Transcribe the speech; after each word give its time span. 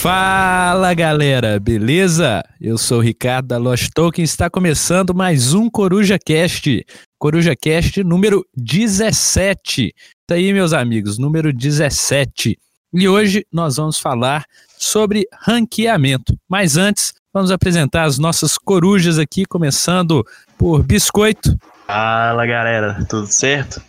Fala 0.00 0.94
galera, 0.94 1.60
beleza? 1.60 2.42
Eu 2.58 2.78
sou 2.78 3.00
o 3.00 3.02
Ricardo 3.02 3.48
da 3.48 3.58
Lost 3.58 3.90
Token, 3.94 4.24
está 4.24 4.48
começando 4.48 5.14
mais 5.14 5.52
um 5.52 5.68
Coruja 5.68 6.18
Cast, 6.18 6.86
Coruja 7.18 7.54
Cast 7.54 8.02
número 8.02 8.42
17. 8.56 9.94
Tá 10.26 10.36
aí, 10.36 10.54
meus 10.54 10.72
amigos, 10.72 11.18
número 11.18 11.52
17. 11.52 12.58
E 12.94 13.08
hoje 13.10 13.44
nós 13.52 13.76
vamos 13.76 13.98
falar 13.98 14.46
sobre 14.78 15.28
ranqueamento. 15.38 16.34
Mas 16.48 16.78
antes, 16.78 17.12
vamos 17.30 17.50
apresentar 17.50 18.04
as 18.04 18.18
nossas 18.18 18.56
corujas 18.56 19.18
aqui, 19.18 19.44
começando 19.44 20.24
por 20.56 20.82
Biscoito. 20.82 21.54
Fala 21.86 22.46
galera, 22.46 23.04
tudo 23.06 23.26
certo? 23.26 23.82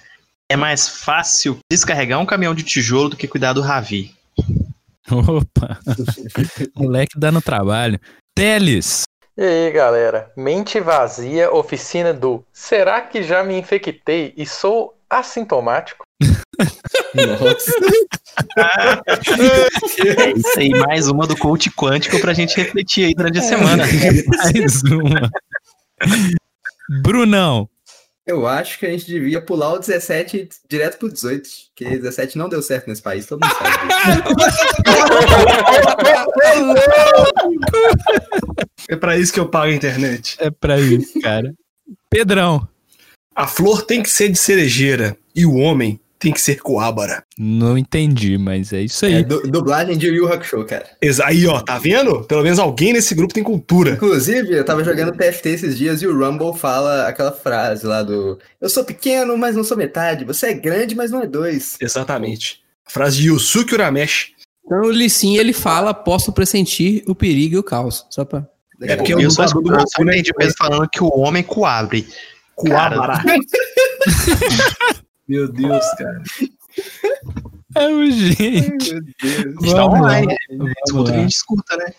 É 0.50 0.58
mais 0.58 0.90
fácil 0.90 1.58
descarregar 1.72 2.20
um 2.20 2.26
caminhão 2.26 2.54
de 2.54 2.64
tijolo 2.64 3.12
do 3.12 3.16
que 3.16 3.30
cuidar 3.30 3.54
do 3.54 3.62
Ravi. 3.62 4.14
Opa! 5.12 5.80
Moleque 6.76 7.18
dando 7.18 7.42
trabalho. 7.42 8.00
Teles! 8.36 9.04
E 9.38 9.44
aí, 9.44 9.72
galera? 9.72 10.32
Mente 10.36 10.80
vazia, 10.80 11.52
oficina 11.52 12.14
do 12.14 12.46
Será 12.52 13.02
que 13.02 13.24
já 13.24 13.44
me 13.44 13.58
infectei 13.58 14.34
e 14.38 14.46
sou 14.46 14.98
assintomático? 15.10 16.04
Nossa. 17.16 17.72
é 20.06 20.32
isso 20.32 20.60
aí, 20.60 20.70
mais 20.70 21.08
uma 21.08 21.26
do 21.26 21.36
coach 21.38 21.72
quântico 21.72 22.20
pra 22.20 22.34
gente 22.34 22.56
refletir 22.58 23.06
aí 23.06 23.14
durante 23.14 23.40
a 23.40 23.42
semana. 23.42 23.84
mais 24.28 24.84
uma. 24.84 25.32
Brunão. 27.02 27.70
Eu 28.26 28.46
acho 28.46 28.78
que 28.78 28.86
a 28.86 28.90
gente 28.92 29.06
devia 29.06 29.42
pular 29.42 29.74
o 29.74 29.80
17 29.80 30.48
direto 30.70 31.00
pro 31.00 31.12
18, 31.12 31.50
porque 31.70 31.98
17 31.98 32.38
não 32.38 32.48
deu 32.48 32.62
certo 32.62 32.88
nesse 32.88 33.02
país, 33.02 33.26
todo 33.26 33.44
mundo 33.44 33.56
sabe. 33.56 33.78
é 38.90 38.96
para 38.96 39.18
isso 39.18 39.34
que 39.34 39.40
eu 39.40 39.50
pago 39.50 39.72
a 39.72 39.76
internet. 39.76 40.38
É 40.40 40.52
para 40.52 40.80
isso, 40.80 41.20
cara. 41.20 41.52
Pedrão. 42.10 42.68
A 43.36 43.48
flor 43.48 43.82
tem 43.84 44.04
que 44.04 44.10
ser 44.10 44.30
de 44.30 44.38
cerejeira 44.38 45.18
e 45.36 45.44
o 45.46 45.56
homem 45.56 46.00
tem 46.22 46.32
que 46.32 46.40
ser 46.40 46.62
coábara. 46.62 47.24
Não 47.36 47.76
entendi, 47.76 48.38
mas 48.38 48.72
é 48.72 48.82
isso 48.82 49.08
aí. 49.08 49.16
É, 49.16 49.24
du 49.24 49.42
dublagem 49.42 49.98
de 49.98 50.08
Yu 50.08 50.32
Hakusho, 50.32 50.64
cara. 50.66 50.86
Aí, 51.26 51.48
ó, 51.48 51.60
tá 51.60 51.80
vendo? 51.80 52.24
Pelo 52.26 52.44
menos 52.44 52.60
alguém 52.60 52.94
nesse 52.94 53.16
grupo 53.16 53.34
tem 53.34 53.44
cultura. 53.44 53.94
Inclusive, 53.94 54.54
eu 54.54 54.64
tava 54.64 54.84
jogando 54.84 55.18
TFT 55.18 55.50
esses 55.50 55.76
dias 55.76 56.04
e 56.04 56.08
o 56.08 56.16
Rumble 56.16 56.56
fala 56.56 57.08
aquela 57.08 57.32
frase 57.32 57.88
lá 57.88 58.04
do 58.04 58.38
Eu 58.62 58.70
sou 58.70 58.86
pequeno, 58.86 59.36
mas 59.36 59.56
não 59.56 59.64
sou 59.64 59.76
metade. 59.76 60.24
Você 60.24 60.48
é 60.48 60.54
grande, 60.54 60.96
mas 60.96 61.10
não 61.10 61.24
é 61.24 61.28
dois. 61.28 61.76
Exatamente. 61.82 62.62
A 62.86 62.92
frase 62.92 63.18
de 63.18 63.30
Yusuke 63.30 63.74
Urameshi. 63.74 64.36
Então 64.64 64.82
o 64.82 64.92
Lissin, 64.92 65.38
ele 65.38 65.54
fala, 65.54 65.92
posso 65.92 66.32
pressentir 66.32 67.04
o 67.08 67.16
perigo 67.16 67.56
e 67.56 67.58
o 67.58 67.64
caos. 67.64 68.06
Só 68.12 68.24
pra... 68.24 68.48
É 68.84 68.96
porque 68.96 69.14
eu, 69.14 69.20
eu 69.20 69.32
só 69.32 69.44
escuto 69.44 69.72
o 69.72 70.58
falando 70.58 70.88
que 70.88 71.04
o 71.04 71.10
homem 71.18 71.42
coabre. 71.42 72.08
Coabra. 72.56 73.24
Meu 75.32 75.50
Deus, 75.50 75.86
cara. 75.98 76.22
É 77.74 77.88
o 77.88 78.12
gente. 78.12 78.94
Meu 78.94 79.02
Deus. 79.02 79.64
Está 79.64 79.86
online. 79.86 80.36
Escuta 80.86 81.12
que 81.12 81.18
a 81.18 81.22
gente 81.22 81.32
escuta, 81.32 81.78
né? 81.78 81.94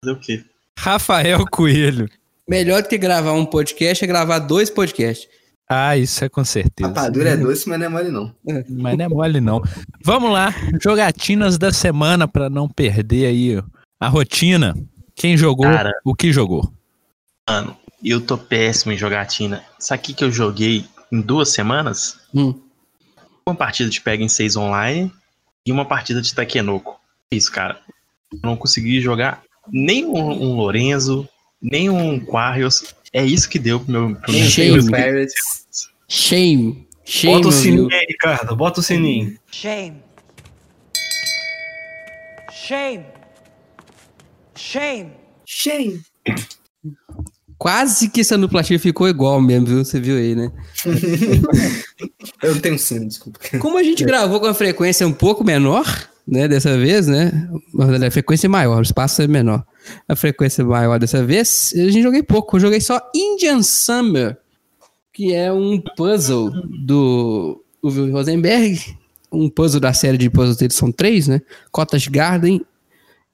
Fazer 0.00 0.12
o 0.16 0.18
quê? 0.18 0.44
Rafael 0.78 1.44
Coelho. 1.50 2.08
Melhor 2.48 2.80
do 2.80 2.88
que 2.88 2.96
gravar 2.96 3.32
um 3.32 3.44
podcast 3.44 4.02
é 4.02 4.06
gravar 4.06 4.38
dois 4.38 4.70
podcasts. 4.70 5.28
Ah, 5.68 5.98
isso 5.98 6.24
é 6.24 6.30
com 6.30 6.42
certeza. 6.42 6.88
Rapadura 6.88 7.28
é 7.28 7.36
doce, 7.36 7.68
mas 7.68 7.78
não 7.78 7.84
é 7.84 7.88
mole 7.90 8.10
não. 8.10 8.34
Mas 8.70 8.96
não 8.96 9.04
é 9.04 9.08
mole 9.08 9.40
não. 9.42 9.62
Vamos 10.02 10.32
lá, 10.32 10.54
jogatinas 10.82 11.58
da 11.58 11.70
semana 11.70 12.26
para 12.26 12.48
não 12.48 12.66
perder 12.70 13.26
aí 13.26 13.62
a 14.00 14.08
rotina. 14.08 14.74
Quem 15.14 15.36
jogou, 15.36 15.66
Cara, 15.66 15.92
o 16.02 16.14
que 16.14 16.32
jogou? 16.32 16.72
Mano, 17.46 17.76
eu 18.02 18.18
tô 18.18 18.38
péssimo 18.38 18.92
em 18.92 18.96
jogatina. 18.96 19.62
Sabe 19.78 20.00
o 20.10 20.14
que 20.14 20.24
eu 20.24 20.32
joguei 20.32 20.86
em 21.12 21.20
duas 21.20 21.50
semanas? 21.50 22.18
Hum 22.34 22.54
uma 23.48 23.56
partida 23.56 23.90
de 23.90 24.00
Pega 24.00 24.22
em 24.22 24.28
6 24.28 24.56
online 24.56 25.12
e 25.64 25.72
uma 25.72 25.84
partida 25.84 26.22
de 26.22 26.34
Takenoko. 26.34 26.98
Isso, 27.30 27.50
cara. 27.50 27.80
Eu 28.32 28.38
não 28.42 28.56
consegui 28.56 29.00
jogar 29.00 29.42
nem 29.70 30.04
um, 30.04 30.16
um 30.16 30.56
Lorenzo, 30.56 31.28
nem 31.60 31.90
um 31.90 32.18
Quarrios. 32.20 32.94
É 33.12 33.24
isso 33.24 33.48
que 33.48 33.58
deu 33.58 33.80
pro 33.80 33.92
meu, 33.92 34.16
pro 34.16 34.32
meu 34.32 34.44
Shame. 34.44 34.80
Shame. 36.08 36.88
Shame. 37.04 37.34
Bota 37.36 37.48
o 37.48 37.52
sininho 37.52 37.88
aí, 37.90 38.06
Ricardo. 38.08 38.56
Bota 38.56 38.80
o 38.80 38.82
sininho. 38.82 39.38
Shame. 39.50 40.02
Shame. 42.52 43.04
Shame. 44.54 45.12
Shame. 45.46 46.02
Quase 47.58 48.08
que 48.08 48.20
essa 48.20 48.38
duplativa 48.38 48.80
ficou 48.80 49.08
igual 49.08 49.40
mesmo, 49.40 49.66
viu? 49.66 49.84
Você 49.84 50.00
viu 50.00 50.16
aí, 50.16 50.34
né? 50.34 50.52
Eu 52.40 52.54
não 52.54 52.60
tenho 52.60 52.78
sino, 52.78 53.08
desculpa. 53.08 53.40
Como 53.58 53.76
a 53.76 53.82
gente 53.82 54.04
gravou 54.04 54.38
com 54.38 54.46
a 54.46 54.54
frequência 54.54 55.06
um 55.06 55.12
pouco 55.12 55.42
menor, 55.42 55.84
né, 56.26 56.46
dessa 56.46 56.78
vez, 56.78 57.08
né? 57.08 57.48
A 58.06 58.10
frequência 58.10 58.46
é 58.46 58.48
maior, 58.48 58.78
o 58.78 58.82
espaço 58.82 59.22
é 59.22 59.26
menor. 59.26 59.64
A 60.06 60.14
frequência 60.14 60.64
maior 60.64 61.00
dessa 61.00 61.24
vez, 61.24 61.72
a 61.74 61.78
gente 61.78 62.02
joguei 62.02 62.22
pouco. 62.22 62.56
Eu 62.56 62.60
joguei 62.60 62.80
só 62.80 63.00
Indian 63.14 63.62
Summer, 63.62 64.36
que 65.12 65.34
é 65.34 65.52
um 65.52 65.82
puzzle 65.96 66.52
do 66.86 67.64
Uwe 67.82 68.10
Rosenberg. 68.10 68.96
Um 69.32 69.48
puzzle 69.50 69.80
da 69.80 69.92
série 69.92 70.16
de 70.16 70.30
puzzles 70.30 70.58
dele 70.58 70.72
são 70.72 70.92
três, 70.92 71.26
né? 71.26 71.42
Cottage 71.72 72.08
Garden, 72.08 72.64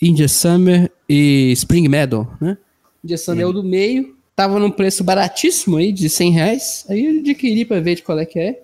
Indian 0.00 0.28
Summer 0.28 0.90
e 1.08 1.52
Spring 1.52 1.88
Meadow, 1.88 2.26
né? 2.40 2.56
Indian 3.02 3.16
Summer 3.16 3.44
é 3.44 3.46
o 3.46 3.52
do 3.52 3.62
meio, 3.62 4.13
Tava 4.36 4.58
num 4.58 4.70
preço 4.70 5.04
baratíssimo 5.04 5.76
aí, 5.76 5.92
de 5.92 6.08
100 6.08 6.30
reais. 6.32 6.84
Aí 6.88 7.04
eu 7.04 7.20
adquiri 7.20 7.64
pra 7.64 7.80
ver 7.80 7.94
de 7.94 8.02
qual 8.02 8.18
é 8.18 8.26
que 8.26 8.38
é. 8.38 8.60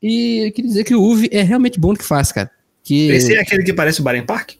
E 0.00 0.46
eu 0.46 0.52
queria 0.52 0.68
dizer 0.68 0.84
que 0.84 0.94
o 0.94 1.02
UV 1.02 1.28
é 1.32 1.42
realmente 1.42 1.80
bom 1.80 1.88
no 1.88 1.98
que 1.98 2.04
faz, 2.04 2.30
cara. 2.30 2.50
Que... 2.84 3.10
Esse 3.10 3.34
é 3.34 3.40
aquele 3.40 3.64
que 3.64 3.72
parece 3.72 4.00
o 4.00 4.04
Baren 4.04 4.24
Park? 4.24 4.52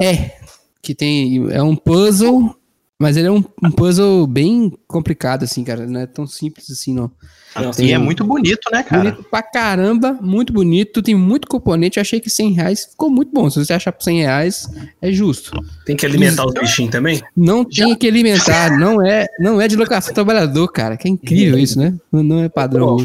É. 0.00 0.32
Que 0.80 0.94
tem. 0.94 1.50
É 1.50 1.62
um 1.62 1.76
puzzle 1.76 2.55
mas 2.98 3.16
ele 3.16 3.28
é 3.28 3.30
um, 3.30 3.44
um, 3.62 3.70
puzzle 3.70 4.26
bem 4.26 4.72
complicado, 4.86 5.42
assim, 5.42 5.62
cara. 5.62 5.86
Não 5.86 6.00
é 6.00 6.06
tão 6.06 6.26
simples 6.26 6.70
assim, 6.70 6.94
não. 6.94 7.10
Ah, 7.54 7.70
tem, 7.70 7.88
e 7.88 7.92
é 7.92 7.98
muito 7.98 8.24
bonito, 8.24 8.70
né, 8.72 8.82
cara? 8.82 9.10
Bonito 9.10 9.24
pra 9.30 9.42
caramba, 9.42 10.14
muito 10.14 10.50
bonito. 10.50 11.02
Tem 11.02 11.14
muito 11.14 11.46
componente. 11.46 11.98
Eu 11.98 12.00
achei 12.00 12.20
que 12.20 12.30
100 12.30 12.52
reais 12.52 12.86
ficou 12.86 13.10
muito 13.10 13.30
bom. 13.32 13.50
Se 13.50 13.62
você 13.62 13.74
achar 13.74 13.92
por 13.92 14.02
100 14.02 14.20
reais, 14.20 14.70
é 15.02 15.12
justo. 15.12 15.62
Tem 15.84 15.94
que 15.94 16.06
alimentar 16.06 16.46
os 16.46 16.54
bichinhos 16.54 16.90
também? 16.90 17.22
Não 17.36 17.66
Já. 17.70 17.84
tem 17.84 17.94
que 17.94 18.08
alimentar. 18.08 18.78
Não 18.78 19.04
é, 19.04 19.26
não 19.38 19.60
é 19.60 19.68
de 19.68 19.76
locação 19.76 20.14
trabalhador, 20.14 20.66
cara. 20.68 20.96
Que 20.96 21.06
é 21.06 21.10
incrível 21.10 21.58
isso, 21.58 21.78
né? 21.78 21.94
Não 22.10 22.42
é 22.42 22.48
padrão. 22.48 22.96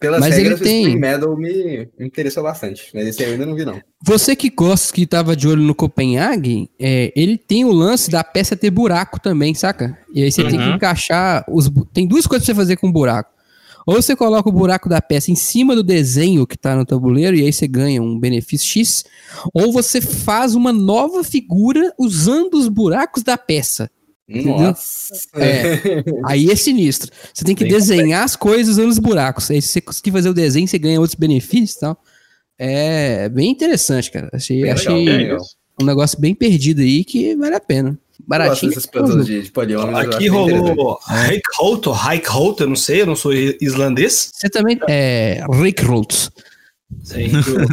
Pelas 0.00 0.20
mas 0.20 0.34
regras, 0.34 0.60
ele 0.62 0.70
tem... 0.70 0.78
o 0.78 0.86
Spring 0.86 0.98
Meadow 0.98 1.36
me 1.36 1.86
interessou 2.00 2.42
bastante, 2.42 2.90
mas 2.94 3.06
esse 3.06 3.22
eu 3.22 3.32
ainda 3.32 3.44
não 3.44 3.54
vi, 3.54 3.66
não. 3.66 3.78
Você 4.02 4.34
que 4.34 4.48
gosta, 4.48 4.94
que 4.94 5.06
tava 5.06 5.36
de 5.36 5.46
olho 5.46 5.60
no 5.62 5.74
Copenhague, 5.74 6.70
é, 6.78 7.12
ele 7.14 7.36
tem 7.36 7.66
o 7.66 7.70
lance 7.70 8.10
da 8.10 8.24
peça 8.24 8.56
ter 8.56 8.70
buraco 8.70 9.20
também, 9.20 9.54
saca? 9.54 9.98
E 10.14 10.22
aí 10.22 10.32
você 10.32 10.42
uhum. 10.42 10.48
tem 10.48 10.58
que 10.58 10.64
uhum. 10.64 10.74
encaixar 10.76 11.44
os... 11.46 11.70
Tem 11.92 12.08
duas 12.08 12.26
coisas 12.26 12.46
pra 12.46 12.54
você 12.54 12.58
fazer 12.58 12.76
com 12.76 12.90
buraco. 12.90 13.30
Ou 13.86 14.00
você 14.00 14.16
coloca 14.16 14.48
o 14.48 14.52
buraco 14.52 14.88
da 14.88 15.02
peça 15.02 15.30
em 15.30 15.34
cima 15.34 15.74
do 15.74 15.82
desenho 15.82 16.46
que 16.46 16.56
tá 16.56 16.74
no 16.74 16.86
tabuleiro 16.86 17.36
e 17.36 17.42
aí 17.42 17.52
você 17.52 17.68
ganha 17.68 18.02
um 18.02 18.18
benefício 18.18 18.68
X, 18.68 19.04
ou 19.52 19.70
você 19.70 20.00
faz 20.00 20.54
uma 20.54 20.72
nova 20.72 21.22
figura 21.22 21.92
usando 21.98 22.54
os 22.54 22.68
buracos 22.68 23.22
da 23.22 23.36
peça. 23.36 23.90
Nossa. 24.30 25.14
É. 25.34 26.04
Aí 26.24 26.50
é 26.50 26.56
sinistro. 26.56 27.10
Você 27.34 27.44
tem 27.44 27.54
que 27.54 27.64
Bem 27.64 27.72
desenhar 27.72 28.04
complexo. 28.04 28.24
as 28.24 28.36
coisas 28.36 28.76
nos 28.76 28.98
buracos. 28.98 29.50
Aí 29.50 29.60
se 29.60 29.68
você 29.68 29.80
conseguir 29.80 30.12
fazer 30.12 30.28
o 30.28 30.34
desenho, 30.34 30.68
você 30.68 30.78
ganha 30.78 31.00
outros 31.00 31.18
benefícios 31.18 31.76
e 31.76 31.80
tal. 31.80 32.02
É 32.58 33.28
bem 33.28 33.50
interessante, 33.50 34.10
cara. 34.10 34.28
Achei, 34.32 34.62
bem 34.62 34.70
achei 34.70 35.04
legal, 35.04 35.40
um 35.80 35.84
negócio 35.84 36.20
bem 36.20 36.34
perdido 36.34 36.82
aí 36.82 37.04
que 37.04 37.34
vale 37.34 37.54
a 37.54 37.60
pena. 37.60 37.98
Baratinho. 38.26 38.72
De, 39.24 39.42
de 39.42 39.52
Aqui 39.96 40.28
rolou 40.28 40.98
Reikholt, 41.06 41.86
Reikholt, 41.86 42.60
eu 42.60 42.68
não 42.68 42.76
sei, 42.76 43.02
eu 43.02 43.06
não 43.06 43.16
sou 43.16 43.32
islandês. 43.32 44.30
Você 44.34 44.48
também 44.48 44.78
é 44.88 45.42
Reikholt. 45.50 46.28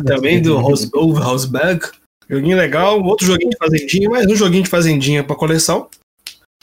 também 0.06 0.42
do 0.42 0.58
Rosberg. 0.58 1.82
Joguinho 2.30 2.58
legal, 2.58 3.02
outro 3.04 3.26
joguinho 3.26 3.52
de 3.52 3.58
fazendinha, 3.58 4.10
mais 4.10 4.26
um 4.26 4.36
joguinho 4.36 4.64
de 4.64 4.70
fazendinha 4.70 5.24
pra 5.24 5.36
coleção. 5.36 5.88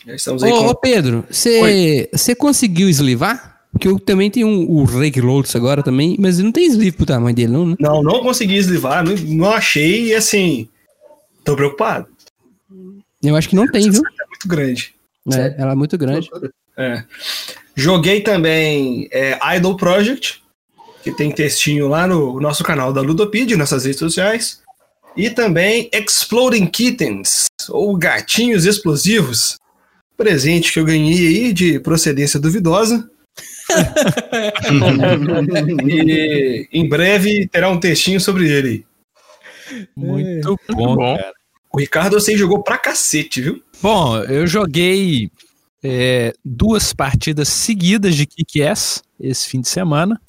Já 0.06 0.14
estamos 0.14 0.42
aí 0.42 0.52
ô, 0.52 0.58
com... 0.58 0.66
ô 0.68 0.74
Pedro, 0.74 1.24
você 1.30 2.34
conseguiu 2.36 2.88
eslivar? 2.88 3.54
Porque 3.72 3.88
eu 3.88 3.98
também 3.98 4.30
tenho 4.30 4.46
um, 4.46 4.70
o 4.70 4.84
Rake 4.84 5.20
Lotus 5.20 5.56
agora 5.56 5.82
também, 5.82 6.16
mas 6.18 6.38
não 6.38 6.52
tem 6.52 6.66
sleeve 6.66 6.96
pro 6.96 7.06
tamanho 7.06 7.34
dele, 7.34 7.52
não, 7.52 7.66
né? 7.66 7.76
Não, 7.80 8.02
não 8.04 8.20
consegui 8.22 8.54
eslivar, 8.54 9.04
não, 9.04 9.16
não 9.16 9.50
achei 9.50 10.06
e 10.06 10.14
assim, 10.14 10.68
tô 11.42 11.56
preocupado. 11.56 12.06
Eu 13.20 13.34
acho 13.34 13.48
que 13.48 13.56
não 13.56 13.66
tem, 13.66 13.90
viu? 13.90 14.00
É 14.00 14.26
muito 14.28 14.46
grande. 14.46 14.94
É, 15.32 15.54
ela 15.58 15.72
é 15.72 15.74
muito 15.74 15.98
grande. 15.98 16.30
É. 16.76 17.02
Joguei 17.74 18.20
também 18.20 19.08
é, 19.10 19.38
Idol 19.56 19.76
Project, 19.76 20.40
que 21.02 21.10
tem 21.10 21.32
textinho 21.32 21.88
lá 21.88 22.06
no 22.06 22.40
nosso 22.40 22.62
canal 22.62 22.92
da 22.92 23.00
Ludopedia, 23.00 23.56
nessas 23.56 23.84
redes 23.84 23.98
sociais. 23.98 24.62
E 25.16 25.30
também 25.30 25.90
Exploding 25.92 26.66
Kittens, 26.66 27.46
ou 27.68 27.96
Gatinhos 27.96 28.64
Explosivos. 28.64 29.56
Presente 30.16 30.72
que 30.72 30.78
eu 30.78 30.84
ganhei 30.84 31.26
aí 31.26 31.52
de 31.52 31.80
procedência 31.80 32.38
duvidosa. 32.38 33.10
e 35.84 36.68
em 36.72 36.88
breve 36.88 37.48
terá 37.48 37.68
um 37.68 37.80
textinho 37.80 38.20
sobre 38.20 38.48
ele. 38.48 38.86
Muito 39.96 40.56
bom, 40.70 40.94
bom. 40.94 41.16
cara. 41.16 41.32
O 41.72 41.78
Ricardo, 41.78 42.20
você 42.20 42.36
jogou 42.36 42.62
pra 42.62 42.78
cacete, 42.78 43.40
viu? 43.40 43.60
Bom, 43.82 44.22
eu 44.22 44.46
joguei 44.46 45.28
é, 45.82 46.32
duas 46.44 46.92
partidas 46.92 47.48
seguidas 47.48 48.14
de 48.14 48.26
Kick-Ass 48.26 49.02
esse 49.20 49.48
fim 49.48 49.60
de 49.60 49.68
semana. 49.68 50.20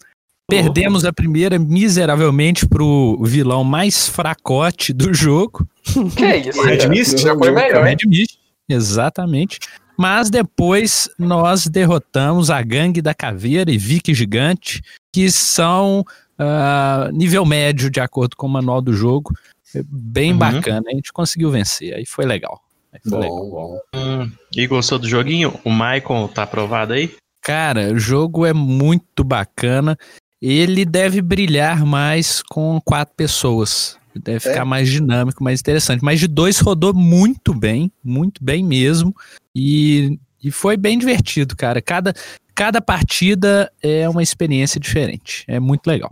Perdemos 0.47 1.05
a 1.05 1.13
primeira 1.13 1.57
miseravelmente 1.57 2.67
pro 2.67 3.19
vilão 3.23 3.63
mais 3.63 4.07
fracote 4.07 4.93
do 4.93 5.13
jogo, 5.13 5.67
Que 6.15 6.35
isso? 6.35 6.61
Red? 6.61 6.87
Mist? 6.87 7.19
Já 7.19 7.35
foi 7.35 7.49
o 7.49 7.55
melhor. 7.55 7.83
Red 7.83 7.97
Mist. 8.05 8.37
Exatamente. 8.69 9.59
Mas 9.97 10.29
depois 10.29 11.09
nós 11.17 11.67
derrotamos 11.67 12.49
a 12.49 12.61
Gangue 12.61 13.01
da 13.01 13.13
Caveira 13.13 13.71
e 13.71 13.77
Vicky 13.77 14.13
Gigante, 14.13 14.81
que 15.13 15.31
são 15.31 16.03
ah, 16.37 17.09
nível 17.13 17.45
médio, 17.45 17.89
de 17.89 17.99
acordo 18.01 18.35
com 18.35 18.45
o 18.47 18.49
manual 18.49 18.81
do 18.81 18.91
jogo. 18.93 19.33
É 19.73 19.81
Bem 19.87 20.31
Uhum. 20.33 20.37
bacana, 20.37 20.83
a 20.89 20.95
gente 20.95 21.13
conseguiu 21.13 21.49
vencer. 21.49 21.93
Aí 21.93 22.05
foi 22.05 22.25
legal. 22.25 22.61
Aí 22.93 22.99
foi 23.09 23.19
legal. 23.19 23.37
Bom, 23.37 23.49
bom. 23.49 23.79
Hum, 23.95 24.31
e 24.55 24.67
gostou 24.67 24.99
do 24.99 25.07
joguinho? 25.07 25.57
O 25.63 25.71
Michael 25.71 26.29
tá 26.33 26.43
aprovado 26.43 26.93
aí? 26.93 27.15
Cara, 27.41 27.93
o 27.93 27.99
jogo 27.99 28.45
é 28.45 28.53
muito 28.53 29.23
bacana. 29.23 29.97
Ele 30.41 30.83
deve 30.83 31.21
brilhar 31.21 31.85
mais 31.85 32.41
com 32.43 32.79
quatro 32.83 33.13
pessoas. 33.15 33.97
Deve 34.23 34.37
É? 34.37 34.39
ficar 34.39 34.65
mais 34.65 34.89
dinâmico, 34.89 35.43
mais 35.43 35.59
interessante. 35.59 36.03
Mas 36.03 36.19
de 36.19 36.27
dois 36.27 36.59
rodou 36.59 36.93
muito 36.93 37.53
bem, 37.53 37.91
muito 38.03 38.43
bem 38.43 38.63
mesmo. 38.63 39.15
E, 39.55 40.17
e 40.43 40.51
foi 40.51 40.77
bem 40.77 40.97
divertido, 40.97 41.55
cara. 41.55 41.81
Cada, 41.81 42.13
cada 42.53 42.81
partida 42.81 43.71
é 43.81 44.07
uma 44.09 44.23
experiência 44.23 44.79
diferente. 44.79 45.43
É 45.47 45.59
muito 45.59 45.85
legal. 45.87 46.09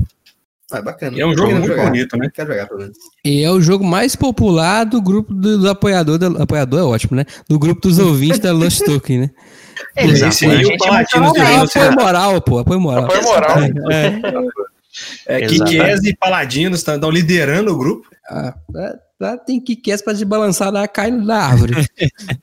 Ah, 0.72 0.82
bacana. 0.82 1.16
E 1.16 1.22
é 1.22 1.26
um 1.28 1.38
jogo 1.38 1.52
muito 1.52 1.68
jogar. 1.68 1.86
bonito, 1.86 2.18
né? 2.18 2.30
Quero 2.34 2.52
jogar, 2.52 2.68
pelo 2.68 2.80
menos. 2.80 2.98
E 3.24 3.44
é 3.44 3.52
o 3.52 3.62
jogo 3.62 3.86
mais 3.86 4.16
popular 4.16 4.86
do 4.86 5.00
grupo 5.02 5.32
do, 5.34 5.60
do 5.60 5.70
apoiador. 5.70 6.18
da- 6.18 6.42
apoiador 6.44 6.80
é 6.80 6.84
ótimo, 6.84 7.16
né? 7.16 7.26
Do 7.48 7.60
grupo 7.60 7.82
dos 7.88 8.00
ouvintes 8.00 8.40
da 8.40 8.52
Lost 8.52 8.82
Token, 8.86 9.20
né? 9.20 9.30
Palatinos 9.96 10.42
É, 10.42 10.48
ganhou. 10.48 11.64
apoio 11.64 11.92
moral, 11.94 12.42
pô. 12.42 12.58
Apoio 12.60 12.80
moral. 12.80 13.06
Apoio 13.06 13.24
moral. 13.24 13.58
É, 13.92 14.20
Exato. 15.28 15.72
Kikés 15.72 16.04
e 16.04 16.16
Paladinos 16.16 16.80
estão 16.80 17.10
liderando 17.10 17.72
o 17.74 17.78
grupo. 17.78 18.08
Ah, 18.30 18.56
lá- 18.74 18.96
lá 19.20 19.38
tem 19.38 19.60
que 19.60 19.76
quer 19.76 20.02
pra 20.04 20.14
te 20.14 20.24
balançar 20.26 20.72
lá, 20.72 20.88
cai 20.88 21.10
na 21.12 21.38
árvore. 21.48 21.74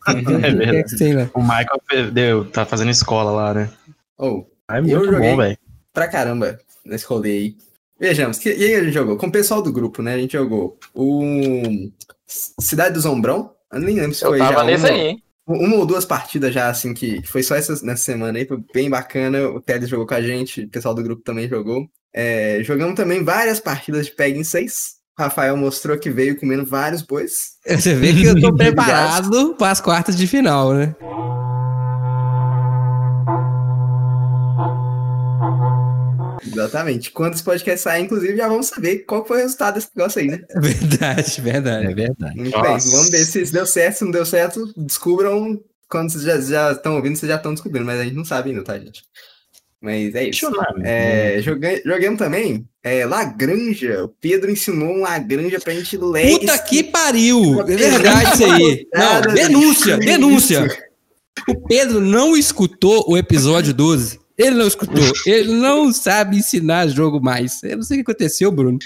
É 0.06 0.50
verdade. 0.50 0.96
tem? 0.98 1.14
O 1.34 1.40
Michael 1.42 1.82
perdeu, 1.88 2.44
tá 2.50 2.64
fazendo 2.66 2.90
escola 2.90 3.30
lá, 3.30 3.54
né? 3.54 3.70
Oh, 4.18 4.44
É 4.70 4.78
Eu 4.78 4.82
muito 4.84 5.04
joguei. 5.06 5.30
bom, 5.30 5.36
velho. 5.36 5.58
pra 5.92 6.08
caramba 6.08 6.58
nesse 6.84 7.06
rolê 7.06 7.30
aí. 7.30 7.56
Vejamos, 7.98 8.38
que, 8.38 8.50
e 8.52 8.64
aí 8.64 8.74
a 8.76 8.82
gente 8.84 8.94
jogou? 8.94 9.16
Com 9.16 9.26
o 9.26 9.32
pessoal 9.32 9.60
do 9.62 9.72
grupo, 9.72 10.00
né? 10.02 10.14
A 10.14 10.18
gente 10.18 10.32
jogou 10.32 10.78
o 10.94 11.90
Cidade 12.26 12.94
do 12.94 13.00
Zombrão. 13.00 13.52
Eu 13.72 13.80
nem 13.80 13.94
lembro 13.96 14.14
se 14.14 14.24
Eu 14.24 14.30
foi 14.30 14.38
tava 14.38 14.52
já 14.60 14.64
nesse 14.64 14.84
uma, 14.84 14.90
aí, 14.92 15.00
hein? 15.08 15.22
uma 15.46 15.76
ou 15.76 15.84
duas 15.86 16.04
partidas 16.04 16.52
já, 16.54 16.68
assim, 16.70 16.94
que, 16.94 17.20
que 17.22 17.28
foi 17.28 17.42
só 17.42 17.54
essa, 17.56 17.72
nessa 17.84 18.02
semana 18.04 18.38
aí. 18.38 18.46
Foi 18.46 18.58
bem 18.72 18.88
bacana. 18.88 19.48
O 19.48 19.60
Teles 19.60 19.88
jogou 19.88 20.06
com 20.06 20.14
a 20.14 20.22
gente, 20.22 20.62
o 20.62 20.68
pessoal 20.68 20.94
do 20.94 21.02
grupo 21.02 21.22
também 21.22 21.46
jogou. 21.48 21.86
É, 22.12 22.60
jogamos 22.62 22.94
também 22.94 23.22
várias 23.22 23.60
partidas 23.60 24.06
de 24.06 24.12
Peg 24.12 24.38
em 24.38 24.44
6. 24.44 25.00
Rafael 25.18 25.56
mostrou 25.56 25.98
que 25.98 26.10
veio 26.10 26.38
comendo 26.38 26.64
vários 26.64 27.02
bois. 27.02 27.52
Você 27.66 27.94
vê 27.94 28.12
que 28.12 28.24
eu 28.24 28.40
tô 28.40 28.54
preparado 28.54 29.54
para 29.54 29.70
as 29.70 29.80
quartas 29.80 30.16
de 30.16 30.26
final, 30.26 30.72
né? 30.72 30.94
Exatamente. 36.42 37.10
Quando 37.10 37.34
esse 37.34 37.44
podcast 37.44 37.82
sair, 37.82 38.04
inclusive, 38.04 38.36
já 38.36 38.48
vamos 38.48 38.66
saber 38.66 39.00
qual 39.00 39.24
foi 39.24 39.38
o 39.38 39.40
resultado 39.42 39.74
desse 39.74 39.90
negócio 39.94 40.20
aí, 40.20 40.28
né? 40.28 40.40
Verdade, 40.56 41.40
verdade. 41.40 41.86
É 41.86 41.94
verdade. 41.94 42.36
Muito 42.36 42.56
Nossa. 42.56 42.88
bem, 42.88 42.90
vamos 42.90 43.10
ver 43.10 43.24
se 43.24 43.52
deu 43.52 43.66
certo, 43.66 43.98
se 43.98 44.04
não 44.04 44.10
deu 44.10 44.26
certo, 44.26 44.72
descubram 44.76 45.60
quando 45.88 46.10
vocês 46.10 46.46
já 46.46 46.72
estão 46.72 46.96
ouvindo, 46.96 47.16
vocês 47.16 47.28
já 47.28 47.36
estão 47.36 47.52
descobrindo, 47.52 47.84
mas 47.84 48.00
a 48.00 48.04
gente 48.04 48.16
não 48.16 48.24
sabe 48.24 48.50
ainda, 48.50 48.62
tá, 48.62 48.78
gente? 48.78 49.02
Mas 49.80 50.14
é 50.14 50.28
isso. 50.28 50.50
É, 50.84 51.40
joguei, 51.40 51.82
jogamos 51.84 52.18
também 52.18 52.66
é, 52.82 53.04
Lagranja. 53.06 54.04
O 54.04 54.08
Pedro 54.08 54.50
ensinou 54.50 54.96
um 54.96 55.00
Lagranja 55.00 55.58
pra 55.58 55.72
gente 55.72 55.96
ler. 55.96 56.38
Puta 56.38 56.58
que 56.58 56.82
pariu! 56.82 57.60
É 57.60 57.64
verdade 57.64 58.34
isso 58.34 58.44
aí. 58.44 58.86
Não, 58.94 59.34
denúncia, 59.34 59.98
denúncia. 59.98 60.90
O 61.48 61.54
Pedro 61.66 62.00
não 62.00 62.36
escutou 62.36 63.04
o 63.08 63.16
episódio 63.16 63.72
12. 63.72 64.20
Ele 64.36 64.56
não 64.56 64.66
escutou. 64.66 65.04
Ele 65.26 65.52
não 65.52 65.92
sabe 65.92 66.38
ensinar 66.38 66.88
jogo 66.88 67.20
mais. 67.20 67.62
Eu 67.62 67.76
não 67.76 67.82
sei 67.82 68.00
o 68.00 68.04
que 68.04 68.10
aconteceu, 68.10 68.50
Bruno. 68.50 68.78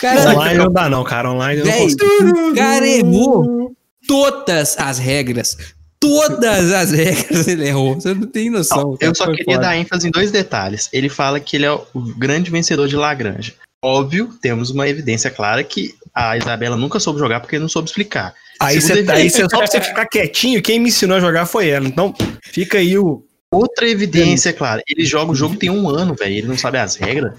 Cara, 0.00 0.30
Online 0.30 0.58
não 0.58 0.72
dá, 0.72 0.88
não, 0.88 1.04
cara. 1.04 1.30
Online 1.30 1.60
eu 1.60 1.66
não 1.66 1.72
consigo. 1.72 2.50
o 2.50 2.54
cara 2.54 2.86
errou 2.86 3.74
todas 4.06 4.76
as 4.78 4.98
regras. 4.98 5.56
Todas 6.00 6.72
as 6.72 6.90
regras 6.92 7.46
ele 7.46 7.68
errou. 7.68 7.94
Você 7.94 8.14
não 8.14 8.26
tem 8.26 8.48
noção. 8.50 8.92
Eu 9.00 9.12
cara. 9.12 9.14
só 9.14 9.26
queria 9.26 9.44
foda. 9.44 9.58
dar 9.58 9.76
ênfase 9.76 10.08
em 10.08 10.10
dois 10.10 10.30
detalhes. 10.30 10.88
Ele 10.92 11.08
fala 11.08 11.38
que 11.38 11.56
ele 11.56 11.66
é 11.66 11.72
o 11.72 11.84
grande 12.16 12.50
vencedor 12.50 12.88
de 12.88 12.96
Lagrange. 12.96 13.54
Óbvio, 13.82 14.30
temos 14.42 14.70
uma 14.70 14.88
evidência 14.88 15.30
clara 15.30 15.62
que 15.64 15.94
a 16.14 16.36
Isabela 16.36 16.76
nunca 16.76 16.98
soube 17.00 17.18
jogar 17.18 17.40
porque 17.40 17.58
não 17.58 17.68
soube 17.68 17.88
explicar. 17.88 18.34
Aí 18.60 18.78
você, 18.80 19.04
aí 19.08 19.30
você- 19.30 19.42
só 19.48 19.58
pra 19.58 19.66
você 19.66 19.80
ficar 19.80 20.06
quietinho, 20.06 20.60
quem 20.60 20.78
me 20.78 20.88
ensinou 20.90 21.16
a 21.16 21.20
jogar 21.20 21.46
foi 21.46 21.68
ela. 21.68 21.86
Então, 21.86 22.14
fica 22.42 22.78
aí 22.78 22.98
o. 22.98 23.24
Outra 23.52 23.88
evidência, 23.88 24.52
claro. 24.52 24.80
Ele 24.88 25.04
joga 25.04 25.32
o 25.32 25.34
jogo 25.34 25.56
tem 25.56 25.70
um 25.70 25.88
ano, 25.88 26.14
velho. 26.14 26.34
Ele 26.36 26.46
não 26.46 26.56
sabe 26.56 26.78
as 26.78 26.94
regras. 26.94 27.32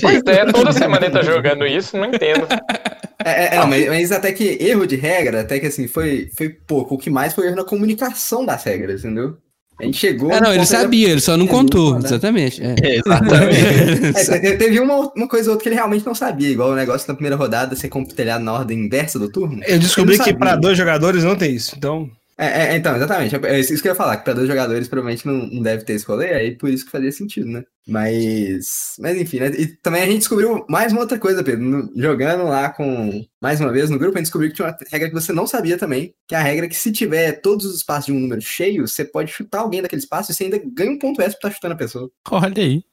Pois 0.00 0.22
é, 0.26 0.44
toda 0.52 0.72
semana 0.72 1.06
ele 1.06 1.12
tá 1.12 1.22
jogando 1.22 1.66
isso, 1.66 1.96
não 1.96 2.04
entendo. 2.04 2.46
É, 3.24 3.56
é, 3.56 3.56
é, 3.56 3.64
mas, 3.66 3.86
mas 3.88 4.12
até 4.12 4.32
que 4.32 4.44
erro 4.60 4.86
de 4.86 4.96
regra, 4.96 5.40
até 5.40 5.58
que 5.58 5.66
assim, 5.66 5.88
foi, 5.88 6.30
foi 6.36 6.48
pouco. 6.48 6.94
O 6.94 6.98
que 6.98 7.10
mais 7.10 7.34
foi 7.34 7.46
erro 7.46 7.56
na 7.56 7.64
comunicação 7.64 8.44
das 8.44 8.62
regras, 8.64 9.04
entendeu? 9.04 9.36
A 9.80 9.84
gente 9.84 9.96
chegou. 9.96 10.32
Ah, 10.32 10.40
no 10.40 10.46
não, 10.46 10.54
ele 10.54 10.66
sabia, 10.66 11.08
ele 11.08 11.20
só 11.20 11.36
não 11.36 11.44
É, 11.46 11.48
contou. 11.48 11.92
não, 11.92 12.00
né? 12.00 12.06
Exatamente. 12.08 12.60
é. 12.60 12.74
É, 12.82 12.96
exatamente. 12.98 14.18
É, 14.18 14.38
te- 14.40 14.56
teve 14.58 14.80
uma, 14.80 15.12
uma 15.14 15.28
coisa 15.28 15.50
ou 15.50 15.52
outra 15.54 15.62
que 15.62 15.68
ele 15.68 15.76
realmente 15.76 16.04
não 16.04 16.16
sabia, 16.16 16.48
igual 16.48 16.70
o 16.70 16.74
negócio 16.74 17.06
da 17.06 17.14
primeira 17.14 17.36
rodada 17.36 17.76
ser 17.76 17.88
computelhado 17.88 18.42
na 18.42 18.52
ordem 18.52 18.76
inversa 18.86 19.20
do 19.20 19.30
turno. 19.30 19.60
Eu 19.64 19.78
descobri 19.78 20.16
não 20.18 20.24
que 20.24 20.34
pra 20.34 20.56
dois 20.56 20.76
jogadores 20.76 21.22
não 21.22 21.36
tem 21.36 21.54
isso. 21.54 21.74
Então, 21.76 22.10
É, 22.40 22.72
é, 22.72 22.76
então, 22.76 22.94
exatamente. 22.94 23.34
É 23.44 23.58
isso 23.58 23.82
que 23.82 23.88
eu 23.88 23.92
ia 23.92 23.96
falar, 23.96 24.16
que 24.16 24.24
para 24.24 24.32
dois 24.34 24.46
jogadores 24.46 24.86
provavelmente 24.86 25.26
não, 25.26 25.46
não 25.48 25.60
deve 25.60 25.82
ter 25.84 25.94
esse 25.94 26.06
rolê, 26.06 26.32
aí 26.34 26.56
por 26.56 26.70
isso 26.70 26.84
que 26.84 26.90
fazia 26.92 27.10
sentido, 27.10 27.48
né? 27.48 27.64
Mas. 27.84 28.94
Mas 29.00 29.16
enfim, 29.18 29.40
né? 29.40 29.48
E 29.58 29.66
também 29.66 30.02
a 30.02 30.06
gente 30.06 30.18
descobriu 30.18 30.64
mais 30.68 30.92
uma 30.92 31.00
outra 31.00 31.18
coisa, 31.18 31.42
Pedro. 31.42 31.64
No- 31.64 31.90
jogando 32.00 32.44
lá 32.44 32.68
com. 32.68 33.24
Mais 33.42 33.60
uma 33.60 33.72
vez 33.72 33.90
no 33.90 33.98
grupo, 33.98 34.14
a 34.16 34.18
gente 34.18 34.26
descobriu 34.26 34.50
que 34.50 34.56
tinha 34.56 34.68
uma 34.68 34.76
regra 34.90 35.08
que 35.08 35.14
você 35.14 35.32
não 35.32 35.46
sabia 35.48 35.76
também, 35.76 36.14
que 36.28 36.34
é 36.34 36.38
a 36.38 36.42
regra 36.42 36.68
que 36.68 36.76
se 36.76 36.92
tiver 36.92 37.40
todos 37.40 37.66
os 37.66 37.76
espaços 37.76 38.06
de 38.06 38.12
um 38.12 38.20
número 38.20 38.40
cheio, 38.40 38.86
você 38.86 39.04
pode 39.04 39.32
chutar 39.32 39.60
alguém 39.60 39.82
daquele 39.82 40.00
espaço 40.00 40.30
e 40.30 40.34
você 40.34 40.44
ainda 40.44 40.60
ganha 40.64 40.92
um 40.92 40.98
ponto 40.98 41.20
extra 41.20 41.40
pra 41.40 41.48
estar 41.48 41.56
chutando 41.56 41.74
a 41.74 41.78
pessoa. 41.78 42.10
Olha 42.30 42.62
aí. 42.62 42.84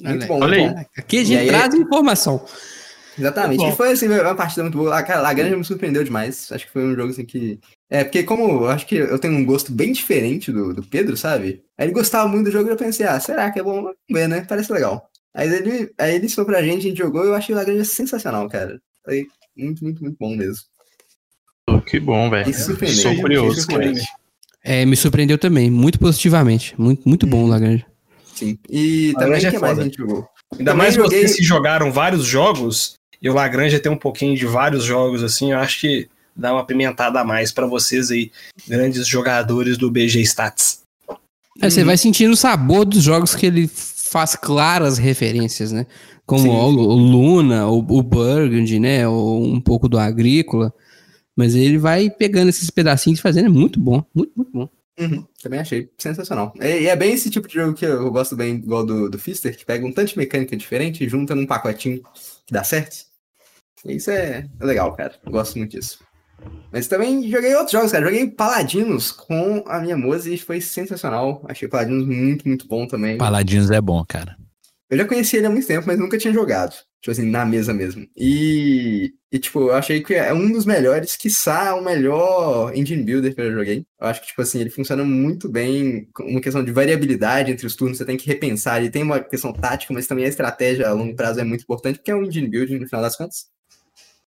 Muito 0.00 0.06
Olha 0.08 0.26
bom, 0.26 0.40
olha 0.42 0.58
muito 0.58 0.78
aí. 0.78 0.84
bom. 0.84 0.90
Aqui 0.98 1.18
a 1.18 1.20
E 1.20 1.24
gente 1.26 1.40
aí- 1.40 1.48
traz 1.48 1.74
informação. 1.74 2.44
Exatamente. 3.18 3.58
Bom. 3.60 3.68
E 3.70 3.76
foi 3.76 3.92
assim, 3.92 4.08
uma 4.08 4.34
partida 4.34 4.62
muito 4.62 4.76
boa. 4.76 4.96
A, 4.98 5.02
cara, 5.02 5.20
Lagrange 5.22 5.56
me 5.56 5.64
surpreendeu 5.64 6.04
demais. 6.04 6.48
Acho 6.52 6.66
que 6.66 6.72
foi 6.72 6.84
um 6.84 6.94
jogo 6.94 7.10
assim 7.10 7.24
que. 7.24 7.58
É, 7.88 8.02
porque 8.02 8.24
como 8.24 8.42
eu 8.64 8.68
acho 8.68 8.86
que 8.86 8.96
eu 8.96 9.18
tenho 9.18 9.34
um 9.34 9.44
gosto 9.44 9.70
bem 9.70 9.92
diferente 9.92 10.50
do, 10.50 10.74
do 10.74 10.82
Pedro, 10.82 11.16
sabe? 11.16 11.62
Aí 11.78 11.86
ele 11.86 11.92
gostava 11.94 12.28
muito 12.28 12.46
do 12.46 12.50
jogo 12.50 12.68
e 12.68 12.72
eu 12.72 12.76
pensei, 12.76 13.06
ah, 13.06 13.20
será 13.20 13.50
que 13.50 13.60
é 13.60 13.62
bom? 13.62 13.82
Vamos 13.82 13.96
ver, 14.10 14.28
né? 14.28 14.44
Parece 14.48 14.72
legal. 14.72 15.08
Aí 15.34 15.48
ele, 15.52 15.92
aí 15.98 16.14
ele 16.16 16.26
ensinou 16.26 16.46
pra 16.46 16.62
gente, 16.62 16.78
a 16.86 16.88
gente 16.88 16.98
jogou 16.98 17.24
e 17.24 17.28
eu 17.28 17.34
achei 17.34 17.54
o 17.54 17.58
Lagrange 17.58 17.84
sensacional, 17.84 18.48
cara. 18.48 18.80
Foi 19.04 19.26
muito, 19.56 19.84
muito, 19.84 20.02
muito 20.02 20.16
bom 20.18 20.34
mesmo. 20.34 20.64
que 21.86 22.00
bom, 22.00 22.28
velho. 22.30 22.50
E. 22.50 22.54
Sou 22.54 23.14
curioso. 23.20 23.60
surpreendente. 23.60 24.06
É, 24.64 24.84
me 24.84 24.96
surpreendeu 24.96 25.38
também, 25.38 25.70
muito 25.70 25.98
positivamente. 25.98 26.74
Muito, 26.76 27.08
muito 27.08 27.24
bom, 27.26 27.46
Lagrange. 27.46 27.86
Sim. 28.34 28.58
E 28.68 29.12
também 29.14 29.44
o 29.44 29.46
é 29.46 29.50
que 29.50 29.58
mais 29.58 29.78
a 29.78 29.82
gente 29.84 29.96
jogou? 29.96 30.28
ainda 30.52 30.72
Também 30.72 30.76
mais 30.76 30.94
joguei- 30.94 31.20
vocês 31.20 31.36
que 31.36 31.42
jogaram 31.44 31.92
vários 31.92 32.24
jogos, 32.24 32.94
e 33.22 33.30
o 33.30 33.34
Lagrange 33.34 33.78
tem 33.78 33.92
um 33.92 33.96
pouquinho 33.96 34.36
de 34.36 34.44
vários 34.44 34.82
jogos, 34.84 35.22
assim, 35.22 35.52
eu 35.52 35.58
acho 35.58 35.80
que 35.80 36.08
dá 36.36 36.52
uma 36.52 36.64
pimentada 36.64 37.20
a 37.20 37.24
mais 37.24 37.50
pra 37.52 37.66
vocês 37.66 38.10
aí, 38.10 38.30
grandes 38.68 39.06
jogadores 39.06 39.78
do 39.78 39.90
BG 39.90 40.20
Stats. 40.22 40.82
Aí 41.60 41.70
você 41.70 41.82
vai 41.82 41.96
sentindo 41.96 42.32
o 42.32 42.36
sabor 42.36 42.84
dos 42.84 43.02
jogos 43.02 43.34
que 43.34 43.46
ele 43.46 43.66
faz 43.66 44.36
claras 44.36 44.98
referências, 44.98 45.72
né? 45.72 45.86
Como 46.26 46.42
Sim. 46.42 46.48
o, 46.48 46.68
Luna, 46.68 47.66
o, 47.68 47.78
o 47.78 48.02
Burgundy, 48.02 48.78
né? 48.78 49.08
Ou 49.08 49.44
um 49.44 49.60
pouco 49.60 49.88
do 49.88 49.98
Agrícola. 49.98 50.72
Mas 51.36 51.54
ele 51.54 51.78
vai 51.78 52.10
pegando 52.10 52.48
esses 52.48 52.70
pedacinhos 52.70 53.18
e 53.18 53.22
fazendo, 53.22 53.46
é 53.46 53.50
muito 53.50 53.78
bom, 53.78 54.02
muito, 54.14 54.32
muito 54.34 54.50
bom. 54.50 54.68
Uhum, 54.98 55.26
também 55.42 55.60
achei 55.60 55.90
sensacional. 55.98 56.54
E, 56.58 56.82
e 56.82 56.86
é 56.86 56.96
bem 56.96 57.12
esse 57.12 57.28
tipo 57.28 57.46
de 57.46 57.54
jogo 57.54 57.74
que 57.74 57.84
eu, 57.84 58.02
eu 58.02 58.10
gosto 58.10 58.34
bem, 58.34 58.54
igual 58.54 58.84
do, 58.84 59.10
do 59.10 59.18
Fister, 59.18 59.56
que 59.56 59.64
pega 59.64 59.86
um 59.86 59.92
tanto 59.92 60.08
de 60.08 60.18
mecânica 60.18 60.56
diferente 60.56 61.04
e 61.04 61.08
junta 61.08 61.34
num 61.34 61.46
pacotinho 61.46 62.02
que 62.46 62.52
dá 62.52 62.64
certo. 62.64 63.04
Isso 63.84 64.10
é 64.10 64.48
legal, 64.58 64.94
cara. 64.94 65.14
Eu 65.24 65.30
gosto 65.30 65.58
muito 65.58 65.72
disso. 65.72 65.98
Mas 66.72 66.86
também 66.86 67.28
joguei 67.30 67.54
outros 67.54 67.72
jogos, 67.72 67.92
cara. 67.92 68.04
Joguei 68.04 68.28
Paladinos 68.28 69.10
com 69.10 69.64
a 69.66 69.80
minha 69.80 69.96
moça 69.96 70.28
e 70.28 70.38
foi 70.38 70.60
sensacional. 70.60 71.44
Achei 71.48 71.68
Paladinos 71.68 72.06
muito, 72.06 72.46
muito 72.46 72.66
bom 72.66 72.86
também. 72.86 73.18
Paladinos 73.18 73.70
é 73.70 73.80
bom, 73.80 74.04
cara. 74.06 74.36
Eu 74.88 74.98
já 74.98 75.04
conhecia 75.04 75.40
ele 75.40 75.46
há 75.46 75.50
muito 75.50 75.66
tempo, 75.66 75.86
mas 75.86 75.98
nunca 75.98 76.16
tinha 76.16 76.32
jogado. 76.32 76.74
Tipo 77.00 77.10
assim, 77.10 77.28
na 77.28 77.44
mesa 77.44 77.72
mesmo. 77.74 78.06
E, 78.16 79.12
e 79.32 79.38
tipo, 79.38 79.60
eu 79.60 79.74
achei 79.74 80.02
que 80.02 80.14
é 80.14 80.32
um 80.32 80.50
dos 80.50 80.64
melhores, 80.64 81.16
quiçá 81.16 81.74
o 81.74 81.84
melhor 81.84 82.74
engine 82.76 83.02
builder 83.02 83.34
que 83.34 83.40
eu 83.40 83.50
já 83.50 83.58
joguei. 83.58 83.86
Eu 84.00 84.06
acho 84.06 84.20
que, 84.20 84.28
tipo 84.28 84.42
assim, 84.42 84.60
ele 84.60 84.70
funciona 84.70 85.04
muito 85.04 85.48
bem 85.48 86.08
uma 86.20 86.40
questão 86.40 86.64
de 86.64 86.70
variabilidade 86.70 87.50
entre 87.50 87.66
os 87.66 87.74
turnos, 87.74 87.98
você 87.98 88.04
tem 88.04 88.16
que 88.16 88.26
repensar. 88.26 88.78
Ele 88.78 88.90
tem 88.90 89.02
uma 89.02 89.20
questão 89.20 89.52
tática, 89.52 89.92
mas 89.92 90.06
também 90.06 90.24
a 90.24 90.28
estratégia 90.28 90.88
a 90.88 90.92
longo 90.92 91.14
prazo 91.16 91.40
é 91.40 91.44
muito 91.44 91.62
importante, 91.62 91.98
porque 91.98 92.10
é 92.10 92.14
um 92.14 92.24
engine 92.24 92.48
building 92.48 92.78
no 92.78 92.86
final 92.86 93.02
das 93.02 93.16
contas. 93.16 93.46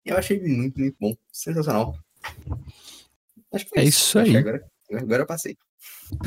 E 0.05 0.10
eu 0.10 0.17
achei 0.17 0.39
muito, 0.41 0.79
muito 0.79 0.95
bom. 1.00 1.13
Sensacional. 1.31 1.95
Acho 3.53 3.65
que 3.65 3.72
foi 3.72 3.84
é 3.84 3.86
isso 3.86 4.20
aí. 4.20 4.36
Agora, 4.36 4.63
agora 4.94 5.22
eu 5.24 5.27
passei. 5.27 5.55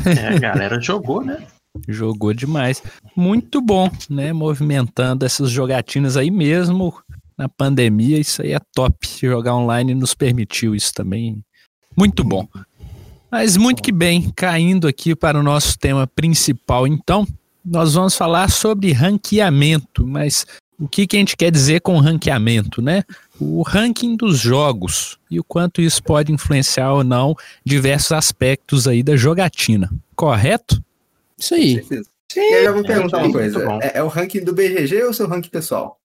É, 0.04 0.28
a 0.28 0.38
galera 0.38 0.80
jogou, 0.80 1.24
né? 1.24 1.46
Jogou 1.86 2.32
demais. 2.32 2.82
Muito 3.14 3.60
bom, 3.60 3.90
né? 4.08 4.32
Movimentando 4.32 5.24
essas 5.24 5.50
jogatinas 5.50 6.16
aí 6.16 6.30
mesmo 6.30 6.94
na 7.36 7.48
pandemia. 7.48 8.18
Isso 8.18 8.42
aí 8.42 8.52
é 8.52 8.60
top. 8.74 9.06
Jogar 9.20 9.54
online 9.54 9.94
nos 9.94 10.14
permitiu 10.14 10.74
isso 10.74 10.92
também. 10.92 11.44
Muito 11.96 12.24
bom. 12.24 12.48
Mas 13.30 13.56
muito 13.56 13.82
que 13.82 13.92
bem, 13.92 14.32
caindo 14.34 14.88
aqui 14.88 15.14
para 15.14 15.38
o 15.38 15.42
nosso 15.42 15.78
tema 15.78 16.06
principal, 16.06 16.86
então, 16.86 17.26
nós 17.62 17.92
vamos 17.92 18.14
falar 18.14 18.50
sobre 18.50 18.90
ranqueamento, 18.92 20.06
mas 20.06 20.46
o 20.78 20.88
que, 20.88 21.06
que 21.06 21.16
a 21.16 21.18
gente 21.18 21.36
quer 21.36 21.50
dizer 21.50 21.82
com 21.82 21.98
ranqueamento, 21.98 22.80
né? 22.80 23.02
O 23.40 23.62
ranking 23.62 24.16
dos 24.16 24.38
jogos 24.38 25.18
e 25.30 25.38
o 25.38 25.44
quanto 25.44 25.80
isso 25.80 26.02
pode 26.02 26.32
influenciar 26.32 26.92
ou 26.92 27.04
não 27.04 27.36
diversos 27.64 28.12
aspectos 28.12 28.88
aí 28.88 29.02
da 29.02 29.16
jogatina, 29.16 29.90
correto? 30.16 30.82
Isso 31.38 31.54
aí. 31.54 31.84
Sim, 32.30 32.40
eu 32.40 32.74
vou 32.74 32.84
perguntar 32.84 33.20
é, 33.20 33.22
uma 33.22 33.32
coisa: 33.32 33.78
é, 33.82 33.98
é, 33.98 34.02
o 34.02 34.08
ranking 34.08 34.44
do 34.44 34.52
BGG 34.52 35.04
ou 35.04 35.10
o 35.10 35.14
seu 35.14 35.26
ranking 35.26 35.48
pessoal? 35.48 35.98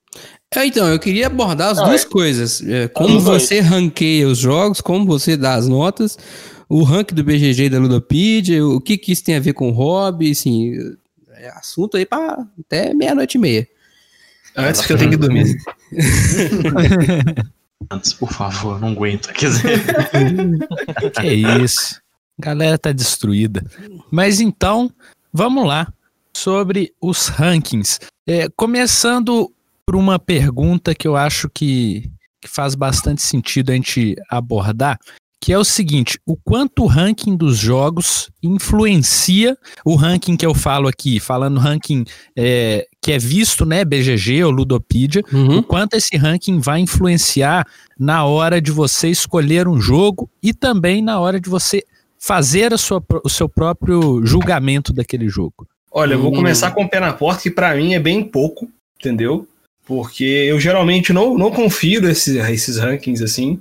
É, 0.55 0.65
então, 0.65 0.87
eu 0.87 0.99
queria 0.99 1.27
abordar 1.27 1.71
as 1.71 1.77
duas 1.77 2.05
é. 2.05 2.07
coisas. 2.07 2.61
É, 2.61 2.87
como 2.87 3.19
você 3.19 3.59
ranqueia 3.59 4.27
os 4.27 4.37
jogos, 4.37 4.79
como 4.79 5.05
você 5.05 5.35
dá 5.35 5.55
as 5.55 5.67
notas, 5.67 6.17
o 6.69 6.83
ranking 6.83 7.15
do 7.15 7.23
BGG 7.23 7.63
e 7.63 7.69
da 7.69 7.79
Ludopedia, 7.79 8.65
o 8.65 8.79
que, 8.79 8.97
que 8.97 9.11
isso 9.11 9.23
tem 9.23 9.35
a 9.35 9.39
ver 9.39 9.53
com 9.53 9.69
o 9.69 9.73
hobby, 9.73 10.31
assim, 10.31 10.75
é 11.35 11.49
assunto 11.49 11.97
aí 11.97 12.05
para 12.05 12.45
até 12.59 12.93
meia-noite 12.93 13.37
e 13.37 13.41
meia. 13.41 13.67
Antes 14.55 14.86
que 14.86 14.93
eu 14.93 14.98
tenho 14.98 15.12
que 15.12 15.17
dormir. 15.17 15.57
Antes, 17.91 18.13
por 18.13 18.31
favor, 18.31 18.79
não 18.79 18.89
aguento. 18.89 19.33
Quer 19.33 19.50
dizer. 19.50 19.83
que 21.19 21.33
isso. 21.63 22.01
A 22.39 22.45
galera 22.45 22.77
tá 22.77 22.91
destruída. 22.91 23.63
Mas 24.12 24.39
então, 24.39 24.91
Vamos 25.36 25.65
lá, 25.65 25.91
sobre 26.31 26.93
os 27.01 27.25
rankings. 27.27 28.00
É, 28.27 28.48
começando 28.55 29.51
por 29.83 29.95
uma 29.95 30.19
pergunta 30.19 30.93
que 30.93 31.07
eu 31.07 31.15
acho 31.15 31.50
que, 31.50 32.07
que 32.39 32.48
faz 32.48 32.75
bastante 32.75 33.24
sentido 33.24 33.72
a 33.72 33.74
gente 33.74 34.15
abordar, 34.29 35.00
que 35.41 35.51
é 35.51 35.57
o 35.57 35.63
seguinte: 35.63 36.19
o 36.24 36.38
quanto 36.38 36.83
o 36.83 36.86
ranking 36.86 37.36
dos 37.36 37.57
jogos 37.57 38.29
influencia 38.43 39.57
o 39.83 39.95
ranking 39.95 40.38
que 40.38 40.45
eu 40.45 40.53
falo 40.53 40.88
aqui, 40.88 41.19
falando 41.19 41.60
ranking 41.60 42.05
é, 42.38 42.88
que 43.03 43.12
é 43.12 43.17
visto, 43.17 43.65
né, 43.65 43.83
BGG 43.83 44.45
ou 44.45 44.50
Ludopedia, 44.50 45.22
uhum. 45.31 45.57
o 45.57 45.63
quanto 45.63 45.95
esse 45.95 46.15
ranking 46.15 46.60
vai 46.60 46.79
influenciar 46.79 47.67
na 48.00 48.24
hora 48.24 48.62
de 48.62 48.72
você 48.72 49.10
escolher 49.10 49.67
um 49.67 49.79
jogo 49.79 50.29
e 50.41 50.53
também 50.53 51.01
na 51.01 51.19
hora 51.19 51.38
de 51.38 51.50
você 51.50 51.83
fazer 52.17 52.74
a 52.74 52.77
sua, 52.77 53.03
o 53.25 53.29
seu 53.29 53.50
próprio 53.50 54.25
julgamento 54.25 54.93
daquele 54.93 55.27
jogo? 55.27 55.67
Olha, 55.91 56.13
eu 56.13 56.22
vou 56.22 56.31
hum. 56.31 56.38
começar 56.38 56.72
com 56.72 56.86
o 56.86 56.89
pé 56.89 57.01
na 57.01 57.12
porta, 57.12 57.43
que 57.43 57.51
para 57.51 57.75
mim 57.75 57.93
é 57.93 58.00
bem 58.00 58.24
pouco, 58.24 58.72
entendeu? 58.98 59.45
Porque 59.86 60.24
eu 60.24 60.57
geralmente 60.57 61.12
não, 61.12 61.38
não 61.38 61.51
confio 61.51 62.01
nesses, 62.01 62.38
esses 62.38 62.77
rankings 62.77 63.22
assim. 63.22 63.60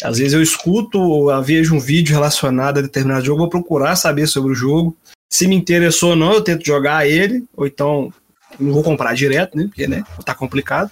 Às 0.00 0.18
vezes 0.18 0.32
eu 0.32 0.40
escuto, 0.40 1.28
eu 1.28 1.42
vejo 1.42 1.74
um 1.74 1.80
vídeo 1.80 2.14
relacionado 2.14 2.78
a 2.78 2.82
determinado 2.82 3.26
jogo, 3.26 3.40
vou 3.40 3.48
procurar 3.48 3.96
saber 3.96 4.28
sobre 4.28 4.52
o 4.52 4.54
jogo. 4.54 4.96
Se 5.28 5.48
me 5.48 5.56
interessou 5.56 6.10
ou 6.10 6.16
não, 6.16 6.34
eu 6.34 6.40
tento 6.40 6.64
jogar 6.64 7.08
ele, 7.08 7.44
ou 7.56 7.66
então 7.66 8.12
não 8.58 8.72
vou 8.72 8.82
comprar 8.82 9.14
direto, 9.14 9.56
né? 9.56 9.64
Porque, 9.64 9.86
né, 9.86 10.04
tá 10.24 10.34
complicado. 10.34 10.90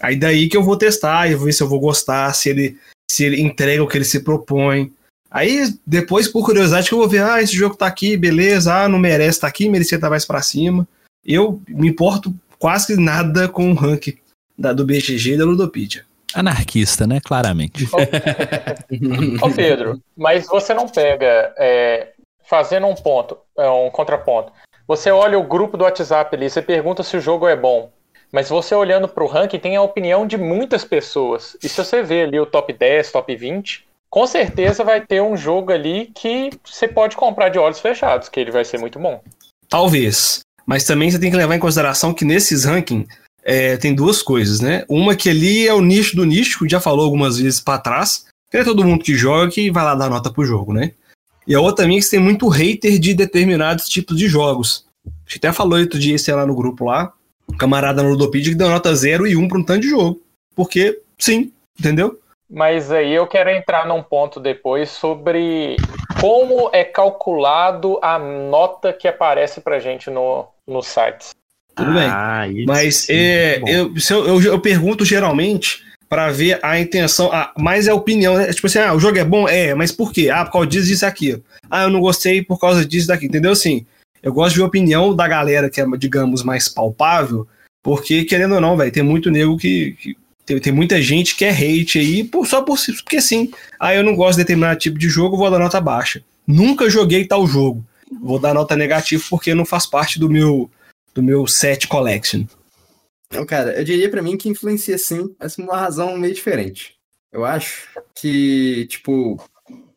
Aí 0.00 0.16
daí 0.16 0.48
que 0.48 0.56
eu 0.56 0.62
vou 0.62 0.76
testar 0.76 1.28
e 1.30 1.34
vou 1.34 1.46
ver 1.46 1.52
se 1.52 1.62
eu 1.62 1.68
vou 1.68 1.80
gostar, 1.80 2.32
se 2.34 2.50
ele, 2.50 2.78
se 3.10 3.24
ele 3.24 3.40
entrega 3.40 3.82
o 3.82 3.88
que 3.88 3.96
ele 3.96 4.04
se 4.04 4.20
propõe, 4.20 4.92
Aí, 5.34 5.74
depois, 5.84 6.28
por 6.28 6.46
curiosidade, 6.46 6.86
que 6.86 6.94
eu 6.94 6.98
vou 7.00 7.08
ver, 7.08 7.24
ah, 7.24 7.42
esse 7.42 7.56
jogo 7.56 7.74
tá 7.74 7.88
aqui, 7.88 8.16
beleza, 8.16 8.72
ah, 8.72 8.88
não 8.88 9.00
merece 9.00 9.40
tá 9.40 9.48
aqui, 9.48 9.68
merecia 9.68 9.96
estar 9.96 10.06
tá 10.06 10.10
mais 10.10 10.24
pra 10.24 10.40
cima. 10.40 10.86
Eu 11.24 11.60
me 11.66 11.88
importo 11.88 12.32
quase 12.56 12.96
nada 12.96 13.48
com 13.48 13.72
o 13.72 13.74
rank 13.74 14.16
da, 14.56 14.72
do 14.72 14.86
BGG 14.86 15.32
e 15.32 15.36
da 15.36 15.44
Ludopedia. 15.44 16.06
Anarquista, 16.32 17.04
né? 17.04 17.18
Claramente. 17.20 17.84
Ô, 19.42 19.50
Pedro, 19.50 20.00
mas 20.16 20.46
você 20.46 20.72
não 20.72 20.88
pega, 20.88 21.52
é, 21.58 22.12
fazendo 22.48 22.86
um 22.86 22.94
ponto, 22.94 23.36
é, 23.58 23.68
um 23.68 23.90
contraponto. 23.90 24.52
Você 24.86 25.10
olha 25.10 25.38
o 25.38 25.46
grupo 25.46 25.78
do 25.78 25.84
WhatsApp 25.84 26.36
ali, 26.36 26.50
você 26.50 26.60
pergunta 26.60 27.02
se 27.02 27.16
o 27.16 27.20
jogo 27.20 27.48
é 27.48 27.56
bom. 27.56 27.90
Mas 28.30 28.50
você 28.50 28.74
olhando 28.74 29.08
para 29.08 29.24
o 29.24 29.26
ranking, 29.26 29.58
tem 29.58 29.76
a 29.76 29.82
opinião 29.82 30.26
de 30.26 30.36
muitas 30.36 30.84
pessoas. 30.84 31.56
E 31.62 31.68
se 31.68 31.76
você 31.82 32.02
vê 32.02 32.22
ali 32.22 32.38
o 32.38 32.44
top 32.44 32.72
10, 32.72 33.12
top 33.12 33.34
20, 33.34 33.86
com 34.10 34.26
certeza 34.26 34.84
vai 34.84 35.00
ter 35.00 35.22
um 35.22 35.36
jogo 35.36 35.72
ali 35.72 36.10
que 36.14 36.50
você 36.64 36.86
pode 36.86 37.16
comprar 37.16 37.48
de 37.48 37.58
olhos 37.58 37.80
fechados, 37.80 38.28
que 38.28 38.38
ele 38.38 38.50
vai 38.50 38.64
ser 38.64 38.78
muito 38.78 38.98
bom. 38.98 39.22
Talvez. 39.68 40.40
Mas 40.66 40.84
também 40.84 41.10
você 41.10 41.18
tem 41.18 41.30
que 41.30 41.36
levar 41.36 41.54
em 41.54 41.60
consideração 41.60 42.12
que 42.12 42.24
nesses 42.24 42.64
rankings 42.64 43.08
é, 43.42 43.76
tem 43.76 43.94
duas 43.94 44.22
coisas, 44.22 44.60
né? 44.60 44.84
Uma 44.88 45.16
que 45.16 45.30
ali 45.30 45.66
é 45.66 45.72
o 45.72 45.80
nicho 45.80 46.16
do 46.16 46.24
nicho, 46.24 46.68
já 46.68 46.80
falou 46.80 47.04
algumas 47.04 47.38
vezes 47.38 47.60
para 47.60 47.78
trás, 47.78 48.26
que 48.50 48.58
é 48.58 48.64
todo 48.64 48.84
mundo 48.84 49.02
que 49.02 49.14
joga 49.14 49.50
que 49.50 49.70
vai 49.70 49.84
lá 49.84 49.94
dar 49.94 50.10
nota 50.10 50.30
pro 50.30 50.44
jogo, 50.44 50.72
né? 50.72 50.92
E 51.46 51.54
a 51.54 51.60
outra 51.60 51.84
também 51.84 51.96
é 51.96 52.00
que 52.00 52.06
você 52.06 52.16
tem 52.16 52.24
muito 52.24 52.48
hater 52.48 52.98
de 52.98 53.14
determinados 53.14 53.88
tipos 53.88 54.16
de 54.16 54.26
jogos. 54.28 54.86
A 55.06 55.10
gente 55.26 55.38
até 55.38 55.52
falou 55.52 55.78
outro 55.78 55.98
dia, 55.98 56.18
sei 56.18 56.34
lá, 56.34 56.46
no 56.46 56.54
grupo 56.54 56.84
lá, 56.84 57.12
um 57.50 57.56
camarada 57.56 58.02
no 58.02 58.10
Ludopedia 58.10 58.52
que 58.52 58.58
deu 58.58 58.68
nota 58.68 58.94
0 58.94 59.26
e 59.26 59.36
1 59.36 59.40
um 59.40 59.48
para 59.48 59.58
um 59.58 59.64
tanto 59.64 59.82
de 59.82 59.90
jogo. 59.90 60.20
Porque, 60.54 61.00
sim, 61.18 61.52
entendeu? 61.78 62.18
Mas 62.48 62.90
aí 62.90 63.12
eu 63.12 63.26
quero 63.26 63.50
entrar 63.50 63.86
num 63.86 64.02
ponto 64.02 64.38
depois 64.38 64.90
sobre 64.90 65.76
como 66.20 66.70
é 66.72 66.84
calculado 66.84 67.98
a 68.02 68.18
nota 68.18 68.92
que 68.92 69.08
aparece 69.08 69.60
pra 69.60 69.80
gente 69.80 70.10
no, 70.10 70.46
nos 70.66 70.86
sites. 70.86 71.30
Tudo 71.74 71.92
bem. 71.92 72.06
Ah, 72.08 72.44
mas 72.66 73.08
é, 73.10 73.58
eu, 73.66 73.92
eu, 74.26 74.42
eu, 74.42 74.60
pergunto 74.60 75.04
geralmente 75.04 75.82
para 76.08 76.30
ver 76.30 76.58
a 76.62 76.78
intenção, 76.78 77.30
ah, 77.32 77.52
mais 77.56 77.86
é 77.86 77.90
a 77.90 77.94
opinião, 77.94 78.36
né? 78.36 78.52
Tipo 78.52 78.66
assim, 78.66 78.78
ah, 78.78 78.94
o 78.94 79.00
jogo 79.00 79.18
é 79.18 79.24
bom? 79.24 79.48
É, 79.48 79.74
mas 79.74 79.90
por 79.90 80.12
quê? 80.12 80.30
Ah, 80.30 80.44
por 80.44 80.52
causa 80.52 80.66
disso, 80.68 80.86
disso. 80.86 81.42
Ah, 81.70 81.84
eu 81.84 81.90
não 81.90 82.00
gostei 82.00 82.42
por 82.42 82.58
causa 82.58 82.84
disso 82.84 83.08
daqui, 83.08 83.26
entendeu? 83.26 83.52
Assim, 83.52 83.86
eu 84.22 84.32
gosto 84.32 84.52
de 84.52 84.58
ver 84.58 84.64
a 84.64 84.68
opinião 84.68 85.14
da 85.14 85.26
galera 85.26 85.68
que 85.68 85.80
é, 85.80 85.86
digamos, 85.98 86.42
mais 86.42 86.68
palpável, 86.68 87.46
porque, 87.82 88.24
querendo 88.24 88.54
ou 88.54 88.60
não, 88.60 88.76
velho, 88.76 88.92
tem 88.92 89.02
muito 89.02 89.30
nego 89.30 89.56
que, 89.56 89.92
que 90.00 90.16
tem, 90.46 90.58
tem 90.58 90.72
muita 90.72 91.00
gente 91.00 91.36
que 91.36 91.44
é 91.44 91.50
hate 91.50 91.98
aí 91.98 92.24
por, 92.24 92.46
só 92.46 92.62
por, 92.62 92.78
porque 93.02 93.20
sim. 93.20 93.50
Ah, 93.80 93.94
eu 93.94 94.02
não 94.02 94.14
gosto 94.14 94.38
de 94.38 94.44
determinado 94.44 94.78
tipo 94.78 94.98
de 94.98 95.08
jogo, 95.08 95.36
vou 95.36 95.50
dar 95.50 95.58
nota 95.58 95.80
baixa. 95.80 96.22
Nunca 96.46 96.88
joguei 96.90 97.26
tal 97.26 97.46
jogo. 97.46 97.84
Vou 98.22 98.38
dar 98.38 98.54
nota 98.54 98.76
negativa 98.76 99.22
porque 99.28 99.54
não 99.54 99.64
faz 99.64 99.86
parte 99.86 100.18
do 100.18 100.28
meu 100.28 100.70
do 101.14 101.22
meu 101.22 101.46
set 101.46 101.86
collection. 101.86 102.44
Não, 103.32 103.44
cara, 103.44 103.78
eu 103.78 103.84
diria 103.84 104.10
para 104.10 104.22
mim 104.22 104.36
que 104.36 104.48
influencia 104.48 104.96
sim, 104.98 105.34
mas 105.38 105.56
por 105.56 105.62
uma 105.62 105.76
razão 105.76 106.16
meio 106.16 106.34
diferente. 106.34 106.96
Eu 107.32 107.44
acho 107.44 107.88
que, 108.14 108.86
tipo, 108.86 109.42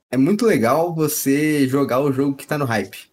é 0.09 0.17
muito 0.17 0.45
legal 0.45 0.95
você 0.95 1.67
jogar 1.67 1.99
o 1.99 2.11
jogo 2.11 2.35
que 2.35 2.47
tá 2.47 2.57
no 2.57 2.65
hype 2.65 3.07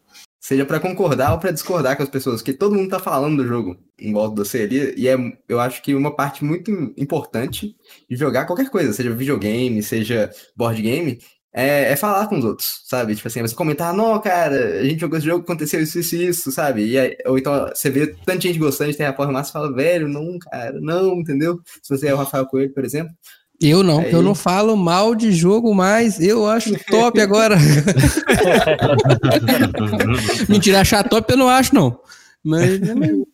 seja 0.44 0.66
para 0.66 0.78
concordar 0.78 1.32
ou 1.32 1.38
para 1.38 1.52
discordar 1.52 1.96
com 1.96 2.02
as 2.02 2.08
pessoas, 2.10 2.42
porque 2.42 2.52
todo 2.52 2.74
mundo 2.74 2.90
tá 2.90 2.98
falando 2.98 3.42
do 3.42 3.48
jogo 3.48 3.78
em 3.98 4.12
volta 4.12 4.34
de 4.34 4.46
você 4.46 4.60
ali, 4.60 4.94
e 4.94 5.08
é, 5.08 5.16
eu 5.48 5.58
acho 5.58 5.82
que 5.82 5.94
uma 5.94 6.14
parte 6.14 6.44
muito 6.44 6.70
importante 6.98 7.74
de 8.10 8.14
jogar 8.14 8.44
qualquer 8.44 8.68
coisa, 8.68 8.92
seja 8.92 9.14
videogame, 9.14 9.82
seja 9.82 10.30
board 10.54 10.82
game, 10.82 11.18
é, 11.56 11.92
é, 11.92 11.96
falar 11.96 12.26
com 12.26 12.36
os 12.36 12.44
outros, 12.44 12.80
sabe? 12.84 13.14
Tipo 13.14 13.28
assim, 13.28 13.40
você 13.40 13.54
comentar, 13.54 13.94
não, 13.94 14.20
cara, 14.20 14.80
a 14.80 14.84
gente 14.84 15.00
jogou 15.00 15.16
esse 15.16 15.26
jogo, 15.26 15.44
aconteceu 15.44 15.80
isso, 15.80 16.00
isso, 16.00 16.16
isso, 16.16 16.50
sabe? 16.50 16.84
E 16.84 16.98
aí, 16.98 17.16
ou 17.24 17.38
então 17.38 17.70
você 17.72 17.88
vê 17.88 18.08
tanta 18.08 18.40
gente 18.40 18.58
gostando 18.58 18.90
de 18.90 18.96
Terraform 18.96 19.30
Massa 19.30 19.50
e 19.50 19.52
fala, 19.52 19.72
velho, 19.72 20.08
não, 20.08 20.36
cara, 20.40 20.80
não, 20.80 21.20
entendeu? 21.20 21.60
Se 21.80 21.96
você 21.96 22.08
é 22.08 22.14
o 22.14 22.16
Rafael 22.16 22.44
Coelho, 22.46 22.74
por 22.74 22.84
exemplo, 22.84 23.14
eu 23.60 23.84
não, 23.84 24.00
Aí... 24.00 24.12
eu 24.12 24.20
não 24.20 24.34
falo 24.34 24.76
mal 24.76 25.14
de 25.14 25.30
jogo 25.30 25.72
mais, 25.72 26.20
eu 26.20 26.44
acho 26.44 26.74
top 26.86 27.18
agora. 27.22 27.56
Mentira, 30.48 30.80
achar 30.80 31.08
top 31.08 31.32
eu 31.32 31.38
não 31.38 31.48
acho, 31.48 31.72
não. 31.72 31.96
Mas, 32.42 32.80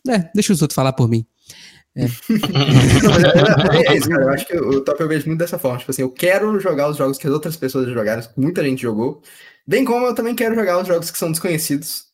é, 0.08 0.28
deixa 0.34 0.52
os 0.52 0.60
outros 0.60 0.74
falar 0.74 0.92
por 0.92 1.08
mim. 1.08 1.24
Não, 1.96 3.10
mas 3.10 3.24
é, 3.24 3.78
é- 3.88 3.92
é 3.92 3.96
isso, 3.96 4.08
cara. 4.08 4.22
Eu 4.24 4.28
acho 4.34 4.46
que 4.46 4.56
o 4.56 4.80
top 4.82 5.00
eu 5.02 5.08
vejo 5.08 5.26
muito 5.26 5.38
dessa 5.40 5.58
forma. 5.58 5.78
Tipo 5.78 5.90
assim, 5.90 6.02
eu 6.02 6.10
quero 6.10 6.58
jogar 6.60 6.88
os 6.88 6.96
jogos 6.96 7.18
que 7.18 7.26
as 7.26 7.32
outras 7.32 7.56
pessoas 7.56 7.86
já 7.88 7.92
jogaram, 7.94 8.22
que 8.22 8.28
muita 8.40 8.62
gente 8.62 8.82
jogou. 8.82 9.22
Bem 9.66 9.84
como 9.84 10.06
eu 10.06 10.14
também 10.14 10.34
quero 10.34 10.54
jogar 10.54 10.80
os 10.80 10.88
jogos 10.88 11.10
que 11.10 11.18
são 11.18 11.30
desconhecidos. 11.30 12.04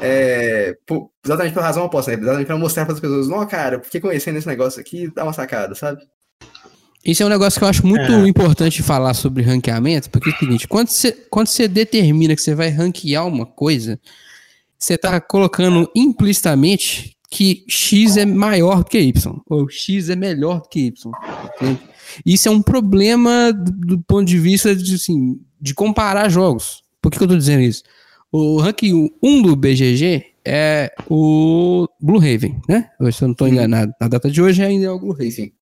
É, 0.00 0.76
por- 0.86 1.10
exatamente 1.24 1.52
pela 1.54 1.66
razão 1.66 1.84
oposta, 1.84 2.10
né? 2.12 2.22
Exatamente 2.22 2.46
pra 2.46 2.56
mostrar 2.56 2.84
para 2.84 2.94
as 2.94 3.00
pessoas, 3.00 3.28
não, 3.28 3.44
cara, 3.46 3.78
porque 3.78 4.00
conhecendo 4.00 4.38
esse 4.38 4.46
negócio 4.46 4.80
aqui 4.80 5.12
dá 5.14 5.24
uma 5.24 5.32
sacada, 5.32 5.74
sabe? 5.74 6.00
Isso 7.04 7.22
é 7.22 7.26
um 7.26 7.28
negócio 7.28 7.58
que 7.58 7.64
eu 7.64 7.68
acho 7.68 7.84
muito 7.86 8.12
É. 8.12 8.28
importante 8.28 8.80
falar 8.82 9.12
sobre 9.14 9.42
ranqueamento, 9.42 10.08
porque 10.08 10.30
é 10.30 10.32
o 10.32 10.38
seguinte, 10.38 10.68
quando 10.68 10.88
você, 10.88 11.10
quando 11.28 11.48
você 11.48 11.66
determina 11.66 12.36
que 12.36 12.40
você 12.40 12.54
vai 12.54 12.68
ranquear 12.68 13.26
uma 13.26 13.44
coisa, 13.44 13.98
você 14.78 14.96
tá 14.96 15.20
colocando 15.20 15.90
implicitamente 15.96 17.16
que 17.32 17.64
X 17.66 18.18
é 18.18 18.26
maior 18.26 18.84
do 18.84 18.90
que 18.90 19.00
Y, 19.00 19.40
ou 19.48 19.66
X 19.66 20.10
é 20.10 20.14
melhor 20.14 20.60
do 20.60 20.68
que 20.68 20.80
Y. 20.80 21.12
entende? 21.56 21.80
Isso 22.26 22.46
é 22.46 22.50
um 22.50 22.60
problema 22.60 23.50
do, 23.50 23.96
do 23.96 24.02
ponto 24.02 24.26
de 24.26 24.38
vista 24.38 24.76
de, 24.76 24.94
assim, 24.94 25.40
de 25.58 25.72
comparar 25.72 26.28
jogos. 26.28 26.82
Por 27.00 27.10
que, 27.10 27.16
que 27.16 27.24
eu 27.24 27.28
tô 27.28 27.36
dizendo 27.36 27.62
isso? 27.62 27.82
O 28.30 28.58
ranking 28.58 29.10
1 29.22 29.42
do 29.42 29.56
BGG 29.56 30.26
é 30.44 30.92
o 31.08 31.88
Blue 31.98 32.18
Raven, 32.18 32.60
né? 32.68 32.90
Se 33.10 33.24
eu 33.24 33.28
não 33.28 33.34
tô 33.34 33.46
enganado, 33.46 33.94
na 33.98 34.08
data 34.08 34.30
de 34.30 34.42
hoje 34.42 34.62
ainda 34.62 34.84
é 34.84 34.90
o 34.90 35.00
Blue 35.00 35.12
Raven. 35.12 35.54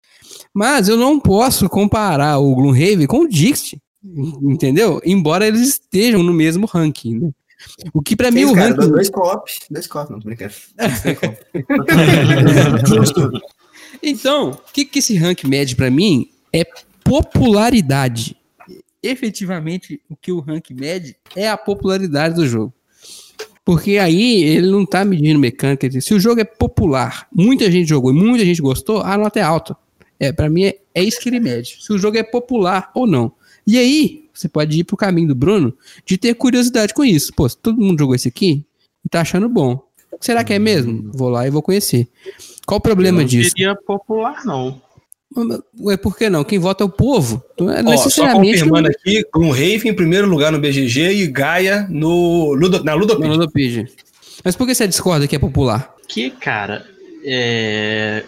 Mas 0.54 0.88
eu 0.88 0.96
não 0.96 1.20
posso 1.20 1.68
comparar 1.68 2.38
o 2.38 2.54
Gloomhaven 2.54 3.06
com 3.06 3.20
o 3.20 3.28
Dixit, 3.28 3.78
entendeu? 4.42 5.02
Embora 5.04 5.46
eles 5.46 5.60
estejam 5.60 6.22
no 6.22 6.32
mesmo 6.32 6.66
ranking, 6.66 7.18
né? 7.18 7.30
O 7.92 8.02
que 8.02 8.14
pra 8.14 8.30
mim 8.30 8.44
o 8.44 8.54
cara, 8.54 8.74
ranking... 8.74 8.90
dois 8.90 9.10
co-op, 9.10 9.50
dois 9.70 9.86
co-op, 9.86 10.10
não, 10.10 10.20
tô 10.20 10.26
brincando. 10.26 10.52
Então, 14.02 14.50
o 14.50 14.72
que, 14.72 14.84
que 14.84 15.00
esse 15.00 15.16
rank 15.16 15.44
mede 15.44 15.74
pra 15.74 15.90
mim 15.90 16.30
é 16.52 16.64
popularidade. 17.02 18.36
Efetivamente, 19.02 20.00
o 20.08 20.16
que 20.16 20.30
o 20.30 20.40
rank 20.40 20.70
mede 20.70 21.16
é 21.34 21.48
a 21.48 21.56
popularidade 21.56 22.34
do 22.34 22.46
jogo. 22.46 22.72
Porque 23.64 23.98
aí 23.98 24.42
ele 24.44 24.70
não 24.70 24.86
tá 24.86 25.04
medindo 25.04 25.38
mecânica. 25.38 25.88
Se 26.00 26.14
o 26.14 26.20
jogo 26.20 26.40
é 26.40 26.44
popular, 26.44 27.28
muita 27.32 27.70
gente 27.70 27.88
jogou 27.88 28.10
e 28.10 28.14
muita 28.14 28.44
gente 28.44 28.62
gostou, 28.62 29.02
a 29.02 29.16
nota 29.18 29.38
é 29.38 29.42
alta. 29.42 29.76
É, 30.18 30.32
para 30.32 30.48
mim 30.48 30.64
é, 30.64 30.78
é 30.94 31.02
isso 31.02 31.20
que 31.20 31.28
ele 31.28 31.38
mede. 31.38 31.78
Se 31.80 31.92
o 31.92 31.98
jogo 31.98 32.16
é 32.16 32.22
popular 32.22 32.90
ou 32.94 33.06
não. 33.06 33.32
E 33.66 33.78
aí, 33.78 34.27
você 34.38 34.48
pode 34.48 34.78
ir 34.78 34.84
pro 34.84 34.96
caminho 34.96 35.28
do 35.28 35.34
Bruno 35.34 35.74
de 36.06 36.16
ter 36.16 36.34
curiosidade 36.34 36.94
com 36.94 37.04
isso. 37.04 37.32
Pô, 37.34 37.48
se 37.48 37.56
todo 37.56 37.80
mundo 37.80 37.98
jogou 37.98 38.14
esse 38.14 38.28
aqui 38.28 38.64
e 39.04 39.08
tá 39.08 39.20
achando 39.20 39.48
bom. 39.48 39.82
Será 40.20 40.44
que 40.44 40.52
é 40.52 40.58
mesmo? 40.58 41.10
Vou 41.12 41.28
lá 41.28 41.46
e 41.46 41.50
vou 41.50 41.62
conhecer. 41.62 42.08
Qual 42.64 42.78
o 42.78 42.82
problema 42.82 43.18
eu 43.18 43.22
não 43.22 43.28
disso? 43.28 43.54
diria 43.54 43.74
popular, 43.74 44.44
não. 44.44 44.80
Ué, 45.80 45.96
por 45.96 46.16
que 46.16 46.30
não? 46.30 46.44
Quem 46.44 46.58
vota 46.58 46.84
é 46.84 46.86
o 46.86 46.88
povo. 46.88 47.42
Não 47.58 47.70
é 47.70 47.80
Ó, 47.80 47.84
só 47.84 47.90
necessariamente 47.90 48.58
confirmando 48.60 48.88
aqui, 48.88 49.24
Gloomhaven 49.32 49.90
em 49.90 49.94
primeiro 49.94 50.26
lugar 50.26 50.50
no 50.50 50.58
BGG 50.58 51.22
e 51.22 51.26
Gaia 51.26 51.86
no 51.90 52.54
Ludo, 52.54 52.82
na 52.82 52.94
Ludopedia. 52.94 53.32
Ludopedia. 53.32 53.88
Mas 54.44 54.56
por 54.56 54.66
que 54.66 54.74
você 54.74 54.86
discorda 54.86 55.26
que 55.26 55.36
é 55.36 55.38
popular? 55.38 55.94
Que, 56.08 56.30
cara, 56.30 56.86
é, 57.24 58.24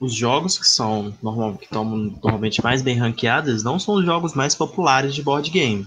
os 0.00 0.14
jogos 0.14 0.58
que 0.58 0.66
são 0.66 1.12
normal, 1.22 1.54
que 1.56 1.64
estão 1.64 1.84
normalmente 1.84 2.62
mais 2.64 2.80
bem 2.80 2.96
ranqueados 2.96 3.62
não 3.62 3.78
são 3.78 3.94
os 3.96 4.04
jogos 4.04 4.32
mais 4.34 4.54
populares 4.54 5.14
de 5.14 5.22
board 5.22 5.50
game. 5.50 5.86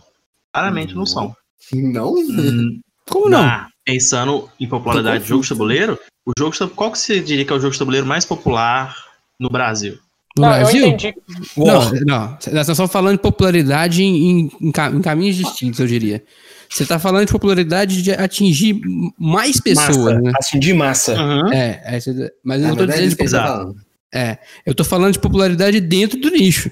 Claramente 0.54 0.94
não 0.94 1.06
são. 1.06 1.36
Não? 1.74 2.14
Hum, 2.14 2.80
Como 3.10 3.28
não? 3.30 3.42
na- 3.42 3.68
pensando 3.84 4.48
em 4.60 4.68
popularidade 4.68 5.24
de 5.24 5.30
jogo 5.30 5.42
de 5.44 5.50
tabuleiro, 5.50 6.00
o 6.26 6.32
jogo 6.38 6.56
qual 6.76 6.92
que 6.92 7.00
você 7.00 7.20
diria 7.20 7.44
que 7.44 7.52
é 7.52 7.56
o 7.56 7.60
jogo 7.60 7.74
de 7.74 7.80
tabuleiro 7.80 8.06
mais 8.06 8.24
popular 8.24 8.96
no 9.40 9.50
Brasil? 9.50 9.98
No 10.38 10.44
Não, 10.44 10.50
Brasil? 10.50 10.82
eu 10.82 10.88
entendi. 10.88 11.16
Não, 11.58 11.92
não. 12.06 12.38
Nós 12.54 12.70
estamos 12.70 12.92
falando 12.92 13.18
de 13.18 13.22
popularidade 13.22 14.04
em, 14.04 14.42
em 14.42 14.52
em 14.62 15.02
caminhos 15.02 15.36
distintos, 15.36 15.80
eu 15.80 15.88
diria. 15.88 16.24
Você 16.70 16.84
está 16.84 16.98
falando 16.98 17.26
de 17.28 17.32
popularidade 17.32 18.02
de 18.02 18.12
atingir 18.12 18.82
mais 19.18 19.60
pessoas, 19.62 19.96
massa, 19.96 20.22
né? 20.22 20.32
assim, 20.40 20.60
de 20.60 20.74
massa. 20.74 21.16
É, 21.54 21.82
aí 21.86 22.02
você- 22.02 22.32
mas 22.44 22.62
eu 22.62 22.68
Ah, 22.68 22.70
não 22.70 22.78
tô 22.78 22.84
é 22.84 22.88
dizendo 22.88 23.10
de 23.10 23.16
tá 23.32 23.48
falando. 23.48 23.76
É, 24.14 24.38
eu 24.66 24.76
tô 24.76 24.84
falando 24.84 25.14
de 25.14 25.20
popularidade 25.20 25.82
dentro 25.82 26.20
do 26.20 26.30
nicho. 26.30 26.70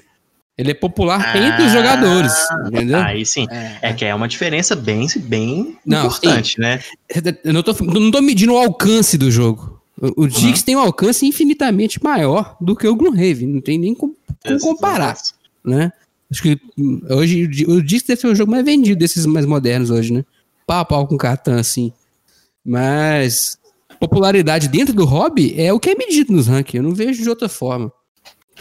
Ele 0.56 0.70
é 0.70 0.74
popular 0.74 1.34
entre 1.34 1.62
os 1.64 1.72
Ah, 1.72 1.76
jogadores, 1.76 2.32
entendeu? 2.66 2.98
Aí 3.00 3.24
sim. 3.26 3.46
É, 3.50 3.78
É 3.90 3.92
que 3.92 4.04
é 4.04 4.14
uma 4.14 4.28
diferença 4.28 4.76
bem, 4.76 5.06
bem 5.16 5.78
Não, 5.84 6.06
importante, 6.06 6.60
né? 6.60 6.80
Eu 7.42 7.52
não 7.52 7.62
tô, 7.62 7.72
não 7.84 8.10
tô 8.10 8.20
medindo 8.20 8.52
o 8.52 8.58
alcance 8.58 9.16
do 9.18 9.30
jogo. 9.30 9.82
O, 10.00 10.24
o 10.24 10.28
Dix 10.28 10.62
tem 10.62 10.76
um 10.76 10.80
alcance 10.80 11.26
infinitamente 11.26 12.02
maior 12.02 12.56
do 12.60 12.76
que 12.76 12.86
o 12.86 12.94
Gloomhaven. 12.94 13.46
Não 13.48 13.60
tem 13.60 13.78
nem 13.78 13.94
como, 13.94 14.14
como 14.44 14.60
comparar, 14.60 15.16
né? 15.64 15.92
Acho 16.30 16.42
que 16.42 16.58
hoje 17.10 17.44
o 17.66 17.82
Dix 17.82 18.04
deve 18.04 18.20
ser 18.20 18.26
o 18.26 18.34
jogo 18.34 18.50
mais 18.50 18.64
vendido 18.64 18.98
desses 18.98 19.26
mais 19.26 19.46
modernos 19.46 19.90
hoje, 19.90 20.12
né? 20.12 20.24
Pau 20.66 20.80
a 20.80 20.84
pau 20.84 21.06
com 21.06 21.16
Catan, 21.16 21.58
assim. 21.58 21.92
Mas 22.64 23.58
popularidade 24.08 24.68
dentro 24.68 24.92
do 24.92 25.04
hobby 25.04 25.54
é 25.56 25.72
o 25.72 25.78
que 25.78 25.90
é 25.90 25.94
medido 25.94 26.32
nos 26.32 26.48
rankings. 26.48 26.76
Eu 26.76 26.82
não 26.82 26.94
vejo 26.94 27.22
de 27.22 27.28
outra 27.28 27.48
forma. 27.48 27.92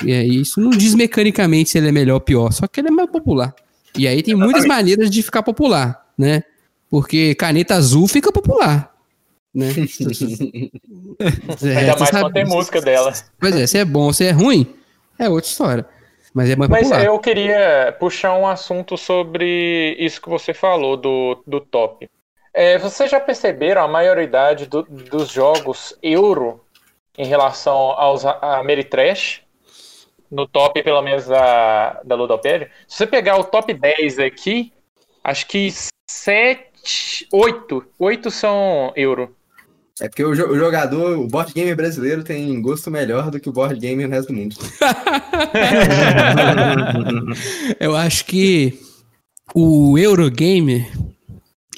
E 0.04 0.13
aí, 0.13 0.41
isso 0.41 0.62
não 0.62 0.69
diz 0.71 0.93
mecanicamente 0.95 1.69
se 1.71 1.77
ele 1.77 1.89
é 1.89 1.91
melhor 1.91 2.15
ou 2.15 2.21
pior, 2.21 2.51
só 2.51 2.67
que 2.67 2.80
ele 2.80 2.88
é 2.88 2.91
mais 2.91 3.10
popular. 3.10 3.54
E 3.97 4.08
aí 4.08 4.21
tem 4.23 4.36
muitas 4.36 4.65
maneiras 4.65 5.10
de 5.10 5.21
ficar 5.21 5.43
popular, 5.43 6.08
né? 6.17 6.43
Porque 6.89 7.36
caneta 7.36 7.75
azul 7.75 8.08
fica 8.08 8.32
popular. 8.32 8.91
Né? 9.54 9.67
É, 11.63 11.77
Ainda 11.77 11.95
mais 11.97 12.10
sabe- 12.10 12.21
quando 12.23 12.34
tem 12.34 12.45
música 12.45 12.82
dela. 12.82 13.13
Pois 13.39 13.56
é, 13.56 13.67
se 13.67 13.77
é 13.77 13.86
bom 13.86 14.06
ou 14.06 14.13
se 14.13 14.25
é 14.25 14.32
ruim, 14.32 14.65
é 15.19 15.30
outra 15.30 15.49
história. 15.49 15.86
Mas 16.34 16.49
é 16.49 16.56
mais 16.56 16.69
Mas 16.71 16.84
popular. 16.88 17.06
eu 17.06 17.19
queria 17.19 17.95
puxar 17.99 18.36
um 18.38 18.47
assunto 18.47 18.97
sobre 18.97 19.95
isso 19.99 20.19
que 20.21 20.30
você 20.30 20.54
falou 20.54 20.95
do, 20.97 21.43
do 21.45 21.60
top. 21.60 22.10
É, 22.54 22.78
vocês 22.78 23.10
já 23.10 23.20
perceberam 23.20 23.82
a 23.84 23.88
maioridade 23.88 24.66
do- 24.66 24.84
dos 24.84 25.30
jogos 25.30 25.96
euro 26.04 26.60
em 27.18 27.26
relação 27.26 27.76
aos 27.76 28.26
a 28.26 28.60
Ameritrash? 28.60 29.42
No 30.30 30.48
top, 30.48 30.82
pelo 30.82 31.02
menos, 31.02 31.26
da, 31.28 32.00
da 32.06 32.16
Ludopédia? 32.16 32.70
Se 32.88 32.98
você 32.98 33.08
pegar 33.08 33.38
o 33.38 33.44
top 33.44 33.74
10 33.74 34.20
aqui, 34.20 34.72
acho 35.24 35.46
que 35.48 35.70
7, 36.10 37.28
8, 37.34 37.84
8 38.00 38.32
são 38.32 38.94
euro. 38.96 39.36
É 40.00 40.08
porque 40.08 40.24
o 40.24 40.34
jogador, 40.34 41.20
o 41.20 41.28
board 41.28 41.54
game 41.54 41.76
brasileiro 41.76 42.24
tem 42.24 42.60
gosto 42.62 42.90
melhor 42.90 43.30
do 43.30 43.40
que 43.42 43.50
o 43.50 43.52
board 43.52 43.78
game 43.80 44.04
no 44.04 44.10
resto 44.10 44.32
do 44.32 44.40
mundo. 44.40 44.56
Eu 47.80 47.96
acho 47.96 48.26
que 48.26 48.80
o 49.54 49.98
Eurogame, 49.98 50.88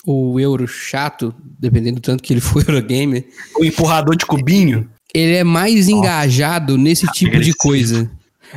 o 0.06 0.40
Euro 0.40 0.68
chato, 0.68 1.34
dependendo 1.60 1.96
do 1.96 2.02
tanto 2.02 2.22
que 2.22 2.34
ele 2.34 2.42
for 2.42 2.64
Eurogame, 2.68 3.26
O 3.58 3.64
empurrador 3.64 4.16
de 4.16 4.26
cubinho. 4.26 4.90
ele 5.14 5.36
é 5.36 5.44
mais 5.44 5.88
engajado 5.88 6.78
nesse 6.78 7.08
tipo 7.08 7.40
de 7.40 7.54
coisa. 7.54 8.10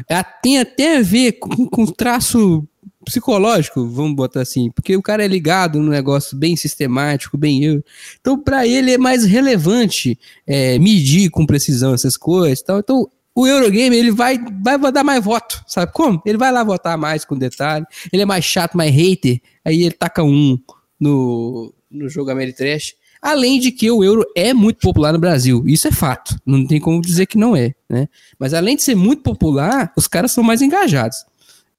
É, 0.09 0.23
Tem 0.23 0.59
até 0.59 0.99
a 0.99 1.03
ver 1.03 1.33
com, 1.33 1.67
com 1.67 1.87
traço 1.87 2.67
psicológico, 3.05 3.87
vamos 3.87 4.17
botar 4.17 4.41
assim, 4.41 4.69
porque 4.73 4.97
o 4.97 5.03
cara 5.03 5.25
é 5.25 5.29
ligado 5.29 5.81
num 5.81 5.91
negócio 5.91 6.37
bem 6.37 6.57
sistemático, 6.57 7.39
bem 7.39 7.63
eu. 7.63 7.83
Então, 8.21 8.37
para 8.37 8.67
ele 8.67 8.93
é 8.93 8.99
mais 8.99 9.25
relevante 9.25 10.19
é, 10.45 10.77
medir 10.81 11.31
com 11.31 11.47
precisão 11.47 11.95
essas 11.95 12.17
coisas, 12.17 12.59
e 12.59 12.65
tal. 12.65 12.81
Então, 12.81 13.09
o 13.33 13.47
Eurogame 13.47 13.97
ele 13.97 14.11
vai, 14.11 14.39
vai 14.61 14.77
dar 14.91 15.05
mais 15.05 15.23
voto, 15.23 15.63
sabe 15.69 15.93
como? 15.93 16.21
Ele 16.27 16.37
vai 16.37 16.51
lá 16.51 16.65
votar 16.65 16.99
mais 16.99 17.25
com 17.25 17.37
detalhe. 17.39 17.87
Ele 18.13 18.23
é 18.23 18.27
mais 18.27 18.45
chato, 18.45 18.77
mais 18.77 18.93
hater. 18.93 19.41
Aí 19.65 19.83
ele 19.83 19.93
taca 19.93 20.23
um 20.25 20.59
no, 20.99 21.73
no 21.91 22.09
jogo 22.09 22.31
Ameritrash. 22.31 22.95
Além 23.21 23.59
de 23.59 23.73
que 23.73 23.91
o 23.91 24.05
euro 24.05 24.25
é 24.37 24.53
muito 24.53 24.79
popular 24.79 25.13
no 25.13 25.19
Brasil. 25.19 25.65
Isso 25.67 25.89
é 25.89 25.93
fato. 25.93 26.37
Não 26.45 26.67
tem 26.67 26.79
como 26.79 27.01
dizer 27.01 27.27
que 27.27 27.39
não 27.39 27.57
é, 27.57 27.75
né? 27.89 28.09
Mas 28.39 28.55
além 28.55 28.77
de 28.77 28.83
ser 28.83 28.95
muito 28.95 29.23
popular, 29.23 29.93
os 29.97 30.07
caras 30.07 30.33
são 30.33 30.45
mais 30.45 30.63
engajados. 30.63 31.25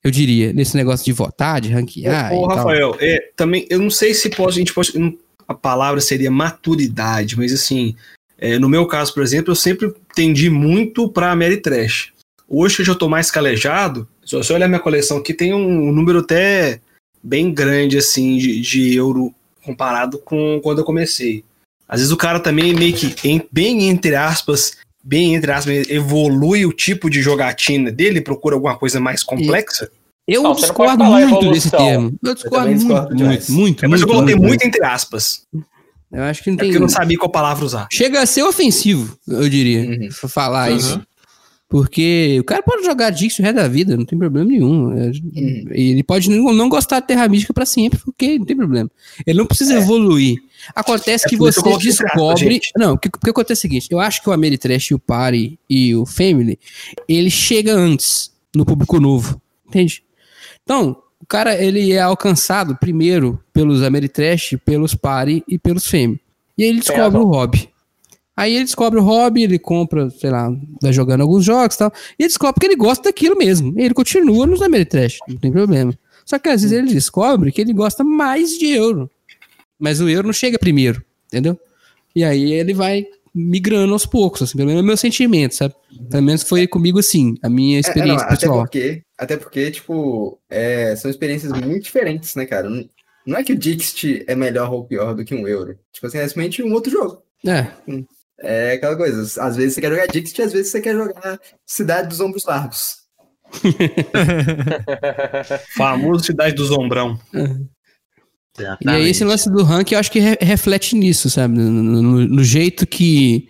Eu 0.03 0.11
diria, 0.11 0.53
nesse 0.53 0.75
negócio 0.75 1.05
de 1.05 1.11
votar, 1.11 1.61
de 1.61 1.69
ranquear. 1.69 2.33
Ô. 2.33 2.47
Rafael, 2.47 2.95
é, 2.99 3.29
também, 3.35 3.65
eu 3.69 3.79
não 3.79 3.89
sei 3.89 4.13
se 4.13 4.29
pode, 4.29 4.57
a 4.57 4.59
gente 4.59 4.73
pode. 4.73 5.17
A 5.47 5.53
palavra 5.53 6.01
seria 6.01 6.29
maturidade, 6.29 7.37
mas 7.37 7.53
assim, 7.53 7.95
é, 8.37 8.59
no 8.59 8.69
meu 8.69 8.85
caso, 8.85 9.13
por 9.13 9.23
exemplo, 9.23 9.51
eu 9.51 9.55
sempre 9.55 9.93
tendi 10.13 10.49
muito 10.49 11.09
pra 11.09 11.31
Ameritrash. 11.31 12.11
Hoje 12.47 12.75
que 12.75 12.81
eu 12.81 12.85
já 12.85 12.95
tô 12.95 13.09
mais 13.09 13.31
calejado, 13.31 14.07
se 14.25 14.35
você 14.35 14.53
olhar 14.53 14.67
minha 14.67 14.79
coleção 14.79 15.17
aqui, 15.17 15.33
tem 15.33 15.53
um, 15.53 15.91
número 15.91 16.19
até 16.19 16.79
bem 17.23 17.53
grande, 17.53 17.97
assim, 17.97 18.37
de, 18.37 18.59
de 18.61 18.95
euro 18.95 19.33
comparado 19.63 20.17
com 20.19 20.59
quando 20.63 20.79
eu 20.79 20.85
comecei. 20.85 21.43
Às 21.87 21.99
vezes 21.99 22.11
o 22.11 22.17
cara 22.17 22.39
também 22.39 22.73
meio 22.73 22.93
que, 22.93 23.15
em- 23.27 23.41
bem 23.51 23.87
entre 23.89 24.15
aspas, 24.15 24.73
bem 25.03 25.35
entre 25.35 25.51
aspas, 25.51 25.89
evolui 25.89 26.65
o 26.65 26.73
tipo 26.73 27.09
de 27.09 27.21
jogatina 27.21 27.91
dele, 27.91 28.21
procura 28.21 28.55
alguma 28.55 28.77
coisa 28.77 28.99
mais 28.99 29.23
complexa. 29.23 29.89
Eu 30.27 30.43
Não, 30.43 30.53
discordo 30.53 31.03
muito 31.05 31.51
desse 31.51 31.71
termo. 31.71 32.13
Eu 32.21 32.33
discordo 32.35 32.67
muito, 32.67 32.79
discordo 32.79 33.15
muito, 33.15 33.51
muito, 33.51 33.85
É, 33.85 33.87
mas 33.87 34.01
eu 34.01 34.07
muito, 34.07 34.15
coloquei 34.17 34.35
muito. 34.35 34.47
muito 34.49 34.63
entre 34.65 34.83
aspas. 34.85 35.43
Eu 36.11 36.23
acho 36.23 36.43
que 36.43 36.49
não 36.49 36.55
É 36.55 36.59
tem. 36.59 36.67
porque 36.67 36.77
eu 36.77 36.81
não 36.81 36.89
sabia 36.89 37.17
qual 37.17 37.29
palavra 37.31 37.63
usar. 37.65 37.87
Chega 37.91 38.21
a 38.21 38.25
ser 38.25 38.43
ofensivo, 38.43 39.17
eu 39.27 39.47
diria, 39.47 39.89
Uhum. 39.89 40.09
falar 40.29 40.71
Uhum. 40.71 40.77
isso. 40.77 41.01
Porque 41.69 42.37
o 42.39 42.45
cara 42.45 42.63
pode 42.63 42.85
jogar 42.85 43.09
Dix 43.09 43.37
o 43.37 43.41
resto 43.41 43.55
da 43.57 43.67
vida, 43.67 43.97
não 43.97 44.05
tem 44.05 44.17
problema 44.17 44.49
nenhum. 44.49 44.93
É, 44.93 45.11
Ele 45.71 46.01
pode 46.01 46.29
não, 46.29 46.53
não 46.53 46.69
gostar 46.69 47.01
de 47.01 47.07
Terra 47.07 47.27
Mística 47.27 47.53
pra 47.53 47.65
sempre, 47.65 47.99
porque 47.99 48.39
não 48.39 48.45
tem 48.45 48.55
problema. 48.55 48.89
Ele 49.25 49.37
não 49.39 49.45
precisa 49.45 49.73
evoluir. 49.73 50.37
Acontece 50.73 51.25
É 51.25 51.29
que 51.29 51.35
você 51.35 51.61
que 51.61 51.77
descobre. 51.77 52.53
gente. 52.53 52.71
não, 52.77 52.93
o 52.93 52.97
que, 52.97 53.09
que 53.09 53.29
acontece 53.29 53.59
é 53.59 53.59
o 53.59 53.61
seguinte: 53.69 53.87
eu 53.91 53.99
acho 53.99 54.21
que 54.23 54.29
o 54.29 54.31
Ameritrash, 54.31 54.91
o 54.91 54.99
Party 54.99 55.59
e 55.69 55.93
o 55.93 56.05
Family, 56.05 56.57
ele 57.07 57.29
chega 57.29 57.73
antes 57.73 58.31
no 58.55 58.65
público 58.65 58.97
novo. 58.99 59.41
Entende? 59.67 60.03
Então, 60.63 60.95
o 61.21 61.25
cara 61.25 61.53
ele 61.61 61.91
é 61.91 61.99
alcançado 61.99 62.77
primeiro 62.77 63.37
pelos 63.51 63.83
Ameritrash, 63.83 64.55
pelos 64.63 64.95
Party 64.95 65.43
e 65.45 65.59
pelos 65.59 65.85
Family. 65.85 66.21
E 66.57 66.63
aí 66.63 66.69
ele 66.69 66.79
descobre 66.79 67.19
o 67.19 67.25
hobby. 67.25 67.69
Aí 68.37 68.53
ele 68.55 68.65
descobre 68.65 68.99
o 68.99 69.03
hobby, 69.03 69.43
ele 69.43 69.57
compra, 69.57 70.11
sei 70.11 70.29
lá, 70.29 70.55
vai 70.79 70.93
jogando 70.93 71.21
alguns 71.21 71.43
jogos 71.43 71.75
e 71.75 71.79
tal. 71.79 71.91
E 72.19 72.23
ele 72.23 72.27
descobre 72.29 72.59
que 72.59 72.67
ele 72.67 72.75
gosta 72.75 73.05
daquilo 73.05 73.35
mesmo. 73.35 73.73
Ele 73.75 73.95
continua 73.95 74.45
nos 74.45 74.61
Ameritrash, 74.61 75.17
não 75.27 75.37
tem 75.37 75.51
problema. 75.51 75.91
Só 76.23 76.37
que 76.37 76.47
às 76.47 76.61
vezes 76.61 76.77
ele 76.77 76.93
descobre 76.93 77.51
que 77.51 77.59
ele 77.59 77.73
gosta 77.73 78.03
mais 78.03 78.51
de 78.51 78.67
euro. 78.67 79.09
Mas 79.79 79.99
o 79.99 80.07
euro 80.07 80.27
não 80.27 80.33
chega 80.33 80.59
primeiro, 80.59 81.03
entendeu? 81.27 81.59
E 82.15 82.23
aí 82.23 82.53
ele 82.53 82.73
vai 82.75 83.07
migrando 83.33 83.93
aos 83.93 84.05
poucos, 84.05 84.41
assim, 84.41 84.57
pelo 84.57 84.67
menos 84.67 84.81
é 84.81 84.83
o 84.83 84.87
meu 84.87 84.97
sentimento, 84.97 85.53
sabe? 85.55 85.73
Pelo 86.09 86.23
menos 86.23 86.43
foi 86.43 86.67
comigo 86.67 86.99
assim, 86.99 87.35
a 87.43 87.49
minha 87.49 87.77
É, 87.77 87.79
é, 87.79 87.81
não, 87.81 87.87
experiência 87.89 88.25
até 88.25 88.35
pessoal. 88.35 88.59
porque, 88.61 89.03
até 89.17 89.37
porque, 89.37 89.71
tipo, 89.71 90.39
é, 90.49 90.95
são 90.95 91.09
experiências 91.09 91.51
muito 91.51 91.83
diferentes, 91.83 92.33
né, 92.35 92.45
cara? 92.45 92.69
Não, 92.69 92.87
não 93.25 93.37
é 93.37 93.43
que 93.43 93.53
o 93.53 93.57
Dixit 93.57 94.23
é 94.27 94.35
melhor 94.35 94.71
ou 94.73 94.85
pior 94.85 95.13
do 95.15 95.23
que 95.23 95.35
um 95.35 95.47
euro. 95.47 95.77
Tipo 95.91 96.07
assim, 96.07 96.17
é 96.17 96.27
simplesmente 96.27 96.63
um 96.63 96.73
outro 96.73 96.91
jogo. 96.91 97.21
É, 97.45 97.67
É 98.39 98.73
aquela 98.73 98.95
coisa, 98.95 99.41
às 99.41 99.55
vezes 99.55 99.73
você 99.73 99.81
quer 99.81 99.89
jogar 99.89 100.07
Dixit, 100.07 100.41
às 100.41 100.53
vezes 100.53 100.71
você 100.71 100.81
quer 100.81 100.93
jogar 100.95 101.39
Cidade 101.65 102.09
dos 102.09 102.19
Ombros 102.19 102.45
Largos. 102.45 102.97
Famoso 105.75 106.25
Cidade 106.25 106.55
do 106.55 106.65
Zombrão. 106.65 107.19
E 108.81 108.89
aí 108.89 109.09
esse 109.09 109.23
lance 109.23 109.49
do 109.49 109.63
ranking 109.63 109.93
eu 109.95 109.99
acho 109.99 110.11
que 110.11 110.19
re- 110.19 110.37
reflete 110.41 110.95
nisso, 110.95 111.29
sabe? 111.29 111.57
No, 111.57 112.01
no- 112.01 112.27
no 112.27 112.43
jeito 112.43 112.85
que. 112.87 113.47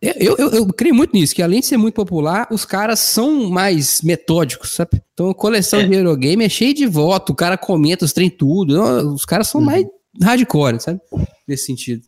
Eu, 0.00 0.36
eu, 0.36 0.48
eu 0.50 0.66
creio 0.72 0.94
muito 0.94 1.12
nisso, 1.14 1.34
que 1.34 1.42
além 1.42 1.60
de 1.60 1.66
ser 1.66 1.76
muito 1.76 1.94
popular, 1.94 2.48
os 2.50 2.64
caras 2.64 2.98
são 2.98 3.48
mais 3.48 4.02
metódicos, 4.02 4.72
sabe? 4.74 5.00
Então 5.12 5.30
a 5.30 5.34
coleção 5.34 5.80
É. 5.80 5.86
de 5.86 5.94
Eurogame 5.94 6.44
é 6.44 6.48
cheia 6.48 6.74
de 6.74 6.86
voto, 6.86 7.32
o 7.32 7.36
cara 7.36 7.56
comenta 7.56 8.04
os 8.04 8.12
trem 8.12 8.28
tudo. 8.28 8.82
Os 9.14 9.24
caras 9.24 9.48
são 9.48 9.60
Uhum. 9.60 9.66
mais 9.66 9.84
hardcore, 10.20 10.80
sabe? 10.80 11.00
Nesse 11.46 11.66
sentido. 11.66 12.04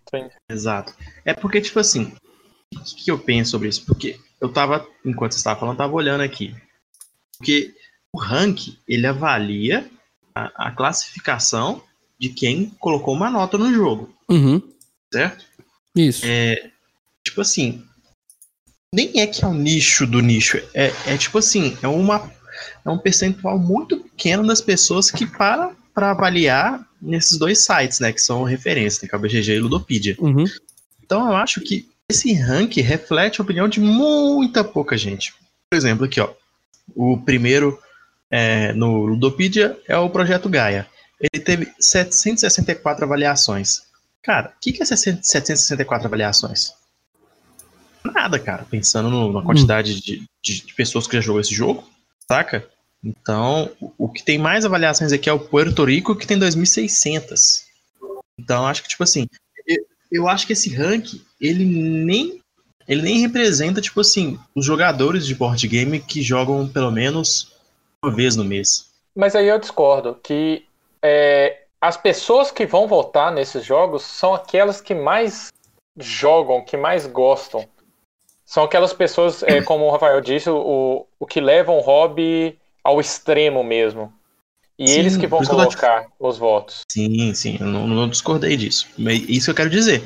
Exato. 0.50 0.94
É 1.24 1.32
porque, 1.34 1.60
tipo 1.60 1.78
assim, 1.78 2.12
o 2.74 2.80
que 2.80 3.04
que 3.04 3.10
eu 3.10 3.18
penso 3.18 3.52
sobre 3.52 3.68
isso? 3.68 3.84
Porque 3.86 4.18
eu 4.40 4.52
tava, 4.52 4.86
enquanto 5.04 5.32
você 5.32 5.38
estava 5.38 5.58
falando, 5.60 5.74
eu 5.74 5.78
tava 5.78 5.94
olhando 5.94 6.22
aqui. 6.22 6.54
Porque 7.38 7.74
o 8.12 8.18
rank, 8.18 8.76
ele 8.86 9.06
avalia 9.06 9.88
a, 10.34 10.68
a 10.68 10.70
classificação 10.70 11.82
de 12.18 12.28
quem 12.28 12.70
colocou 12.78 13.14
uma 13.14 13.30
nota 13.30 13.58
no 13.58 13.72
jogo, 13.72 14.14
Uhum, 14.28 14.62
certo? 15.12 15.44
isso. 15.96 16.24
Tipo 17.24 17.40
assim, 17.40 17.84
nem 18.94 19.20
é 19.20 19.26
que 19.26 19.44
é 19.44 19.48
o 19.48 19.52
nicho 19.54 20.06
do 20.06 20.20
nicho, 20.20 20.58
é, 20.72 20.92
é 21.06 21.16
tipo 21.18 21.38
assim, 21.38 21.76
é 21.82 21.88
uma 21.88 22.30
é 22.84 22.90
um 22.90 22.98
percentual 22.98 23.58
muito 23.58 23.98
pequeno 23.98 24.46
das 24.46 24.60
pessoas 24.60 25.10
que 25.10 25.26
param 25.26 25.74
para 25.94 26.10
avaliar 26.10 26.84
nesses 27.00 27.38
dois 27.38 27.64
sites, 27.64 28.00
né, 28.00 28.12
que 28.12 28.20
são 28.20 28.42
referência, 28.42 29.00
né, 29.02 29.08
que 29.08 29.14
é 29.14 29.18
o 29.18 29.20
BGG 29.20 29.52
e 29.54 29.58
o 29.60 29.62
Ludopedia. 29.62 30.16
Uhum. 30.18 30.44
Então 31.02 31.26
eu 31.28 31.36
acho 31.36 31.60
que 31.60 31.88
esse 32.10 32.32
ranking 32.34 32.80
reflete 32.80 33.40
a 33.40 33.44
opinião 33.44 33.68
de 33.68 33.80
muita 33.80 34.64
pouca 34.64 34.96
gente. 34.98 35.32
Por 35.70 35.76
exemplo, 35.76 36.04
aqui 36.04 36.20
ó, 36.20 36.30
o 36.94 37.16
primeiro 37.18 37.78
é, 38.30 38.72
no 38.72 39.06
Ludopedia 39.06 39.78
é 39.86 39.96
o 39.96 40.10
Projeto 40.10 40.48
Gaia. 40.48 40.86
Ele 41.20 41.42
teve 41.42 41.72
764 41.78 43.04
avaliações. 43.04 43.82
Cara, 44.22 44.48
o 44.56 44.60
que, 44.60 44.72
que 44.72 44.82
é 44.82 44.86
764 44.86 46.06
avaliações? 46.06 46.72
Nada, 48.04 48.38
cara, 48.38 48.66
pensando 48.70 49.08
no- 49.08 49.32
na 49.32 49.42
quantidade 49.42 50.00
de, 50.00 50.22
de- 50.42 50.66
de 50.66 50.74
pessoas 50.74 51.06
que 51.06 51.14
já 51.14 51.20
jogou 51.22 51.40
esse 51.40 51.54
jogo, 51.54 51.88
saca? 52.28 52.66
Então, 53.04 53.70
o- 53.98 54.08
que 54.08 54.22
tem 54.24 54.38
mais 54.38 54.64
avaliações 54.64 55.12
aqui 55.12 55.28
é 55.28 55.32
o 55.32 55.38
Puerto 55.38 55.84
Rico, 55.84 56.16
que 56.16 56.26
tem 56.26 56.38
2.600. 56.38 57.64
Então, 58.38 58.66
acho 58.66 58.82
que, 58.82 58.88
tipo 58.88 59.02
assim, 59.02 59.26
eu, 59.66 59.84
eu 60.10 60.28
acho 60.28 60.46
que 60.46 60.52
esse 60.54 60.72
ranking, 60.74 61.20
ele 61.40 61.64
nem, 61.64 62.40
ele 62.88 63.02
nem 63.02 63.20
representa, 63.20 63.80
tipo 63.80 64.00
assim, 64.00 64.38
os 64.54 64.64
jogadores 64.64 65.26
de 65.26 65.34
board 65.34 65.66
game 65.68 66.00
que 66.00 66.22
jogam 66.22 66.66
pelo 66.66 66.90
menos 66.90 67.52
uma 68.02 68.12
vez 68.14 68.36
no 68.36 68.44
mês. 68.44 68.86
Mas 69.14 69.36
aí 69.36 69.48
eu 69.48 69.58
discordo 69.58 70.18
que 70.22 70.64
é, 71.02 71.62
as 71.80 71.96
pessoas 71.96 72.50
que 72.50 72.66
vão 72.66 72.88
votar 72.88 73.30
nesses 73.32 73.64
jogos 73.64 74.02
são 74.02 74.34
aquelas 74.34 74.80
que 74.80 74.94
mais 74.94 75.52
jogam, 75.96 76.64
que 76.64 76.76
mais 76.76 77.06
gostam. 77.06 77.68
São 78.44 78.64
aquelas 78.64 78.92
pessoas, 78.92 79.42
é, 79.42 79.62
como 79.62 79.84
o 79.84 79.90
Rafael 79.90 80.20
disse, 80.20 80.50
o, 80.50 81.06
o 81.18 81.26
que 81.26 81.40
levam 81.40 81.78
o 81.78 81.80
hobby 81.80 82.58
ao 82.84 83.00
extremo 83.00 83.64
mesmo. 83.64 84.12
E 84.78 84.88
Sim, 84.88 84.98
eles 84.98 85.16
que 85.16 85.26
vão 85.26 85.40
que 85.40 85.46
eu 85.46 85.50
colocar 85.50 86.06
os 86.20 86.36
votos. 86.36 86.82
Sim, 86.90 87.32
sim, 87.32 87.56
eu 87.60 87.66
não, 87.66 87.86
não 87.86 88.08
discordei 88.08 88.56
disso. 88.56 88.86
Mas 88.98 89.24
isso 89.28 89.50
eu 89.50 89.54
quero 89.54 89.70
dizer. 89.70 90.04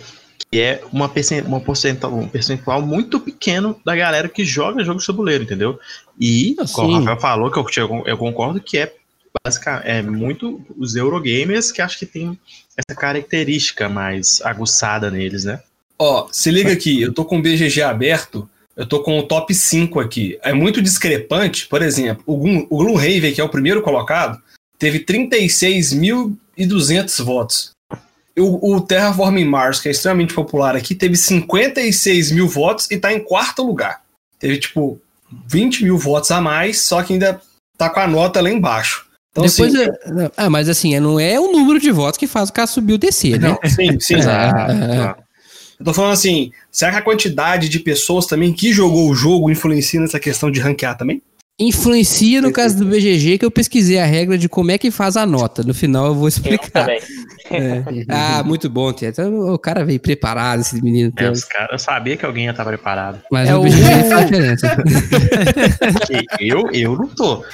Que 0.50 0.60
é 0.60 0.82
uma, 0.92 1.10
uma 1.46 1.60
porcentual, 1.60 2.14
um 2.14 2.28
percentual 2.28 2.80
muito 2.80 3.18
pequeno 3.20 3.78
da 3.84 3.96
galera 3.96 4.28
que 4.28 4.44
joga 4.44 4.84
jogos 4.84 5.02
de 5.02 5.06
tabuleiro, 5.08 5.44
entendeu? 5.44 5.78
E, 6.18 6.54
como 6.72 6.88
o. 6.88 7.04
Rafael 7.04 7.20
falou, 7.20 7.50
que 7.50 7.80
eu, 7.80 8.02
eu 8.06 8.16
concordo 8.16 8.60
que 8.60 8.78
é 8.78 8.94
basicamente 9.44 9.88
é 9.88 10.02
muito 10.02 10.64
os 10.76 10.96
Eurogamers 10.96 11.70
que 11.70 11.82
acho 11.82 11.98
que 11.98 12.06
tem 12.06 12.38
essa 12.76 12.98
característica 12.98 13.88
mais 13.88 14.40
aguçada 14.42 15.10
neles, 15.10 15.44
né? 15.44 15.60
Ó, 15.98 16.28
se 16.30 16.50
liga 16.50 16.72
aqui, 16.72 17.02
eu 17.02 17.12
tô 17.12 17.24
com 17.24 17.38
o 17.38 17.42
BGG 17.42 17.82
aberto, 17.82 18.48
eu 18.78 18.86
tô 18.86 19.02
com 19.02 19.18
o 19.18 19.22
top 19.24 19.52
5 19.54 20.00
aqui. 20.00 20.38
É 20.42 20.52
muito 20.54 20.80
discrepante, 20.80 21.66
por 21.66 21.82
exemplo, 21.82 22.22
o, 22.26 22.36
Gloom- 22.38 22.66
o 22.70 22.76
Gloomhaven, 22.78 23.34
que 23.34 23.40
é 23.40 23.44
o 23.44 23.48
primeiro 23.48 23.82
colocado, 23.82 24.40
teve 24.78 25.00
36.200 25.00 27.22
votos. 27.24 27.70
O, 28.38 28.76
o 28.76 28.80
Terraforming 28.80 29.44
Mars, 29.44 29.80
que 29.80 29.88
é 29.88 29.90
extremamente 29.90 30.32
popular 30.32 30.76
aqui, 30.76 30.94
teve 30.94 31.16
56 31.16 32.30
mil 32.30 32.46
votos 32.46 32.88
e 32.90 32.96
tá 32.96 33.12
em 33.12 33.18
quarto 33.18 33.64
lugar. 33.66 34.00
Teve, 34.38 34.58
tipo, 34.58 35.00
20 35.48 35.82
mil 35.82 35.98
votos 35.98 36.30
a 36.30 36.40
mais, 36.40 36.80
só 36.82 37.02
que 37.02 37.14
ainda 37.14 37.40
tá 37.76 37.90
com 37.90 37.98
a 37.98 38.06
nota 38.06 38.40
lá 38.40 38.48
embaixo. 38.50 39.06
Então, 39.32 39.44
Depois, 39.44 39.74
assim, 39.74 39.90
é- 39.90 40.10
não, 40.12 40.30
ah, 40.36 40.48
mas 40.50 40.68
assim, 40.68 40.94
é- 40.94 41.00
não 41.00 41.18
é 41.18 41.38
o 41.38 41.50
número 41.50 41.80
de 41.80 41.90
votos 41.90 42.16
que 42.16 42.28
faz 42.28 42.48
o 42.48 42.52
cara 42.52 42.68
subir 42.68 42.92
ou 42.92 42.98
descer, 42.98 43.40
né? 43.40 43.48
não, 43.48 43.58
sim, 43.70 43.98
sim. 44.00 44.14
É, 44.22 45.14
Eu 45.78 45.84
tô 45.84 45.94
falando 45.94 46.12
assim, 46.12 46.50
será 46.72 46.90
que 46.92 46.96
a 46.98 47.02
quantidade 47.02 47.68
de 47.68 47.78
pessoas 47.78 48.26
também 48.26 48.52
que 48.52 48.72
jogou 48.72 49.08
o 49.08 49.14
jogo 49.14 49.50
influencia 49.50 50.00
nessa 50.00 50.18
questão 50.18 50.50
de 50.50 50.58
ranquear 50.60 50.96
também? 50.96 51.22
Influencia 51.60 52.40
no 52.40 52.52
caso 52.52 52.76
do 52.78 52.84
BGG 52.86 53.38
que 53.38 53.44
eu 53.44 53.50
pesquisei 53.50 53.98
a 53.98 54.04
regra 54.06 54.38
de 54.38 54.48
como 54.48 54.70
é 54.70 54.78
que 54.78 54.92
faz 54.92 55.16
a 55.16 55.26
nota. 55.26 55.62
No 55.64 55.74
final 55.74 56.06
eu 56.06 56.14
vou 56.14 56.24
Eu 56.24 56.28
explicar. 56.28 56.70
também. 56.70 57.00
É. 57.50 57.82
Ah, 58.08 58.42
muito 58.44 58.68
bom. 58.70 58.90
Então, 59.02 59.52
o 59.54 59.58
cara 59.58 59.84
veio 59.84 59.98
preparado, 59.98 60.60
esse 60.60 60.80
menino. 60.80 61.12
É, 61.16 61.28
os 61.30 61.42
caras, 61.44 61.70
eu 61.72 61.78
sabia 61.78 62.16
que 62.16 62.24
alguém 62.24 62.44
ia 62.44 62.50
estar 62.52 62.64
preparado. 62.64 63.20
Mas 63.30 63.48
É 63.48 63.56
o 63.56 63.60
o- 63.60 63.62
BGG 63.64 64.08
faz 64.08 64.26
diferença. 64.26 64.76
E 66.40 66.48
eu, 66.52 66.68
eu 66.72 66.96
não 66.96 67.08
tô. 67.08 67.44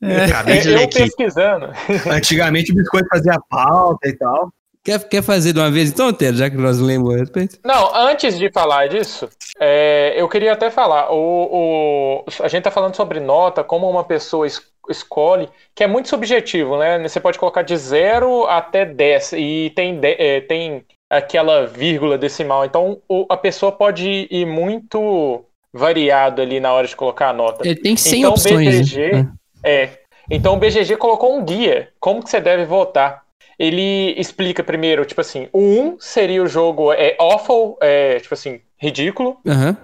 Eu 0.00 0.24
acabei 0.24 0.60
de 0.60 0.68
É, 0.68 0.70
ler 0.70 0.78
eu 0.78 0.84
aqui. 0.84 0.98
pesquisando. 1.00 1.66
Antigamente 2.10 2.72
o 2.72 2.74
Biscoito 2.74 3.08
fazia 3.08 3.38
pauta 3.50 4.08
e 4.08 4.12
tal. 4.14 4.50
Quer, 4.84 5.08
quer 5.08 5.22
fazer 5.22 5.52
de 5.52 5.58
uma 5.60 5.70
vez 5.70 5.90
então, 5.90 6.12
Ted, 6.12 6.36
já 6.38 6.50
que 6.50 6.56
nós 6.56 6.78
lemos 6.78 7.14
a 7.14 7.18
respeito? 7.18 7.58
Não, 7.64 7.94
antes 7.94 8.38
de 8.38 8.50
falar 8.50 8.88
disso, 8.88 9.28
é, 9.58 10.14
eu 10.16 10.28
queria 10.28 10.52
até 10.52 10.70
falar. 10.70 11.10
O, 11.12 11.48
o- 11.52 12.24
a 12.40 12.48
gente 12.48 12.62
tá 12.64 12.70
falando 12.70 12.94
sobre 12.96 13.20
nota, 13.20 13.62
como 13.64 13.88
uma 13.88 14.04
pessoa 14.04 14.46
es- 14.46 14.62
escolhe, 14.90 15.48
que 15.74 15.84
é 15.84 15.86
muito 15.86 16.08
subjetivo, 16.08 16.76
né? 16.78 16.98
Você 17.06 17.20
pode 17.20 17.38
colocar 17.38 17.62
de 17.62 17.76
0 17.76 18.46
até 18.46 18.84
10 18.84 19.32
e 19.32 19.72
tem, 19.76 19.98
de- 19.98 20.16
é, 20.18 20.40
tem 20.40 20.84
aquela 21.10 21.66
vírgula 21.66 22.16
decimal. 22.18 22.64
Então 22.64 22.98
o- 23.08 23.26
a 23.28 23.36
pessoa 23.36 23.70
pode 23.70 24.26
ir 24.30 24.46
muito 24.46 25.44
variado 25.72 26.42
ali 26.42 26.58
na 26.60 26.72
hora 26.72 26.86
de 26.86 26.96
colocar 26.96 27.28
a 27.28 27.32
nota. 27.32 27.66
Ele 27.66 27.76
tem 27.76 27.96
100 27.96 28.20
Então, 28.20 28.32
opções. 28.32 28.90
BGG 28.90 29.12
né? 29.12 29.32
É. 29.64 29.88
Então 30.30 30.54
o 30.54 30.56
BGG 30.56 30.96
colocou 30.96 31.36
um 31.36 31.44
guia, 31.44 31.88
como 32.00 32.22
que 32.22 32.30
você 32.30 32.40
deve 32.40 32.64
votar. 32.64 33.22
Ele 33.62 34.12
explica 34.18 34.64
primeiro, 34.64 35.04
tipo 35.04 35.20
assim, 35.20 35.48
o 35.52 35.60
1 35.60 35.96
seria 36.00 36.42
o 36.42 36.48
jogo 36.48 36.92
é 36.92 37.14
awful, 37.16 37.78
é, 37.80 38.18
tipo 38.18 38.34
assim, 38.34 38.60
ridículo, 38.76 39.38
Aham. 39.46 39.76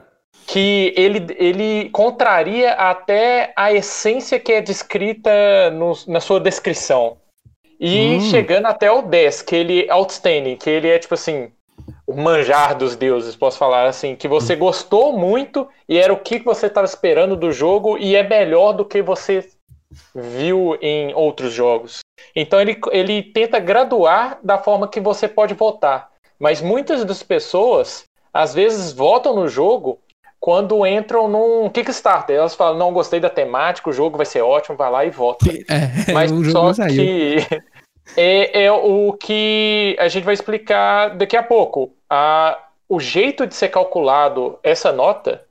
que 0.48 0.92
ele, 0.96 1.24
ele 1.38 1.88
contraria 1.90 2.72
até 2.72 3.52
a 3.54 3.72
essência 3.72 4.40
que 4.40 4.52
é 4.52 4.60
descrita 4.60 5.70
no- 5.70 5.92
na 6.08 6.18
sua 6.18 6.40
descrição. 6.40 7.18
E 7.78 8.16
Hum. 8.16 8.20
chegando 8.20 8.66
até 8.66 8.90
o 8.90 9.00
10, 9.02 9.42
que 9.42 9.54
ele 9.54 9.88
outstanding, 9.88 10.56
que 10.56 10.68
ele 10.68 10.88
é 10.88 10.98
tipo 10.98 11.14
assim, 11.14 11.52
o 12.04 12.16
manjar 12.16 12.76
dos 12.76 12.96
deuses, 12.96 13.36
posso 13.36 13.58
falar 13.58 13.86
assim, 13.86 14.16
que 14.16 14.26
você 14.26 14.56
gostou 14.56 15.12
muito 15.16 15.68
e 15.88 15.96
era 15.96 16.12
o 16.12 16.18
que 16.18 16.40
você 16.40 16.66
estava 16.66 16.84
esperando 16.86 17.36
do 17.36 17.52
jogo 17.52 17.96
e 17.96 18.16
é 18.16 18.24
melhor 18.28 18.72
do 18.72 18.84
que 18.84 19.00
você 19.00 19.48
viu 20.12 20.76
em 20.82 21.14
outros 21.14 21.52
jogos. 21.52 22.00
Então 22.34 22.60
ele, 22.60 22.78
ele 22.90 23.22
tenta 23.22 23.58
graduar 23.58 24.38
da 24.42 24.58
forma 24.58 24.88
que 24.88 25.00
você 25.00 25.26
pode 25.28 25.54
votar. 25.54 26.10
Mas 26.38 26.60
muitas 26.60 27.04
das 27.04 27.22
pessoas 27.22 28.04
às 28.32 28.54
vezes 28.54 28.92
votam 28.92 29.34
no 29.34 29.48
jogo 29.48 29.98
quando 30.40 30.86
entram 30.86 31.28
num 31.28 31.68
Kickstarter. 31.68 32.36
Elas 32.36 32.54
falam, 32.54 32.78
não, 32.78 32.92
gostei 32.92 33.20
da 33.20 33.30
temática, 33.30 33.90
o 33.90 33.92
jogo 33.92 34.16
vai 34.16 34.26
ser 34.26 34.42
ótimo, 34.42 34.76
vai 34.76 34.90
lá 34.90 35.04
e 35.04 35.10
vota. 35.10 35.46
É, 35.50 36.12
Mas 36.12 36.30
o 36.30 36.44
só 36.50 36.72
que 36.72 37.38
é, 38.16 38.64
é 38.64 38.72
o 38.72 39.12
que 39.12 39.96
a 39.98 40.08
gente 40.08 40.24
vai 40.24 40.34
explicar 40.34 41.16
daqui 41.16 41.36
a 41.36 41.42
pouco. 41.42 41.92
A, 42.08 42.58
o 42.88 43.00
jeito 43.00 43.46
de 43.46 43.54
ser 43.54 43.68
calculado 43.68 44.58
essa 44.62 44.92
nota, 44.92 45.44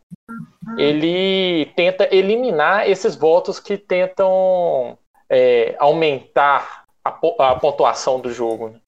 ele 0.77 1.71
tenta 1.75 2.07
eliminar 2.15 2.89
esses 2.89 3.15
votos 3.15 3.59
que 3.59 3.77
tentam 3.77 4.97
é, 5.29 5.75
aumentar 5.79 6.85
a, 7.03 7.09
a 7.09 7.55
pontuação 7.55 8.19
do 8.19 8.31
jogo. 8.31 8.69
né? 8.69 8.79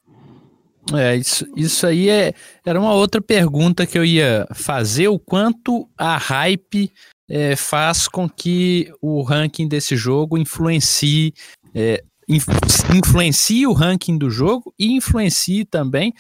É, 0.94 1.16
isso, 1.16 1.46
isso 1.56 1.86
aí 1.86 2.10
é, 2.10 2.34
era 2.66 2.80
uma 2.80 2.94
outra 2.94 3.22
pergunta 3.22 3.86
que 3.86 3.98
eu 3.98 4.04
ia 4.04 4.48
fazer, 4.54 5.08
o 5.08 5.20
quanto 5.20 5.88
a 5.98 6.18
hype 6.18 6.92
é, 7.30 7.56
faz 7.56 8.08
com 8.08 8.28
que 8.28 8.92
o 9.02 9.22
ranking 9.22 9.68
desse 9.68 9.96
jogo 9.96 10.36
influencie, 10.36 11.32
é, 11.76 12.02
inf- 12.28 12.48
influencie 12.96 13.68
o 13.68 13.74
ranking 13.74 14.18
do 14.18 14.32
jogo 14.32 14.74
e 14.80 14.94
influencie 14.94 15.64
também 15.64 16.12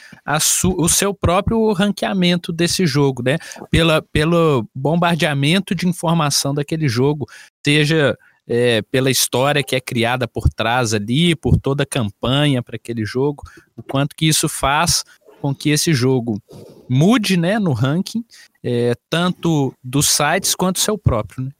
o 0.77 0.88
seu 0.88 1.15
próprio 1.15 1.71
ranqueamento 1.73 2.51
desse 2.51 2.86
jogo, 2.86 3.23
né? 3.23 3.38
Pela, 3.71 4.03
pelo 4.12 4.67
bombardeamento 4.75 5.73
de 5.73 5.88
informação 5.88 6.53
daquele 6.53 6.88
jogo, 6.88 7.25
seja 7.65 8.15
é, 8.49 8.81
pela 8.81 9.12
história 9.12 9.63
que 9.63 9.75
é 9.75 9.79
criada 9.79 10.27
por 10.27 10.49
trás 10.49 10.93
ali, 10.93 11.35
por 11.35 11.55
toda 11.55 11.83
a 11.83 11.85
campanha 11.85 12.63
para 12.63 12.75
aquele 12.75 13.05
jogo, 13.05 13.43
o 13.77 13.83
quanto 13.83 14.15
que 14.15 14.27
isso 14.27 14.49
faz 14.49 15.05
com 15.39 15.53
que 15.53 15.69
esse 15.69 15.93
jogo 15.93 16.41
mude 16.89 17.38
né, 17.38 17.59
no 17.59 17.71
ranking, 17.71 18.25
é, 18.63 18.93
tanto 19.09 19.73
dos 19.83 20.09
sites 20.09 20.55
quanto 20.55 20.79
seu 20.79 20.97
próprio. 20.97 21.45
Né? 21.45 21.51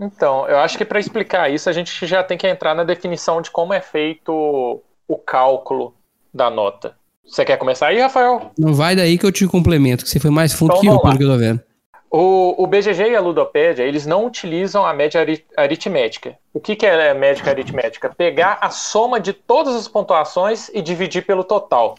Então, 0.00 0.48
eu 0.48 0.58
acho 0.58 0.78
que 0.78 0.84
para 0.84 1.00
explicar 1.00 1.50
isso, 1.50 1.68
a 1.68 1.72
gente 1.72 2.06
já 2.06 2.22
tem 2.22 2.38
que 2.38 2.46
entrar 2.46 2.74
na 2.74 2.84
definição 2.84 3.42
de 3.42 3.50
como 3.50 3.74
é 3.74 3.80
feito 3.80 4.80
o 5.08 5.16
cálculo 5.16 5.92
da 6.32 6.48
nota. 6.48 6.94
Você 7.26 7.44
quer 7.44 7.58
começar 7.58 7.88
aí, 7.88 8.00
Rafael? 8.00 8.52
Não 8.56 8.72
vai 8.72 8.94
daí 8.94 9.18
que 9.18 9.26
eu 9.26 9.32
te 9.32 9.46
complemento, 9.46 10.04
que 10.04 10.10
você 10.10 10.20
foi 10.20 10.30
mais 10.30 10.52
fundo 10.52 10.70
Então 10.70 10.80
que 10.80 10.86
eu, 10.86 11.00
pelo 11.00 11.18
que 11.18 11.24
eu 11.24 11.28
tô 11.28 11.36
vendo. 11.36 11.60
O, 12.10 12.62
o 12.62 12.66
BGG 12.66 13.10
e 13.10 13.16
a 13.16 13.20
Ludopédia, 13.20 13.82
eles 13.84 14.06
não 14.06 14.24
utilizam 14.24 14.86
a 14.86 14.94
média 14.94 15.20
ari- 15.20 15.44
aritmética. 15.56 16.38
O 16.54 16.60
que, 16.60 16.74
que 16.74 16.86
é 16.86 17.10
a 17.10 17.14
média 17.14 17.44
aritmética? 17.48 18.08
Pegar 18.16 18.58
a 18.62 18.70
soma 18.70 19.20
de 19.20 19.32
todas 19.34 19.74
as 19.74 19.86
pontuações 19.86 20.70
e 20.72 20.80
dividir 20.80 21.26
pelo 21.26 21.44
total. 21.44 21.96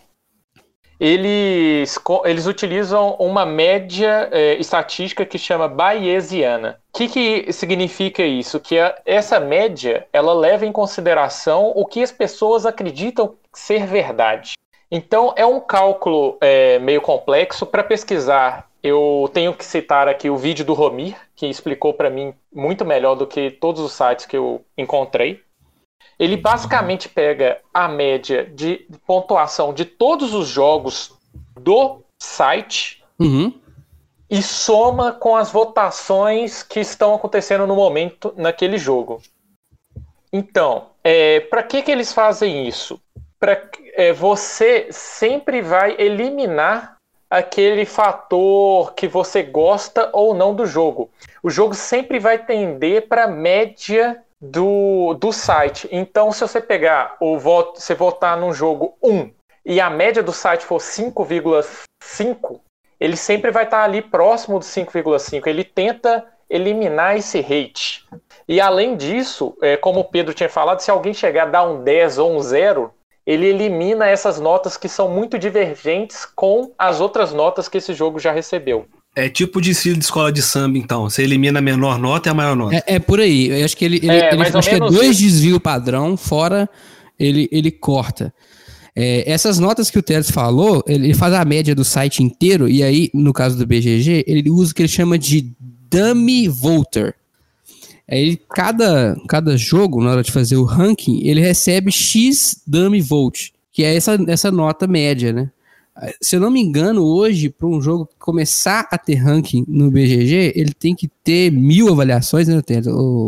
Eles, 1.00 1.98
eles 2.26 2.46
utilizam 2.46 3.16
uma 3.20 3.46
média 3.46 4.28
é, 4.34 4.56
estatística 4.56 5.26
que 5.26 5.38
chama 5.38 5.68
Bayesiana. 5.68 6.82
O 6.94 6.98
que, 6.98 7.08
que 7.08 7.54
significa 7.54 8.22
isso? 8.24 8.60
Que 8.60 8.78
a- 8.80 9.00
essa 9.06 9.40
média 9.40 10.06
ela 10.12 10.34
leva 10.34 10.66
em 10.66 10.72
consideração 10.74 11.72
o 11.74 11.86
que 11.86 12.04
as 12.04 12.12
pessoas 12.12 12.66
acreditam 12.66 13.36
ser 13.54 13.86
verdade. 13.86 14.54
Então 14.92 15.34
é 15.36 15.46
um 15.46 15.60
cálculo 15.60 16.38
é, 16.42 16.80
meio 16.80 17.02
complexo 17.02 17.66
para 17.66 17.84
pesquisar. 17.84 18.70
Eu 18.82 19.30
tenho 19.34 19.54
que 19.54 19.66
citar 19.66 20.08
aqui 20.08 20.30
o 20.30 20.38
vídeo 20.38 20.66
do 20.66 20.74
Romir, 20.74 21.16
que 21.36 21.46
explicou 21.48 21.94
para 21.94 22.10
mim 22.10 22.34
muito 22.54 22.86
melhor 22.86 23.16
do 23.16 23.28
que 23.28 23.52
todos 23.52 23.82
os 23.82 23.92
sites 23.92 24.26
que 24.26 24.38
eu 24.38 24.64
encontrei. 24.78 25.42
Ele 26.18 26.36
basicamente 26.36 27.08
pega 27.08 27.60
a 27.74 27.88
média 27.88 28.46
de 28.46 28.86
pontuação 29.06 29.74
de 29.74 29.86
todos 29.86 30.34
os 30.34 30.48
jogos 30.48 31.14
do 31.60 32.02
site 32.22 33.00
Uhum. 33.20 33.54
e 34.30 34.42
soma 34.42 35.12
com 35.12 35.36
as 35.36 35.52
votações 35.52 36.64
que 36.64 36.80
estão 36.80 37.14
acontecendo 37.14 37.68
no 37.68 37.76
momento 37.76 38.34
naquele 38.38 38.78
jogo. 38.78 39.22
Então, 40.32 40.92
é, 41.04 41.42
para 41.42 41.64
que, 41.64 41.82
que 41.82 41.92
eles 41.92 42.14
fazem 42.14 42.66
isso? 42.66 43.02
Pra, 43.38 43.62
é, 44.00 44.14
você 44.14 44.88
sempre 44.92 45.62
vai 45.62 45.94
eliminar 46.00 46.96
aquele 47.30 47.84
fator 47.84 48.94
que 48.94 49.10
você 49.10 49.44
gosta 49.44 50.10
ou 50.14 50.34
não 50.34 50.56
do 50.56 50.66
jogo. 50.66 51.10
O 51.44 51.50
jogo 51.50 51.76
sempre 51.76 52.18
vai 52.18 52.38
tender 52.38 53.10
para 53.10 53.26
a 53.26 53.28
média 53.28 54.24
do, 54.40 55.14
do 55.16 55.34
site. 55.34 55.90
Então, 55.92 56.32
se 56.32 56.40
você 56.40 56.62
pegar 56.62 57.18
o 57.20 57.38
voto, 57.38 57.82
você 57.82 57.94
votar 57.94 58.38
num 58.38 58.54
jogo 58.54 58.98
1 59.04 59.32
e 59.66 59.82
a 59.82 59.90
média 59.90 60.24
do 60.24 60.32
site 60.32 60.64
for 60.64 60.80
5,5, 60.80 62.62
ele 63.02 63.18
sempre 63.18 63.52
vai 63.52 63.66
estar 63.66 63.84
ali 63.84 64.02
próximo 64.02 64.60
do 64.60 64.66
5,5. 64.66 65.46
Ele 65.46 65.66
tenta 65.66 66.26
eliminar 66.50 67.18
esse 67.18 67.40
hate. 67.40 68.08
E 68.48 68.62
além 68.62 68.96
disso, 68.96 69.58
é, 69.62 69.76
como 69.76 70.00
o 70.00 70.06
Pedro 70.06 70.34
tinha 70.34 70.48
falado, 70.48 70.80
se 70.80 70.90
alguém 70.90 71.14
chegar 71.14 71.44
a 71.44 71.52
dar 71.52 71.64
um 71.64 71.84
10 71.84 72.18
ou 72.18 72.38
um 72.38 72.40
0, 72.40 72.94
ele 73.30 73.46
elimina 73.46 74.08
essas 74.08 74.40
notas 74.40 74.76
que 74.76 74.90
são 74.90 75.08
muito 75.08 75.38
divergentes 75.38 76.26
com 76.36 76.72
as 76.76 77.00
outras 77.00 77.32
notas 77.32 77.70
que 77.70 77.78
esse 77.78 77.94
jogo 77.94 78.18
já 78.18 78.32
recebeu. 78.32 78.88
É 79.16 79.30
tipo 79.30 79.62
de 79.62 79.70
estilo 79.70 79.98
de 79.98 80.04
escola 80.04 80.32
de 80.32 80.42
samba, 80.42 80.80
então. 80.80 81.08
Você 81.08 81.22
elimina 81.22 81.60
a 81.60 81.62
menor 81.62 82.00
nota 82.00 82.28
e 82.28 82.32
a 82.32 82.34
maior 82.34 82.56
nota. 82.56 82.76
É, 82.76 82.96
é 82.96 83.00
por 83.00 83.20
aí. 83.20 83.50
Eu 83.50 83.64
acho 83.64 83.78
que 83.78 83.86
ele, 83.86 83.98
ele, 83.98 84.10
É, 84.12 84.34
ele- 84.34 84.42
acho 84.42 84.68
que 84.68 84.76
é 84.76 84.80
dois 84.80 85.20
desvios 85.20 85.60
padrão, 85.60 86.18
fora 86.18 86.68
ele, 87.20 87.48
ele 87.52 87.70
corta. 87.70 88.34
É, 88.96 89.32
essas 89.32 89.60
notas 89.60 89.92
que 89.92 90.00
o 90.00 90.04
Teles 90.04 90.32
falou, 90.32 90.84
ele, 90.88 91.06
ele 91.08 91.14
faz 91.14 91.32
a 91.36 91.46
média 91.46 91.76
do 91.76 91.86
site 91.86 92.24
inteiro, 92.24 92.68
e 92.68 92.82
aí, 92.82 93.12
no 93.14 93.32
caso 93.32 93.56
do 93.56 93.66
BGG, 93.68 94.24
ele 94.26 94.50
usa 94.50 94.72
o 94.72 94.76
que 94.76 94.82
ele 94.82 94.90
chama 94.90 95.20
de 95.20 95.54
dummy 95.60 96.48
voter. 96.48 97.16
Aí, 98.12 98.38
cada, 98.50 99.16
cada 99.28 99.56
jogo, 99.56 100.04
na 100.04 100.12
hora 100.12 100.24
de 100.24 100.32
fazer 100.32 100.58
o 100.58 100.64
ranking, 100.64 101.22
ele 101.28 101.42
recebe 101.42 101.92
X 101.92 102.62
dummy 102.66 103.02
vote, 103.02 103.54
que 103.72 103.84
é 103.84 103.96
essa, 103.96 104.18
essa 104.28 104.52
nota 104.52 104.88
média, 104.88 105.32
né? 105.32 105.50
Se 106.22 106.36
eu 106.38 106.40
não 106.40 106.50
me 106.50 106.62
engano, 106.62 107.04
hoje, 107.04 107.50
para 107.50 107.68
um 107.68 107.82
jogo 107.82 108.08
começar 108.18 108.88
a 108.90 108.98
ter 108.98 109.16
ranking 109.16 109.66
no 109.68 109.92
BGG, 109.92 110.54
ele 110.56 110.74
tem 110.74 110.96
que 110.96 111.10
ter 111.24 111.52
mil 111.52 111.90
avaliações, 111.90 112.48
né, 112.48 112.62
Teles? 112.62 112.88
Ou, 112.88 113.28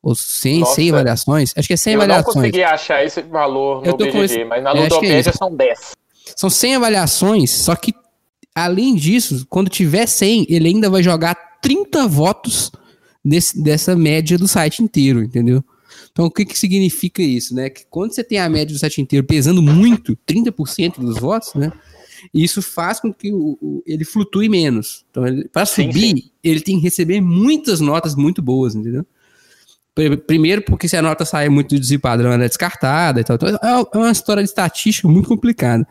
ou 0.00 0.14
100, 0.14 0.60
Nossa. 0.60 0.74
100 0.76 0.90
avaliações? 0.92 1.52
Acho 1.56 1.66
que 1.68 1.74
é 1.74 1.76
100 1.76 1.92
eu 1.92 1.98
não 1.98 2.04
avaliações. 2.04 2.34
consegui 2.36 2.62
achar 2.62 3.04
esse 3.04 3.20
valor 3.22 3.84
Eu 3.84 3.92
no 3.92 3.98
BGG, 3.98 4.18
esse- 4.24 4.44
mas 4.44 4.62
na 4.62 4.70
é, 4.70 4.78
é 4.78 4.82
Ludopédia 4.84 5.30
isso. 5.30 5.38
são 5.38 5.54
10. 5.54 5.78
São 6.36 6.48
100 6.48 6.76
avaliações, 6.76 7.50
só 7.50 7.74
que 7.74 7.92
além 8.54 8.94
disso, 8.94 9.44
quando 9.50 9.68
tiver 9.68 10.06
100, 10.06 10.46
ele 10.48 10.68
ainda 10.68 10.88
vai 10.88 11.02
jogar 11.02 11.34
30 11.60 12.06
votos 12.06 12.70
desse- 13.28 13.62
dessa 13.62 13.94
média 13.96 14.38
do 14.38 14.48
site 14.48 14.82
inteiro, 14.82 15.22
entendeu? 15.22 15.62
Então, 16.12 16.26
o 16.26 16.30
que, 16.30 16.44
que 16.44 16.58
significa 16.58 17.22
isso, 17.22 17.54
né? 17.54 17.70
Que 17.70 17.82
quando 17.88 18.12
você 18.12 18.24
tem 18.24 18.38
a 18.38 18.48
média 18.48 18.74
do 18.74 18.78
site 18.78 19.00
inteiro 19.00 19.26
pesando 19.26 19.62
muito, 19.62 20.16
30% 20.26 21.00
dos 21.00 21.18
votos, 21.18 21.54
né? 21.54 21.72
Isso 22.34 22.60
faz 22.60 22.98
com 22.98 23.12
que 23.12 23.32
o, 23.32 23.56
o- 23.60 23.82
ele 23.86 24.04
flutue 24.04 24.48
menos. 24.48 25.04
Então, 25.10 25.22
para 25.52 25.64
Sim, 25.66 25.84
subir, 25.92 26.30
ele 26.42 26.60
tem 26.60 26.76
que 26.76 26.82
receber 26.82 27.20
muitas 27.20 27.80
notas 27.80 28.14
muito 28.16 28.42
boas, 28.42 28.74
entendeu? 28.74 29.06
Pr- 29.94 30.16
Primeiro, 30.26 30.62
porque 30.62 30.88
se 30.88 30.96
a 30.96 31.02
nota 31.02 31.24
sair 31.24 31.48
muito 31.48 31.78
do 31.78 31.80
ela 32.26 32.44
é 32.44 32.48
descartada 32.48 33.20
e 33.20 33.24
tal. 33.24 33.36
Então, 33.36 33.48
é 33.48 33.58
é 33.62 33.98
uma 33.98 34.10
história 34.10 34.42
de 34.42 34.48
estatística 34.48 35.06
muito 35.08 35.28
complicada. 35.28 35.86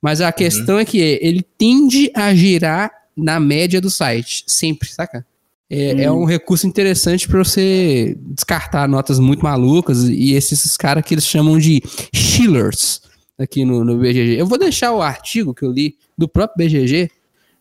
Mas 0.00 0.20
a 0.22 0.32
questão 0.32 0.78
é 0.78 0.84
que 0.84 0.98
ele 0.98 1.42
tende 1.42 2.10
a 2.14 2.34
girar 2.34 2.90
na 3.14 3.38
média 3.38 3.80
do 3.82 3.90
site, 3.90 4.44
sempre, 4.46 4.88
saca? 4.90 5.26
É, 5.70 6.02
é 6.02 6.10
um 6.12 6.24
recurso 6.24 6.66
interessante 6.66 7.28
para 7.28 7.38
você 7.44 8.16
descartar 8.20 8.88
notas 8.88 9.20
muito 9.20 9.40
malucas 9.42 10.02
e 10.08 10.34
esses 10.34 10.76
caras 10.76 11.04
que 11.04 11.14
eles 11.14 11.24
chamam 11.24 11.58
de 11.58 11.80
chillers 12.12 13.00
aqui 13.38 13.64
no, 13.64 13.84
no 13.84 13.96
BGG. 13.98 14.36
Eu 14.40 14.46
vou 14.46 14.58
deixar 14.58 14.92
o 14.92 15.00
artigo 15.00 15.54
que 15.54 15.64
eu 15.64 15.70
li 15.70 15.94
do 16.18 16.28
próprio 16.28 16.66
BGG 16.66 17.08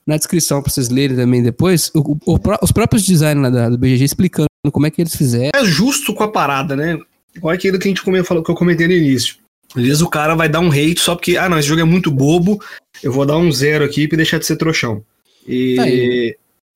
na 0.08 0.18
descrição 0.18 0.62
para 0.62 0.72
vocês 0.72 0.90
lerem 0.90 1.16
também 1.16 1.44
depois. 1.44 1.92
O- 1.96 2.18
o- 2.26 2.40
os 2.64 2.72
próprios 2.72 3.06
designers 3.06 3.54
da- 3.54 3.70
do 3.70 3.78
BGG 3.78 4.04
explicando 4.06 4.48
como 4.72 4.88
é 4.88 4.90
que 4.92 5.02
eles 5.02 5.16
fizeram. 5.16 5.52
É 5.54 5.64
justo 5.64 6.14
com 6.14 6.24
a 6.24 6.28
parada, 6.32 6.76
né? 6.76 6.98
Igual 7.36 7.54
aquilo 7.54 7.78
que 7.78 7.88
a 7.88 7.92
gente 7.92 8.02
come- 8.02 8.24
falou, 8.24 8.44
que 8.44 8.50
eu 8.50 8.56
comentei 8.56 8.88
no 8.88 8.94
início. 8.94 9.36
Às 9.76 9.84
vezes 9.84 10.02
o 10.02 10.10
cara 10.10 10.34
vai 10.34 10.50
dar 10.50 10.62
um 10.62 10.72
hate 10.72 11.00
só 11.00 11.14
porque, 11.14 11.38
ah, 11.38 11.48
não, 11.48 11.60
esse 11.60 11.68
jogo 11.68 11.82
é 11.82 11.86
muito 11.86 12.10
bobo, 12.10 12.60
eu 13.04 13.12
vou 13.12 13.24
dar 13.24 13.38
um 13.38 13.52
zero 13.52 13.86
aqui 13.86 14.08
pra 14.08 14.18
deixar 14.18 14.40
de 14.40 14.48
ser 14.48 14.56
trouxão. 14.56 15.04
E 15.48 15.76
Tá. 15.76 15.88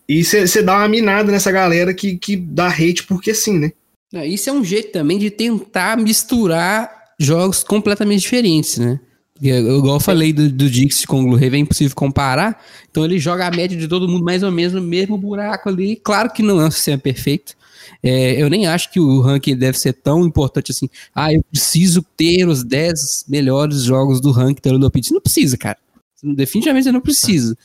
E 0.07 0.23
você 0.23 0.61
dá 0.61 0.77
uma 0.77 0.87
minada 0.87 1.31
nessa 1.31 1.51
galera 1.51 1.93
que, 1.93 2.17
que 2.17 2.35
dá 2.35 2.67
hate 2.67 3.03
porque 3.03 3.33
sim, 3.33 3.59
né? 3.59 3.71
É, 4.13 4.27
Isso 4.27 4.49
é 4.49 4.53
um 4.53 4.63
jeito 4.63 4.91
também 4.91 5.17
de 5.17 5.29
tentar 5.29 5.97
misturar 5.97 6.91
jogos 7.19 7.63
completamente 7.63 8.21
diferentes, 8.21 8.77
né? 8.77 8.99
Igual 9.41 9.95
eu 9.95 9.99
falei 9.99 10.31
do, 10.31 10.49
do 10.49 10.69
Dix 10.69 11.05
com 11.05 11.19
o 11.19 11.25
Gloomhaven, 11.25 11.59
é 11.59 11.63
impossível 11.63 11.95
comparar. 11.95 12.63
Então 12.89 13.03
ele 13.03 13.19
joga 13.19 13.47
a 13.47 13.51
média 13.51 13.77
de 13.77 13.87
todo 13.87 14.07
mundo 14.07 14.23
mais 14.23 14.43
ou 14.43 14.51
menos 14.51 14.73
no 14.73 14.81
mesmo 14.81 15.17
buraco 15.17 15.67
ali. 15.67 15.95
Claro 15.97 16.31
que 16.31 16.43
não 16.43 16.61
é 16.61 16.65
um 16.65 16.71
sistema 16.71 16.97
perfeito. 16.97 17.55
É, 18.01 18.41
eu 18.41 18.49
nem 18.49 18.67
acho 18.67 18.91
que 18.91 18.99
o 18.99 19.21
ranking 19.21 19.55
deve 19.55 19.77
ser 19.77 19.93
tão 19.93 20.25
importante 20.25 20.71
assim. 20.71 20.87
Ah, 21.13 21.33
eu 21.33 21.43
preciso 21.51 22.05
ter 22.15 22.47
os 22.47 22.63
10 22.63 23.25
melhores 23.27 23.81
jogos 23.81 24.21
do 24.21 24.31
ranking 24.31 24.61
da 24.63 24.71
Ludopix. 24.71 25.09
Não 25.11 25.19
precisa, 25.21 25.57
cara. 25.57 25.77
Definitivamente 26.23 26.85
você 26.85 26.91
não 26.91 27.01
precisa. 27.01 27.57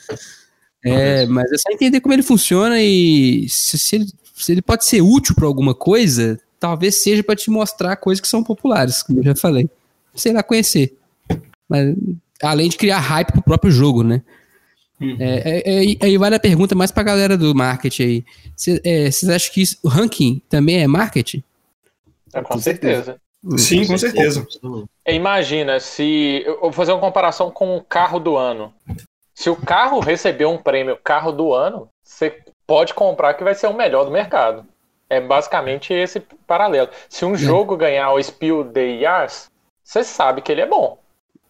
É, 0.84 1.26
mas 1.26 1.50
é 1.50 1.56
só 1.58 1.72
entender 1.72 2.00
como 2.00 2.14
ele 2.14 2.22
funciona 2.22 2.80
e 2.80 3.48
se, 3.48 3.78
se, 3.78 3.96
ele, 3.96 4.06
se 4.34 4.52
ele 4.52 4.62
pode 4.62 4.84
ser 4.84 5.00
útil 5.00 5.34
para 5.34 5.46
alguma 5.46 5.74
coisa, 5.74 6.40
talvez 6.58 6.96
seja 6.98 7.22
para 7.22 7.36
te 7.36 7.50
mostrar 7.50 7.96
coisas 7.96 8.20
que 8.20 8.28
são 8.28 8.44
populares, 8.44 9.02
como 9.02 9.20
eu 9.20 9.24
já 9.24 9.34
falei. 9.34 9.68
Sei 10.14 10.32
lá, 10.32 10.42
conhecer. 10.42 10.96
Mas, 11.68 11.94
além 12.42 12.68
de 12.68 12.76
criar 12.76 13.00
hype 13.00 13.32
pro 13.32 13.42
próprio 13.42 13.70
jogo, 13.70 14.02
né? 14.02 14.22
Uhum. 15.00 15.16
É, 15.20 15.62
é, 15.64 15.92
é, 15.92 15.96
aí 16.02 16.18
vale 16.18 16.34
a 16.34 16.40
pergunta 16.40 16.74
mais 16.74 16.90
pra 16.90 17.04
galera 17.04 17.36
do 17.36 17.54
marketing 17.54 18.02
aí. 18.02 18.24
Vocês 18.56 18.80
é, 19.24 19.34
acham 19.34 19.52
que 19.52 19.62
isso, 19.62 19.78
o 19.82 19.88
ranking 19.88 20.42
também 20.48 20.80
é 20.80 20.86
marketing? 20.86 21.42
É, 22.34 22.42
com, 22.42 22.58
certeza. 22.58 23.18
certeza. 23.44 23.58
Sim, 23.58 23.86
com 23.86 23.96
certeza. 23.96 24.46
Imagina 25.06 25.78
se. 25.78 26.42
Eu 26.44 26.60
vou 26.60 26.72
fazer 26.72 26.92
uma 26.92 27.00
comparação 27.00 27.50
com 27.50 27.76
o 27.76 27.82
carro 27.82 28.18
do 28.18 28.36
ano. 28.36 28.74
Se 29.38 29.48
o 29.48 29.54
carro 29.54 30.00
receber 30.00 30.46
um 30.46 30.58
prêmio 30.58 30.96
carro 30.96 31.30
do 31.30 31.54
ano, 31.54 31.88
você 32.02 32.40
pode 32.66 32.92
comprar 32.92 33.34
que 33.34 33.44
vai 33.44 33.54
ser 33.54 33.68
o 33.68 33.72
melhor 33.72 34.04
do 34.04 34.10
mercado. 34.10 34.66
É 35.08 35.20
basicamente 35.20 35.92
esse 35.92 36.18
paralelo. 36.44 36.88
Se 37.08 37.24
um 37.24 37.36
é. 37.36 37.38
jogo 37.38 37.76
ganhar 37.76 38.12
o 38.12 38.20
Spiel 38.20 38.64
the 38.64 38.84
Years, 38.84 39.48
você 39.84 40.02
sabe 40.02 40.42
que 40.42 40.50
ele 40.50 40.62
é 40.62 40.66
bom. 40.66 40.98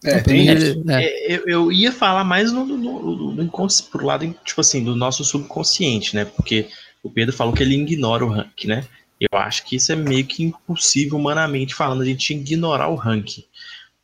É, 0.05 0.20
tem 0.20 0.51
é, 0.51 1.35
eu, 1.35 1.44
eu, 1.46 1.72
ia 1.72 1.90
falar 1.90 2.24
mais 2.24 2.53
no, 2.53 2.66
no, 2.66 2.77
no, 2.77 3.33
no 3.33 3.51
pro 3.90 4.05
lado, 4.05 4.35
tipo 4.44 4.61
assim, 4.61 4.85
do 4.85 4.94
nosso 4.94 5.24
subconsciente, 5.24 6.14
né? 6.14 6.27
Porque 6.27 6.68
o 7.03 7.09
Pedro 7.09 7.35
falou 7.35 7.55
que 7.55 7.62
ele 7.62 7.74
ignora 7.74 8.22
o 8.22 8.29
rank, 8.29 8.66
né? 8.66 8.85
Eu 9.18 9.38
acho 9.38 9.64
que 9.64 9.77
isso 9.77 9.92
é 9.92 9.96
meio 9.96 10.27
que 10.27 10.44
impossível, 10.44 11.16
humanamente 11.16 11.74
falando, 11.74 12.03
a 12.03 12.05
gente 12.05 12.35
ignorar 12.35 12.88
o 12.88 12.96
ranking. 12.96 13.46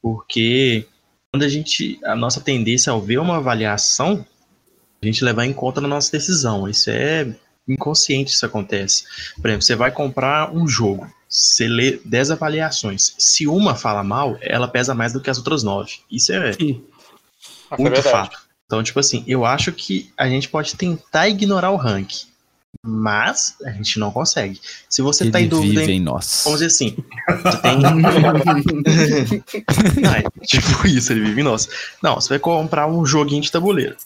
Porque 0.01 0.87
quando 1.35 1.43
a 1.43 1.49
gente. 1.49 1.99
A 2.05 2.15
nossa 2.15 2.41
tendência 2.41 2.93
ao 2.93 3.01
ver 3.01 3.19
uma 3.19 3.39
avaliação, 3.39 4.25
a 5.03 5.07
gente 5.07 5.25
levar 5.25 5.45
em 5.45 5.53
conta 5.53 5.81
na 5.81 5.89
nossa 5.89 6.13
decisão. 6.13 6.69
Isso 6.69 6.91
é 6.91 7.35
inconsciente, 7.67 8.33
isso 8.33 8.47
acontece. 8.47 9.03
Por 9.41 9.49
exemplo, 9.49 9.63
você 9.65 9.75
vai 9.75 9.91
comprar 9.91 10.55
um 10.55 10.69
jogo. 10.69 11.13
Você 11.29 11.67
lê 11.67 11.99
10 12.05 12.31
avaliações. 12.31 13.17
Se 13.19 13.49
uma 13.49 13.75
fala 13.75 14.05
mal, 14.05 14.39
ela 14.41 14.69
pesa 14.69 14.95
mais 14.95 15.13
do 15.13 15.21
que 15.21 15.29
as 15.29 15.37
outras 15.37 15.65
9. 15.65 15.93
Isso 16.09 16.33
é 16.33 16.53
Sim. 16.53 16.85
muito 17.77 17.99
é 17.99 18.03
fato. 18.03 18.39
Então, 18.67 18.81
tipo 18.81 19.01
assim, 19.01 19.25
eu 19.27 19.45
acho 19.45 19.73
que 19.73 20.13
a 20.17 20.29
gente 20.29 20.49
pode 20.49 20.77
tentar 20.77 21.29
ignorar 21.29 21.73
o 21.73 21.77
ranking. 21.77 22.27
Mas 22.83 23.57
a 23.65 23.71
gente 23.71 23.99
não 23.99 24.11
consegue. 24.11 24.61
Se 24.89 25.03
você 25.03 25.25
ele 25.25 25.31
tá 25.31 25.39
em 25.41 25.49
dúvida. 25.49 25.81
Vive 25.81 25.93
em 25.93 26.01
nós. 26.01 26.43
Vamos 26.45 26.61
dizer 26.61 26.75
assim. 26.75 26.97
Você 27.43 27.57
tem. 27.59 27.79
não, 30.01 30.15
é 30.15 30.23
tipo 30.43 30.87
isso, 30.87 31.13
ele 31.13 31.21
vive 31.21 31.41
em 31.41 31.45
nós. 31.45 31.69
Não, 32.03 32.17
você 32.17 32.29
vai 32.31 32.39
comprar 32.39 32.87
um 32.87 33.07
joguinho 33.07 33.43
de 33.43 33.51
tabuleiro. 33.51 33.97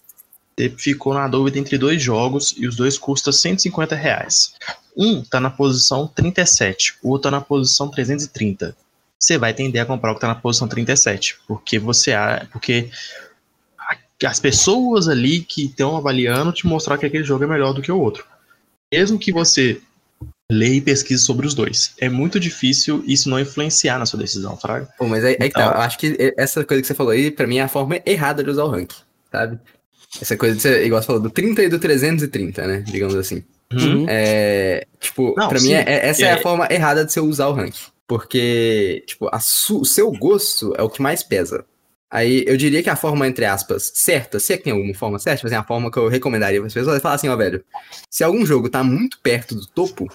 Você 0.56 0.70
ficou 0.70 1.12
na 1.14 1.28
dúvida 1.28 1.58
entre 1.58 1.78
dois 1.78 2.02
jogos 2.02 2.54
e 2.56 2.66
os 2.66 2.74
dois 2.74 2.98
custam 2.98 3.32
150 3.32 3.94
reais. 3.94 4.54
Um 4.96 5.22
tá 5.22 5.38
na 5.38 5.50
posição 5.50 6.08
37, 6.08 6.96
o 7.02 7.10
outro 7.10 7.24
tá 7.24 7.30
na 7.30 7.40
posição 7.40 7.88
330. 7.88 8.76
Você 9.18 9.38
vai 9.38 9.54
tender 9.54 9.82
a 9.82 9.86
comprar 9.86 10.12
o 10.12 10.14
que 10.14 10.20
tá 10.20 10.28
na 10.28 10.34
posição 10.34 10.66
37, 10.66 11.38
porque 11.46 11.78
você 11.78 12.12
porque 12.52 12.90
as 14.26 14.40
pessoas 14.40 15.08
ali 15.08 15.40
que 15.40 15.66
estão 15.66 15.96
avaliando 15.96 16.52
te 16.52 16.66
mostrar 16.66 16.98
que 16.98 17.06
aquele 17.06 17.24
jogo 17.24 17.44
é 17.44 17.46
melhor 17.46 17.72
do 17.72 17.82
que 17.82 17.92
o 17.92 17.98
outro. 17.98 18.24
Mesmo 18.92 19.18
que 19.18 19.32
você 19.32 19.80
leia 20.50 20.76
e 20.76 20.80
pesquise 20.80 21.22
sobre 21.22 21.46
os 21.46 21.54
dois. 21.54 21.94
É 22.00 22.08
muito 22.08 22.40
difícil 22.40 23.04
isso 23.06 23.28
não 23.28 23.38
influenciar 23.38 23.98
na 23.98 24.06
sua 24.06 24.18
decisão, 24.18 24.56
Fraga. 24.56 24.88
Pô, 24.98 25.06
mas 25.06 25.24
aí, 25.24 25.36
aí 25.38 25.48
então, 25.48 25.70
tá, 25.70 25.76
eu 25.76 25.82
acho 25.82 25.98
que 25.98 26.34
essa 26.36 26.64
coisa 26.64 26.80
que 26.80 26.86
você 26.86 26.94
falou 26.94 27.12
aí, 27.12 27.30
pra 27.30 27.46
mim, 27.46 27.58
é 27.58 27.62
a 27.62 27.68
forma 27.68 28.00
errada 28.06 28.42
de 28.42 28.50
usar 28.50 28.64
o 28.64 28.70
ranking, 28.70 28.96
sabe? 29.30 29.58
Essa 30.20 30.36
coisa 30.36 30.56
de 30.56 30.62
ser, 30.62 30.86
igual 30.86 31.02
você 31.02 31.06
falou, 31.06 31.20
do 31.20 31.30
30 31.30 31.64
e 31.64 31.68
do 31.68 31.78
330, 31.78 32.66
né? 32.66 32.80
Digamos 32.86 33.14
assim. 33.14 33.44
Uhum. 33.70 34.06
É, 34.08 34.86
tipo, 34.98 35.34
Não, 35.36 35.48
pra 35.48 35.58
sim. 35.58 35.68
mim, 35.68 35.74
é, 35.74 35.84
é, 35.86 36.08
essa 36.08 36.22
é. 36.22 36.28
é. 36.28 36.32
a 36.32 36.40
forma 36.40 36.66
errada 36.70 37.04
de 37.04 37.12
você 37.12 37.20
usar 37.20 37.48
o 37.48 37.52
ranking. 37.52 37.84
Porque, 38.06 39.04
tipo, 39.06 39.28
o 39.30 39.84
seu 39.84 40.10
gosto 40.12 40.74
é 40.78 40.82
o 40.82 40.88
que 40.88 41.02
mais 41.02 41.22
pesa. 41.22 41.66
Aí 42.10 42.44
eu 42.46 42.56
diria 42.56 42.82
que 42.82 42.88
a 42.88 42.96
forma, 42.96 43.26
entre 43.26 43.44
aspas, 43.44 43.92
certa, 43.94 44.38
se 44.40 44.52
é 44.52 44.56
que 44.56 44.64
tem 44.64 44.72
alguma 44.72 44.94
forma 44.94 45.18
certa, 45.18 45.38
tipo 45.38 45.46
assim, 45.48 45.56
a 45.56 45.64
forma 45.64 45.90
que 45.90 45.98
eu 45.98 46.08
recomendaria 46.08 46.58
para 46.58 46.68
as 46.68 46.74
pessoas 46.74 46.96
é 46.96 47.00
falar 47.00 47.16
assim, 47.16 47.28
ó, 47.28 47.36
velho, 47.36 47.62
se 48.08 48.24
algum 48.24 48.46
jogo 48.46 48.68
tá 48.68 48.82
muito 48.82 49.18
perto 49.20 49.54
do 49.54 49.66
topo, 49.66 50.06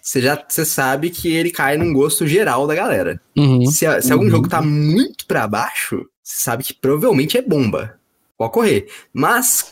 você 0.00 0.20
já 0.20 0.42
você 0.46 0.64
sabe 0.64 1.10
que 1.10 1.34
ele 1.34 1.50
cai 1.50 1.76
num 1.76 1.92
gosto 1.92 2.26
geral 2.26 2.66
da 2.66 2.74
galera. 2.74 3.20
Uhum. 3.36 3.66
Se, 3.66 4.02
se 4.02 4.12
algum 4.12 4.24
uhum. 4.24 4.30
jogo 4.30 4.48
tá 4.48 4.62
muito 4.62 5.26
para 5.26 5.48
baixo, 5.48 6.06
você 6.22 6.44
sabe 6.44 6.62
que 6.62 6.74
provavelmente 6.74 7.36
é 7.36 7.42
bomba 7.42 7.98
pode 8.36 8.52
correr. 8.52 8.86
Mas, 9.12 9.64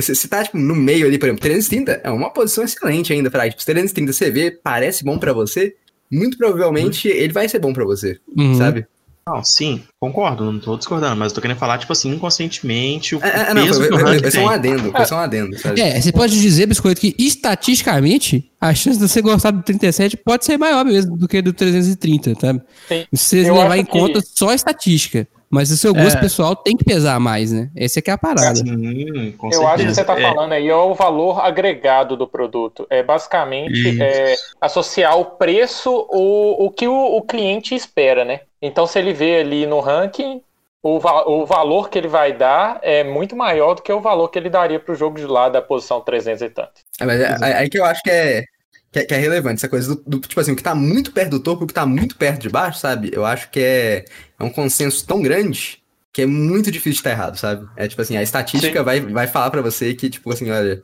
se 0.00 0.14
você 0.14 0.28
tá, 0.28 0.44
tipo, 0.44 0.58
no 0.58 0.74
meio 0.74 1.06
ali, 1.06 1.18
por 1.18 1.26
exemplo, 1.26 1.42
330 1.42 2.00
é 2.04 2.10
uma 2.10 2.30
posição 2.30 2.64
excelente 2.64 3.12
ainda 3.12 3.30
pra, 3.30 3.48
tipo, 3.48 3.64
330 3.64 4.12
você 4.12 4.30
vê, 4.30 4.50
parece 4.50 5.04
bom 5.04 5.18
para 5.18 5.32
você, 5.32 5.74
muito 6.10 6.36
provavelmente 6.36 7.08
uhum. 7.08 7.14
ele 7.14 7.32
vai 7.32 7.48
ser 7.48 7.58
bom 7.58 7.72
para 7.72 7.84
você, 7.84 8.18
uhum. 8.36 8.54
sabe? 8.54 8.86
Não, 9.28 9.44
sim, 9.44 9.82
concordo, 10.00 10.50
não 10.50 10.58
tô 10.58 10.76
discordando, 10.76 11.16
mas 11.16 11.32
eu 11.32 11.34
tô 11.34 11.42
querendo 11.42 11.58
falar, 11.58 11.76
tipo 11.76 11.92
assim, 11.92 12.10
inconscientemente, 12.10 13.14
o, 13.14 13.22
é, 13.22 13.50
é, 13.50 13.54
não, 13.54 13.62
peso 13.62 13.80
foi, 13.80 13.88
que 13.88 13.94
o 13.94 13.96
ranking 13.98 14.30
foi, 14.30 14.40
um 14.40 14.48
adendo, 14.48 14.92
só 15.06 15.16
um 15.16 15.18
adendo, 15.18 15.58
sabe? 15.58 15.80
É, 15.80 16.00
você 16.00 16.10
pode 16.10 16.40
dizer, 16.40 16.66
Biscoito, 16.66 17.00
que 17.00 17.14
estatisticamente, 17.18 18.50
a 18.58 18.74
chance 18.74 18.98
de 18.98 19.06
você 19.06 19.20
gostar 19.20 19.50
do 19.50 19.62
37 19.62 20.16
pode 20.16 20.46
ser 20.46 20.56
maior 20.56 20.82
mesmo 20.84 21.16
do 21.16 21.28
que 21.28 21.42
do 21.42 21.52
330, 21.52 22.34
sabe? 22.40 22.62
Sim. 22.88 23.06
Se 23.12 23.44
você 23.44 23.52
levar 23.52 23.76
em 23.76 23.84
que... 23.84 23.90
conta 23.90 24.20
só 24.24 24.48
a 24.48 24.54
estatística. 24.54 25.28
Mas 25.50 25.70
o 25.70 25.76
seu 25.76 25.94
gosto 25.94 26.18
é. 26.18 26.20
pessoal 26.20 26.54
tem 26.54 26.76
que 26.76 26.84
pesar 26.84 27.18
mais, 27.18 27.52
né? 27.52 27.70
Essa 27.74 28.00
é 28.00 28.02
que 28.02 28.10
é 28.10 28.12
a 28.12 28.18
parada. 28.18 28.56
Sim, 28.56 29.34
Eu 29.50 29.66
acho 29.66 29.86
que 29.86 29.94
você 29.94 30.02
está 30.02 30.18
é. 30.18 30.22
falando 30.22 30.52
aí 30.52 30.68
é 30.68 30.76
o 30.76 30.94
valor 30.94 31.40
agregado 31.40 32.16
do 32.16 32.28
produto. 32.28 32.86
É 32.90 33.02
basicamente 33.02 34.00
é, 34.02 34.34
associar 34.60 35.18
o 35.18 35.24
preço 35.24 35.90
o, 36.10 36.66
o 36.66 36.70
que 36.70 36.86
o, 36.86 37.16
o, 37.16 37.22
cliente 37.22 37.74
espera, 37.74 38.24
né? 38.24 38.40
Então, 38.60 38.86
se 38.86 38.98
ele 38.98 39.14
vê 39.14 39.40
ali 39.40 39.66
no 39.66 39.80
ranking, 39.80 40.42
o, 40.82 40.96
o 40.96 41.46
valor 41.46 41.88
que 41.88 41.98
ele 41.98 42.08
vai 42.08 42.32
dar 42.32 42.78
é 42.82 43.02
muito 43.02 43.34
maior 43.34 43.74
do 43.74 43.82
que 43.82 43.92
o 43.92 44.00
valor 44.00 44.28
que 44.28 44.38
ele 44.38 44.50
daria 44.50 44.78
para 44.78 44.92
o 44.92 44.96
jogo 44.96 45.16
de 45.16 45.26
lá 45.26 45.48
da 45.48 45.62
posição 45.62 46.00
300 46.00 46.42
e 46.42 46.50
tanto. 46.50 46.72
É, 47.00 47.04
mas 47.06 47.20
é, 47.20 47.36
aí 47.40 47.66
é 47.66 47.68
que 47.70 47.78
eu 47.78 47.84
acho 47.86 48.02
que 48.02 48.10
é, 48.10 48.44
que 48.90 48.98
é, 49.00 49.04
que 49.04 49.14
é, 49.14 49.18
relevante, 49.18 49.56
essa 49.56 49.68
coisa 49.68 49.94
do, 49.94 50.02
do, 50.06 50.20
tipo 50.20 50.40
assim, 50.40 50.52
o 50.52 50.56
que 50.56 50.62
tá 50.62 50.74
muito 50.74 51.12
perto 51.12 51.32
do 51.32 51.40
topo, 51.40 51.64
o 51.64 51.66
que 51.66 51.74
tá 51.74 51.84
muito 51.84 52.16
perto 52.16 52.42
de 52.42 52.48
baixo, 52.48 52.80
sabe? 52.80 53.10
Eu 53.12 53.24
acho 53.24 53.50
que 53.50 53.60
é, 53.60 54.04
é 54.38 54.44
um 54.44 54.50
consenso 54.50 55.06
tão 55.06 55.20
grande 55.20 55.82
que 56.12 56.22
é 56.22 56.26
muito 56.26 56.70
difícil 56.70 56.92
de 56.92 56.98
estar 56.98 57.10
errado, 57.10 57.36
sabe? 57.36 57.68
É 57.76 57.86
tipo 57.86 58.00
assim, 58.00 58.16
a 58.16 58.22
estatística 58.22 58.82
vai, 58.82 59.00
vai 59.00 59.26
falar 59.26 59.50
para 59.50 59.62
você 59.62 59.94
que, 59.94 60.08
tipo 60.08 60.32
assim, 60.32 60.50
olha, 60.50 60.82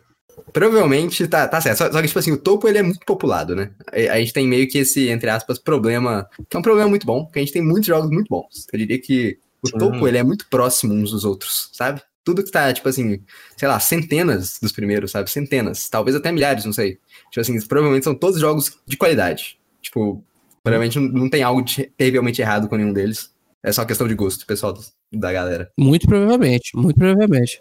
provavelmente 0.53 1.27
tá, 1.27 1.49
tá 1.49 1.61
certo. 1.61 1.79
Só, 1.79 1.93
só, 1.93 2.01
que, 2.01 2.09
tipo 2.09 2.19
assim, 2.19 2.33
o 2.33 2.37
topo 2.37 2.69
ele 2.69 2.79
é 2.79 2.83
muito 2.83 3.05
populado, 3.07 3.55
né? 3.57 3.71
A, 3.91 4.15
a, 4.15 4.19
gente 4.19 4.33
tem 4.33 4.47
meio 4.47 4.69
que 4.69 4.79
esse, 4.79 5.09
entre 5.09 5.31
aspas, 5.31 5.59
problema, 5.59 6.29
que 6.49 6.57
é 6.57 6.61
um 6.61 6.63
problema 6.63 6.89
muito 6.89 7.07
bom, 7.07 7.25
porque 7.25 7.39
a 7.39 7.43
gente 7.43 7.53
tem 7.53 7.63
muitos 7.63 7.87
jogos 7.87 8.11
muito 8.11 8.29
bons. 8.29 8.67
Eu 8.73 8.79
diria 8.79 9.01
que 9.01 9.39
o 9.63 9.71
topo 9.71 10.07
ele 10.07 10.19
é 10.19 10.23
muito 10.23 10.47
próximo 10.49 10.93
uns 10.93 11.11
dos 11.11 11.25
outros, 11.25 11.71
sabe? 11.73 12.03
Tudo 12.23 12.43
que 12.43 12.51
tá, 12.51 12.73
tipo 12.73 12.89
assim, 12.89 13.21
sei 13.57 13.69
lá, 13.69 13.81
centenas 13.81 14.59
dos 14.61 14.73
primeiros, 14.73 15.11
sabe? 15.11 15.31
Centenas, 15.31 15.89
talvez 15.89 16.17
até 16.17 16.31
milhares, 16.31 16.65
não 16.65 16.73
sei. 16.73 16.99
Tipo 17.35 17.41
assim, 17.41 17.67
provavelmente 17.67 18.05
são 18.05 18.15
todos 18.15 18.39
jogos 18.39 18.79
de 18.87 18.97
qualidade. 18.97 19.59
Tipo, 19.83 20.23
provavelmente 20.63 21.01
não 21.01 21.29
tem 21.29 21.43
algo 21.43 21.65
terrivelmente 21.97 22.41
errado 22.41 22.69
com 22.69 22.77
nenhum 22.77 22.93
deles. 22.93 23.35
É 23.61 23.73
só 23.73 23.85
questão 23.85 24.07
de 24.07 24.15
gosto, 24.15 24.47
pessoal 24.47 24.79
da 25.13 25.33
galera. 25.33 25.69
Muito 25.77 26.07
provavelmente, 26.07 26.71
muito 26.77 26.97
provavelmente. 26.97 27.61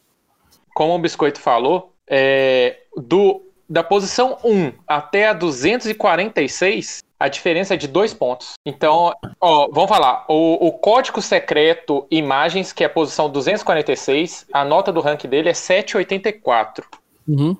Como 0.75 0.93
o 0.93 0.99
Biscoito 0.99 1.39
falou, 1.39 1.91
é, 2.07 2.81
do, 2.95 3.41
da 3.67 3.83
posição 3.83 4.37
1 4.43 4.73
até 4.87 5.29
a 5.29 5.33
246, 5.33 6.99
a 7.19 7.27
diferença 7.27 7.73
é 7.73 7.77
de 7.77 7.87
dois 7.87 8.13
pontos. 8.13 8.53
Então, 8.63 9.11
ó, 9.41 9.69
vamos 9.71 9.89
falar. 9.89 10.23
O, 10.27 10.67
o, 10.67 10.71
código 10.73 11.19
secreto 11.19 12.05
imagens, 12.11 12.71
que 12.71 12.83
é 12.83 12.85
a 12.85 12.89
posição 12.91 13.27
246, 13.27 14.45
a 14.53 14.63
nota 14.63 14.93
do 14.93 15.01
rank 15.01 15.23
dele 15.23 15.49
é 15.49 15.53
784. 15.55 16.85
Uhum. 17.27 17.57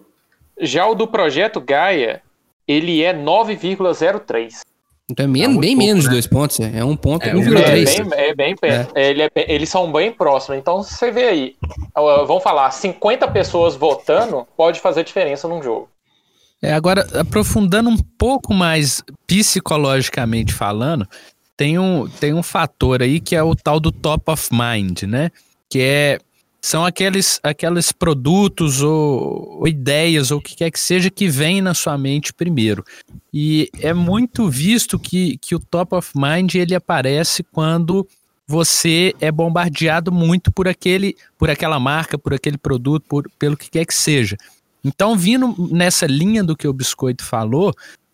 Já 0.59 0.87
o 0.87 0.95
do 0.95 1.07
projeto 1.07 1.59
Gaia, 1.59 2.21
ele 2.67 3.03
é 3.03 3.13
9,03. 3.13 4.61
Então 5.09 5.25
é 5.25 5.29
bem, 5.29 5.43
é 5.43 5.47
bem 5.47 5.55
pouco, 5.55 5.77
menos 5.77 6.03
de 6.03 6.07
né? 6.07 6.13
dois 6.13 6.27
pontos, 6.27 6.59
é 6.59 6.83
um 6.83 6.95
ponto, 6.95 7.25
é, 7.25 7.33
1,3. 7.33 7.99
É 7.99 8.03
bem, 8.03 8.19
é 8.19 8.35
bem 8.35 8.55
perto. 8.55 8.97
É. 8.97 9.09
Ele 9.09 9.23
é, 9.23 9.31
eles 9.35 9.69
são 9.69 9.91
bem 9.91 10.11
próximos. 10.11 10.57
Então 10.57 10.81
você 10.81 11.11
vê 11.11 11.27
aí, 11.27 11.55
vamos 11.95 12.41
falar, 12.41 12.71
50 12.71 13.27
pessoas 13.27 13.75
votando 13.75 14.47
pode 14.55 14.79
fazer 14.79 15.03
diferença 15.03 15.47
num 15.47 15.61
jogo. 15.61 15.89
É, 16.61 16.73
agora, 16.73 17.05
aprofundando 17.19 17.89
um 17.89 17.97
pouco 18.17 18.53
mais 18.53 19.03
psicologicamente 19.27 20.53
falando, 20.53 21.05
tem 21.57 21.77
um, 21.77 22.07
tem 22.07 22.33
um 22.33 22.41
fator 22.41 23.01
aí 23.01 23.19
que 23.19 23.35
é 23.35 23.43
o 23.43 23.53
tal 23.53 23.81
do 23.81 23.91
top 23.91 24.31
of 24.31 24.49
mind, 24.51 25.03
né? 25.03 25.29
Que 25.69 25.81
é 25.81 26.19
são 26.63 26.85
aqueles, 26.85 27.41
aqueles 27.43 27.91
produtos 27.91 28.81
ou, 28.81 29.59
ou, 29.59 29.67
ideias 29.67 30.31
ou 30.31 30.37
o 30.37 30.41
que 30.41 30.55
quer 30.55 30.71
que 30.71 30.79
seja 30.79 31.09
que 31.09 31.27
vem 31.27 31.61
na 31.61 31.73
sua 31.73 31.97
mente 31.97 32.31
primeiro. 32.33 32.85
E 33.33 33.69
é 33.81 33.93
muito 33.93 34.49
visto 34.49 34.97
que, 34.97 35.37
que 35.39 35.53
o 35.53 35.59
top 35.59 35.93
of 35.93 36.11
mind 36.15 36.55
ele 36.55 36.73
aparece 36.73 37.43
quando 37.43 38.07
você 38.47 39.13
é 39.19 39.29
bombardeado 39.29 40.09
muito 40.09 40.53
por 40.53 40.65
aquele, 40.65 41.17
por 41.37 41.49
aquela 41.49 41.77
marca, 41.81 42.17
por 42.17 42.33
aquele 42.33 42.57
produto, 42.57 43.03
por, 43.09 43.29
pelo 43.37 43.57
que 43.57 43.69
quer 43.69 43.85
que 43.85 43.93
seja. 43.93 44.37
Então, 44.85 45.17
vindo 45.17 45.53
nessa 45.69 46.05
linha 46.05 46.45
do 46.45 46.55
que 46.55 46.67
o 46.67 46.73
Biscoito 46.73 47.25
falou, 47.25 47.73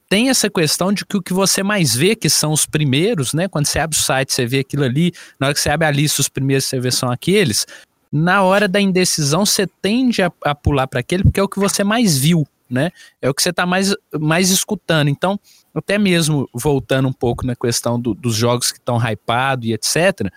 tem 0.10 0.30
essa 0.30 0.50
questão 0.50 0.92
de 0.92 1.06
que 1.06 1.18
o 1.18 1.22
que 1.22 1.34
você 1.34 1.62
mais 1.62 1.94
vê, 1.94 2.16
que 2.16 2.30
são 2.30 2.52
os 2.52 2.66
primeiros, 2.66 3.32
né? 3.32 3.48
Quando 3.48 3.68
você 3.68 3.78
abre 3.78 3.96
o 3.96 4.02
site, 4.02 4.34
você 4.34 4.48
vê 4.48 4.60
aquilo 4.60 4.84
ali, 4.84 5.14
na 5.40 5.48
hora 5.48 5.54
que 5.54 5.62
você 5.62 5.70
abre 5.70 5.88
a 5.88 5.92
lista, 5.92 6.20
os 6.20 6.28
primeiros 6.28 6.66
você 6.66 6.80
vê 6.80 6.90
são 6.90 7.12
aqueles. 7.12 7.68
Na 8.12 8.44
hora 8.44 8.68
da 8.68 8.82
indecisão, 8.82 9.46
você 9.46 9.68
tende 9.68 10.22
a, 10.22 10.32
a 10.44 10.56
pular 10.56 10.88
para 10.88 11.00
aquele 11.00 11.24
porque 11.24 11.40
é 11.40 11.44
o 11.44 11.50
que 11.50 11.60
você 11.60 11.84
mais 11.84 12.18
viu, 12.18 12.48
né? 12.70 12.92
É 13.22 13.30
o 13.30 13.34
que 13.34 13.42
você 13.42 13.50
está 13.50 13.66
mais, 13.66 13.94
mais 14.20 14.50
escutando. 14.50 15.10
Então, 15.10 15.40
até 15.74 15.98
mesmo 15.98 16.50
voltando 16.54 17.08
um 17.08 17.14
pouco 17.14 17.46
na 17.46 17.56
questão 17.56 18.00
do, 18.00 18.14
dos 18.14 18.36
jogos 18.36 18.72
que 18.72 18.80
estão 18.80 18.98
hypados 18.98 19.68
e 19.68 19.74
etc., 19.74 20.32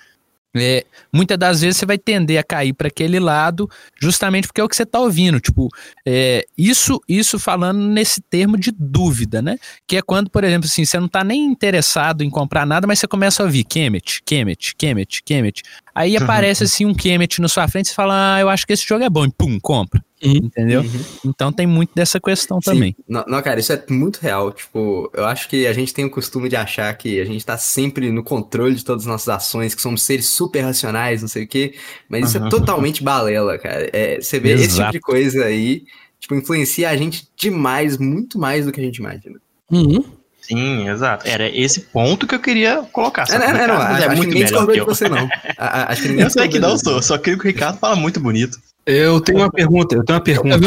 é, 0.54 0.84
muitas 1.10 1.38
das 1.38 1.62
vezes 1.62 1.78
você 1.78 1.86
vai 1.86 1.96
tender 1.96 2.38
a 2.38 2.42
cair 2.42 2.74
para 2.74 2.88
aquele 2.88 3.18
lado, 3.18 3.70
justamente 4.00 4.46
porque 4.46 4.60
é 4.60 4.64
o 4.64 4.68
que 4.68 4.76
você 4.76 4.82
está 4.82 5.00
ouvindo. 5.00 5.40
Tipo, 5.40 5.68
é, 6.06 6.44
isso, 6.56 7.00
isso 7.08 7.38
falando 7.38 7.78
nesse 7.78 8.20
termo 8.20 8.58
de 8.58 8.70
dúvida, 8.70 9.40
né? 9.40 9.56
Que 9.86 9.96
é 9.96 10.02
quando, 10.02 10.28
por 10.28 10.44
exemplo, 10.44 10.66
assim, 10.66 10.84
você 10.84 10.98
não 10.98 11.06
está 11.06 11.24
nem 11.24 11.46
interessado 11.46 12.22
em 12.22 12.28
comprar 12.28 12.66
nada, 12.66 12.86
mas 12.86 12.98
você 12.98 13.08
começa 13.08 13.42
a 13.42 13.46
ouvir 13.46 13.64
Kemet, 13.64 14.22
Kemet, 14.24 14.74
Kemet, 14.76 15.22
Kemet. 15.22 15.62
Aí 15.94 16.16
aparece 16.16 16.64
assim 16.64 16.86
um 16.86 16.94
Kemet 16.94 17.40
na 17.40 17.48
sua 17.48 17.68
frente 17.68 17.86
e 17.86 17.88
você 17.90 17.94
fala, 17.94 18.36
ah, 18.36 18.40
eu 18.40 18.48
acho 18.48 18.66
que 18.66 18.72
esse 18.72 18.86
jogo 18.86 19.04
é 19.04 19.10
bom, 19.10 19.26
e 19.26 19.30
pum, 19.30 19.58
compra. 19.60 20.02
Uhum. 20.24 20.36
Entendeu? 20.36 20.82
Uhum. 20.82 21.04
Então 21.26 21.52
tem 21.52 21.66
muito 21.66 21.92
dessa 21.94 22.20
questão 22.20 22.60
Sim. 22.60 22.70
também. 22.70 22.96
Não, 23.08 23.24
não, 23.26 23.42
cara, 23.42 23.58
isso 23.58 23.72
é 23.72 23.84
muito 23.90 24.18
real. 24.18 24.52
Tipo, 24.52 25.10
eu 25.12 25.24
acho 25.26 25.48
que 25.48 25.66
a 25.66 25.72
gente 25.72 25.92
tem 25.92 26.04
o 26.04 26.10
costume 26.10 26.48
de 26.48 26.56
achar 26.56 26.96
que 26.96 27.20
a 27.20 27.24
gente 27.24 27.44
tá 27.44 27.58
sempre 27.58 28.10
no 28.10 28.22
controle 28.22 28.74
de 28.74 28.84
todas 28.84 29.02
as 29.02 29.08
nossas 29.08 29.28
ações, 29.28 29.74
que 29.74 29.82
somos 29.82 30.02
seres 30.02 30.26
super 30.26 30.60
racionais, 30.60 31.20
não 31.20 31.28
sei 31.28 31.44
o 31.44 31.48
quê. 31.48 31.74
Mas 32.08 32.28
isso 32.28 32.38
é 32.38 32.48
totalmente 32.48 33.02
balela, 33.02 33.58
cara. 33.58 33.90
É, 33.92 34.20
você 34.20 34.38
vê 34.38 34.52
Exato. 34.52 34.66
esse 34.66 34.76
tipo 34.76 34.92
de 34.92 35.00
coisa 35.00 35.44
aí, 35.44 35.84
tipo, 36.20 36.34
influencia 36.34 36.88
a 36.88 36.96
gente 36.96 37.28
demais, 37.36 37.98
muito 37.98 38.38
mais 38.38 38.64
do 38.64 38.72
que 38.72 38.80
a 38.80 38.84
gente 38.84 38.98
imagina. 38.98 39.40
Uhum. 39.70 40.04
Sim, 40.42 40.88
exato. 40.88 41.26
Era 41.26 41.48
esse 41.48 41.80
ponto 41.80 42.26
que 42.26 42.34
eu 42.34 42.40
queria 42.40 42.82
colocar. 42.92 43.24
É, 43.30 43.38
não, 43.38 43.46
não, 43.46 43.66
não, 43.66 43.96
é 43.96 44.04
acho 44.04 44.08
muito 44.08 44.20
que 44.20 44.26
ninguém 44.26 44.42
discordou 44.44 44.74
de 44.74 44.80
você, 44.80 45.08
não. 45.08 45.28
acho 45.56 46.02
que 46.02 46.08
ninguém 46.08 46.24
eu 46.26 46.30
sei 46.30 46.48
que 46.48 46.58
não 46.58 46.76
sou, 46.76 47.00
só 47.00 47.16
creio 47.16 47.38
que 47.38 47.44
o 47.44 47.48
Ricardo 47.48 47.78
fala 47.78 47.94
muito 47.94 48.18
bonito. 48.18 48.58
Eu 48.84 49.20
tenho 49.20 49.38
uma 49.38 49.50
pergunta, 49.50 49.94
eu 49.94 50.04
tenho 50.04 50.18
uma 50.18 50.24
pergunta. 50.24 50.58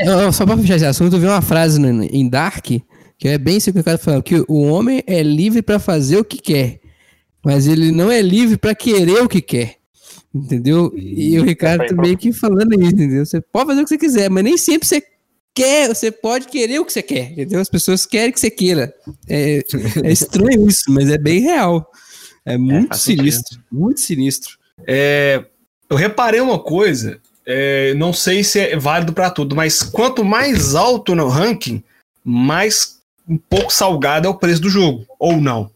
Eu, 0.00 0.20
eu, 0.20 0.32
só 0.32 0.44
pra 0.44 0.56
fechar 0.58 0.76
esse 0.76 0.84
assunto, 0.84 1.16
eu 1.16 1.20
vi 1.20 1.26
uma 1.26 1.40
frase 1.40 1.80
no, 1.80 2.04
em 2.04 2.28
Dark, 2.28 2.66
que 2.66 3.28
é 3.28 3.38
bem 3.38 3.56
isso 3.56 3.72
que 3.72 3.80
o 3.80 3.84
cara 3.84 3.96
falou, 3.96 4.22
que 4.22 4.44
o 4.46 4.62
homem 4.62 5.02
é 5.06 5.22
livre 5.22 5.62
para 5.62 5.78
fazer 5.78 6.18
o 6.18 6.24
que 6.24 6.36
quer, 6.36 6.80
mas 7.42 7.66
ele 7.66 7.90
não 7.90 8.12
é 8.12 8.20
livre 8.20 8.58
para 8.58 8.74
querer 8.74 9.22
o 9.22 9.28
que 9.28 9.40
quer. 9.40 9.76
Entendeu? 10.34 10.92
E 10.96 11.38
o 11.38 11.44
Ricardo 11.44 11.86
tá 11.86 11.94
meio 11.94 12.18
que 12.18 12.32
falando 12.32 12.74
isso, 12.74 12.92
entendeu? 12.92 13.24
Você 13.24 13.40
pode 13.40 13.68
fazer 13.68 13.80
o 13.80 13.84
que 13.84 13.90
você 13.90 13.98
quiser, 13.98 14.28
mas 14.28 14.42
nem 14.42 14.58
sempre 14.58 14.86
você 14.86 15.00
quer, 15.54 15.88
você 15.88 16.10
pode 16.10 16.48
querer 16.48 16.80
o 16.80 16.84
que 16.84 16.92
você 16.92 17.02
quer, 17.02 17.32
entendeu? 17.32 17.60
As 17.60 17.68
pessoas 17.68 18.04
querem 18.04 18.32
que 18.32 18.40
você 18.40 18.50
queira. 18.50 18.94
É, 19.28 19.62
é 20.02 20.12
estranho 20.12 20.66
isso, 20.68 20.84
mas 20.88 21.08
é 21.10 21.18
bem 21.18 21.40
real. 21.40 21.90
É 22.44 22.58
muito 22.58 22.94
é, 22.94 22.96
sinistro, 22.96 23.54
sentido. 23.54 23.64
muito 23.70 24.00
sinistro. 24.00 24.58
É, 24.86 25.44
eu 25.88 25.96
reparei 25.96 26.40
uma 26.40 26.58
coisa 26.58 27.20
é, 27.46 27.92
não 27.94 28.12
sei 28.12 28.42
se 28.42 28.58
é 28.58 28.76
válido 28.76 29.12
para 29.12 29.30
tudo, 29.30 29.54
mas 29.54 29.82
quanto 29.82 30.24
mais 30.24 30.74
alto 30.74 31.14
no 31.14 31.28
ranking, 31.28 31.82
mais 32.24 32.98
um 33.28 33.36
pouco 33.36 33.72
salgado 33.72 34.26
é 34.26 34.30
o 34.30 34.34
preço 34.34 34.62
do 34.62 34.70
jogo, 34.70 35.06
ou 35.18 35.40
não? 35.40 35.70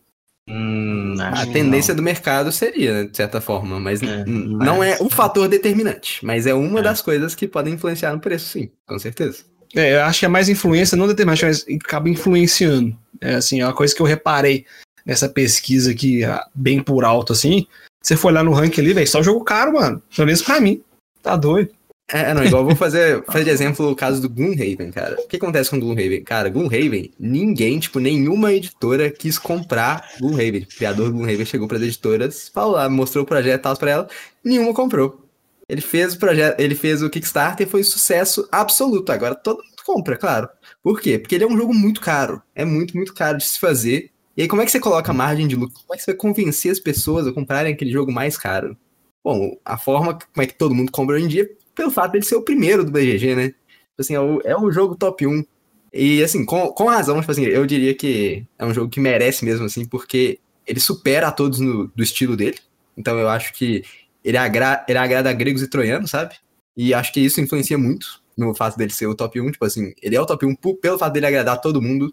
Hum, 0.48 1.14
a 1.20 1.44
tendência 1.44 1.92
não. 1.92 1.96
do 1.96 2.02
mercado 2.02 2.50
seria, 2.50 2.94
né, 2.94 3.04
de 3.04 3.14
certa 3.14 3.38
forma, 3.38 3.78
mas 3.78 4.02
é, 4.02 4.24
não 4.24 4.78
mas... 4.78 4.98
é 4.98 5.02
um 5.02 5.10
fator 5.10 5.46
determinante, 5.46 6.24
mas 6.24 6.46
é 6.46 6.54
uma 6.54 6.80
é. 6.80 6.82
das 6.82 7.02
coisas 7.02 7.34
que 7.34 7.46
podem 7.46 7.74
influenciar 7.74 8.14
no 8.14 8.20
preço, 8.20 8.48
sim, 8.48 8.70
com 8.86 8.98
certeza. 8.98 9.44
É, 9.74 9.96
eu 9.96 10.02
acho 10.02 10.20
que 10.20 10.26
é 10.26 10.28
mais 10.28 10.48
influência, 10.48 10.96
não 10.96 11.06
determinante, 11.06 11.44
mas 11.44 11.66
acaba 11.84 12.08
influenciando. 12.08 12.96
É 13.20 13.34
assim, 13.34 13.60
é 13.60 13.66
uma 13.66 13.74
coisa 13.74 13.94
que 13.94 14.00
eu 14.00 14.06
reparei 14.06 14.64
nessa 15.04 15.28
pesquisa 15.28 15.90
aqui, 15.90 16.22
bem 16.54 16.82
por 16.82 17.04
alto, 17.04 17.32
assim. 17.32 17.66
Você 18.02 18.16
foi 18.16 18.32
lá 18.32 18.42
no 18.42 18.52
ranking 18.52 18.80
ali, 18.80 18.94
velho, 18.94 19.08
só 19.08 19.22
jogo 19.22 19.44
caro, 19.44 19.74
mano. 19.74 20.02
Pelo 20.14 20.26
menos 20.26 20.42
pra 20.42 20.60
mim. 20.60 20.82
Tá 21.22 21.36
doido. 21.36 21.70
É, 22.10 22.32
não, 22.32 22.42
igual 22.42 22.64
vou 22.64 22.74
fazer, 22.74 23.22
fazer 23.26 23.44
de 23.44 23.50
exemplo 23.50 23.90
o 23.90 23.94
caso 23.94 24.22
do 24.22 24.30
Gloomhaven, 24.30 24.90
cara. 24.90 25.16
O 25.20 25.26
que 25.26 25.36
acontece 25.36 25.68
com 25.68 25.78
Gloomhaven? 25.78 26.24
Cara, 26.24 26.48
Gloomhaven, 26.48 27.10
ninguém, 27.20 27.78
tipo, 27.78 27.98
nenhuma 27.98 28.54
editora 28.54 29.10
quis 29.10 29.38
comprar 29.38 30.08
Gloomhaven. 30.18 30.62
O 30.62 30.76
criador 30.76 31.08
do 31.08 31.12
Gloomhaven 31.12 31.44
chegou 31.44 31.68
para 31.68 31.76
as 31.76 31.82
editoras, 31.82 32.48
falou 32.48 32.76
lá, 32.76 32.88
mostrou 32.88 33.24
o 33.24 33.26
projeto 33.26 33.60
e 33.60 33.62
tal 33.62 33.76
pra 33.76 33.90
ela, 33.90 34.08
nenhuma 34.42 34.72
comprou. 34.72 35.27
Ele 35.68 35.80
fez 35.80 36.14
o 36.14 36.18
projeto, 36.18 36.58
ele 36.58 36.74
fez 36.74 37.02
o 37.02 37.10
Kickstarter 37.10 37.66
e 37.66 37.70
foi 37.70 37.82
um 37.82 37.84
sucesso 37.84 38.48
absoluto. 38.50 39.10
Agora 39.10 39.34
todo 39.34 39.62
mundo 39.62 39.82
compra, 39.84 40.16
claro. 40.16 40.48
Por 40.82 41.00
quê? 41.00 41.18
Porque 41.18 41.34
ele 41.34 41.44
é 41.44 41.46
um 41.46 41.56
jogo 41.56 41.74
muito 41.74 42.00
caro. 42.00 42.42
É 42.54 42.64
muito, 42.64 42.96
muito 42.96 43.12
caro 43.12 43.36
de 43.38 43.46
se 43.46 43.58
fazer. 43.58 44.10
E 44.36 44.42
aí, 44.42 44.48
como 44.48 44.62
é 44.62 44.64
que 44.64 44.70
você 44.70 44.80
coloca 44.80 45.10
a 45.10 45.14
margem 45.14 45.46
de 45.46 45.56
lucro? 45.56 45.74
Como 45.80 45.94
é 45.94 45.96
que 45.96 46.02
você 46.02 46.12
vai 46.12 46.18
convencer 46.18 46.70
as 46.70 46.78
pessoas 46.78 47.26
a 47.26 47.32
comprarem 47.32 47.74
aquele 47.74 47.90
jogo 47.90 48.10
mais 48.10 48.38
caro? 48.38 48.76
Bom, 49.22 49.58
a 49.64 49.76
forma 49.76 50.14
como 50.14 50.42
é 50.42 50.46
que 50.46 50.56
todo 50.56 50.74
mundo 50.74 50.92
compra 50.92 51.16
hoje 51.16 51.24
em 51.24 51.28
dia, 51.28 51.50
pelo 51.74 51.90
fato 51.90 52.12
dele 52.12 52.24
ser 52.24 52.36
o 52.36 52.42
primeiro 52.42 52.84
do 52.84 52.90
BGG, 52.90 53.34
né? 53.34 53.48
Tipo 53.48 53.56
assim, 53.98 54.14
é 54.14 54.20
o, 54.20 54.40
é 54.44 54.56
o 54.56 54.70
jogo 54.70 54.96
top 54.96 55.26
1. 55.26 55.44
E 55.92 56.22
assim, 56.22 56.44
com, 56.44 56.68
com 56.68 56.84
razão, 56.84 57.18
tipo 57.20 57.30
assim, 57.30 57.44
eu 57.44 57.66
diria 57.66 57.94
que 57.94 58.46
é 58.58 58.64
um 58.64 58.72
jogo 58.72 58.88
que 58.88 59.00
merece 59.00 59.44
mesmo, 59.44 59.66
assim, 59.66 59.84
porque 59.84 60.38
ele 60.66 60.80
supera 60.80 61.28
a 61.28 61.32
todos 61.32 61.58
no, 61.58 61.88
do 61.88 62.02
estilo 62.02 62.36
dele. 62.36 62.58
Então 62.96 63.18
eu 63.18 63.28
acho 63.28 63.52
que 63.52 63.82
ele, 64.28 64.36
agra, 64.36 64.84
ele 64.86 64.98
agrada 64.98 65.32
gregos 65.32 65.62
e 65.62 65.68
troianos, 65.68 66.10
sabe? 66.10 66.34
E 66.76 66.92
acho 66.92 67.12
que 67.12 67.20
isso 67.20 67.40
influencia 67.40 67.78
muito 67.78 68.22
no 68.36 68.54
fato 68.54 68.76
dele 68.76 68.92
ser 68.92 69.06
o 69.06 69.14
top 69.14 69.40
1. 69.40 69.52
Tipo 69.52 69.64
assim, 69.64 69.94
ele 70.02 70.14
é 70.14 70.20
o 70.20 70.26
top 70.26 70.44
1 70.44 70.54
pelo 70.80 70.98
fato 70.98 71.12
dele 71.14 71.26
agradar 71.26 71.60
todo 71.60 71.80
mundo, 71.80 72.08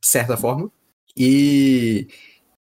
de 0.00 0.06
certa 0.06 0.36
forma. 0.36 0.70
E 1.16 2.06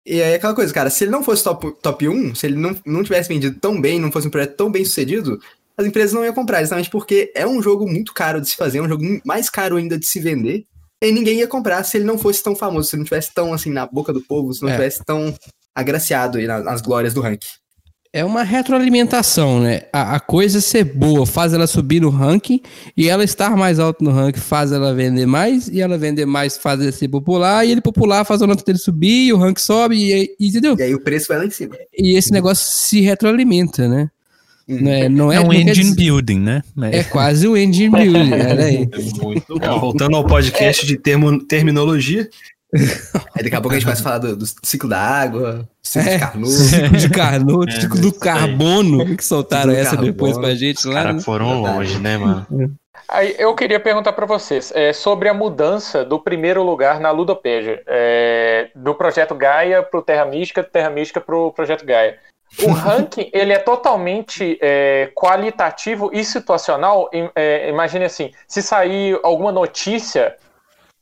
e 0.05 0.21
aí 0.21 0.33
aquela 0.33 0.53
coisa, 0.53 0.73
cara, 0.73 0.89
se 0.89 1.03
ele 1.03 1.11
não 1.11 1.23
fosse 1.23 1.43
top, 1.43 1.73
top 1.81 2.09
1, 2.09 2.35
se 2.35 2.47
ele 2.47 2.57
não, 2.57 2.75
não 2.85 3.03
tivesse 3.03 3.29
vendido 3.29 3.57
tão 3.59 3.79
bem, 3.79 3.99
não 3.99 4.11
fosse 4.11 4.27
um 4.27 4.31
projeto 4.31 4.57
tão 4.57 4.69
bem 4.69 4.83
sucedido, 4.83 5.39
as 5.77 5.85
empresas 5.85 6.11
não 6.11 6.25
iam 6.25 6.33
comprar, 6.33 6.61
exatamente 6.61 6.89
porque 6.89 7.31
é 7.33 7.47
um 7.47 7.61
jogo 7.61 7.87
muito 7.87 8.13
caro 8.13 8.41
de 8.41 8.49
se 8.49 8.57
fazer, 8.57 8.79
é 8.79 8.81
um 8.81 8.89
jogo 8.89 9.03
mais 9.23 9.49
caro 9.49 9.77
ainda 9.77 9.97
de 9.97 10.05
se 10.07 10.19
vender, 10.19 10.65
e 11.03 11.11
ninguém 11.11 11.37
ia 11.37 11.47
comprar 11.47 11.83
se 11.83 11.97
ele 11.97 12.03
não 12.03 12.17
fosse 12.17 12.43
tão 12.43 12.55
famoso, 12.55 12.89
se 12.89 12.95
ele 12.95 13.01
não 13.01 13.05
tivesse 13.05 13.31
tão 13.33 13.53
assim 13.53 13.71
na 13.71 13.85
boca 13.85 14.11
do 14.11 14.21
povo, 14.21 14.51
se 14.53 14.63
não 14.63 14.69
é. 14.69 14.73
tivesse 14.73 15.03
tão 15.05 15.33
agraciado 15.73 16.39
aí 16.39 16.47
nas, 16.47 16.65
nas 16.65 16.81
glórias 16.81 17.13
do 17.13 17.21
ranking. 17.21 17.60
É 18.13 18.25
uma 18.25 18.43
retroalimentação, 18.43 19.61
né? 19.61 19.83
A, 19.93 20.17
a, 20.17 20.19
coisa 20.19 20.59
ser 20.59 20.83
boa 20.83 21.25
faz 21.25 21.53
ela 21.53 21.65
subir 21.65 22.01
no 22.01 22.09
ranking 22.09 22.61
e 22.95 23.07
ela 23.07 23.23
estar 23.23 23.55
mais 23.55 23.79
alto 23.79 24.03
no 24.03 24.11
ranking 24.11 24.41
faz 24.41 24.73
ela 24.73 24.93
vender 24.93 25.25
mais 25.25 25.69
e 25.69 25.79
ela 25.79 25.97
vender 25.97 26.25
mais 26.25 26.57
faz 26.57 26.81
ele 26.81 26.91
ser 26.91 27.07
popular 27.07 27.65
e 27.65 27.71
ele 27.71 27.79
popular 27.79 28.25
faz 28.25 28.41
a 28.41 28.47
nota 28.47 28.65
dele 28.65 28.79
subir 28.79 29.27
e 29.27 29.33
o 29.33 29.37
ranking 29.37 29.61
sobe 29.61 29.95
e, 29.95 30.35
e 30.37 30.49
entendeu? 30.49 30.75
E 30.77 30.83
aí 30.83 30.93
o 30.93 30.99
preço 30.99 31.29
vai 31.29 31.37
lá 31.37 31.45
em 31.45 31.49
cima. 31.51 31.73
E 31.97 32.17
esse 32.17 32.33
negócio 32.33 32.67
se 32.67 32.99
retroalimenta, 32.99 33.87
né? 33.87 34.09
Uhum. 34.67 34.81
Não 34.81 34.91
é, 34.91 35.09
não 35.09 35.31
é, 35.31 35.35
é 35.37 35.39
um 35.39 35.53
engine 35.53 35.95
building, 35.95 36.39
né? 36.39 36.61
É 36.91 37.03
quase 37.03 37.47
um 37.47 37.55
engine 37.55 37.89
building, 37.89 38.33
olha 38.33 38.65
aí. 38.65 38.89
É 38.91 39.23
muito 39.23 39.57
bom. 39.57 39.79
Voltando 39.79 40.17
ao 40.17 40.25
podcast 40.25 40.85
é. 40.85 40.87
de 40.87 40.97
termo, 40.97 41.41
terminologia, 41.45 42.29
Aí 43.35 43.43
daqui 43.43 43.55
a 43.55 43.61
pouco 43.61 43.75
a 43.75 43.79
gente 43.79 43.85
vai 43.85 43.95
falar 43.95 44.19
do, 44.19 44.35
do 44.35 44.45
ciclo 44.63 44.89
da 44.89 44.99
água, 44.99 45.67
ciclo 45.83 46.09
é, 46.09 46.13
de 46.13 46.19
Carnot. 46.19 46.51
Ciclo 46.51 46.97
de 46.97 47.09
Carnot, 47.09 47.69
é, 47.69 47.81
ciclo 47.81 48.01
do 48.01 48.13
carbono, 48.13 49.17
que 49.17 49.25
soltaram 49.25 49.71
essa 49.73 49.91
carbono. 49.91 50.11
depois 50.11 50.37
pra 50.37 50.55
gente. 50.55 50.77
Os 50.77 50.93
caras 50.93 51.15
né? 51.15 51.21
foram 51.21 51.61
longe, 51.61 51.99
né, 51.99 52.17
mano? 52.17 52.47
É. 52.77 52.81
Aí 53.07 53.35
eu 53.37 53.53
queria 53.55 53.77
perguntar 53.77 54.13
para 54.13 54.25
vocês 54.25 54.71
é, 54.73 54.93
sobre 54.93 55.27
a 55.27 55.33
mudança 55.33 56.05
do 56.05 56.17
primeiro 56.17 56.63
lugar 56.63 56.97
na 57.01 57.11
Ludopédia, 57.11 57.83
é, 57.85 58.69
do 58.73 58.95
projeto 58.95 59.35
Gaia 59.35 59.83
para 59.83 59.99
o 59.99 60.01
Terra 60.01 60.23
Mística, 60.23 60.63
do 60.63 60.69
Terra 60.69 60.89
Mística 60.89 61.19
para 61.19 61.35
o 61.35 61.51
projeto 61.51 61.85
Gaia. 61.85 62.17
O 62.63 62.71
ranking 62.71 63.29
ele 63.33 63.51
é 63.51 63.59
totalmente 63.59 64.57
é, 64.61 65.11
qualitativo 65.13 66.09
e 66.13 66.23
situacional. 66.23 67.09
É, 67.35 67.67
imagine 67.67 68.05
assim, 68.05 68.31
se 68.47 68.61
sair 68.61 69.19
alguma 69.23 69.51
notícia 69.51 70.37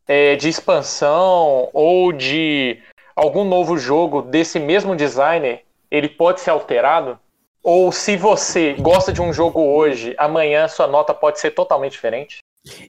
é, 0.09 0.35
de 0.35 0.49
expansão 0.49 1.69
ou 1.71 2.11
de 2.11 2.79
algum 3.15 3.43
novo 3.43 3.77
jogo 3.77 4.23
desse 4.23 4.59
mesmo 4.59 4.95
designer, 4.95 5.61
ele 5.91 6.09
pode 6.09 6.41
ser 6.41 6.49
alterado? 6.49 7.19
Ou 7.63 7.91
se 7.91 8.17
você 8.17 8.73
gosta 8.73 9.13
de 9.13 9.21
um 9.21 9.31
jogo 9.31 9.61
hoje, 9.61 10.15
amanhã 10.17 10.67
sua 10.67 10.87
nota 10.87 11.13
pode 11.13 11.39
ser 11.39 11.51
totalmente 11.51 11.91
diferente? 11.91 12.39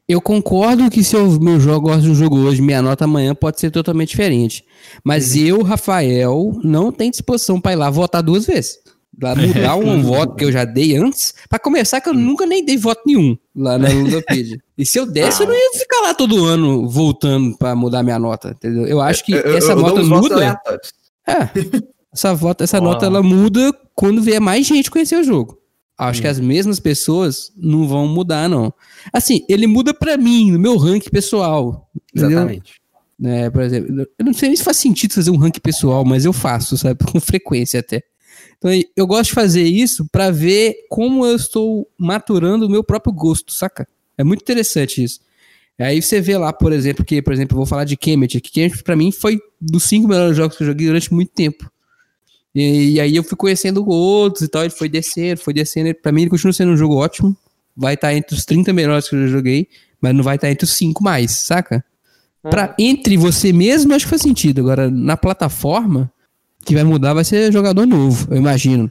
Eu 0.09 0.21
concordo 0.21 0.91
que 0.91 1.05
se 1.05 1.15
eu 1.15 1.39
meu 1.39 1.61
jogo 1.61 1.89
gosto 1.89 2.03
de 2.03 2.11
um 2.11 2.15
jogo 2.15 2.39
hoje, 2.39 2.63
minha 2.63 2.81
nota 2.81 3.05
amanhã 3.05 3.35
pode 3.35 3.61
ser 3.61 3.71
totalmente 3.71 4.11
diferente. 4.11 4.65
Mas 5.05 5.37
eu, 5.37 5.63
Rafael, 5.63 6.53
não 6.65 6.91
tenho 6.91 7.11
disposição 7.11 7.61
para 7.61 7.73
ir 7.73 7.77
lá 7.77 7.91
votar 7.91 8.23
duas 8.23 8.47
vezes. 8.47 8.79
Lá 9.23 9.35
mudar 9.35 9.77
um 9.77 10.03
voto 10.05 10.35
que 10.37 10.45
eu 10.45 10.53
já 10.53 10.65
dei 10.65 10.97
antes. 10.97 11.35
Pra 11.49 11.59
começar, 11.59 12.01
que 12.01 12.09
eu 12.09 12.15
nunca 12.15 12.47
nem 12.47 12.65
dei 12.65 12.77
voto 12.77 13.03
nenhum 13.07 13.37
lá 13.55 13.79
na 13.79 13.89
Ludopedia. 13.89 14.59
E 14.79 14.85
se 14.87 14.99
eu 14.99 15.07
desse, 15.07 15.43
eu 15.43 15.47
não 15.49 15.55
ia 15.55 15.79
ficar 15.79 16.01
lá 16.01 16.15
todo 16.15 16.45
ano 16.45 16.89
voltando 16.89 17.57
pra 17.59 17.75
mudar 17.75 18.03
minha 18.03 18.19
nota, 18.19 18.51
entendeu? 18.51 18.87
Eu 18.87 19.01
acho 19.01 19.25
que 19.25 19.33
Eu- 19.33 19.41
eu- 19.41 19.57
essa 19.59 19.73
eu 19.73 19.77
dou 19.83 20.03
nota 20.05 20.23
muda. 20.23 20.61
É. 21.27 21.51
Essa, 22.13 22.35
vota, 22.35 22.65
essa 22.65 22.79
Uau. 22.79 22.85
nota 22.93 23.07
ela 23.07 23.23
muda 23.23 23.73
quando 23.95 24.23
vier 24.23 24.41
mais 24.41 24.67
gente 24.67 24.91
conhecer 24.91 25.17
o 25.17 25.25
jogo. 25.25 25.59
Acho 25.99 26.23
que 26.23 26.29
as 26.29 26.41
mesmas 26.41 26.81
pessoas 26.81 27.53
não 27.59 27.87
vão 27.87 28.09
mudar, 28.09 28.49
não. 28.49 28.73
Assim, 29.13 29.45
ele 29.51 29.67
muda 29.67 29.93
pra 29.93 30.17
mim, 30.17 30.51
no 30.51 30.59
meu 30.59 30.79
ranking 30.79 31.11
pessoal. 31.11 31.91
Entendeu? 32.15 32.39
Exatamente. 32.39 32.73
É, 33.23 33.51
por 33.51 33.61
exemplo, 33.61 34.07
eu 34.19 34.25
não 34.25 34.33
sei 34.33 34.49
nem 34.49 34.57
se 34.57 34.65
faz 34.65 34.79
sentido 34.79 35.13
fazer 35.13 35.31
um 35.31 35.37
ranking 35.37 35.61
pessoal, 35.61 36.03
mas 36.03 36.25
eu 36.25 36.33
faço, 36.33 36.79
sabe? 36.79 36.99
Com 37.13 37.21
frequência 37.21 37.81
até. 37.81 38.03
Então, 38.61 38.71
eu 38.95 39.07
gosto 39.07 39.31
de 39.31 39.35
fazer 39.35 39.63
isso 39.63 40.07
pra 40.13 40.31
ver 40.31 40.87
como 40.91 41.25
eu 41.25 41.35
estou 41.35 41.89
maturando 41.97 42.67
o 42.67 42.71
meu 42.71 42.85
próprio 42.85 43.11
gosto, 43.11 43.53
saca? 43.55 43.89
É 44.19 44.23
muito 44.23 44.43
interessante 44.43 45.03
isso. 45.03 45.21
Aí 45.79 46.03
você 46.03 46.21
vê 46.21 46.37
lá, 46.37 46.53
por 46.53 46.71
exemplo, 46.71 47.03
que, 47.03 47.23
por 47.23 47.33
exemplo, 47.33 47.55
eu 47.55 47.57
vou 47.57 47.67
falar 47.67 47.85
de 47.85 47.97
Kemet, 47.97 48.39
que 48.39 48.51
Kemet 48.51 48.83
pra 48.83 48.95
mim 48.95 49.11
foi 49.11 49.41
dos 49.59 49.85
cinco 49.85 50.07
melhores 50.07 50.37
jogos 50.37 50.59
que 50.59 50.63
eu 50.63 50.67
joguei 50.67 50.87
durante 50.87 51.13
muito 51.13 51.33
tempo. 51.33 51.71
E, 52.55 52.93
e 52.93 53.01
aí 53.01 53.17
eu 53.17 53.25
fui 53.25 53.35
conhecendo 53.37 53.89
outros 53.89 54.43
e 54.43 54.49
tal, 54.49 54.63
ele 54.63 54.75
foi 54.75 54.91
descendo, 54.91 55.41
foi 55.41 55.55
descendo. 55.55 55.95
Pra 55.95 56.13
mim 56.13 56.23
ele 56.23 56.31
continua 56.31 56.53
sendo 56.53 56.73
um 56.73 56.77
jogo 56.77 56.97
ótimo. 56.97 57.35
Vai 57.75 57.95
estar 57.95 58.13
entre 58.13 58.37
os 58.37 58.45
30 58.45 58.75
melhores 58.75 59.09
que 59.09 59.15
eu 59.15 59.23
já 59.23 59.29
joguei, 59.29 59.69
mas 60.03 60.15
não 60.15 60.23
vai 60.23 60.35
estar 60.35 60.51
entre 60.51 60.65
os 60.65 60.73
5 60.73 61.03
mais, 61.03 61.31
saca? 61.31 61.83
Pra, 62.43 62.75
entre 62.79 63.17
você 63.17 63.51
mesmo, 63.51 63.95
acho 63.95 64.05
que 64.05 64.11
faz 64.11 64.21
sentido. 64.23 64.61
Agora, 64.61 64.91
na 64.91 65.17
plataforma, 65.17 66.13
que 66.65 66.75
vai 66.75 66.85
mudar 66.85 67.15
vai 67.15 67.25
ser 67.25 67.53
jogador 67.53 67.87
novo, 67.87 68.29
eu 68.31 68.37
imagino. 68.37 68.91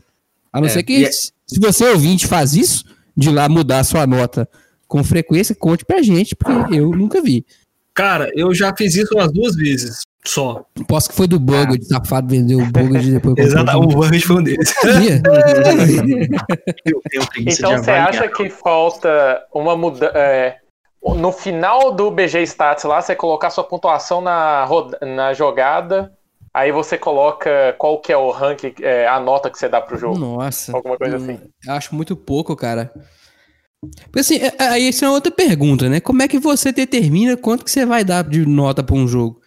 A 0.52 0.60
não 0.60 0.68
É, 0.68 0.70
ser 0.70 0.84
que, 0.84 1.06
é- 1.06 1.12
se 1.12 1.60
você 1.60 1.86
ouvinte 1.90 2.28
faz 2.28 2.54
isso, 2.54 2.84
de 3.16 3.30
lá 3.32 3.48
mudar 3.50 3.80
a 3.80 3.84
sua 3.84 4.06
nota 4.08 4.48
com 4.88 5.04
frequência, 5.04 5.56
conte 5.56 5.86
pra 5.86 6.02
gente, 6.02 6.36
porque 6.36 6.76
eu 6.76 6.90
nunca 6.92 7.22
vi. 7.22 7.46
Cara, 7.94 8.30
eu 8.34 8.54
já 8.54 8.74
fiz 8.76 8.96
isso 8.96 9.14
umas 9.14 9.32
duas 9.32 9.56
vezes 9.56 10.02
só. 10.26 10.64
Posso 10.88 11.10
que 11.10 11.16
foi 11.16 11.28
do 11.28 11.40
bug, 11.40 11.78
de 11.78 11.86
safado 11.86 12.28
vendeu 12.30 12.60
o 12.60 12.66
bug 12.66 12.98
de 13.00 13.12
depois. 13.12 13.36
Exato, 13.38 13.78
o 13.78 13.88
Burger 13.88 14.26
foi 14.26 14.36
um 14.38 14.44
deles. 14.44 14.74
Eu 16.86 17.02
Então 17.38 17.78
você 17.78 17.92
acha 17.92 18.28
que 18.28 18.50
falta 18.50 19.42
uma 19.54 19.76
mudança. 19.76 20.14
no 21.04 21.32
final 21.32 21.92
do 21.94 22.12
BG 22.12 22.44
Stats 22.44 22.84
lá, 22.84 23.02
você 23.02 23.16
colocar 23.16 23.50
sua 23.50 23.64
pontuação 23.64 24.22
na, 24.22 24.64
roda- 24.66 24.98
na 25.02 25.34
jogada, 25.34 26.12
aí 26.54 26.72
você 26.72 26.97
coloca 26.97 27.74
qual 27.78 28.00
que 28.02 28.12
é 28.12 28.18
o 28.18 28.32
rank, 28.32 28.64
é, 28.82 29.08
a 29.08 29.20
nota 29.20 29.50
que 29.50 29.58
você 29.58 29.68
dá 29.70 29.80
pro 29.82 29.97
jogo. 29.97 30.18
Nossa. 30.18 30.76
Alguma 30.76 30.97
coisa 30.97 31.18
Hum, 31.18 31.24
assim. 31.24 31.39
Eu 31.66 31.74
acho 31.74 31.95
muito 31.95 32.16
pouco, 32.16 32.56
cara. 32.56 32.91
Porque 34.06 34.20
assim, 34.20 34.38
é- 34.38 34.54
aí 34.60 34.89
isso 34.89 35.06
é 35.06 35.10
outra 35.10 35.32
pergunta, 35.32 35.88
né? 35.88 36.00
Como 36.00 36.22
é 36.22 36.28
que 36.28 36.38
você 36.39 36.72
determina 36.72 37.38
quanto 37.38 37.64
que 37.64 37.72
você 37.72 37.86
vai 37.86 38.04
dar 38.04 38.24
de 38.24 38.45
nota 38.45 38.84
pra 38.84 38.95
um 38.95 39.08
jogo? 39.08 39.39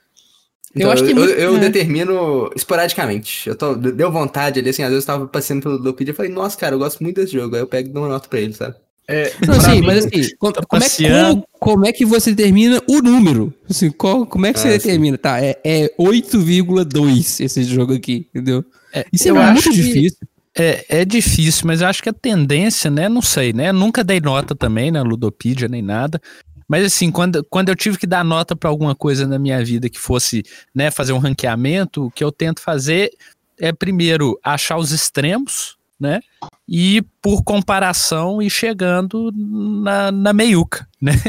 Então, 0.74 0.86
eu, 0.88 0.92
acho 0.92 1.04
que 1.04 1.10
eu, 1.12 1.16
muito- 1.16 1.32
eu 1.32 1.56
é. 1.56 1.58
determino 1.58 2.50
esporadicamente. 2.56 3.46
Eu 3.46 3.54
tô, 3.54 3.74
deu 3.74 4.10
vontade 4.10 4.58
ali, 4.58 4.70
assim, 4.70 4.82
às 4.82 4.88
vezes 4.88 5.04
eu 5.06 5.12
tava 5.14 5.28
passando 5.28 5.62
pelo 5.62 5.74
Ludopedia 5.76 6.12
e 6.12 6.16
falei, 6.16 6.32
nossa, 6.32 6.56
cara, 6.56 6.74
eu 6.74 6.78
gosto 6.78 7.02
muito 7.02 7.16
desse 7.20 7.34
jogo. 7.34 7.54
Aí 7.54 7.60
eu 7.60 7.66
pego 7.66 7.90
e 7.90 7.92
dou 7.92 8.02
uma 8.02 8.08
nota 8.08 8.26
pra 8.26 8.40
ele, 8.40 8.54
sabe? 8.54 8.74
É, 9.08 9.34
Não, 9.46 9.60
sim, 9.60 9.80
mim, 9.80 9.86
mas 9.86 10.06
assim, 10.06 10.28
como, 10.38 10.52
tá 10.52 10.62
como 10.64 10.82
é, 10.82 10.88
como, 10.88 11.46
como 11.58 11.86
é 11.86 11.92
que 11.92 12.04
você 12.04 12.32
determina 12.32 12.80
o 12.88 13.02
número? 13.02 13.52
Assim, 13.68 13.90
qual- 13.90 14.24
como 14.26 14.46
é 14.46 14.52
que 14.52 14.60
você 14.60 14.68
Ah, 14.68 14.72
determina? 14.72 15.18
Tá, 15.18 15.42
é, 15.42 15.58
é 15.64 15.92
8,2 15.98 17.40
esse 17.40 17.64
jogo 17.64 17.94
aqui, 17.94 18.26
entendeu? 18.30 18.64
É, 18.92 19.04
Isso 19.12 19.26
é 19.26 19.30
eu 19.30 19.36
muito 19.52 19.70
difícil. 19.72 20.18
É, 20.56 21.00
é 21.00 21.04
difícil, 21.04 21.66
mas 21.66 21.80
eu 21.80 21.88
acho 21.88 22.02
que 22.02 22.10
a 22.10 22.12
tendência, 22.12 22.90
né? 22.90 23.08
Não 23.08 23.22
sei, 23.22 23.52
né? 23.52 23.72
Nunca 23.72 24.04
dei 24.04 24.20
nota 24.20 24.54
também 24.54 24.90
na 24.90 25.02
Ludopedia 25.02 25.66
nem 25.66 25.80
nada. 25.82 26.20
Mas 26.68 26.84
assim, 26.86 27.10
quando, 27.10 27.44
quando 27.50 27.70
eu 27.70 27.76
tive 27.76 27.98
que 27.98 28.06
dar 28.06 28.24
nota 28.24 28.54
pra 28.54 28.68
alguma 28.70 28.94
coisa 28.94 29.26
na 29.26 29.38
minha 29.38 29.62
vida 29.64 29.88
que 29.90 29.98
fosse, 29.98 30.42
né, 30.74 30.90
fazer 30.90 31.12
um 31.12 31.18
ranqueamento, 31.18 32.06
o 32.06 32.10
que 32.10 32.22
eu 32.22 32.30
tento 32.30 32.60
fazer 32.60 33.10
é 33.58 33.72
primeiro 33.72 34.38
achar 34.44 34.76
os 34.78 34.90
extremos, 34.92 35.76
né? 36.02 36.20
E 36.68 37.00
por 37.22 37.44
comparação 37.44 38.42
ir 38.42 38.50
chegando 38.50 39.32
na, 39.32 40.10
na 40.10 40.32
meiuca, 40.32 40.86
né? 41.00 41.12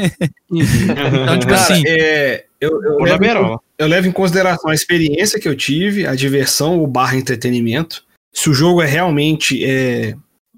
Então, 0.54 1.38
tipo 1.38 1.52
cara, 1.52 1.62
assim, 1.62 1.82
é, 1.84 2.44
eu, 2.60 2.80
eu, 2.80 2.98
levo, 2.98 3.18
Berol. 3.18 3.62
eu 3.76 3.88
levo 3.88 4.06
em 4.06 4.12
consideração 4.12 4.70
a 4.70 4.74
experiência 4.74 5.40
que 5.40 5.48
eu 5.48 5.56
tive, 5.56 6.06
a 6.06 6.14
diversão, 6.14 6.80
o 6.80 6.86
barra 6.86 7.16
entretenimento. 7.16 8.04
Se 8.32 8.48
o 8.48 8.54
jogo 8.54 8.80
é 8.80 8.86
realmente. 8.86 9.64
É, 9.64 10.14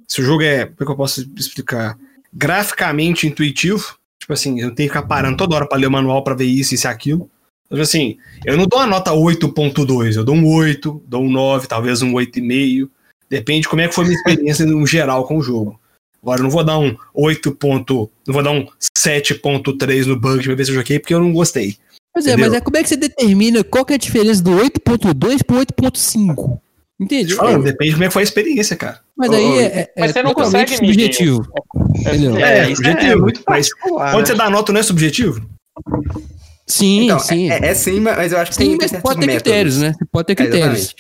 se 0.06 0.20
o 0.20 0.24
jogo 0.24 0.42
é. 0.42 0.66
Como 0.66 0.76
é 0.80 0.84
que 0.84 0.90
eu 0.90 0.96
posso 0.96 1.26
explicar? 1.34 1.96
Graficamente 2.30 3.26
intuitivo. 3.26 3.96
Tipo 4.20 4.34
assim, 4.34 4.60
eu 4.60 4.74
tenho 4.74 4.90
que 4.90 4.94
ficar 4.94 5.06
parando 5.06 5.38
toda 5.38 5.54
hora 5.56 5.66
pra 5.66 5.78
ler 5.78 5.86
o 5.86 5.90
manual 5.90 6.22
pra 6.22 6.34
ver 6.34 6.44
isso, 6.44 6.74
isso 6.74 6.86
e 6.86 6.88
aquilo. 6.88 7.30
Tipo 7.70 7.80
assim, 7.80 8.18
eu 8.44 8.56
não 8.56 8.66
dou 8.66 8.78
uma 8.78 8.86
nota 8.86 9.12
8.2, 9.12 10.16
eu 10.16 10.24
dou 10.24 10.34
um 10.34 10.46
8, 10.46 11.02
dou 11.06 11.22
um 11.22 11.30
9, 11.30 11.66
talvez 11.66 12.02
um 12.02 12.12
8,5. 12.12 12.90
Depende 13.28 13.62
de 13.62 13.68
como 13.68 13.82
é 13.82 13.88
que 13.88 13.94
foi 13.94 14.04
a 14.04 14.06
minha 14.08 14.16
experiência 14.18 14.64
no 14.66 14.86
geral 14.86 15.26
com 15.26 15.36
o 15.38 15.42
jogo. 15.42 15.78
Agora, 16.22 16.40
eu 16.40 16.44
não 16.44 16.50
vou 16.50 16.64
dar 16.64 16.78
um 16.78 16.96
8. 17.14 17.52
ponto- 17.52 18.10
Não 18.26 18.34
vou 18.34 18.42
dar 18.42 18.50
um 18.52 18.66
7.3 18.96 20.06
no 20.06 20.18
bug 20.18 20.44
pra 20.44 20.54
ver 20.54 20.64
se 20.64 20.70
eu 20.70 20.74
joguei, 20.76 20.98
porque 20.98 21.14
eu 21.14 21.20
não 21.20 21.32
gostei. 21.32 21.76
Pois 22.12 22.26
é, 22.26 22.36
mas 22.36 22.52
é 22.54 22.60
como 22.60 22.76
é 22.76 22.82
que 22.82 22.88
você 22.88 22.96
determina 22.96 23.62
qual 23.62 23.84
que 23.84 23.92
é 23.92 23.96
a 23.96 23.98
diferença 23.98 24.42
do 24.42 24.50
8.2 24.52 25.42
pro 25.42 25.56
8.5? 25.58 26.58
Entende? 26.98 27.28
Te 27.28 27.34
falando, 27.34 27.62
depende 27.62 27.90
de 27.90 27.94
como 27.96 28.04
é 28.04 28.06
que 28.06 28.12
foi 28.14 28.22
a 28.22 28.24
experiência, 28.24 28.74
cara. 28.74 29.00
Mas 29.14 29.30
aí 29.30 29.58
é, 29.58 29.62
é, 29.64 29.90
mas 29.98 30.10
é 30.10 30.12
você 30.14 30.22
não 30.22 30.32
consegue 30.32 30.74
subjetivo. 30.76 31.46
Entendeu? 32.00 32.36
É, 32.38 32.70
isso 32.70 32.82
é 32.82 32.86
subjetivo, 32.86 33.20
muito 33.20 33.42
mas 33.46 33.68
particular, 33.68 34.12
Quando 34.12 34.20
né? 34.20 34.26
você 34.26 34.34
dá 34.34 34.48
nota, 34.50 34.72
não 34.72 34.80
é 34.80 34.82
subjetivo? 34.82 35.46
Sim, 36.66 37.04
Então, 37.04 37.18
sim. 37.18 37.50
É, 37.50 37.66
é 37.66 37.74
sim, 37.74 38.00
mas 38.00 38.32
eu 38.32 38.38
acho 38.38 38.50
que 38.50 38.56
sim, 38.56 38.76
tem, 38.78 38.88
mas 38.90 39.02
pode 39.02 39.20
ter 39.20 39.26
métodos. 39.26 39.42
critérios, 39.42 39.78
né? 39.78 39.92
Você 39.96 40.04
pode 40.10 40.26
ter 40.26 40.32
É, 40.32 40.36
critérios. 40.36 40.94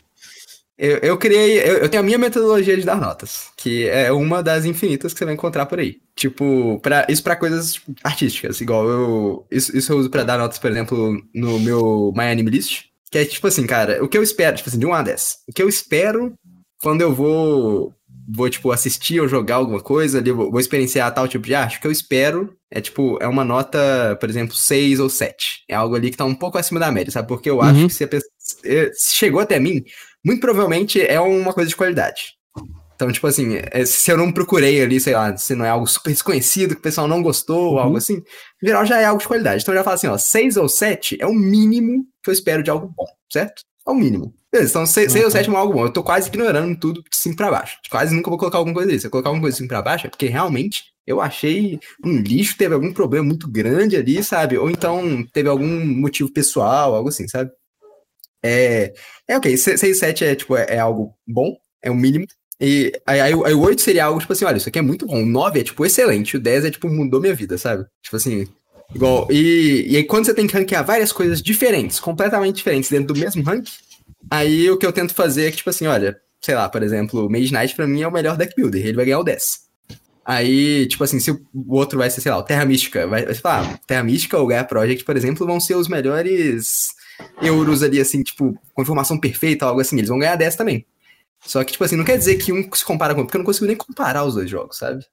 Eu, 0.78 0.98
eu 0.98 1.16
criei, 1.16 1.58
eu, 1.60 1.78
eu 1.78 1.88
tenho 1.88 2.02
a 2.02 2.06
minha 2.06 2.18
metodologia 2.18 2.76
de 2.76 2.84
dar 2.84 3.00
notas, 3.00 3.48
que 3.56 3.88
é 3.88 4.12
uma 4.12 4.42
das 4.42 4.66
infinitas 4.66 5.12
que 5.12 5.18
você 5.18 5.24
vai 5.24 5.32
encontrar 5.34 5.64
por 5.66 5.78
aí. 5.78 5.96
Tipo, 6.14 6.78
pra, 6.82 7.06
isso 7.08 7.22
pra 7.22 7.34
coisas 7.36 7.74
tipo, 7.74 7.94
artísticas, 8.04 8.60
igual 8.60 8.86
eu. 8.88 9.46
Isso, 9.50 9.74
isso 9.76 9.92
eu 9.92 9.96
uso 9.98 10.10
pra 10.10 10.22
dar 10.22 10.38
notas, 10.38 10.58
por 10.58 10.70
exemplo, 10.70 11.18
no 11.34 11.58
meu 11.60 12.12
My 12.14 12.24
Anime 12.24 12.50
List. 12.50 12.84
Que 13.10 13.18
é 13.18 13.24
tipo 13.24 13.46
assim, 13.46 13.66
cara, 13.66 14.02
o 14.04 14.08
que 14.08 14.18
eu 14.18 14.22
espero, 14.22 14.56
tipo 14.56 14.68
assim, 14.68 14.78
de 14.78 14.84
1 14.86 14.92
a 14.92 15.02
10. 15.02 15.36
O 15.48 15.52
que 15.52 15.62
eu 15.62 15.68
espero 15.68 16.34
quando 16.82 17.00
eu 17.00 17.14
vou, 17.14 17.94
vou 18.28 18.50
tipo, 18.50 18.70
assistir 18.70 19.18
ou 19.20 19.28
jogar 19.28 19.54
alguma 19.56 19.80
coisa 19.80 20.18
ali, 20.18 20.30
vou, 20.30 20.50
vou 20.50 20.60
experienciar 20.60 21.14
tal 21.14 21.26
tipo 21.26 21.46
de 21.46 21.54
arte, 21.54 21.78
o 21.78 21.80
que 21.80 21.86
eu 21.86 21.92
espero 21.92 22.52
é, 22.70 22.80
tipo, 22.82 23.16
é 23.22 23.26
uma 23.28 23.44
nota, 23.44 24.16
por 24.20 24.28
exemplo, 24.28 24.54
6 24.54 25.00
ou 25.00 25.08
7. 25.08 25.62
É 25.68 25.74
algo 25.74 25.94
ali 25.94 26.10
que 26.10 26.16
tá 26.18 26.24
um 26.26 26.34
pouco 26.34 26.58
acima 26.58 26.80
da 26.80 26.90
média, 26.92 27.10
sabe? 27.12 27.28
Porque 27.28 27.48
eu 27.48 27.62
acho 27.62 27.80
Uhum. 27.80 27.86
que 27.88 27.94
se 27.94 28.04
a 28.04 28.08
pessoa 28.08 28.30
se 28.92 29.14
chegou 29.14 29.40
até 29.40 29.58
mim, 29.58 29.82
muito 30.26 30.40
provavelmente 30.40 31.00
é 31.00 31.20
uma 31.20 31.52
coisa 31.52 31.68
de 31.70 31.76
qualidade. 31.76 32.34
Então, 32.94 33.12
tipo 33.12 33.26
assim, 33.26 33.58
é, 33.70 33.84
se 33.84 34.10
eu 34.10 34.16
não 34.16 34.32
procurei 34.32 34.80
ali, 34.82 34.98
sei 34.98 35.12
lá, 35.14 35.36
se 35.36 35.54
não 35.54 35.64
é 35.66 35.68
algo 35.68 35.86
super 35.86 36.10
desconhecido, 36.12 36.74
que 36.74 36.80
o 36.80 36.82
pessoal 36.82 37.06
não 37.06 37.22
gostou, 37.22 37.66
ou 37.66 37.72
Uhum. 37.74 37.78
algo 37.80 37.96
assim, 37.98 38.22
em 38.62 38.66
geral 38.66 38.86
já 38.86 38.98
é 38.98 39.04
algo 39.04 39.20
de 39.20 39.28
qualidade. 39.28 39.62
Então 39.62 39.74
eu 39.74 39.78
já 39.78 39.84
falo 39.84 39.94
assim, 39.94 40.06
ó, 40.06 40.16
6 40.16 40.56
ou 40.56 40.66
7 40.68 41.18
é 41.20 41.26
o 41.26 41.34
mínimo 41.34 42.06
que 42.22 42.30
eu 42.30 42.32
espero 42.32 42.62
de 42.62 42.70
algo 42.70 42.88
bom, 42.96 43.04
certo? 43.30 43.62
É 43.86 43.90
o 43.90 43.94
mínimo. 43.94 44.34
Beleza, 44.50 44.70
então 44.70 44.86
6 44.86 45.14
ou 45.14 45.30
7 45.30 45.50
é 45.50 45.54
algo 45.54 45.74
bom. 45.74 45.84
Eu 45.84 45.92
tô 45.92 46.02
quase 46.02 46.28
ignorando 46.28 46.74
tudo 46.80 47.02
de 47.02 47.14
cima 47.16 47.36
pra 47.36 47.50
baixo. 47.50 47.76
Quase 47.90 48.14
nunca 48.14 48.30
vou 48.30 48.38
colocar 48.38 48.56
alguma 48.56 48.74
coisa 48.74 48.90
disso. 48.90 49.02
Se 49.02 49.06
eu 49.08 49.10
colocar 49.10 49.28
alguma 49.28 49.42
coisa 49.42 49.54
de 49.54 49.58
cima 49.58 49.68
pra 49.68 49.82
baixo, 49.82 50.06
é 50.06 50.10
porque 50.10 50.26
realmente 50.26 50.84
eu 51.06 51.20
achei 51.20 51.78
um 52.02 52.16
lixo, 52.16 52.56
teve 52.56 52.72
algum 52.74 52.92
problema 52.94 53.26
muito 53.26 53.46
grande 53.46 53.94
ali, 53.96 54.24
sabe? 54.24 54.56
Ou 54.56 54.70
então 54.70 55.22
teve 55.34 55.50
algum 55.50 55.84
motivo 55.84 56.32
pessoal, 56.32 56.94
algo 56.94 57.10
assim, 57.10 57.28
sabe? 57.28 57.50
É, 58.46 58.94
é 59.28 59.36
ok, 59.36 59.56
6 59.56 59.82
e 59.82 59.94
7 59.94 60.24
é, 60.24 60.34
tipo, 60.34 60.56
é, 60.56 60.66
é 60.70 60.78
algo 60.78 61.14
bom, 61.26 61.56
é 61.82 61.90
o 61.90 61.94
mínimo. 61.94 62.26
E 62.60 62.92
aí, 63.06 63.20
aí, 63.20 63.32
aí 63.32 63.54
o 63.54 63.60
8 63.60 63.80
seria 63.82 64.06
algo, 64.06 64.20
tipo 64.20 64.32
assim, 64.32 64.44
olha, 64.44 64.56
isso 64.56 64.68
aqui 64.68 64.78
é 64.78 64.82
muito 64.82 65.06
bom. 65.06 65.22
O 65.22 65.26
9 65.26 65.60
é, 65.60 65.64
tipo, 65.64 65.84
excelente. 65.84 66.36
O 66.36 66.40
10 66.40 66.64
é, 66.64 66.70
tipo, 66.70 66.88
mudou 66.88 67.20
minha 67.20 67.34
vida, 67.34 67.58
sabe? 67.58 67.84
Tipo 68.02 68.16
assim, 68.16 68.46
igual. 68.94 69.28
E, 69.30 69.86
e 69.88 69.96
aí, 69.96 70.04
quando 70.04 70.26
você 70.26 70.34
tem 70.34 70.46
que 70.46 70.54
ranquear 70.56 70.84
várias 70.84 71.12
coisas 71.12 71.42
diferentes, 71.42 72.00
completamente 72.00 72.56
diferentes, 72.56 72.90
dentro 72.90 73.12
do 73.12 73.20
mesmo 73.20 73.42
rank, 73.42 73.68
aí 74.30 74.70
o 74.70 74.78
que 74.78 74.86
eu 74.86 74.92
tento 74.92 75.14
fazer 75.14 75.46
é 75.48 75.50
que, 75.50 75.58
tipo 75.58 75.70
assim, 75.70 75.86
olha, 75.86 76.16
sei 76.40 76.54
lá, 76.54 76.68
por 76.68 76.82
exemplo, 76.82 77.26
o 77.26 77.30
Mage 77.30 77.52
Knight 77.52 77.74
pra 77.74 77.86
mim 77.86 78.02
é 78.02 78.08
o 78.08 78.12
melhor 78.12 78.36
deck 78.36 78.54
builder, 78.56 78.84
ele 78.86 78.96
vai 78.96 79.04
ganhar 79.04 79.18
o 79.18 79.24
10. 79.24 79.66
Aí, 80.24 80.88
tipo 80.88 81.04
assim, 81.04 81.20
se 81.20 81.30
o 81.30 81.38
outro 81.68 81.98
vai 81.98 82.10
ser, 82.10 82.20
sei 82.20 82.32
lá, 82.32 82.38
o 82.38 82.42
Terra 82.42 82.64
Mística, 82.64 83.06
vai, 83.06 83.24
vai 83.24 83.34
sei 83.34 83.42
lá, 83.44 83.78
Terra 83.86 84.02
Mística 84.02 84.36
ou 84.36 84.46
Gaia 84.46 84.64
Project, 84.64 85.04
por 85.04 85.16
exemplo, 85.16 85.46
vão 85.46 85.60
ser 85.60 85.76
os 85.76 85.86
melhores 85.86 86.88
euros 87.40 87.82
ali, 87.82 88.00
assim, 88.00 88.22
tipo, 88.22 88.58
com 88.74 88.82
informação 88.82 89.18
perfeita, 89.18 89.66
algo 89.66 89.80
assim, 89.80 89.96
eles 89.96 90.08
vão 90.08 90.18
ganhar 90.18 90.36
10 90.36 90.56
também. 90.56 90.86
Só 91.44 91.62
que, 91.62 91.72
tipo 91.72 91.84
assim, 91.84 91.96
não 91.96 92.04
quer 92.04 92.18
dizer 92.18 92.36
que 92.36 92.52
um 92.52 92.68
se 92.72 92.84
compara 92.84 93.14
com 93.14 93.20
o 93.20 93.22
outro, 93.22 93.28
porque 93.28 93.36
eu 93.36 93.40
não 93.40 93.46
consigo 93.46 93.66
nem 93.66 93.76
comparar 93.76 94.24
os 94.24 94.34
dois 94.34 94.50
jogos, 94.50 94.78
sabe? 94.78 95.04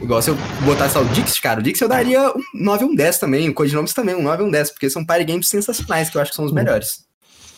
Igual 0.00 0.22
se 0.22 0.30
eu 0.30 0.36
botasse 0.64 0.96
lá 0.96 1.02
o 1.02 1.08
Dix, 1.08 1.40
cara, 1.40 1.58
o 1.58 1.62
Dix 1.62 1.80
eu 1.80 1.88
daria 1.88 2.30
um 2.30 2.42
9 2.54 2.84
e 2.84 2.88
um 2.88 2.94
10 2.94 3.18
também, 3.18 3.48
o 3.48 3.54
Codinomes 3.54 3.92
também, 3.92 4.14
um 4.14 4.22
9 4.22 4.44
e 4.44 4.46
um 4.46 4.50
10, 4.50 4.70
porque 4.70 4.88
são 4.88 5.04
party 5.04 5.24
games 5.24 5.48
sensacionais, 5.48 6.08
que 6.08 6.16
eu 6.16 6.22
acho 6.22 6.30
que 6.30 6.36
são 6.36 6.44
os 6.44 6.52
melhores. 6.52 7.04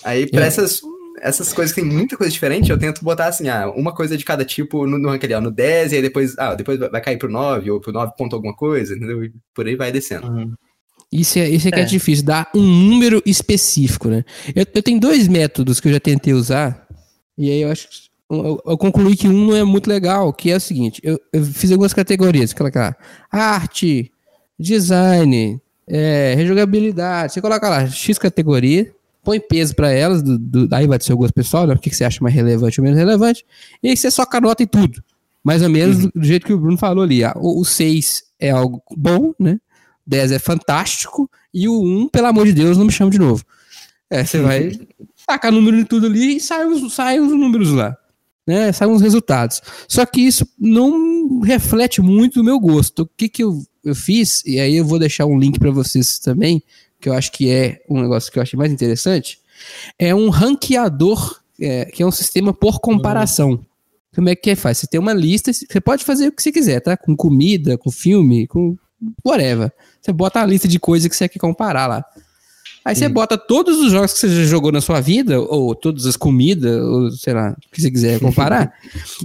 Aí, 0.02 0.26
pra 0.30 0.44
É. 0.44 0.46
essas, 0.46 0.80
essas 1.20 1.52
coisas 1.52 1.74
que 1.74 1.82
tem 1.82 1.90
muita 1.90 2.16
coisa 2.16 2.32
diferente, 2.32 2.70
eu 2.70 2.78
tento 2.78 3.04
botar 3.04 3.26
assim, 3.26 3.48
ah, 3.48 3.70
uma 3.70 3.94
coisa 3.94 4.16
de 4.16 4.24
cada 4.24 4.46
tipo 4.46 4.86
no, 4.86 4.98
no 4.98 5.10
rank 5.10 5.22
ali, 5.24 5.34
ó, 5.34 5.40
no 5.42 5.50
10, 5.50 5.92
e 5.92 5.96
aí 5.96 6.02
depois, 6.02 6.34
ah, 6.38 6.54
depois 6.54 6.78
vai 6.78 7.00
cair 7.02 7.18
pro 7.18 7.30
9, 7.30 7.70
ou 7.70 7.80
pro 7.80 7.92
9 7.92 8.12
ponto 8.16 8.34
alguma 8.34 8.56
coisa, 8.56 8.94
entendeu? 8.96 9.22
E 9.22 9.32
por 9.54 9.66
aí 9.66 9.76
vai 9.76 9.92
descendo. 9.92 10.26
Uhum. 10.26 10.54
Isso 11.12 11.38
é, 11.38 11.48
isso 11.48 11.68
é 11.68 11.70
que 11.70 11.78
é 11.80 11.82
É. 11.82 11.86
difícil, 11.86 12.24
dar 12.24 12.48
um 12.54 12.62
número 12.62 13.22
específico, 13.26 14.08
né? 14.08 14.24
Eu, 14.56 14.64
eu 14.74 14.82
tenho 14.82 14.98
dois 14.98 15.28
métodos 15.28 15.78
que 15.78 15.88
eu 15.88 15.92
já 15.92 16.00
tentei 16.00 16.32
usar, 16.32 16.86
e 17.36 17.50
aí 17.50 17.60
eu 17.60 17.70
acho 17.70 17.86
que 17.88 17.96
eu, 18.30 18.62
eu 18.64 18.78
concluí 18.78 19.14
que 19.14 19.28
um 19.28 19.46
não 19.48 19.54
é 19.56 19.62
muito 19.62 19.88
legal, 19.88 20.32
que 20.32 20.50
é 20.50 20.56
o 20.56 20.60
seguinte, 20.60 21.00
eu, 21.04 21.20
eu 21.32 21.44
fiz 21.44 21.70
algumas 21.70 21.92
categorias, 21.92 22.54
lá, 22.80 22.96
arte, 23.30 24.10
design, 24.58 25.60
é, 25.86 26.34
rejogabilidade, 26.36 27.34
você 27.34 27.40
coloca 27.42 27.68
lá 27.68 27.86
X 27.86 28.16
categoria, 28.18 28.90
põe 29.22 29.38
peso 29.38 29.74
pra 29.74 29.90
elas, 29.90 30.22
do, 30.22 30.38
do- 30.38 30.74
aí 30.74 30.86
vai 30.86 30.96
do 30.96 31.04
seu 31.04 31.16
gosto 31.16 31.34
pessoal, 31.34 31.66
né? 31.66 31.74
O 31.74 31.78
que, 31.78 31.90
você 31.94 32.04
acha 32.04 32.18
mais 32.22 32.34
relevante 32.34 32.80
ou 32.80 32.84
menos 32.84 32.98
relevante, 32.98 33.44
e 33.82 33.88
aí 33.90 33.96
você 33.96 34.10
só 34.10 34.24
anota 34.32 34.62
em 34.62 34.66
tudo. 34.66 35.02
Mais 35.44 35.60
ou 35.60 35.68
menos 35.68 35.98
do, 35.98 36.12
do 36.14 36.24
jeito 36.24 36.46
que 36.46 36.52
o 36.52 36.58
Bruno 36.58 36.78
falou 36.78 37.02
ali. 37.04 37.22
ah, 37.24 37.34
o 37.36 37.64
6 37.64 38.22
é 38.38 38.50
algo 38.50 38.80
bom, 38.96 39.32
né? 39.38 39.58
10 40.06 40.32
é 40.32 40.38
fantástico, 40.38 41.30
e 41.52 41.68
o 41.68 41.82
1, 41.82 42.08
pelo 42.08 42.26
amor 42.26 42.46
de 42.46 42.52
Deus, 42.52 42.76
não 42.76 42.86
me 42.86 42.92
chama 42.92 43.10
de 43.10 43.18
novo. 43.18 43.44
É, 44.10 44.24
você 44.24 44.40
vai 44.40 44.72
tacar 45.26 45.52
número 45.52 45.78
em 45.78 45.84
tudo 45.84 46.06
ali 46.06 46.36
e 46.36 46.40
sai 46.40 46.66
os, 46.66 46.92
sai 46.92 47.20
os 47.20 47.30
números 47.30 47.70
lá. 47.70 47.96
Né? 48.46 48.72
Saem 48.72 48.92
os 48.92 49.00
resultados. 49.00 49.62
Só 49.88 50.04
que 50.04 50.20
isso 50.20 50.46
não 50.58 51.40
reflete 51.40 52.02
muito 52.02 52.40
o 52.40 52.44
meu 52.44 52.58
gosto. 52.58 53.02
O 53.02 53.10
que, 53.16 53.28
que 53.28 53.44
eu, 53.44 53.62
eu 53.84 53.94
fiz, 53.94 54.42
e 54.44 54.58
aí 54.58 54.76
eu 54.76 54.84
vou 54.84 54.98
deixar 54.98 55.26
um 55.26 55.38
link 55.38 55.58
para 55.58 55.70
vocês 55.70 56.18
também, 56.18 56.62
que 57.00 57.08
eu 57.08 57.14
acho 57.14 57.30
que 57.32 57.48
é 57.48 57.82
um 57.88 58.00
negócio 58.00 58.30
que 58.32 58.38
eu 58.38 58.42
achei 58.42 58.56
mais 58.56 58.72
interessante, 58.72 59.38
é 59.98 60.14
um 60.14 60.28
ranqueador, 60.28 61.40
é, 61.60 61.84
que 61.86 62.02
é 62.02 62.06
um 62.06 62.10
sistema 62.10 62.52
por 62.52 62.80
comparação. 62.80 63.64
Como 64.14 64.28
é 64.28 64.36
que 64.36 64.54
faz? 64.54 64.78
Você 64.78 64.86
tem 64.86 65.00
uma 65.00 65.14
lista, 65.14 65.52
você 65.52 65.80
pode 65.80 66.04
fazer 66.04 66.28
o 66.28 66.32
que 66.32 66.42
você 66.42 66.52
quiser, 66.52 66.80
tá? 66.80 66.96
Com 66.96 67.16
comida, 67.16 67.78
com 67.78 67.90
filme, 67.90 68.46
com 68.46 68.76
whatever. 69.24 69.72
Você 70.00 70.12
bota 70.12 70.40
a 70.40 70.46
lista 70.46 70.66
de 70.68 70.78
coisas 70.78 71.08
que 71.08 71.16
você 71.16 71.28
quer 71.28 71.38
comparar 71.38 71.86
lá. 71.86 72.04
Aí 72.84 72.96
você 72.96 73.08
bota 73.08 73.38
todos 73.38 73.78
os 73.78 73.92
jogos 73.92 74.12
que 74.12 74.18
você 74.18 74.28
já 74.28 74.44
jogou 74.44 74.72
na 74.72 74.80
sua 74.80 75.00
vida, 75.00 75.40
ou 75.40 75.72
todas 75.72 76.04
as 76.04 76.16
comidas, 76.16 76.80
ou 76.82 77.10
sei 77.12 77.32
lá, 77.32 77.50
o 77.52 77.70
que 77.74 77.80
você 77.80 77.90
quiser 77.90 78.18
comparar, 78.20 78.72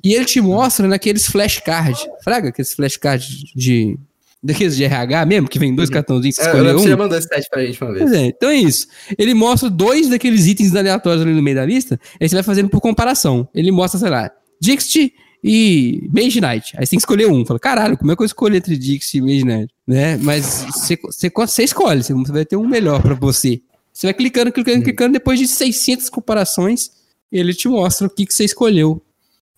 e 0.04 0.14
ele 0.14 0.26
te 0.26 0.40
mostra 0.40 0.88
naqueles 0.88 1.26
flashcards. 1.26 2.06
Fraga, 2.24 2.50
aqueles 2.50 2.74
flashcards 2.74 3.28
de. 3.56 3.98
Daqueles 4.44 4.78
de 4.78 4.84
RH 4.84 5.26
mesmo, 5.26 5.48
que 5.50 5.58
vem 5.58 5.74
dois 5.74 5.90
cartãozinhos, 5.90 6.36
você 6.36 6.42
É, 6.44 6.46
eu 6.46 6.48
escolhe 6.50 6.64
lembro 6.68 6.76
que 6.76 6.82
um. 6.82 6.84
você 6.84 6.90
já 6.92 6.98
mandou 6.98 7.18
esse 7.18 7.28
teste 7.28 7.50
pra 7.50 7.66
gente 7.66 7.84
uma 7.84 7.92
vez. 7.92 8.12
É, 8.12 8.26
então 8.28 8.50
é 8.50 8.56
isso. 8.56 8.88
Ele 9.18 9.34
mostra 9.34 9.68
dois 9.68 10.08
daqueles 10.10 10.46
itens 10.46 10.76
aleatórios 10.76 11.24
ali 11.24 11.34
no 11.34 11.42
meio 11.42 11.56
da 11.56 11.66
lista, 11.66 12.00
aí 12.22 12.30
você 12.30 12.36
vai 12.36 12.44
fazendo 12.44 12.70
por 12.70 12.80
comparação. 12.80 13.50
Ele 13.56 13.72
mostra, 13.72 14.00
sei 14.00 14.10
lá, 14.12 14.30
Dixit 14.62 15.12
e 15.44 16.10
Mage 16.14 16.42
Knight. 16.42 16.74
Aí 16.78 16.86
você 16.86 16.92
tem 16.92 16.98
que 17.00 17.04
escolher 17.04 17.28
um. 17.28 17.46
Fala, 17.46 17.60
caralho, 17.60 17.98
como 17.98 18.12
é 18.12 18.16
que 18.16 18.22
eu 18.22 18.26
escolho 18.26 18.56
entre 18.56 18.78
Dixit 18.78 19.18
e 19.18 19.22
Mage 19.22 19.44
Knight? 19.44 19.74
Né? 19.86 20.18
Mas 20.18 20.66
você, 20.72 20.98
você, 21.02 21.30
você 21.30 21.64
escolhe, 21.64 22.04
você 22.04 22.14
vai 22.32 22.46
ter 22.46 22.58
um 22.58 22.68
melhor 22.68 23.02
pra 23.02 23.14
você. 23.14 23.62
Você 23.94 24.08
vai 24.08 24.14
clicando, 24.14 24.52
clicando, 24.52 24.84
clicando, 24.84 25.14
depois 25.14 25.40
de 25.40 25.48
600 25.48 26.10
comparações, 26.10 26.92
ele 27.32 27.54
te 27.54 27.68
mostra 27.68 28.08
o 28.08 28.10
que, 28.10 28.26
que 28.26 28.34
você 28.34 28.46
escolheu. 28.46 29.02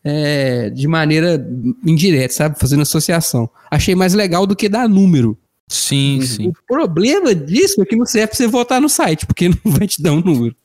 é, 0.03 0.69
de 0.69 0.87
maneira 0.87 1.45
indireta, 1.85 2.33
sabe? 2.33 2.59
Fazendo 2.59 2.81
associação. 2.81 3.49
Achei 3.69 3.95
mais 3.95 4.13
legal 4.13 4.45
do 4.47 4.55
que 4.55 4.69
dar 4.69 4.87
número. 4.87 5.37
Sim, 5.67 6.19
sim. 6.21 6.47
O 6.47 6.53
problema 6.67 7.35
disso 7.35 7.79
é 7.81 7.85
que 7.85 7.95
não 7.95 8.05
serve 8.05 8.29
pra 8.29 8.37
você 8.37 8.47
votar 8.47 8.81
no 8.81 8.89
site, 8.89 9.27
porque 9.27 9.49
não 9.63 9.71
vai 9.71 9.87
te 9.87 10.01
dar 10.01 10.13
um 10.13 10.21
número. 10.21 10.55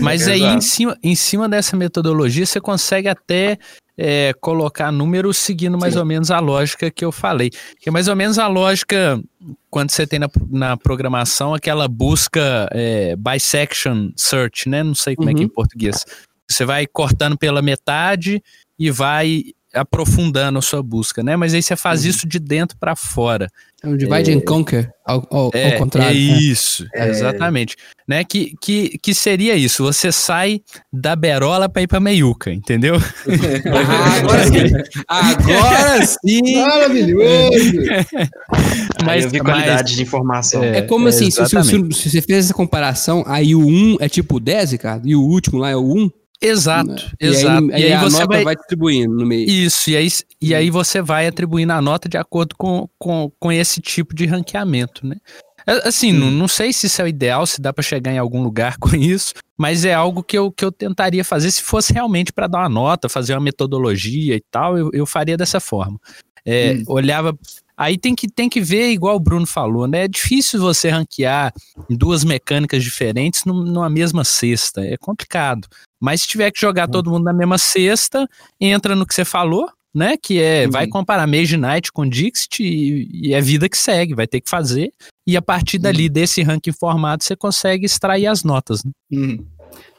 Mas 0.00 0.26
aí, 0.28 0.42
em 0.42 0.60
cima, 0.60 0.96
em 1.02 1.14
cima 1.14 1.48
dessa 1.48 1.76
metodologia, 1.76 2.46
você 2.46 2.60
consegue 2.60 3.08
até 3.08 3.58
é, 3.96 4.32
colocar 4.40 4.90
números 4.90 5.36
seguindo 5.36 5.78
mais 5.78 5.96
ou 5.96 6.04
menos 6.04 6.30
a 6.30 6.38
lógica 6.38 6.90
que 6.90 7.04
eu 7.04 7.12
falei. 7.12 7.50
Que 7.78 7.88
é 7.88 7.92
mais 7.92 8.08
ou 8.08 8.16
menos 8.16 8.38
a 8.38 8.46
lógica 8.46 9.22
quando 9.70 9.90
você 9.90 10.06
tem 10.06 10.18
na, 10.18 10.28
na 10.50 10.76
programação 10.76 11.54
aquela 11.54 11.88
busca 11.88 12.68
é, 12.72 13.16
bisection 13.16 14.10
search, 14.16 14.68
né? 14.68 14.82
Não 14.82 14.94
sei 14.94 15.16
como 15.16 15.30
é 15.30 15.34
que 15.34 15.42
é 15.42 15.44
em 15.44 15.48
português. 15.48 16.04
Você 16.48 16.64
vai 16.64 16.86
cortando 16.86 17.36
pela 17.36 17.62
metade 17.62 18.42
e 18.78 18.90
vai 18.90 19.44
aprofundando 19.74 20.58
a 20.58 20.62
sua 20.62 20.82
busca, 20.82 21.22
né? 21.22 21.36
Mas 21.36 21.54
aí 21.54 21.62
você 21.62 21.74
faz 21.76 22.04
isso 22.04 22.26
de 22.28 22.38
dentro 22.38 22.76
para 22.78 22.94
fora. 22.94 23.48
É 23.82 23.88
um 23.88 23.96
divide 23.96 24.30
and 24.32 24.40
conquer, 24.40 24.92
ao, 25.04 25.26
ao, 25.28 25.50
É, 25.52 25.72
ao 25.72 25.78
contrário. 25.78 26.16
é 26.16 26.32
né? 26.32 26.38
isso, 26.38 26.86
exatamente. 26.94 27.76
Né? 28.06 28.22
Que, 28.22 28.54
que, 28.60 28.96
que 29.02 29.12
seria 29.12 29.56
isso, 29.56 29.82
você 29.82 30.12
sai 30.12 30.60
da 30.92 31.16
berola 31.16 31.68
para 31.68 31.82
ir 31.82 31.88
para 31.88 31.98
meiuca, 31.98 32.52
entendeu? 32.52 32.94
Ah, 33.74 34.16
agora 34.18 34.46
sim. 34.46 34.74
Agora 35.08 36.06
sim. 36.06 36.56
Maravilhoso! 36.60 37.78
Aí 39.06 39.22
eu 39.22 39.30
vi 39.30 39.40
qualidade 39.40 39.96
de 39.96 40.02
informação. 40.02 40.62
É 40.62 40.82
como 40.82 41.08
assim, 41.08 41.30
se, 41.30 41.44
se- 41.46 41.62
se- 41.64 42.10
você 42.10 42.22
fez 42.22 42.44
essa 42.46 42.54
comparação, 42.54 43.24
aí 43.26 43.54
o 43.54 43.66
1 43.66 43.96
é 44.00 44.08
tipo 44.08 44.38
10, 44.38 44.72
Ricardo, 44.72 45.08
e 45.08 45.16
o 45.16 45.20
último 45.22 45.58
lá 45.58 45.70
é 45.70 45.76
o 45.76 45.82
1, 45.82 46.10
Exato, 46.42 47.12
e 47.20 47.26
aí, 47.26 47.30
exato. 47.30 47.72
aí 47.72 47.82
E 47.82 47.84
aí, 47.84 47.92
a 47.92 48.00
você 48.00 48.18
nota 48.18 48.26
vai... 48.26 48.44
vai... 48.44 48.56
distribuindo 48.56 49.14
no 49.14 49.24
meio. 49.24 49.48
Isso, 49.48 49.90
e 49.90 49.96
aí, 49.96 50.08
e 50.40 50.54
aí 50.54 50.70
você 50.70 51.00
vai 51.00 51.26
atribuindo 51.26 51.72
a 51.72 51.80
nota 51.80 52.08
de 52.08 52.18
acordo 52.18 52.56
com, 52.56 52.88
com, 52.98 53.30
com 53.38 53.52
esse 53.52 53.80
tipo 53.80 54.14
de 54.14 54.26
ranqueamento, 54.26 55.06
né? 55.06 55.16
É, 55.66 55.88
Assim, 55.88 56.12
não, 56.12 56.30
não 56.30 56.48
sei 56.48 56.72
se 56.72 56.86
isso 56.86 57.00
é 57.00 57.04
o 57.04 57.08
ideal, 57.08 57.46
se 57.46 57.60
dá 57.60 57.72
para 57.72 57.82
chegar 57.82 58.12
em 58.12 58.18
algum 58.18 58.42
lugar 58.42 58.76
com 58.80 58.94
isso, 58.96 59.34
mas 59.56 59.84
é 59.84 59.94
algo 59.94 60.22
que 60.22 60.36
eu, 60.36 60.50
que 60.50 60.64
eu 60.64 60.72
tentaria 60.72 61.24
fazer 61.24 61.50
se 61.50 61.62
fosse 61.62 61.92
realmente 61.92 62.32
para 62.32 62.48
dar 62.48 62.58
uma 62.58 62.68
nota, 62.68 63.08
fazer 63.08 63.34
uma 63.34 63.40
metodologia 63.40 64.34
e 64.34 64.42
tal, 64.50 64.76
eu, 64.76 64.90
eu 64.92 65.06
faria 65.06 65.36
dessa 65.36 65.60
forma. 65.60 65.98
É, 66.44 66.82
Olhava. 66.88 67.36
Aí 67.76 67.96
tem 67.98 68.14
que, 68.14 68.28
tem 68.28 68.48
que 68.48 68.60
ver, 68.60 68.90
igual 68.90 69.16
o 69.16 69.20
Bruno 69.20 69.46
falou, 69.46 69.86
né? 69.86 70.04
É 70.04 70.08
difícil 70.08 70.60
você 70.60 70.88
ranquear 70.90 71.52
duas 71.88 72.22
mecânicas 72.24 72.82
diferentes 72.82 73.44
num- 73.44 73.64
numa 73.64 73.88
mesma 73.88 74.24
cesta. 74.24 74.82
É 74.82 74.96
complicado. 74.96 75.66
Mas 76.00 76.22
se 76.22 76.28
tiver 76.28 76.50
que 76.50 76.60
jogar 76.60 76.88
todo 76.88 77.10
mundo 77.10 77.24
na 77.24 77.32
mesma 77.32 77.58
cesta, 77.58 78.28
entra 78.60 78.94
no 78.94 79.06
que 79.06 79.14
você 79.14 79.24
falou, 79.24 79.68
né? 79.94 80.16
Que 80.16 80.40
é, 80.40 80.66
vai 80.68 80.86
comparar 80.86 81.26
Mage 81.26 81.56
Knight 81.56 81.92
com 81.92 82.08
Dixit 82.08 82.62
e, 82.62 83.08
e 83.28 83.34
é 83.34 83.40
vida 83.40 83.68
que 83.68 83.76
segue, 83.78 84.14
vai 84.14 84.26
ter 84.26 84.40
que 84.40 84.50
fazer. 84.50 84.92
E 85.26 85.36
a 85.36 85.42
partir 85.42 85.78
dali, 85.78 86.08
desse 86.08 86.42
ranking 86.42 86.72
formado, 86.72 87.22
você 87.22 87.36
consegue 87.36 87.86
extrair 87.86 88.26
as 88.26 88.42
notas. 88.42 88.82
Né? 88.84 88.90
Uhum. 89.12 89.46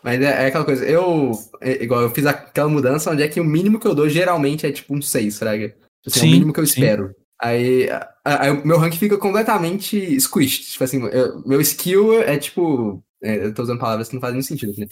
Mas 0.03 0.21
é, 0.21 0.43
é 0.43 0.45
aquela 0.47 0.65
coisa, 0.65 0.83
eu, 0.85 1.31
é, 1.61 1.83
igual, 1.83 2.01
eu 2.01 2.09
fiz 2.11 2.25
aquela 2.25 2.67
mudança 2.69 3.09
onde 3.09 3.23
é 3.23 3.27
que 3.27 3.39
o 3.39 3.45
mínimo 3.45 3.79
que 3.79 3.87
eu 3.87 3.95
dou 3.95 4.09
geralmente 4.09 4.65
é 4.65 4.71
tipo 4.71 4.93
um 4.93 5.01
6, 5.01 5.39
fraga? 5.39 5.73
Assim, 6.05 6.19
é 6.19 6.21
Sim, 6.21 6.27
o 6.27 6.31
mínimo 6.31 6.53
que 6.53 6.59
eu 6.59 6.67
sim. 6.67 6.81
espero. 6.81 7.15
Aí, 7.43 7.89
aí 8.23 8.51
o 8.51 8.65
meu 8.65 8.77
rank 8.77 8.93
fica 8.95 9.17
completamente 9.17 10.19
squished. 10.19 10.63
Tipo 10.71 10.83
assim, 10.83 11.03
eu- 11.11 11.41
meu 11.45 11.59
skill 11.61 12.21
é 12.23 12.37
tipo. 12.37 13.03
é, 13.21 13.45
eu 13.45 13.53
tô 13.53 13.63
usando 13.63 13.79
palavras 13.79 14.07
que 14.09 14.13
não 14.15 14.21
fazem 14.21 14.35
muito 14.35 14.47
sentido, 14.47 14.73
né? 14.77 14.85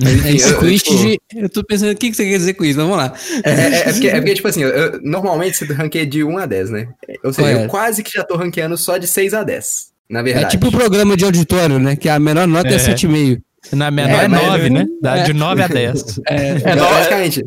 Mas, 0.00 0.12
enfim, 0.14 0.28
É 0.28 0.30
eu- 0.30 0.36
eu, 0.36 0.78
squished, 0.78 0.84
tipo, 1.28 1.42
eu 1.44 1.48
tô 1.48 1.64
pensando, 1.64 1.90
o 1.92 1.96
que 1.96 2.10
que 2.10 2.16
você 2.16 2.24
quer 2.24 2.36
dizer 2.38 2.54
com 2.54 2.64
isso? 2.64 2.78
Vamos 2.78 2.96
lá. 2.96 3.12
é, 3.44 3.50
é- 3.50 3.74
é 3.88 3.92
porque, 3.92 4.08
é 4.08 4.14
porque, 4.20 4.34
tipo 4.34 4.48
assim, 4.48 4.62
eu- 4.62 4.68
eu- 4.68 5.00
normalmente 5.02 5.56
você 5.56 5.72
ranqueia 5.72 6.06
de 6.06 6.22
1 6.22 6.38
a 6.38 6.46
10, 6.46 6.70
né? 6.70 6.88
Ou 7.24 7.32
seja, 7.32 7.50
eu 7.62 7.68
quase 7.68 8.02
que 8.02 8.12
já 8.12 8.22
tô 8.24 8.36
ranqueando 8.36 8.76
só 8.76 8.96
de 8.96 9.06
6 9.06 9.34
a 9.34 9.42
10. 9.42 9.88
Na 10.08 10.20
É 10.20 10.22
verdade. 10.22 10.50
tipo 10.52 10.68
o 10.68 10.72
programa 10.72 11.16
de 11.16 11.24
auditório, 11.24 11.78
né? 11.78 11.94
Que 11.96 12.08
a 12.08 12.18
menor 12.18 12.46
nota 12.46 12.68
é, 12.68 12.74
É. 12.74 12.78
7,5. 12.78 13.42
Na 13.72 13.90
menor 13.90 14.20
É, 14.20 14.24
é 14.24 14.28
mas- 14.28 14.42
9, 14.46 14.70
né? 14.70 14.86
É. 15.04 15.22
de 15.24 15.32
9 15.32 15.62
a 15.62 15.66
10. 15.68 16.18
É, 16.28 16.34
É, 16.36 16.48
é- 16.72 16.76
basicamente. 16.76 17.42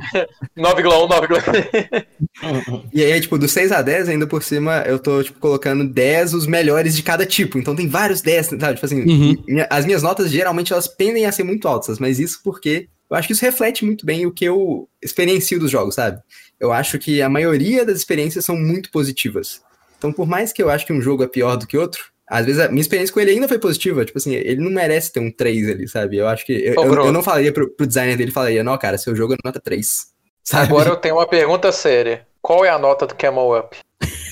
9,1, 0.57 1.07
9,1. 1.07 2.83
E 2.93 3.03
aí, 3.03 3.19
tipo, 3.21 3.37
do 3.37 3.47
6 3.47 3.71
a 3.71 3.81
10, 3.81 4.09
ainda 4.09 4.27
por 4.27 4.43
cima, 4.43 4.83
eu 4.85 4.99
tô, 4.99 5.23
tipo, 5.23 5.39
colocando 5.39 5.87
10 5.87 6.33
os 6.33 6.45
melhores 6.45 6.95
de 6.95 7.03
cada 7.03 7.25
tipo. 7.25 7.57
Então 7.57 7.75
tem 7.75 7.87
vários 7.87 8.21
10, 8.21 8.47
sabe? 8.47 8.73
Tipo 8.75 8.85
assim, 8.85 9.01
Uhum. 9.03 9.43
minha- 9.47 9.67
as 9.69 9.85
minhas 9.85 10.03
notas, 10.03 10.29
geralmente, 10.29 10.73
elas 10.73 10.87
pendem 10.87 11.25
a 11.25 11.31
ser 11.31 11.43
muito 11.43 11.67
altas. 11.67 11.99
Mas 11.99 12.19
isso 12.19 12.39
porque 12.43 12.87
eu 13.09 13.17
acho 13.17 13.27
que 13.27 13.33
isso 13.33 13.45
reflete 13.45 13.85
muito 13.85 14.05
bem 14.05 14.25
o 14.25 14.31
que 14.31 14.45
eu 14.45 14.87
experiencio 15.03 15.59
dos 15.59 15.71
jogos, 15.71 15.95
sabe? 15.95 16.19
Eu 16.59 16.71
acho 16.71 16.99
que 16.99 17.21
a 17.21 17.29
maioria 17.29 17.85
das 17.85 17.97
experiências 17.97 18.45
são 18.45 18.55
muito 18.55 18.91
positivas. 18.91 19.61
Então, 19.97 20.11
por 20.11 20.27
mais 20.27 20.51
que 20.51 20.61
eu 20.61 20.69
acho 20.69 20.85
que 20.85 20.93
um 20.93 21.01
jogo 21.01 21.23
é 21.23 21.27
pior 21.27 21.55
do 21.55 21.67
que 21.67 21.77
outro, 21.77 22.05
às 22.31 22.45
vezes 22.45 22.61
a 22.61 22.69
minha 22.69 22.81
experiência 22.81 23.13
com 23.13 23.19
ele 23.19 23.31
ainda 23.31 23.47
foi 23.47 23.59
positiva. 23.59 24.05
Tipo 24.05 24.17
assim, 24.17 24.33
ele 24.33 24.61
não 24.61 24.71
merece 24.71 25.11
ter 25.11 25.19
um 25.19 25.29
3 25.29 25.69
ali, 25.69 25.87
sabe? 25.87 26.17
Eu 26.17 26.27
acho 26.27 26.45
que... 26.45 26.53
Eu, 26.53 26.75
Ô, 26.79 26.85
eu- 26.85 27.05
eu 27.07 27.11
não 27.11 27.21
falaria 27.21 27.51
pro, 27.51 27.69
pro 27.69 27.85
designer 27.85 28.15
dele, 28.17 28.31
falaria, 28.31 28.63
não, 28.63 28.77
cara, 28.77 28.97
seu 28.97 29.15
jogo 29.15 29.33
é 29.33 29.37
nota 29.43 29.59
3. 29.59 30.09
Sabe? 30.43 30.67
Agora 30.67 30.89
eu 30.89 30.95
tenho 30.95 31.15
uma 31.15 31.27
pergunta 31.27 31.71
séria. 31.71 32.25
Qual 32.41 32.65
é 32.65 32.69
a 32.69 32.79
nota 32.79 33.05
do 33.05 33.13
Camel 33.13 33.59
Up? 33.59 33.77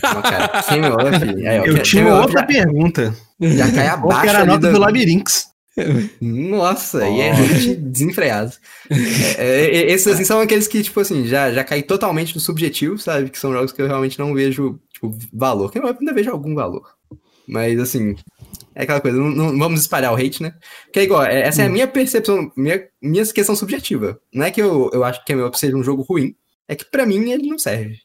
Não, 0.01 0.21
cara, 0.23 0.47
Camel 0.63 0.93
Up... 0.93 1.05
é, 1.45 1.61
ó, 1.61 1.65
Eu 1.65 1.83
tinha 1.83 2.03
Camel 2.03 2.17
Up 2.17 2.25
outra 2.27 2.39
já- 2.41 2.47
pergunta. 2.47 3.15
Já 3.39 3.71
cai 3.71 3.85
Qual 3.99 4.11
abaixo 4.11 4.21
que 4.23 4.29
era 4.29 4.39
a 4.39 4.45
nota 4.45 4.71
do 4.71 4.79
Labyrinx? 4.79 5.49
Nossa, 6.21 7.07
e 7.07 7.21
é 7.21 7.31
hate 7.31 7.75
desenfreado. 7.75 8.51
É, 8.89 8.95
é, 9.37 9.65
é, 9.77 9.91
esses 9.91 10.07
assim, 10.07 10.25
são 10.25 10.39
aqueles 10.41 10.67
que, 10.67 10.81
tipo 10.83 10.99
assim, 10.99 11.25
já, 11.27 11.51
já 11.51 11.63
caem 11.63 11.83
totalmente 11.83 12.33
no 12.35 12.41
subjetivo, 12.41 12.97
sabe? 12.97 13.29
Que 13.29 13.39
são 13.39 13.51
jogos 13.53 13.71
que 13.71 13.81
eu 13.81 13.87
realmente 13.87 14.17
não 14.19 14.33
vejo, 14.33 14.79
tipo, 14.91 15.15
valor. 15.33 15.71
Que 15.71 15.79
eu 15.79 15.87
ainda 15.87 16.13
vejo 16.13 16.31
algum 16.31 16.55
valor. 16.55 16.83
Mas, 17.49 17.79
assim, 17.79 18.15
é 18.75 18.83
aquela 18.83 19.01
coisa, 19.01 19.17
não, 19.17 19.29
não 19.29 19.57
vamos 19.57 19.81
espalhar 19.81 20.13
o 20.13 20.15
hate, 20.15 20.43
né? 20.43 20.53
Que 20.93 20.99
é 20.99 21.03
igual, 21.03 21.23
é, 21.23 21.41
essa 21.41 21.63
é 21.63 21.65
a 21.65 21.69
minha 21.69 21.87
percepção, 21.87 22.51
minha, 22.55 22.83
minha 23.01 23.25
questão 23.25 23.55
subjetiva. 23.55 24.19
Não 24.31 24.45
é 24.45 24.51
que 24.51 24.61
eu, 24.61 24.89
eu 24.93 25.03
acho 25.03 25.25
que 25.25 25.33
é 25.33 25.51
seja 25.55 25.75
um 25.75 25.83
jogo 25.83 26.03
ruim, 26.03 26.35
é 26.67 26.75
que 26.75 26.85
pra 26.85 27.05
mim 27.07 27.31
ele 27.31 27.49
não 27.49 27.57
serve. 27.57 27.97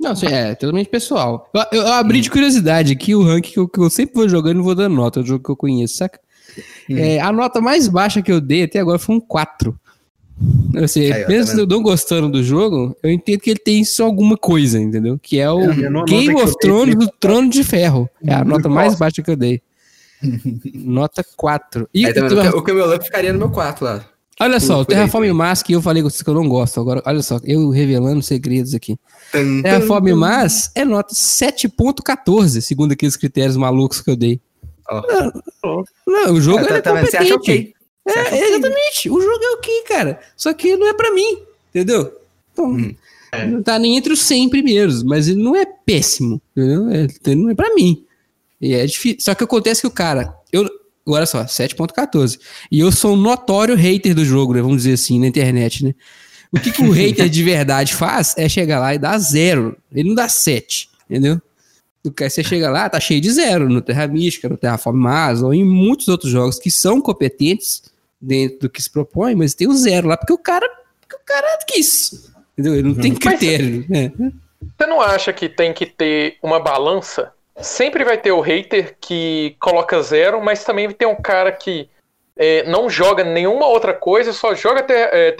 Não, 0.00 0.12
assim, 0.12 0.26
é 0.26 0.54
totalmente 0.54 0.88
pessoal. 0.88 1.50
Eu, 1.70 1.80
eu 1.80 1.86
abri 1.88 2.20
de 2.20 2.30
curiosidade 2.30 2.92
aqui 2.92 3.14
o 3.14 3.22
ranking 3.22 3.52
que 3.52 3.58
eu, 3.58 3.68
que 3.68 3.78
eu 3.78 3.90
sempre 3.90 4.14
vou 4.14 4.28
jogando 4.28 4.60
e 4.60 4.62
vou 4.62 4.74
dando 4.74 4.96
nota, 4.96 5.20
é 5.20 5.22
um 5.22 5.26
jogo 5.26 5.44
que 5.44 5.50
eu 5.50 5.56
conheço, 5.56 5.98
saca? 5.98 6.18
Hum. 6.88 6.96
É, 6.96 7.20
a 7.20 7.30
nota 7.30 7.60
mais 7.60 7.86
baixa 7.86 8.22
que 8.22 8.32
eu 8.32 8.40
dei 8.40 8.62
até 8.62 8.78
agora 8.78 8.98
foi 8.98 9.16
um 9.16 9.20
4. 9.20 9.78
Assim, 10.82 11.10
Aí, 11.10 11.26
mesmo 11.26 11.54
tá 11.54 11.62
eu 11.62 11.66
não 11.66 11.82
gostando 11.82 12.28
do 12.28 12.42
jogo, 12.42 12.94
eu 13.02 13.10
entendo 13.10 13.40
que 13.40 13.50
ele 13.50 13.58
tem 13.58 13.84
só 13.84 14.04
alguma 14.04 14.36
coisa, 14.36 14.78
entendeu? 14.78 15.18
Que 15.20 15.38
é 15.38 15.50
o 15.50 15.70
é, 15.70 16.04
Game 16.06 16.34
of 16.34 16.54
Thrones 16.60 16.94
do 16.94 17.08
Trono 17.18 17.48
de 17.48 17.64
Ferro. 17.64 18.08
É 18.24 18.34
a 18.34 18.44
nota 18.44 18.68
mais 18.68 18.94
baixa 18.94 19.22
que 19.22 19.30
eu 19.30 19.36
dei. 19.36 19.62
nota 20.74 21.24
4. 21.36 21.88
E 21.92 22.06
Aí, 22.06 22.12
tá 22.12 22.26
o 22.54 22.62
Camel 22.62 22.94
Up 22.94 23.04
ficaria 23.04 23.32
no 23.32 23.38
meu 23.38 23.50
4 23.50 23.84
lá. 23.84 24.04
Olha 24.38 24.60
só, 24.60 24.82
o 24.82 24.84
Terraform 24.84 25.30
Mars 25.32 25.62
que 25.62 25.72
eu 25.72 25.80
falei 25.80 26.02
com 26.02 26.10
vocês 26.10 26.20
que 26.20 26.28
eu 26.28 26.34
não 26.34 26.46
gosto. 26.46 26.78
Agora, 26.78 27.02
olha 27.06 27.22
só, 27.22 27.40
eu 27.42 27.70
revelando 27.70 28.20
segredos 28.22 28.74
aqui. 28.74 28.98
Terraform 29.32 30.12
Mars 30.14 30.70
é 30.74 30.84
nota 30.84 31.14
7.14, 31.14 32.60
segundo 32.60 32.92
aqueles 32.92 33.16
critérios 33.16 33.56
malucos 33.56 34.02
que 34.02 34.10
eu 34.10 34.16
dei. 34.16 34.38
Oh. 34.90 35.02
Não, 35.64 35.84
não, 36.06 36.34
o 36.34 36.40
jogo 36.40 36.60
é, 36.60 36.66
tá, 36.66 36.76
é 36.76 36.80
tá, 36.82 36.90
competente. 36.90 37.28
Você 37.28 37.34
okay. 37.34 37.75
É, 38.06 38.48
exatamente. 38.48 39.10
O 39.10 39.20
jogo 39.20 39.42
é 39.42 39.50
ok, 39.54 39.82
cara. 39.88 40.20
Só 40.36 40.52
que 40.52 40.76
não 40.76 40.86
é 40.86 40.94
pra 40.94 41.12
mim, 41.12 41.38
entendeu? 41.70 42.12
Então, 42.52 42.70
hum. 42.70 42.94
é. 43.32 43.46
não 43.46 43.62
tá 43.62 43.78
nem 43.78 43.96
entre 43.96 44.12
os 44.12 44.20
100 44.20 44.48
primeiros, 44.48 45.02
mas 45.02 45.28
ele 45.28 45.42
não 45.42 45.56
é 45.56 45.66
péssimo, 45.66 46.40
entendeu? 46.56 46.88
É, 46.90 47.34
não 47.34 47.50
é 47.50 47.54
pra 47.54 47.74
mim. 47.74 48.04
E 48.60 48.74
é 48.74 48.86
difícil. 48.86 49.20
Só 49.20 49.34
que 49.34 49.44
acontece 49.44 49.80
que 49.80 49.86
o 49.86 49.90
cara, 49.90 50.34
eu, 50.52 50.68
olha 51.04 51.26
só, 51.26 51.44
7.14. 51.44 52.38
E 52.70 52.80
eu 52.80 52.92
sou 52.92 53.14
um 53.14 53.20
notório 53.20 53.74
hater 53.74 54.14
do 54.14 54.24
jogo, 54.24 54.54
né? 54.54 54.62
Vamos 54.62 54.78
dizer 54.78 54.94
assim, 54.94 55.18
na 55.18 55.26
internet, 55.26 55.84
né? 55.84 55.94
O 56.52 56.60
que, 56.60 56.70
que 56.70 56.82
o 56.82 56.90
hater 56.90 57.28
de 57.28 57.42
verdade 57.42 57.92
faz 57.92 58.34
é 58.38 58.48
chegar 58.48 58.78
lá 58.78 58.94
e 58.94 58.98
dar 58.98 59.18
zero. 59.18 59.76
Ele 59.92 60.08
não 60.08 60.14
dá 60.14 60.28
7, 60.28 60.88
entendeu? 61.10 61.40
Você 62.16 62.44
chega 62.44 62.70
lá, 62.70 62.88
tá 62.88 63.00
cheio 63.00 63.20
de 63.20 63.30
zero 63.32 63.68
no 63.68 63.82
Terra 63.82 64.06
Mística, 64.06 64.48
no 64.48 64.56
Terraform 64.56 64.96
Mars, 64.96 65.42
ou 65.42 65.52
em 65.52 65.64
muitos 65.64 66.06
outros 66.06 66.30
jogos 66.30 66.56
que 66.56 66.70
são 66.70 67.00
competentes 67.00 67.82
dentro 68.20 68.60
do 68.60 68.70
que 68.70 68.82
se 68.82 68.90
propõe, 68.90 69.34
mas 69.34 69.54
tem 69.54 69.68
o 69.68 69.74
zero 69.74 70.08
lá, 70.08 70.16
porque 70.16 70.32
o 70.32 70.38
cara, 70.38 70.68
porque 71.00 71.16
o 71.16 71.24
cara 71.24 71.58
quis. 71.66 72.32
Entendeu? 72.52 72.74
Ele 72.74 72.82
não 72.82 72.94
uhum. 72.94 73.00
tem 73.00 73.14
critério. 73.14 73.84
Né? 73.88 74.12
Você 74.18 74.86
não 74.86 75.00
acha 75.00 75.32
que 75.32 75.48
tem 75.48 75.72
que 75.72 75.86
ter 75.86 76.38
uma 76.42 76.58
balança? 76.58 77.32
Sempre 77.60 78.04
vai 78.04 78.18
ter 78.18 78.32
o 78.32 78.40
hater 78.40 78.96
que 79.00 79.56
coloca 79.60 80.02
zero, 80.02 80.42
mas 80.42 80.64
também 80.64 80.90
tem 80.90 81.08
um 81.08 81.16
cara 81.16 81.52
que 81.52 81.88
é, 82.36 82.68
não 82.68 82.88
joga 82.90 83.24
nenhuma 83.24 83.66
outra 83.66 83.94
coisa, 83.94 84.32
só 84.32 84.54
joga 84.54 84.82
ter, 84.82 85.08
é, 85.12 85.36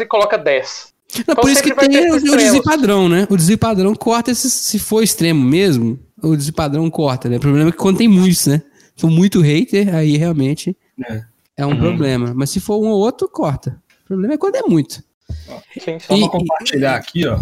e 0.00 0.06
coloca 0.06 0.36
10. 0.36 0.94
Não, 1.14 1.20
então, 1.20 1.34
por 1.36 1.50
isso 1.50 1.62
que 1.62 1.74
tem 1.74 2.10
o, 2.10 2.16
o 2.16 2.36
desvio 2.36 2.62
padrão, 2.62 3.08
né? 3.08 3.26
O 3.30 3.36
desvio 3.36 3.56
padrão 3.56 3.94
corta 3.94 4.30
esse, 4.30 4.50
se 4.50 4.78
for 4.78 5.02
extremo 5.02 5.42
mesmo, 5.42 5.98
o 6.22 6.36
desvio 6.36 6.54
padrão 6.54 6.90
corta, 6.90 7.28
né? 7.28 7.36
O 7.36 7.40
problema 7.40 7.68
é 7.70 7.72
que 7.72 7.78
quando 7.78 7.98
tem 7.98 8.08
muitos, 8.08 8.46
né? 8.46 8.62
São 8.96 9.08
muito 9.08 9.40
hater, 9.40 9.94
aí 9.94 10.16
realmente 10.16 10.76
é, 11.08 11.22
é 11.56 11.64
um 11.64 11.70
uhum. 11.70 11.78
problema. 11.78 12.34
Mas 12.34 12.50
se 12.50 12.60
for 12.60 12.82
um 12.82 12.88
ou 12.88 12.98
outro, 12.98 13.28
corta. 13.28 13.80
O 14.04 14.06
problema 14.06 14.34
é 14.34 14.38
quando 14.38 14.56
é 14.56 14.62
muito. 14.62 15.02
Sim, 15.78 15.98
só 15.98 16.14
e, 16.14 16.20
pra 16.20 16.28
compartilhar 16.28 16.92
e, 16.92 16.98
aqui, 16.98 17.26
ó. 17.26 17.38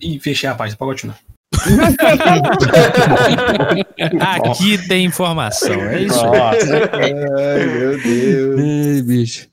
E 0.00 0.18
fechei 0.18 0.48
a 0.48 0.54
página, 0.54 0.76
pode 0.76 1.02
continuar. 1.02 1.18
Aqui 4.20 4.78
tem 4.88 5.04
informação, 5.04 5.74
é 5.74 6.02
isso? 6.02 6.24
Nossa. 6.24 6.90
Ai, 6.92 7.12
meu 7.12 8.02
Deus. 8.02 8.60
Ai, 8.60 9.02
bicho. 9.02 9.48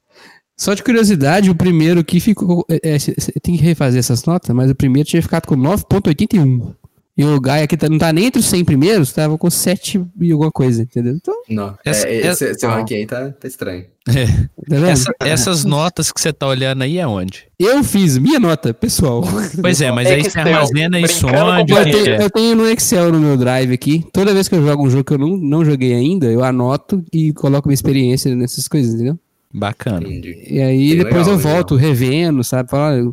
Só 0.58 0.74
de 0.74 0.82
curiosidade, 0.84 1.50
o 1.50 1.56
primeiro 1.56 2.04
que 2.04 2.20
ficou. 2.20 2.66
É, 2.70 2.96
é, 2.96 2.98
tem 3.42 3.56
que 3.56 3.64
refazer 3.64 4.00
essas 4.00 4.26
notas, 4.26 4.54
mas 4.56 4.72
o 4.72 4.76
primeiro 4.76 5.08
tinha 5.08 5.22
ficado 5.22 5.46
com 5.46 5.56
9,81. 5.56 6.74
E 7.20 7.26
o 7.26 7.38
Gaia 7.38 7.66
aqui 7.66 7.76
tá, 7.76 7.90
não 7.90 7.98
tá 7.98 8.14
nem 8.14 8.28
entre 8.28 8.40
os 8.40 8.46
100 8.46 8.64
primeiros, 8.64 9.12
tava 9.12 9.38
com 9.38 9.50
7 9.50 10.02
e 10.22 10.32
alguma 10.32 10.50
coisa, 10.50 10.84
entendeu? 10.84 11.14
Então. 11.14 11.34
Não, 11.50 11.78
essa, 11.84 12.08
é, 12.08 12.28
esse, 12.28 12.46
esse 12.46 12.66
ranking 12.66 12.96
aí 12.96 13.06
tá, 13.06 13.30
tá 13.32 13.46
estranho. 13.46 13.84
É. 14.08 14.26
Tá 14.26 14.88
Essa, 14.88 15.14
essas 15.20 15.66
notas 15.66 16.14
que 16.14 16.22
você 16.22 16.32
tá 16.32 16.48
olhando 16.48 16.82
aí 16.82 16.98
é 16.98 17.06
onde? 17.06 17.48
Eu 17.60 17.84
fiz 17.84 18.18
minha 18.18 18.40
nota, 18.40 18.74
pessoal. 18.74 19.22
Pois 19.60 19.82
é, 19.82 19.92
mas 19.92 20.08
aí 20.08 20.24
você 20.24 20.40
armazena 20.40 20.98
isso 20.98 21.28
onde? 21.28 21.74
Eu 21.74 21.84
tenho, 21.84 22.08
eu 22.22 22.30
tenho 22.30 22.56
no 22.56 22.66
Excel 22.70 23.12
no 23.12 23.20
meu 23.20 23.36
drive 23.36 23.74
aqui. 23.74 24.06
Toda 24.14 24.34
vez 24.34 24.48
que 24.48 24.56
eu 24.56 24.66
jogo 24.66 24.88
um 24.88 24.90
jogo 24.90 25.04
que 25.04 25.14
eu 25.14 25.18
não, 25.18 25.36
não 25.36 25.66
joguei 25.66 25.94
ainda, 25.94 26.28
eu 26.28 26.42
anoto 26.42 27.04
e 27.12 27.34
coloco 27.34 27.68
minha 27.68 27.74
experiência 27.74 28.34
nessas 28.34 28.66
coisas, 28.66 28.94
entendeu? 28.94 29.20
Bacana. 29.54 30.08
E 30.08 30.62
aí 30.62 30.90
Bem 30.90 30.98
depois 31.00 31.28
legal, 31.28 31.34
eu 31.34 31.38
volto 31.38 31.76
legal. 31.76 31.90
revendo, 31.90 32.44
sabe? 32.46 32.70
Falar, 32.70 33.04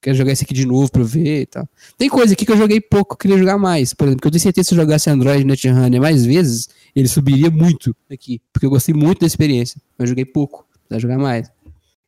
quero 0.00 0.16
jogar 0.16 0.32
esse 0.32 0.44
aqui 0.44 0.54
de 0.54 0.66
novo 0.66 0.90
pra 0.90 1.02
eu 1.02 1.06
ver 1.06 1.42
e 1.42 1.46
tal. 1.46 1.68
Tem 1.96 2.08
coisa 2.08 2.32
aqui 2.32 2.44
que 2.44 2.52
eu 2.52 2.56
joguei 2.56 2.80
pouco, 2.80 3.14
eu 3.14 3.18
queria 3.18 3.38
jogar 3.38 3.58
mais. 3.58 3.94
Por 3.94 4.06
exemplo, 4.06 4.22
que 4.22 4.26
eu 4.26 4.30
tenho 4.30 4.42
certeza 4.42 4.64
que 4.64 4.68
se 4.68 4.74
eu 4.74 4.84
jogasse 4.84 5.10
Android 5.10 5.44
Netrunner 5.44 6.00
mais 6.00 6.24
vezes, 6.24 6.68
ele 6.94 7.08
subiria 7.08 7.50
muito 7.50 7.94
aqui. 8.10 8.40
Porque 8.52 8.66
eu 8.66 8.70
gostei 8.70 8.94
muito 8.94 9.20
da 9.20 9.26
experiência. 9.26 9.80
Eu 9.98 10.06
joguei 10.06 10.24
pouco, 10.24 10.66
pra 10.88 10.98
jogar 10.98 11.18
mais. 11.18 11.50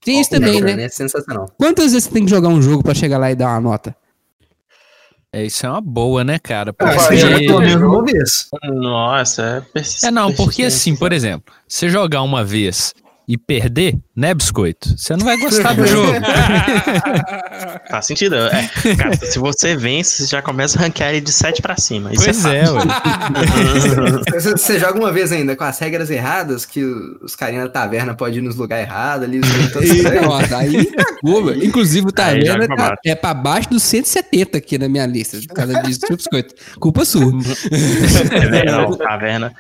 Tem 0.05 0.21
isso 0.21 0.31
também, 0.31 0.61
né? 0.61 0.85
É 0.85 0.89
sensacional. 0.89 1.51
Quantas 1.59 1.93
vezes 1.93 2.05
você 2.05 2.11
tem 2.11 2.25
que 2.25 2.31
jogar 2.31 2.49
um 2.49 2.63
jogo 2.63 2.83
pra 2.83 2.95
chegar 2.95 3.19
lá 3.19 3.31
e 3.31 3.35
dar 3.35 3.49
uma 3.49 3.61
nota? 3.61 3.97
É, 5.31 5.45
isso 5.45 5.67
é 5.67 5.69
uma 5.69 5.81
boa, 5.81 6.25
né, 6.25 6.39
cara? 6.39 6.73
Porque... 6.73 6.95
Ah, 6.95 6.99
você 6.99 7.17
joga 7.19 7.39
pelo 7.39 7.61
menos 7.61 7.83
uma 7.83 8.05
vez. 8.05 8.49
Nossa, 8.65 9.43
é 9.43 9.61
persistente. 9.61 10.07
É, 10.07 10.11
não, 10.11 10.33
porque 10.33 10.65
assim, 10.65 10.97
por 10.97 11.13
exemplo, 11.13 11.53
você 11.67 11.91
jogar 11.91 12.23
uma 12.23 12.43
vez 12.43 12.95
e 13.29 13.37
perder, 13.37 13.95
né, 14.17 14.33
biscoito? 14.33 14.97
Você 14.97 15.15
não 15.15 15.27
vai 15.27 15.37
gostar 15.37 15.75
do 15.75 15.87
jogo. 15.87 16.13
Faz 17.91 18.07
sentido. 18.07 18.37
É, 18.37 18.71
cara, 18.97 19.15
se 19.15 19.39
você 19.39 19.77
vence, 19.77 20.23
você 20.23 20.31
já 20.31 20.41
começa 20.41 20.79
a 20.79 20.83
ranquear 20.83 21.11
ele 21.11 21.21
de 21.21 21.33
7 21.33 21.61
pra 21.61 21.77
cima. 21.77 22.11
Isso 22.11 22.25
pois 22.25 22.45
é, 22.47 22.61
é 22.61 22.65
você, 24.33 24.53
você, 24.53 24.79
joga 24.79 24.99
uma 24.99 25.13
vez 25.13 25.31
ainda 25.31 25.55
com 25.55 25.65
as 25.65 25.79
regras 25.79 26.09
erradas, 26.09 26.65
que 26.65 26.83
os 26.83 27.37
carinha 27.37 27.65
da 27.65 27.69
taverna 27.69 28.15
podem 28.15 28.39
ir 28.39 28.41
nos 28.41 28.57
lugares 28.57 28.89
errados 28.89 29.25
ali. 29.25 29.41
Nossa, 30.23 30.57
aí. 30.57 30.89
Inclusive, 31.63 32.07
o 32.07 32.13
taverna 32.13 32.67
tá, 32.67 32.97
é 33.05 33.15
pra 33.15 33.35
baixo 33.35 33.69
dos 33.69 33.83
170 33.83 34.57
aqui 34.57 34.79
na 34.79 34.89
minha 34.89 35.05
lista, 35.05 35.39
por 35.47 35.55
causa 35.55 35.83
disso, 35.83 36.01
biscoito. 36.11 36.55
Culpa 36.81 37.05
sua. 37.05 37.31
É, 38.55 38.65
não, 38.65 38.97
taverna. 38.97 39.53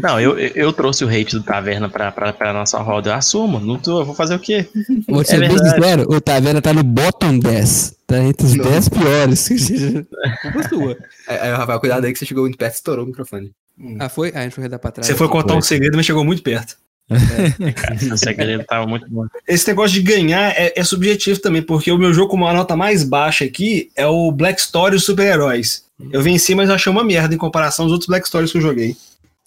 Não, 0.00 0.20
eu, 0.20 0.38
eu 0.38 0.72
trouxe 0.72 1.04
o 1.04 1.08
hate 1.08 1.34
do 1.34 1.42
taverna 1.42 1.88
pra, 1.88 2.12
pra, 2.12 2.32
pra 2.32 2.52
nossa 2.52 2.78
roda 2.78 3.15
assumo, 3.16 3.58
não 3.58 3.78
tô, 3.78 4.04
vou 4.04 4.14
fazer 4.14 4.34
o 4.34 4.38
quê? 4.38 4.68
Vou 5.08 5.24
ser 5.24 5.42
é 5.42 5.48
bem 5.48 5.58
sincero, 5.58 6.06
o 6.08 6.20
Taverna 6.20 6.62
tá 6.62 6.72
no 6.72 6.82
bottom 6.82 7.38
10. 7.38 7.96
Tá 8.06 8.18
entre 8.18 8.46
os 8.46 8.54
não. 8.54 8.64
10 8.64 8.88
piores. 8.88 9.50
é, 11.28 11.48
é, 11.48 11.54
Rafael, 11.54 11.80
cuidado 11.80 12.04
aí 12.04 12.12
que 12.12 12.18
você 12.18 12.26
chegou 12.26 12.44
muito 12.44 12.56
perto 12.56 12.74
e 12.74 12.76
estourou 12.76 13.04
o 13.04 13.08
microfone. 13.08 13.52
Hum. 13.78 13.96
Ah, 13.98 14.08
foi? 14.08 14.32
Ah, 14.34 14.40
a 14.40 14.42
gente 14.44 14.54
foi 14.54 14.68
dar 14.68 14.78
pra 14.78 14.90
trás. 14.90 15.06
Você 15.06 15.14
foi 15.14 15.28
contar 15.28 15.50
foi. 15.50 15.58
um 15.58 15.62
segredo, 15.62 15.96
mas 15.96 16.06
chegou 16.06 16.24
muito 16.24 16.42
perto. 16.42 16.76
É. 17.10 18.06
o 18.12 18.16
segredo 18.16 18.64
tava 18.64 18.86
muito 18.86 19.08
bom. 19.08 19.26
Esse 19.46 19.68
negócio 19.68 19.94
de 19.94 20.02
ganhar 20.02 20.52
é, 20.56 20.72
é, 20.76 20.84
subjetivo 20.84 21.40
também, 21.40 21.62
porque 21.62 21.90
o 21.90 21.98
meu 21.98 22.12
jogo 22.12 22.30
com 22.30 22.36
uma 22.36 22.52
nota 22.52 22.76
mais 22.76 23.04
baixa 23.04 23.44
aqui 23.44 23.90
é 23.94 24.06
o 24.06 24.30
Black 24.32 24.60
Story 24.60 24.98
Super-Heróis. 24.98 25.84
Eu 26.12 26.22
venci, 26.22 26.54
mas 26.54 26.68
achei 26.68 26.90
uma 26.90 27.04
merda 27.04 27.34
em 27.34 27.38
comparação 27.38 27.84
aos 27.84 27.92
outros 27.92 28.08
Black 28.08 28.26
Stories 28.26 28.52
que 28.52 28.58
eu 28.58 28.62
joguei. 28.62 28.96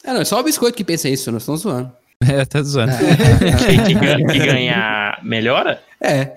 Ah, 0.04 0.14
não, 0.14 0.22
é 0.22 0.26
só 0.26 0.40
o 0.40 0.44
biscoito 0.44 0.78
que 0.78 0.84
pensa 0.84 1.10
isso, 1.10 1.32
nós 1.32 1.44
estamos 1.44 1.62
zoando. 1.62 1.92
É, 2.28 2.44
tá 2.44 2.62
zoando. 2.62 2.92
que, 3.00 4.34
que 4.34 4.46
ganhar 4.46 5.20
melhora? 5.24 5.82
É. 6.02 6.36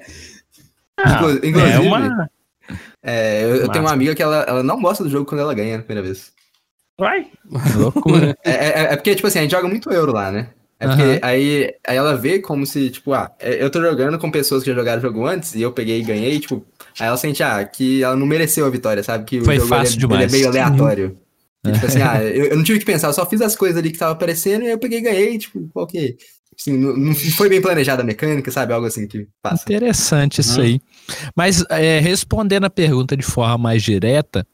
Ah, 0.97 1.21
Inclusive, 1.43 1.73
é 1.73 1.79
uma. 1.81 2.31
É, 3.03 3.43
eu, 3.43 3.57
eu 3.57 3.69
tenho 3.69 3.85
uma 3.85 3.93
amiga 3.93 4.15
que 4.15 4.23
ela, 4.23 4.45
ela 4.47 4.63
não 4.63 4.81
gosta 4.81 5.03
do 5.03 5.11
jogo 5.11 5.27
quando 5.27 5.41
ela 5.41 5.55
ganha 5.55 5.79
a 5.79 5.83
primeira 5.83 6.07
vez. 6.07 6.33
Vai. 6.99 7.27
Loucura. 7.77 8.37
É, 8.45 8.51
é, 8.51 8.93
é, 8.93 8.97
porque, 8.97 9.15
tipo 9.15 9.27
assim, 9.27 9.41
a 9.41 9.43
gente 9.43 9.51
joga 9.51 9.69
muito 9.69 9.91
euro 9.91 10.13
lá, 10.13 10.31
né? 10.31 10.49
É 10.79 10.87
porque 10.87 11.03
uhum. 11.03 11.19
aí, 11.23 11.75
aí 11.87 11.97
ela 11.97 12.17
vê 12.17 12.41
como 12.41 12.67
se, 12.67 12.91
tipo, 12.91 13.13
ah, 13.13 13.31
é, 13.39 13.63
eu 13.63 13.71
tô 13.71 13.81
jogando 13.81 14.19
com 14.19 14.31
pessoas 14.31 14.65
que 14.65 14.71
já 14.71 14.77
jogaram 14.77 14.99
o 14.99 15.03
jogo 15.03 15.27
antes 15.27 15.55
e 15.55 15.63
eu 15.63 15.73
peguei 15.73 16.01
e 16.01 16.05
ganhei, 16.05 16.41
tipo, 16.41 16.65
aí 16.99 17.07
ela 17.07 17.17
sente, 17.17 17.43
ah, 17.43 17.65
que 17.65 18.03
ela 18.03 18.17
não 18.17 18.27
mereceu 18.27 18.67
a 18.67 18.71
vitória, 18.71 19.03
sabe? 19.03 19.25
Que 19.25 19.41
Foi 19.41 19.57
o 19.57 19.61
jogo 19.61 19.69
fácil 19.69 19.95
ele, 19.95 20.01
demais. 20.01 20.21
Ele 20.23 20.31
é 20.31 20.37
meio 20.37 20.49
aleatório. 20.49 21.19
E, 21.65 21.73
tipo 21.73 21.87
assim, 21.87 22.03
ah, 22.03 22.23
eu, 22.23 22.47
eu, 22.47 22.57
não 22.57 22.65
tive 22.65 22.81
que 22.81 22.85
pensar, 22.85 23.09
eu 23.09 23.13
só 23.13 23.25
fiz 23.25 23.41
as 23.41 23.55
coisas 23.55 23.77
ali 23.79 23.91
que 23.93 23.99
tava 23.99 24.13
aparecendo 24.13 24.65
e 24.65 24.71
eu 24.71 24.79
peguei 24.79 24.99
e 24.99 25.03
ganhei, 25.03 25.39
tipo, 25.39 25.69
qual 25.73 25.87
que. 25.87 26.17
Assim, 26.59 26.77
não, 26.77 26.97
não, 26.97 27.15
foi 27.15 27.49
bem 27.49 27.63
planejada 27.63 28.03
a 28.03 28.05
mecânica, 28.05 28.51
sabe? 28.51 28.73
Algo 28.73 28.87
assim 28.87 29.07
que 29.07 29.27
passa. 29.41 29.63
Interessante 29.63 30.41
isso 30.41 30.61
aí. 30.61 30.81
Mas 31.35 31.65
é, 31.71 31.99
respondendo 31.99 32.65
a 32.65 32.71
pergunta 32.71 33.17
de 33.17 33.23
forma 33.23 33.57
mais 33.57 33.83
direta, 33.83 34.47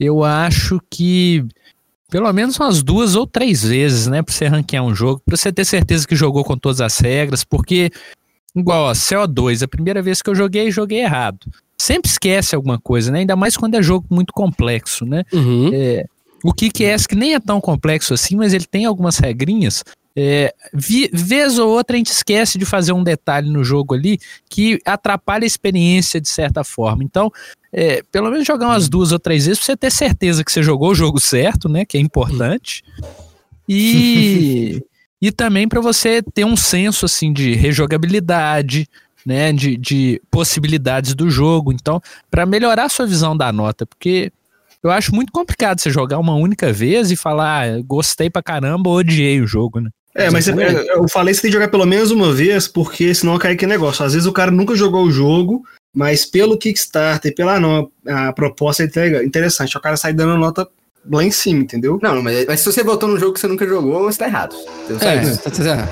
eu 0.00 0.24
acho 0.24 0.80
que 0.90 1.44
pelo 2.10 2.32
menos 2.32 2.58
umas 2.58 2.82
duas 2.82 3.14
ou 3.14 3.26
três 3.26 3.64
vezes, 3.64 4.06
né, 4.06 4.22
pra 4.22 4.32
você 4.32 4.46
ranquear 4.46 4.84
um 4.84 4.94
jogo, 4.94 5.20
pra 5.24 5.36
você 5.36 5.52
ter 5.52 5.64
certeza 5.64 6.06
que 6.06 6.14
jogou 6.14 6.44
com 6.44 6.56
todas 6.56 6.80
as 6.80 6.98
regras, 6.98 7.42
porque, 7.42 7.90
igual, 8.54 8.84
ó, 8.84 8.92
CO2, 8.92 9.62
a 9.62 9.68
primeira 9.68 10.00
vez 10.00 10.22
que 10.22 10.30
eu 10.30 10.34
joguei, 10.34 10.70
joguei 10.70 11.00
errado. 11.00 11.46
Sempre 11.76 12.10
esquece 12.10 12.54
alguma 12.54 12.78
coisa, 12.78 13.10
né, 13.10 13.20
ainda 13.20 13.36
mais 13.36 13.56
quando 13.56 13.74
é 13.74 13.82
jogo 13.82 14.06
muito 14.08 14.32
complexo, 14.32 15.04
né. 15.04 15.24
Uhum. 15.32 15.70
É, 15.72 16.04
o 16.46 16.52
KickS 16.52 17.08
que 17.08 17.16
nem 17.16 17.34
é 17.34 17.40
tão 17.40 17.60
complexo 17.60 18.14
assim, 18.14 18.36
mas 18.36 18.54
ele 18.54 18.66
tem 18.66 18.84
algumas 18.84 19.18
regrinhas. 19.18 19.82
É, 20.18 20.54
vez 20.72 21.58
ou 21.58 21.68
outra 21.68 21.94
a 21.94 21.98
gente 21.98 22.12
esquece 22.12 22.56
de 22.56 22.64
fazer 22.64 22.92
um 22.92 23.02
detalhe 23.02 23.50
no 23.50 23.62
jogo 23.62 23.94
ali 23.94 24.18
que 24.48 24.80
atrapalha 24.86 25.44
a 25.44 25.46
experiência 25.46 26.20
de 26.20 26.28
certa 26.28 26.62
forma. 26.62 27.02
Então, 27.02 27.30
é, 27.72 28.00
pelo 28.12 28.30
menos 28.30 28.46
jogar 28.46 28.68
umas 28.68 28.88
duas 28.88 29.10
ou 29.10 29.18
três 29.18 29.44
vezes 29.44 29.58
pra 29.58 29.66
você 29.66 29.76
ter 29.76 29.90
certeza 29.90 30.44
que 30.44 30.52
você 30.52 30.62
jogou 30.62 30.92
o 30.92 30.94
jogo 30.94 31.20
certo, 31.20 31.68
né? 31.68 31.84
Que 31.84 31.98
é 31.98 32.00
importante. 32.00 32.84
E, 33.68 34.82
e 35.20 35.32
também 35.32 35.66
para 35.68 35.80
você 35.80 36.22
ter 36.22 36.46
um 36.46 36.56
senso 36.56 37.04
assim 37.04 37.32
de 37.32 37.54
rejogabilidade, 37.54 38.88
né? 39.26 39.52
De, 39.52 39.76
de 39.76 40.22
possibilidades 40.30 41.12
do 41.12 41.28
jogo. 41.28 41.72
Então, 41.72 42.00
para 42.30 42.46
melhorar 42.46 42.84
a 42.84 42.88
sua 42.88 43.04
visão 43.04 43.36
da 43.36 43.52
nota, 43.52 43.84
porque 43.84 44.32
eu 44.82 44.90
acho 44.90 45.14
muito 45.14 45.32
complicado 45.32 45.80
você 45.80 45.90
jogar 45.90 46.18
uma 46.18 46.34
única 46.34 46.72
vez 46.72 47.10
e 47.10 47.16
falar, 47.16 47.64
ah, 47.68 47.82
gostei 47.84 48.28
pra 48.30 48.42
caramba, 48.42 48.90
odiei 48.90 49.40
o 49.40 49.46
jogo, 49.46 49.80
né? 49.80 49.90
É, 50.14 50.30
mas 50.30 50.48
é- 50.48 50.52
eu 50.94 51.06
falei 51.08 51.32
que 51.32 51.36
você 51.36 51.42
tem 51.42 51.50
que 51.50 51.56
jogar 51.56 51.68
pelo 51.68 51.84
menos 51.84 52.10
uma 52.10 52.32
vez, 52.32 52.66
porque 52.66 53.14
senão 53.14 53.38
cai 53.38 53.52
aquele 53.52 53.72
negócio. 53.72 54.04
Às 54.04 54.14
vezes 54.14 54.26
o 54.26 54.32
cara 54.32 54.50
nunca 54.50 54.74
jogou 54.74 55.04
o 55.04 55.10
jogo, 55.10 55.62
mas 55.94 56.24
pelo 56.24 56.56
Kickstarter, 56.56 57.34
pela 57.34 57.60
no, 57.60 57.90
a 58.08 58.32
proposta 58.32 58.82
é 58.82 58.86
inte- 58.86 59.24
interessante. 59.26 59.76
O 59.76 59.80
cara 59.80 59.96
sai 59.96 60.14
dando 60.14 60.38
nota 60.38 60.66
lá 61.10 61.22
em 61.22 61.30
cima, 61.30 61.60
entendeu? 61.62 61.98
Não, 62.02 62.22
mas, 62.22 62.46
mas 62.46 62.60
se 62.60 62.72
você 62.72 62.82
votou 62.82 63.08
num 63.10 63.18
jogo 63.18 63.34
que 63.34 63.40
você 63.40 63.46
nunca 63.46 63.66
jogou, 63.68 64.04
você 64.04 64.18
tá 64.18 64.26
errado. 64.26 64.54
Só 64.98 65.06
É, 65.06 65.22
isso. 65.22 65.42
tá- 65.42 65.50
tá- 65.50 65.88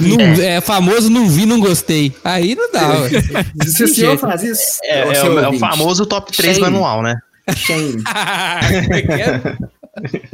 Não- 0.00 0.44
é 0.44 0.60
famoso 0.60 1.08
não 1.08 1.26
vi, 1.26 1.46
não 1.46 1.58
gostei. 1.58 2.14
Aí 2.22 2.54
não 2.54 2.70
dá. 2.70 3.08
Se 3.66 3.84
o 3.84 3.88
senhor 3.88 4.18
faz 4.18 4.42
isso, 4.42 4.78
É, 4.84 5.00
é 5.08 5.16
é 5.16 5.48
o 5.48 5.58
famoso 5.58 6.04
top 6.04 6.30
3 6.36 6.58
Shame. 6.58 6.70
manual, 6.70 7.02
né? 7.02 7.16
Shame. 7.54 8.02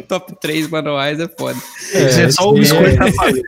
Top 0.08 0.34
3 0.40 0.68
manuais 0.68 1.18
é 1.20 1.28
foda. 1.28 1.58
Esse 1.92 2.22
é 2.22 2.30
só 2.30 2.50
o 2.50 2.54
biscoito 2.54 3.02
é. 3.02 3.12
falando. 3.12 3.42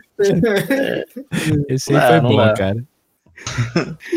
Esse 1.69 1.93
aí 1.95 1.99
Não, 1.99 2.07
foi 2.07 2.19
bom, 2.21 2.35
dá. 2.37 2.53
cara. 2.53 2.83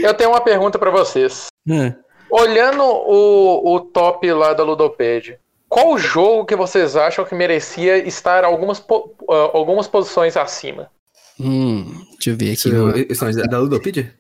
Eu 0.02 0.14
tenho 0.14 0.30
uma 0.30 0.40
pergunta 0.40 0.78
pra 0.78 0.90
vocês. 0.90 1.46
Hum. 1.66 1.92
Olhando 2.30 2.82
o, 2.82 3.74
o 3.74 3.80
top 3.80 4.30
lá 4.32 4.52
da 4.52 4.64
Ludopad, 4.64 5.38
qual 5.68 5.92
o 5.92 5.98
jogo 5.98 6.44
que 6.44 6.56
vocês 6.56 6.96
acham 6.96 7.24
que 7.24 7.34
merecia 7.34 7.96
estar 7.98 8.44
algumas, 8.44 8.80
po- 8.80 9.14
ah, 9.30 9.50
algumas 9.54 9.86
posições 9.86 10.36
acima? 10.36 10.90
Hum, 11.38 11.84
deixa 12.14 12.30
eu 12.30 12.36
ver 12.36 12.52
aqui. 12.52 13.12
Isso, 13.12 13.24
no 13.24 13.30
é 13.30 13.34
da- 13.34 13.42
da 13.44 13.58
Ludopedia? 13.58 14.12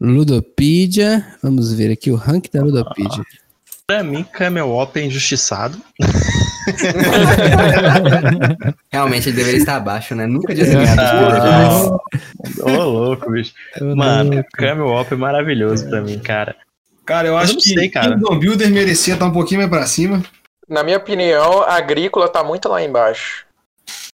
Ludopedia. 0.00 1.26
Vamos 1.42 1.72
ver 1.72 1.90
aqui 1.92 2.10
o 2.10 2.16
rank 2.16 2.46
da 2.52 2.62
Ludopedia. 2.62 3.24
Pra 3.86 4.02
mim, 4.02 4.24
Camel 4.24 4.70
Op 4.70 4.98
é 4.98 5.04
injustiçado. 5.04 5.78
Realmente 8.90 9.28
ele 9.28 9.36
deveria 9.36 9.58
estar 9.58 9.76
abaixo, 9.76 10.14
né? 10.14 10.26
Nunca 10.26 10.54
tinha 10.54 10.64
ganhado 10.66 11.02
já. 11.02 12.64
Ô, 12.64 12.84
louco, 12.84 13.30
bicho. 13.30 13.52
Mano, 13.94 14.42
Camel 14.54 14.86
Op 14.86 15.12
é 15.12 15.16
maravilhoso 15.16 15.86
pra 15.86 16.00
mim, 16.00 16.18
cara. 16.18 16.56
Cara, 17.04 17.28
eu 17.28 17.34
Eu 17.34 17.38
acho 17.38 17.56
que 17.56 17.74
sei, 17.74 17.90
cara. 17.90 18.14
Kingdom 18.14 18.38
Builder 18.38 18.70
merecia 18.70 19.12
estar 19.12 19.26
um 19.26 19.32
pouquinho 19.32 19.60
mais 19.60 19.70
pra 19.70 19.86
cima. 19.86 20.22
Na 20.66 20.82
minha 20.82 20.96
opinião, 20.96 21.60
a 21.62 21.74
agrícola 21.74 22.26
tá 22.26 22.42
muito 22.42 22.70
lá 22.70 22.82
embaixo. 22.82 23.44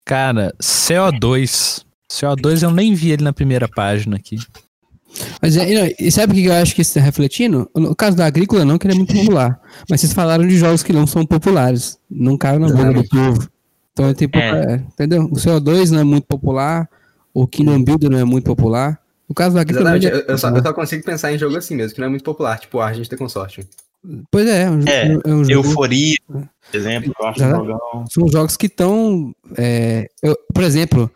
Cara, 0.05 0.53
CO2. 0.61 1.83
CO2 2.11 2.61
eu 2.61 2.69
nem 2.69 2.93
vi 2.93 3.09
ele 3.11 3.23
na 3.23 3.33
primeira 3.33 3.67
página 3.67 4.17
aqui. 4.17 4.37
Mas 5.41 5.55
é, 5.57 5.95
e 5.99 6.11
sabe 6.11 6.33
o 6.33 6.35
que 6.35 6.45
eu 6.45 6.53
acho 6.53 6.75
que 6.75 6.81
isso 6.81 6.91
está 6.91 7.01
refletindo? 7.01 7.69
No 7.75 7.95
caso 7.95 8.17
da 8.17 8.25
agrícola, 8.25 8.65
não, 8.65 8.77
que 8.77 8.87
ele 8.87 8.93
é 8.93 8.97
muito 8.97 9.13
popular. 9.13 9.59
Mas 9.89 10.01
vocês 10.01 10.13
falaram 10.13 10.47
de 10.47 10.57
jogos 10.57 10.83
que 10.83 10.93
não 10.93 11.07
são 11.07 11.25
populares. 11.25 11.97
Não 12.09 12.37
caiu 12.37 12.59
na 12.59 12.67
boca 12.67 12.93
do 12.93 13.07
povo. 13.07 13.49
Então 13.93 14.13
tem 14.13 14.27
pouca, 14.27 14.45
é, 14.45 14.75
entendeu? 14.75 15.23
O 15.23 15.35
CO2 15.35 15.89
não 15.91 15.99
é 15.99 16.03
muito 16.03 16.27
popular, 16.27 16.89
o 17.33 17.47
Kingdom 17.47 17.81
Builder 17.81 18.09
não 18.09 18.19
é 18.19 18.25
muito 18.25 18.43
popular. 18.43 18.99
No 19.27 19.33
caso 19.33 19.55
da 19.55 19.61
agrícola. 19.61 19.95
É 19.95 20.05
eu, 20.05 20.19
eu 20.27 20.37
só, 20.37 20.49
eu 20.49 20.61
só 20.61 20.73
consigo 20.73 21.03
pensar 21.03 21.31
em 21.31 21.37
jogo 21.37 21.55
assim 21.57 21.75
mesmo, 21.75 21.95
que 21.95 22.01
não 22.01 22.07
é 22.07 22.09
muito 22.09 22.23
popular, 22.23 22.59
tipo 22.59 22.79
Argent 22.79 23.07
The 23.07 23.15
Consortium. 23.15 23.63
Pois 24.29 24.47
é, 24.47 24.63
é 24.63 24.69
um, 24.69 24.81
É, 24.85 25.07
é 25.07 25.33
um 25.33 25.43
jogo. 25.45 25.67
Euforia, 25.67 26.17
por 26.27 26.47
exemplo, 26.73 27.13
eu 27.17 27.25
acho 27.25 27.43
um. 27.43 28.05
São 28.07 28.27
jogos 28.27 28.57
que 28.57 28.67
estão. 28.67 29.33
por 30.53 30.63
exemplo, 30.63 31.09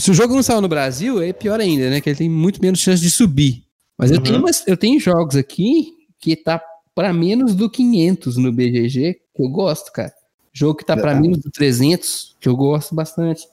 se 0.00 0.10
o 0.10 0.14
jogo 0.14 0.34
não 0.34 0.42
saiu 0.42 0.60
no 0.60 0.68
Brasil, 0.68 1.22
é 1.22 1.32
pior 1.32 1.60
ainda, 1.60 1.90
né? 1.90 2.00
Que 2.00 2.10
ele 2.10 2.16
tem 2.18 2.28
muito 2.28 2.60
menos 2.60 2.80
chance 2.80 3.02
de 3.02 3.10
subir. 3.10 3.62
Mas 3.98 4.10
eu, 4.10 4.16
Uhum. 4.18 4.22
tenho 4.22 4.38
umas- 4.38 4.66
eu 4.66 4.76
tenho 4.76 4.98
jogos 4.98 5.36
aqui 5.36 5.92
que 6.18 6.34
tá 6.36 6.60
para 6.94 7.12
menos 7.12 7.54
do 7.54 7.68
500 7.70 8.36
no 8.36 8.52
BGG, 8.52 9.14
que 9.34 9.42
eu 9.42 9.48
gosto, 9.48 9.92
cara. 9.92 10.12
Jogo 10.52 10.74
que 10.76 10.84
tá 10.84 10.96
para 10.96 11.14
menos 11.14 11.38
do 11.38 11.50
300, 11.50 12.34
que 12.40 12.48
eu 12.48 12.56
gosto 12.56 12.94
bastante. 12.94 13.46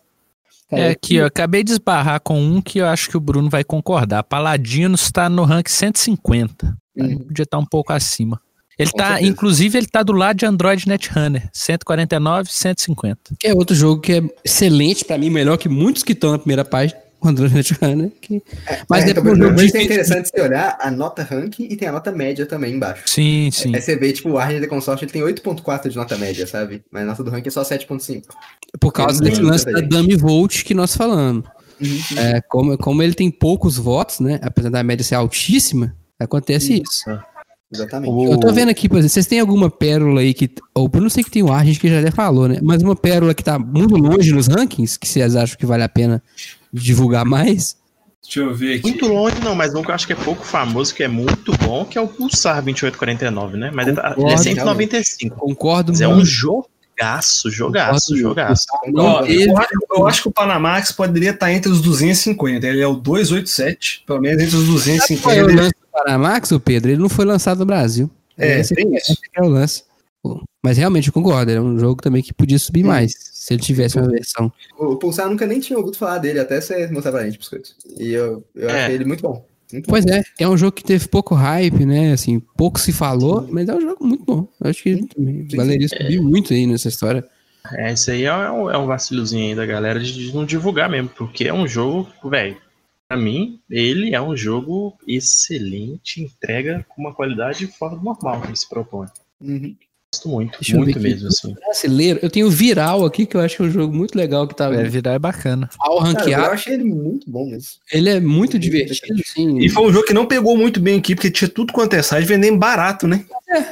Cara, 0.69 0.81
É 0.83 0.89
aqui, 0.91 1.15
eu 1.15 1.25
acabei 1.25 1.63
de 1.63 1.71
esbarrar 1.71 2.19
com 2.19 2.41
um 2.41 2.61
que 2.61 2.79
eu 2.79 2.87
acho 2.87 3.09
que 3.09 3.15
o 3.15 3.19
Bruno 3.21 3.49
vai 3.49 3.63
concordar. 3.63 4.23
Paladinos 4.23 5.01
está 5.03 5.29
no 5.29 5.43
rank 5.43 5.69
150. 5.69 6.75
Uhum. 6.95 7.19
Podia 7.19 7.43
estar 7.43 7.57
um 7.59 7.65
pouco 7.65 7.93
acima. 7.93 8.41
Ele 8.77 8.91
Com 8.91 8.97
tá, 8.97 9.07
certeza. 9.09 9.31
inclusive, 9.31 9.77
ele 9.77 9.87
tá 9.87 10.03
do 10.03 10.13
lado 10.13 10.37
de 10.37 10.45
Android 10.45 10.87
Netrunner. 10.87 11.49
149, 11.51 12.49
150. 12.51 13.35
Que 13.39 13.47
é 13.47 13.53
outro 13.53 13.75
jogo 13.75 14.01
que 14.01 14.13
é 14.13 14.21
excelente 14.45 15.03
pra 15.03 15.17
mim, 15.17 15.29
melhor 15.29 15.57
que 15.57 15.67
muitos 15.67 16.03
que 16.03 16.13
estão 16.13 16.31
na 16.31 16.39
primeira 16.39 16.63
página. 16.63 16.99
O 17.19 17.29
Android 17.29 17.51
Netrunner. 17.51 18.11
Que... 18.21 18.43
Mas 18.87 19.03
é, 19.03 19.07
é, 19.07 19.09
então, 19.09 19.23
isso 19.33 19.43
é 19.43 19.49
difícil. 19.49 19.81
interessante 19.81 20.29
você 20.29 20.39
olhar 20.39 20.77
a 20.79 20.91
nota 20.91 21.23
rank 21.23 21.59
e 21.59 21.75
tem 21.75 21.87
a 21.87 21.91
nota 21.91 22.11
média 22.11 22.45
também 22.45 22.75
embaixo. 22.75 23.05
Sim, 23.07 23.49
sim. 23.51 23.75
Aí 23.75 23.81
você 23.81 23.95
vê, 23.95 24.13
tipo, 24.13 24.29
o 24.29 24.37
The 24.37 24.67
Consortium 24.67 25.05
ele 25.05 25.11
tem 25.11 25.21
8.4 25.23 25.89
de 25.89 25.95
nota 25.95 26.15
média, 26.15 26.45
sabe? 26.45 26.83
Mas 26.91 27.01
a 27.01 27.05
nota 27.07 27.23
do 27.23 27.31
rank 27.31 27.47
é 27.47 27.49
só 27.49 27.63
7.5. 27.63 28.21
Por 28.79 28.93
causa 28.93 29.19
desse 29.19 29.41
lance 29.41 29.65
da 29.65 29.81
dummy 29.81 30.15
vote 30.15 30.63
que 30.63 30.75
nós 30.75 30.95
falamos. 30.95 31.43
Uhum. 31.81 32.19
É, 32.19 32.39
como, 32.41 32.77
como 32.77 33.01
ele 33.01 33.15
tem 33.15 33.31
poucos 33.31 33.77
votos, 33.77 34.19
né? 34.19 34.39
Apesar 34.43 34.69
da 34.69 34.83
média 34.83 35.03
ser 35.03 35.15
altíssima, 35.15 35.95
acontece 36.19 36.83
isso. 36.83 37.03
Exatamente. 37.73 38.09
O- 38.11 38.31
Eu 38.33 38.39
tô 38.39 38.51
vendo 38.53 38.69
aqui, 38.69 38.87
por 38.87 38.95
exemplo, 38.97 39.13
vocês 39.13 39.25
têm 39.27 39.39
alguma 39.39 39.69
pérola 39.69 40.21
aí 40.21 40.33
que. 40.33 40.49
Ou 40.73 40.89
eu 40.93 41.01
não 41.01 41.09
sei 41.09 41.23
que 41.23 41.31
tem 41.31 41.43
o 41.43 41.51
ar, 41.51 41.61
a 41.61 41.65
gente 41.65 41.79
que 41.79 41.89
já 41.89 41.99
até 41.99 42.11
falou, 42.11 42.47
né? 42.47 42.59
Mas 42.63 42.81
uma 42.81 42.95
pérola 42.95 43.33
que 43.33 43.43
tá 43.43 43.59
muito 43.59 43.95
longe 43.95 44.31
nos 44.31 44.47
rankings, 44.47 44.97
que 44.97 45.07
vocês 45.07 45.35
acham 45.35 45.57
que 45.57 45.65
vale 45.65 45.83
a 45.83 45.89
pena 45.89 46.23
divulgar 46.71 47.25
mais? 47.25 47.75
Deixa 48.23 48.39
eu 48.41 48.53
ver 48.55 48.75
aqui. 48.75 48.83
Muito 48.89 49.07
longe, 49.07 49.35
não, 49.43 49.53
mas 49.55 49.73
um 49.75 49.81
que 49.81 49.89
eu 49.91 49.95
acho 49.95 50.05
que 50.07 50.13
é 50.13 50.15
pouco 50.15 50.45
famoso, 50.45 50.93
que 50.93 51.03
é 51.03 51.07
muito 51.07 51.51
bom, 51.57 51.85
que 51.85 51.97
é 51.97 52.01
o 52.01 52.07
Pulsar 52.07 52.61
2849, 52.61 53.57
né? 53.57 53.71
Mas 53.73 53.87
ele, 53.87 53.95
tá- 53.95 54.01
ele 54.03 54.11
é 54.11 54.15
Concordo, 54.35 54.43
195. 54.43 55.35
Concordo 55.37 55.91
Mas 55.93 56.01
é 56.01 56.07
um 56.07 56.15
muito. 56.15 56.25
jogaço, 56.25 57.49
jogaço, 57.51 58.07
Concordo. 58.07 58.17
jogaço. 58.21 58.65
Ó, 58.95 59.25
eu, 59.25 59.57
acho, 59.57 59.69
eu 59.91 60.07
acho 60.07 60.21
que 60.23 60.27
o 60.27 60.31
Panamax 60.31 60.91
poderia 60.91 61.31
estar 61.31 61.51
entre 61.53 61.71
os 61.71 61.81
250. 61.81 62.67
Ele 62.67 62.81
é 62.81 62.87
o 62.87 62.95
287, 62.95 64.03
pelo 64.05 64.19
menos 64.21 64.41
entre 64.43 64.55
os 64.55 65.21
Qual 65.21 65.33
é 65.35 65.43
o 65.43 65.47
250. 66.03 66.05
lance 66.05 66.17
do 66.17 66.19
Panamax, 66.19 66.51
ô 66.51 66.59
Pedro? 66.59 66.91
Ele 66.91 67.01
não 67.01 67.09
foi 67.09 67.25
lançado 67.25 67.59
no 67.59 67.65
Brasil. 67.65 68.09
É, 68.37 68.59
Esse 68.59 68.75
tem 68.75 68.93
é, 68.93 68.97
isso. 68.97 69.11
esse 69.13 69.21
que 69.21 69.39
é 69.39 69.41
o 69.41 69.47
lance. 69.47 69.83
Mas 70.63 70.77
realmente 70.77 71.07
eu 71.07 71.13
concordo, 71.13 71.51
era 71.51 71.61
um 71.61 71.79
jogo 71.79 72.01
também 72.01 72.21
que 72.21 72.33
podia 72.33 72.59
subir 72.59 72.83
mais, 72.83 73.13
se 73.17 73.53
ele 73.53 73.61
tivesse 73.61 73.97
uma 73.97 74.09
versão. 74.09 74.51
O 74.77 74.97
Pulsar 74.97 75.29
nunca 75.29 75.45
nem 75.45 75.59
tinha 75.59 75.79
ouvido 75.79 75.95
falar 75.97 76.17
dele, 76.17 76.39
até 76.39 76.59
você 76.59 76.87
mostrar 76.87 77.11
pra 77.13 77.23
gente, 77.23 77.37
biscoito. 77.37 77.69
E 77.97 78.11
eu, 78.11 78.43
eu 78.53 78.69
É. 78.69 78.83
achei 78.83 78.95
ele 78.95 79.05
muito 79.05 79.21
bom. 79.21 79.45
Muito 79.71 79.85
bom. 79.85 79.91
Pois 79.91 80.05
é, 80.05 80.23
é 80.39 80.47
um 80.47 80.57
jogo 80.57 80.73
que 80.73 80.83
teve 80.83 81.07
pouco 81.07 81.33
hype, 81.35 81.85
né? 81.85 82.11
Assim, 82.11 82.39
pouco 82.57 82.79
se 82.79 82.91
falou, 82.91 83.47
mas 83.49 83.69
é 83.69 83.75
um 83.75 83.81
jogo 83.81 84.05
muito 84.05 84.23
bom. 84.25 84.47
Eu 84.61 84.69
acho 84.69 84.83
que 84.83 85.05
também 85.07 85.47
sim. 85.49 85.55
valeria 85.55 85.87
subir 85.87 86.21
muito 86.21 86.53
aí 86.53 86.65
nessa 86.67 86.89
história. 86.89 87.23
É, 87.73 87.93
isso 87.93 88.11
aí 88.11 88.23
é 88.23 88.51
um, 88.51 88.69
é 88.71 88.77
um 88.77 88.85
vacilozinho 88.85 89.49
aí 89.49 89.55
da 89.55 89.65
galera 89.65 89.99
de 89.99 90.33
não 90.33 90.45
divulgar 90.45 90.89
mesmo, 90.89 91.09
porque 91.09 91.45
é 91.47 91.53
um 91.53 91.67
jogo, 91.67 92.07
velho. 92.25 92.57
Pra 93.07 93.17
mim, 93.17 93.61
ele 93.69 94.13
é 94.13 94.21
um 94.21 94.35
jogo 94.35 94.97
excelente, 95.07 96.21
entrega 96.21 96.85
com 96.89 97.01
uma 97.01 97.13
qualidade 97.13 97.65
fora 97.67 97.95
do 97.95 98.03
normal 98.03 98.41
que 98.41 98.55
se 98.55 98.67
propõe. 98.67 99.07
Uhum. 99.39 99.75
Gosto 100.13 100.29
muito, 100.29 100.57
Deixa 100.61 100.77
muito 100.77 100.97
mesmo, 101.01 101.27
assim. 101.27 101.53
Brasileiro, 101.53 102.19
eu 102.23 102.29
tenho 102.29 102.47
o 102.47 102.49
Viral 102.49 103.03
aqui, 103.03 103.25
que 103.25 103.35
eu 103.35 103.41
acho 103.41 103.57
que 103.57 103.61
é 103.61 103.65
um 103.65 103.69
jogo 103.71 103.93
muito 103.93 104.17
legal, 104.17 104.47
que 104.47 104.55
tá 104.55 104.73
É, 104.73 104.83
virar 104.85 105.11
é 105.13 105.19
bacana. 105.19 105.69
ao 105.79 105.97
Cara, 105.97 106.09
eu 106.09 106.13
ranqueado. 106.17 106.45
achei 106.53 106.73
ele 106.75 106.85
muito 106.85 107.29
bom 107.29 107.45
mesmo. 107.49 107.71
Ele 107.91 108.09
é 108.09 108.19
muito 108.21 108.57
divertido, 108.57 109.21
sim. 109.25 109.59
E 109.59 109.67
foi 109.69 109.83
um 109.85 109.91
jogo 109.91 110.05
que 110.07 110.13
não 110.13 110.25
pegou 110.25 110.55
muito 110.55 110.79
bem 110.79 110.97
aqui, 110.99 111.13
porque 111.13 111.29
tinha 111.29 111.49
tudo 111.49 111.73
quanto 111.73 111.93
é 111.93 112.01
site 112.01 112.25
vendendo 112.25 112.57
barato, 112.57 113.05
né? 113.05 113.25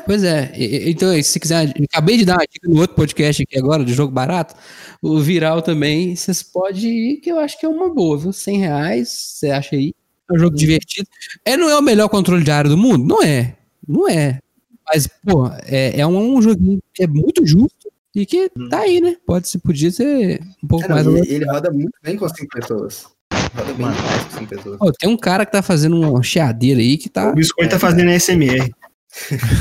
Pois 0.06 0.26
é, 0.26 0.52
e- 0.58 0.66
e- 0.66 0.90
então 0.92 1.24
se 1.24 1.40
quiser, 1.40 1.74
acabei 1.90 2.18
de 2.18 2.26
dar 2.26 2.34
uma 2.34 2.46
dica 2.52 2.68
no 2.68 2.82
outro 2.82 2.98
podcast 2.98 3.42
aqui 3.42 3.58
agora, 3.58 3.86
de 3.86 3.94
jogo 3.94 4.12
barato, 4.12 4.56
o 5.02 5.18
Viral 5.22 5.62
também, 5.62 6.18
vocês 6.18 6.44
podem 6.44 6.84
ir, 7.14 7.18
que 7.22 7.32
eu 7.32 7.40
acho 7.40 7.58
que 7.58 7.66
é 7.66 7.70
uma 7.70 7.94
boa, 7.94 8.18
viu? 8.18 8.34
100 8.34 8.58
reais, 8.60 9.08
você 9.10 9.52
acha 9.52 9.74
aí, 9.78 9.94
é 10.30 10.34
um 10.36 10.38
jogo 10.40 10.56
divertido. 10.58 11.08
É, 11.46 11.56
não 11.56 11.70
é 11.70 11.78
o 11.78 11.82
melhor 11.82 12.10
controle 12.10 12.44
de 12.44 12.52
área 12.52 12.70
do 12.70 12.78
mundo? 12.78 13.06
Não 13.06 13.24
é, 13.24 13.56
não 13.88 14.10
é. 14.10 14.40
Mas, 14.88 15.08
pô, 15.08 15.48
é, 15.66 16.00
é 16.00 16.06
um, 16.08 16.36
um 16.38 16.42
joguinho 16.42 16.80
que 16.94 17.04
é 17.04 17.08
muito 17.08 17.46
justo, 17.46 17.92
E 18.16 18.26
que 18.26 18.50
tá 18.70 18.80
aí, 18.82 19.02
né? 19.02 19.18
Pode 19.26 19.48
ser, 19.50 19.60
podia 19.60 19.92
ser 19.92 20.40
um 20.64 20.68
pouco 20.68 20.86
É, 20.86 20.90
mais. 20.90 21.06
ele, 21.06 21.20
ele 21.34 21.46
roda 21.46 21.70
muito 21.72 21.94
bem 22.02 22.16
com 22.16 22.28
cinco 22.30 22.48
pessoas. 22.60 23.08
Roda 23.56 23.74
bem 23.74 23.76
demais 23.76 24.24
com 24.26 24.38
cinco 24.40 24.50
pessoas. 24.56 24.78
Ó, 24.80 24.92
tem 24.92 25.10
um 25.10 25.18
cara 25.18 25.46
que 25.46 25.52
tá 25.52 25.62
fazendo 25.62 26.00
uma 26.00 26.24
cheadeira 26.24 26.80
aí 26.80 26.98
que 26.98 27.10
tá. 27.10 27.30
O 27.32 27.36
Biscoito 27.36 27.72
tá 27.72 27.80
fazendo 27.80 28.10
SMR. 28.12 28.72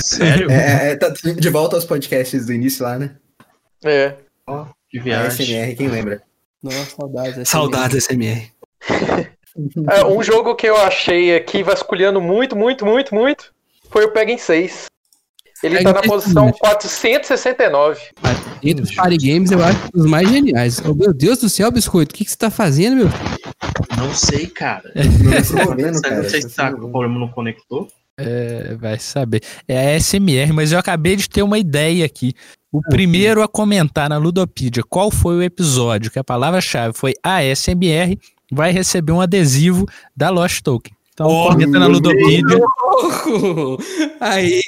Sério? 0.03 0.51
É, 0.51 0.91
é, 0.93 0.97
tá 0.97 1.09
de 1.09 1.49
volta 1.51 1.77
aos 1.77 1.85
podcasts 1.85 2.47
do 2.47 2.53
início 2.53 2.85
lá, 2.85 2.99
né? 2.99 3.17
É. 3.85 4.17
Que 4.91 4.99
A 4.99 5.03
viagem. 5.03 5.47
SMR, 5.47 5.75
quem 5.77 5.89
lembra? 5.89 6.23
Nossa, 6.63 6.97
saudades. 6.97 7.49
Saudades 7.49 8.05
SMR. 8.05 8.51
É, 9.91 10.05
Um 10.05 10.23
jogo 10.23 10.55
que 10.55 10.67
eu 10.69 10.77
achei 10.77 11.35
aqui 11.37 11.63
vasculhando 11.63 12.21
muito, 12.21 12.57
muito, 12.57 12.85
muito, 12.85 13.15
muito 13.15 13.53
foi 13.91 14.05
o 14.05 14.11
Pega 14.13 14.33
em 14.33 14.39
6. 14.39 14.87
Ele 15.65 15.79
Pega 15.79 15.95
tá 15.95 16.01
em 16.01 16.03
na 16.03 16.09
posição 16.09 16.47
né? 16.47 16.53
469. 16.61 18.01
Entre 18.63 18.85
os 18.85 18.95
party 18.95 19.17
games, 19.17 19.51
eu 19.51 19.65
acho 19.65 19.79
os 19.95 20.05
mais 20.07 20.29
geniais. 20.29 20.83
Oh, 20.85 20.95
meu 20.95 21.13
Deus 21.15 21.39
do 21.39 21.49
céu, 21.49 21.71
Biscoito, 21.71 22.15
o 22.15 22.19
que, 22.19 22.25
que 22.25 22.31
você 22.31 22.37
tá 22.37 22.51
fazendo, 22.51 22.97
meu? 22.97 23.09
Não 23.97 24.13
sei, 24.15 24.47
cara. 24.47 24.83
Não 24.95 25.65
movendo, 25.67 25.95
Não 25.95 26.03
cara. 26.03 26.29
sei 26.29 26.43
se 26.43 26.51
tá 26.55 26.71
com 26.73 26.91
problema 26.91 27.19
no 27.19 27.31
conector. 27.31 27.89
É, 28.19 28.77
vai 28.79 28.99
saber. 28.99 29.41
É 29.67 29.95
a 29.95 30.01
SMR, 30.01 30.53
mas 30.53 30.71
eu 30.71 30.79
acabei 30.79 31.17
de 31.17 31.29
ter 31.29 31.43
uma 31.43 31.59
ideia 31.59 32.05
aqui. 32.05 32.35
O 32.71 32.81
primeiro 32.83 33.43
a 33.43 33.49
comentar 33.49 34.09
na 34.09 34.19
Ludopedia 34.19 34.83
qual 34.89 35.11
foi 35.11 35.37
o 35.37 35.43
episódio, 35.43 36.11
que 36.11 36.19
a 36.19 36.25
palavra-chave 36.25 36.93
foi 36.97 37.15
ASMR, 37.23 38.19
vai 38.53 38.71
receber 38.71 39.13
um 39.13 39.21
adesivo 39.21 39.87
da 40.17 40.29
Lost 40.29 40.61
Token. 40.63 40.93
Então, 41.13 41.27
Oh, 41.29 41.49
comenta 41.49 41.79
na 41.79 41.87
Ludopedia. 41.87 42.59
Aí. 44.21 44.61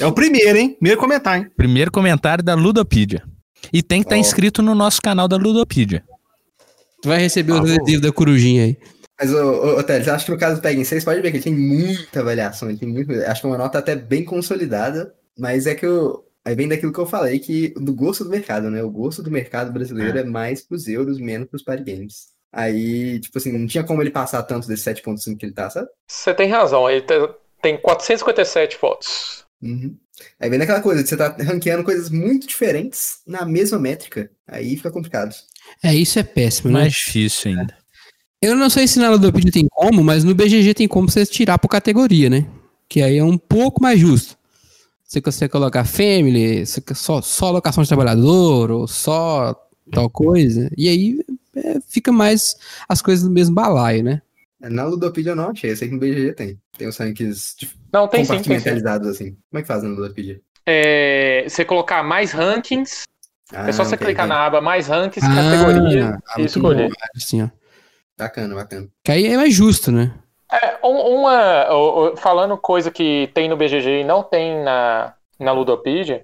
É 0.00 0.06
o 0.06 0.12
primeiro, 0.12 0.56
hein? 0.56 0.70
Primeiro 0.78 1.00
comentar, 1.00 1.38
hein? 1.38 1.50
Primeiro 1.56 1.90
comentário 1.90 2.42
da 2.44 2.54
Ludopedia. 2.54 3.22
E 3.72 3.82
tem 3.82 4.00
que 4.00 4.06
estar 4.06 4.16
Ó. 4.16 4.18
inscrito 4.18 4.62
no 4.62 4.74
nosso 4.74 5.00
canal 5.02 5.26
da 5.26 5.36
Ludopedia. 5.36 6.04
Tu 7.02 7.08
vai 7.08 7.18
receber 7.18 7.52
Ah, 7.52 7.56
o 7.56 7.58
adesivo 7.58 8.02
da 8.02 8.12
corujinha 8.12 8.64
aí. 8.64 8.76
Mas, 9.20 9.32
ô, 9.32 9.36
ô, 9.36 9.78
ô 9.78 9.82
Teles, 9.82 10.06
eu 10.06 10.14
acho 10.14 10.24
que 10.26 10.30
no 10.30 10.38
caso 10.38 10.56
do 10.56 10.62
Pega 10.62 10.80
em 10.80 10.84
6, 10.84 11.04
pode 11.04 11.20
ver 11.20 11.30
que 11.32 11.38
ele 11.38 11.44
tem 11.44 11.54
muita 11.54 12.20
avaliação. 12.20 12.68
Ele 12.68 12.78
tem 12.78 12.88
muito, 12.88 13.12
acho 13.12 13.40
que 13.40 13.46
é 13.46 13.50
uma 13.50 13.58
nota 13.58 13.78
até 13.78 13.96
bem 13.96 14.24
consolidada, 14.24 15.12
mas 15.36 15.66
é 15.66 15.74
que 15.74 15.84
eu. 15.84 16.24
Aí 16.44 16.54
vem 16.54 16.68
daquilo 16.68 16.92
que 16.92 16.98
eu 17.00 17.04
falei, 17.06 17.38
que 17.40 17.74
do 17.76 17.92
gosto 17.92 18.24
do 18.24 18.30
mercado, 18.30 18.70
né? 18.70 18.82
O 18.82 18.90
gosto 18.90 19.22
do 19.22 19.30
mercado 19.30 19.72
brasileiro 19.72 20.18
é, 20.18 20.24
mais 20.24 20.62
pros 20.62 20.86
euros, 20.88 21.18
menos 21.18 21.48
pros 21.48 21.62
party 21.62 21.82
games. 21.84 22.28
Aí, 22.52 23.18
tipo 23.20 23.36
assim, 23.36 23.52
não 23.52 23.66
tinha 23.66 23.84
como 23.84 24.00
ele 24.00 24.10
passar 24.10 24.42
tanto 24.44 24.66
desse 24.66 24.84
7.5 24.84 25.36
que 25.36 25.44
ele 25.44 25.52
tá, 25.52 25.68
sabe? 25.68 25.88
Você 26.08 26.32
tem 26.32 26.48
razão, 26.48 26.88
ele 26.88 27.02
te- 27.02 27.28
tem 27.60 27.76
457 27.76 28.78
votos. 28.80 29.44
Uhum. 29.62 29.96
Aí 30.40 30.48
vem 30.48 30.58
daquela 30.58 30.80
coisa 30.80 31.02
de 31.02 31.08
você 31.08 31.16
tá 31.16 31.36
ranqueando 31.40 31.84
coisas 31.84 32.10
muito 32.10 32.46
diferentes 32.46 33.18
na 33.26 33.44
mesma 33.44 33.78
métrica. 33.78 34.30
Aí 34.46 34.76
fica 34.76 34.90
complicado. 34.90 35.34
É, 35.82 35.94
isso 35.94 36.18
é 36.18 36.22
péssimo, 36.22 36.72
né? 36.72 36.80
Mais 36.80 36.92
difícil 36.92 37.52
ainda. 37.52 37.76
Eu 38.40 38.54
não 38.54 38.70
sei 38.70 38.86
se 38.86 38.98
na 38.98 39.10
Ludopedia 39.10 39.50
tem 39.50 39.66
como, 39.68 40.02
mas 40.04 40.22
no 40.22 40.34
BGG 40.34 40.74
tem 40.74 40.88
como 40.88 41.10
você 41.10 41.26
tirar 41.26 41.58
por 41.58 41.68
categoria, 41.68 42.30
né? 42.30 42.46
Que 42.88 43.02
aí 43.02 43.18
é 43.18 43.24
um 43.24 43.36
pouco 43.36 43.82
mais 43.82 43.98
justo. 43.98 44.38
Você 45.04 45.20
consegue 45.20 45.50
colocar 45.50 45.84
family, 45.84 46.64
só, 46.94 47.20
só 47.20 47.50
locação 47.50 47.82
de 47.82 47.88
trabalhador, 47.88 48.70
ou 48.70 48.86
só 48.86 49.56
tal 49.90 50.08
coisa. 50.08 50.70
E 50.76 50.88
aí 50.88 51.18
é, 51.56 51.80
fica 51.88 52.12
mais 52.12 52.56
as 52.88 53.02
coisas 53.02 53.24
do 53.24 53.30
mesmo 53.30 53.54
balaio, 53.54 54.04
né? 54.04 54.22
Na 54.60 54.84
Ludopedia 54.84 55.32
eu 55.32 55.36
não 55.36 55.50
achei, 55.50 55.70
eu 55.70 55.76
sei 55.76 55.88
que 55.88 55.94
no 55.94 56.00
BGG 56.00 56.32
tem. 56.34 56.60
Tem 56.76 56.88
os 56.88 56.96
rankings 56.96 57.54
Não, 57.92 58.08
tem 58.08 58.24
sim, 58.24 58.28
tem 58.32 58.38
sim. 58.38 58.44
compartimentalizados 58.44 59.08
assim. 59.08 59.36
Como 59.50 59.58
é 59.58 59.62
que 59.62 59.68
faz 59.68 59.82
na 59.82 59.90
Ludopedia? 59.90 60.40
É, 60.66 61.44
você 61.48 61.64
colocar 61.64 62.02
mais 62.02 62.32
rankings, 62.32 63.04
é 63.52 63.72
só 63.72 63.82
Ah, 63.82 63.84
você 63.86 63.94
ok, 63.94 64.06
clicar 64.06 64.26
ok. 64.26 64.36
na 64.36 64.44
aba 64.46 64.60
mais 64.60 64.88
rankings, 64.88 65.26
categoria 65.26 66.18
ah, 66.28 66.40
e 66.40 66.44
escolher. 66.44 66.88
bom, 66.88 66.94
Assim, 67.16 67.42
ó. 67.42 67.48
Bacana, 68.18 68.54
bacana. 68.54 68.88
Que 69.04 69.12
aí 69.12 69.26
é 69.26 69.36
mais 69.36 69.54
justo, 69.54 69.92
né? 69.92 70.12
É, 70.50 70.78
um- 70.84 71.20
uma, 71.20 72.16
falando 72.16 72.56
coisa 72.58 72.90
que 72.90 73.30
tem 73.32 73.48
no 73.48 73.56
BGG 73.56 74.00
e 74.00 74.04
não 74.04 74.22
tem 74.22 74.62
na, 74.62 75.14
na 75.38 75.52
Ludopedia, 75.52 76.22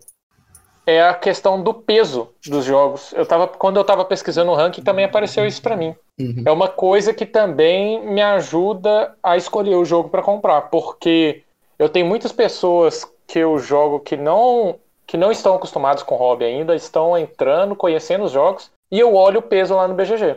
é 0.86 1.02
a 1.02 1.14
questão 1.14 1.62
do 1.62 1.72
peso 1.72 2.28
dos 2.46 2.64
jogos. 2.64 3.12
Eu 3.14 3.24
tava, 3.24 3.48
quando 3.48 3.76
eu 3.76 3.82
estava 3.82 4.04
pesquisando 4.04 4.50
o 4.50 4.54
ranking, 4.54 4.82
também 4.82 5.04
apareceu 5.04 5.46
isso 5.46 5.62
para 5.62 5.76
mim. 5.76 5.94
Uhum. 6.18 6.42
É 6.44 6.50
uma 6.50 6.68
coisa 6.68 7.12
que 7.12 7.26
também 7.26 8.04
me 8.06 8.20
ajuda 8.20 9.14
a 9.22 9.36
escolher 9.36 9.76
o 9.76 9.84
jogo 9.84 10.08
para 10.08 10.22
comprar, 10.22 10.62
porque 10.62 11.42
eu 11.78 11.88
tenho 11.88 12.06
muitas 12.06 12.32
pessoas 12.32 13.06
que 13.26 13.38
eu 13.38 13.58
jogo 13.58 14.00
que 14.00 14.16
não 14.16 14.76
que 15.06 15.18
não 15.18 15.30
estão 15.30 15.54
acostumados 15.54 16.02
com 16.02 16.16
hobby 16.16 16.46
ainda, 16.46 16.74
estão 16.74 17.16
entrando, 17.16 17.76
conhecendo 17.76 18.24
os 18.24 18.32
jogos, 18.32 18.70
e 18.90 18.98
eu 18.98 19.14
olho 19.14 19.40
o 19.40 19.42
peso 19.42 19.74
lá 19.74 19.86
no 19.86 19.94
BGG. 19.94 20.36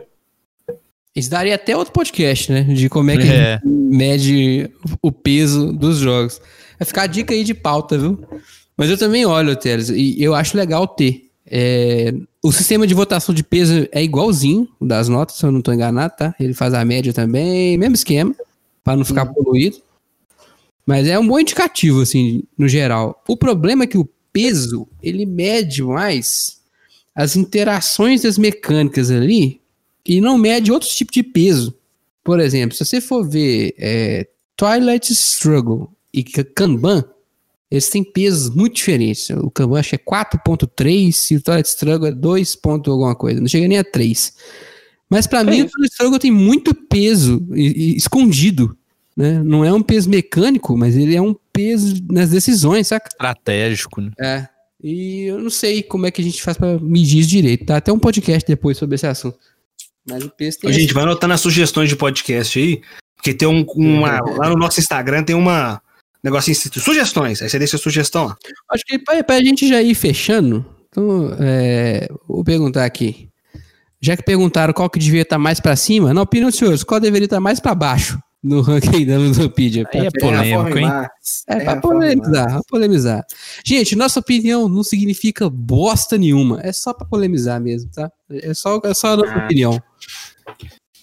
Isso 1.16 1.30
daria 1.30 1.54
até 1.54 1.74
outro 1.74 1.92
podcast, 1.92 2.52
né? 2.52 2.62
De 2.62 2.88
como 2.88 3.10
é 3.10 3.16
que 3.16 3.26
É. 3.32 3.54
a 3.54 3.56
gente 3.56 3.66
mede 3.66 4.70
o 5.02 5.10
peso 5.10 5.72
dos 5.72 5.96
jogos. 5.96 6.40
Vai 6.78 6.86
ficar 6.86 7.02
a 7.02 7.06
dica 7.06 7.32
aí 7.32 7.44
de 7.44 7.54
pauta, 7.54 7.96
viu? 7.96 8.22
Mas 8.78 8.88
eu 8.88 8.96
também 8.96 9.26
olho, 9.26 9.56
Teles, 9.56 9.88
e 9.88 10.22
eu 10.22 10.36
acho 10.36 10.56
legal 10.56 10.86
ter. 10.86 11.28
É, 11.44 12.14
o 12.40 12.52
sistema 12.52 12.86
de 12.86 12.94
votação 12.94 13.34
de 13.34 13.42
peso 13.42 13.88
é 13.90 14.04
igualzinho 14.04 14.68
das 14.80 15.08
notas, 15.08 15.36
se 15.36 15.44
eu 15.44 15.50
não 15.50 15.58
estou 15.58 15.74
enganado, 15.74 16.14
tá? 16.16 16.32
Ele 16.38 16.54
faz 16.54 16.72
a 16.72 16.84
média 16.84 17.12
também, 17.12 17.76
mesmo 17.76 17.96
esquema, 17.96 18.32
para 18.84 18.96
não 18.96 19.04
ficar 19.04 19.26
poluído. 19.26 19.78
Mas 20.86 21.08
é 21.08 21.18
um 21.18 21.26
bom 21.26 21.40
indicativo, 21.40 22.02
assim, 22.02 22.44
no 22.56 22.68
geral. 22.68 23.20
O 23.26 23.36
problema 23.36 23.82
é 23.82 23.86
que 23.88 23.98
o 23.98 24.08
peso, 24.32 24.86
ele 25.02 25.26
mede 25.26 25.82
mais 25.82 26.60
as 27.16 27.34
interações 27.34 28.22
das 28.22 28.38
mecânicas 28.38 29.10
ali 29.10 29.60
e 30.06 30.20
não 30.20 30.38
mede 30.38 30.70
outros 30.70 30.94
tipos 30.94 31.14
de 31.14 31.24
peso. 31.24 31.74
Por 32.22 32.38
exemplo, 32.38 32.76
se 32.76 32.84
você 32.84 33.00
for 33.00 33.28
ver 33.28 33.74
é, 33.76 34.28
Twilight 34.54 35.12
Struggle 35.12 35.90
e 36.14 36.22
Kanban, 36.22 37.04
eles 37.70 37.88
têm 37.90 38.02
pesos 38.04 38.48
muito 38.54 38.76
diferentes. 38.76 39.28
O 39.30 39.50
Kanban 39.50 39.78
acho 39.80 39.90
que 39.90 39.96
é 39.96 39.98
4.3 39.98 41.30
e 41.32 41.36
o 41.36 41.42
Twilight 41.42 41.68
Struggle 41.68 42.08
é 42.08 42.12
2. 42.12 42.56
ponto 42.56 42.90
alguma 42.90 43.14
coisa. 43.14 43.40
Não 43.40 43.48
chega 43.48 43.68
nem 43.68 43.78
a 43.78 43.84
3. 43.84 44.32
Mas 45.10 45.26
pra 45.26 45.44
Que 45.44 45.50
mim 45.50 45.62
o? 45.62 45.70
Twilight 45.70 45.92
Struggle 45.92 46.18
tem 46.18 46.30
muito 46.30 46.74
peso 46.74 47.46
e- 47.54 47.92
e 47.92 47.96
escondido. 47.96 48.76
Né? 49.16 49.42
Não 49.42 49.64
é 49.64 49.72
um 49.72 49.82
peso 49.82 50.08
mecânico, 50.08 50.76
mas 50.76 50.96
ele 50.96 51.16
é 51.16 51.20
um 51.20 51.34
peso 51.52 51.96
nas 52.08 52.30
decisões, 52.30 52.86
saca? 52.86 53.08
Estratégico, 53.10 54.00
né? 54.00 54.12
É. 54.20 54.48
E 54.82 55.24
eu 55.24 55.40
não 55.40 55.50
sei 55.50 55.82
como 55.82 56.06
é 56.06 56.10
que 56.12 56.20
a 56.20 56.24
gente 56.24 56.40
faz 56.40 56.56
pra 56.56 56.78
medir 56.78 57.18
isso 57.18 57.28
direito. 57.28 57.66
Tá 57.66 57.78
até 57.78 57.92
um 57.92 57.98
podcast 57.98 58.46
depois 58.46 58.76
sobre 58.78 58.94
esse 58.94 59.06
assunto. 59.08 59.36
Mas 60.08 60.22
o 60.24 60.30
peso 60.30 60.60
tem. 60.60 60.70
Ô, 60.70 60.72
gente, 60.72 60.94
vai 60.94 61.02
anotando 61.02 61.34
as 61.34 61.40
sugestões 61.40 61.88
de 61.88 61.96
podcast 61.96 62.56
aí, 62.58 62.80
porque 63.16 63.34
tem 63.34 63.48
um, 63.48 63.64
uma, 63.74 64.20
lá 64.38 64.48
no 64.48 64.54
nosso 64.54 64.78
Instagram 64.78 65.24
tem 65.24 65.34
uma 65.34 65.82
negocinho 66.22 66.56
sugestões. 66.56 67.40
Aí 67.42 67.48
você 67.48 67.58
deixa 67.58 67.76
a 67.76 67.80
sugestão 67.80 68.26
lá. 68.26 68.36
Acho 68.72 68.84
que 68.84 68.98
pra, 68.98 69.22
pra 69.22 69.40
gente 69.42 69.68
já 69.68 69.80
ir 69.82 69.94
fechando, 69.94 70.64
então, 70.88 71.36
é, 71.40 72.08
vou 72.26 72.42
perguntar 72.44 72.84
aqui. 72.84 73.28
Já 74.00 74.16
que 74.16 74.22
perguntaram 74.22 74.72
qual 74.72 74.88
que 74.88 74.98
devia 74.98 75.22
estar 75.22 75.38
mais 75.38 75.58
pra 75.60 75.74
cima, 75.74 76.14
na 76.14 76.22
opinião 76.22 76.48
dos 76.50 76.58
senhores, 76.58 76.84
qual 76.84 77.00
deveria 77.00 77.26
estar 77.26 77.40
mais 77.40 77.58
pra 77.58 77.74
baixo 77.74 78.18
no 78.40 78.60
ranking 78.60 79.04
da 79.04 79.18
Ludopedia? 79.18 79.84
Aí 79.92 80.06
é 80.06 80.10
polêmico, 80.20 80.78
hein? 80.78 80.88
É, 81.48 81.64
pra 81.64 81.80
polemizar, 81.80 82.46
pra 82.46 82.60
polemizar. 82.68 83.24
Gente, 83.64 83.96
nossa 83.96 84.20
opinião 84.20 84.68
não 84.68 84.84
significa 84.84 85.50
bosta 85.50 86.16
nenhuma. 86.16 86.60
É 86.62 86.72
só 86.72 86.94
pra 86.94 87.04
polemizar 87.06 87.60
mesmo, 87.60 87.90
tá? 87.90 88.08
É 88.30 88.54
só, 88.54 88.80
é 88.84 88.94
só 88.94 89.14
a 89.14 89.16
nossa 89.16 89.32
Ah. 89.32 89.44
opinião. 89.44 89.82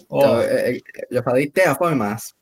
Então, 0.05 0.39
é, 0.41 0.77
é, 0.77 0.81
já 1.11 1.21
falei 1.21 1.47
Terraform 1.47 1.95
Mars. 1.97 2.33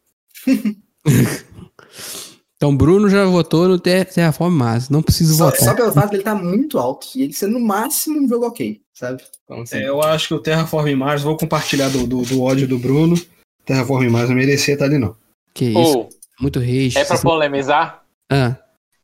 Então, 2.63 2.73
Bruno 2.73 3.09
já 3.09 3.25
votou 3.25 3.67
no 3.67 3.77
Ter- 3.77 4.05
Terraform 4.05 4.53
Mars. 4.55 4.87
Não 4.87 5.01
preciso 5.03 5.35
Só, 5.35 5.45
votar. 5.47 5.59
só 5.59 5.73
pelo 5.73 5.91
fato 5.91 6.11
dele 6.11 6.23
tá 6.23 6.33
muito 6.33 6.79
alto 6.79 7.07
e 7.13 7.23
ele 7.23 7.33
ser 7.33 7.47
no 7.47 7.59
máximo 7.59 8.21
um 8.23 8.25
jogo 8.29 8.45
ok, 8.47 8.79
sabe? 8.93 9.21
Então, 9.43 9.63
assim, 9.63 9.79
É, 9.79 9.89
eu 9.89 10.01
acho 10.01 10.29
que 10.29 10.33
o 10.33 10.39
Terraform 10.39 10.95
Mars, 10.95 11.23
vou 11.23 11.35
compartilhar 11.35 11.89
do, 11.89 12.07
do, 12.07 12.21
do 12.21 12.41
ódio 12.41 12.65
do 12.65 12.79
Bruno. 12.79 13.21
Terraform 13.65 14.07
Mars 14.09 14.29
não 14.29 14.37
merecia 14.37 14.75
estar 14.75 14.85
ali, 14.85 14.97
não. 14.97 15.13
Que 15.53 15.65
isso, 15.65 15.77
Ou, 15.77 16.09
muito 16.39 16.57
rage. 16.61 16.97
é 16.97 17.03
pra 17.03 17.17
polemizar? 17.17 18.01
Ah, 18.31 18.55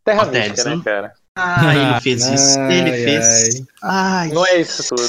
Terra 0.05 0.25
Mística, 0.27 0.63
né, 0.63 0.75
né? 0.77 0.81
cara? 0.81 1.13
Ah, 1.35 1.75
ele 1.75 2.01
fez 2.01 2.25
isso. 2.27 2.59
ele 2.61 2.91
Ai, 2.91 3.03
fez. 3.03 3.61
Ai. 3.83 4.29
Não 4.29 4.45
é 4.45 4.61
isso 4.61 4.87
tudo. 4.87 5.03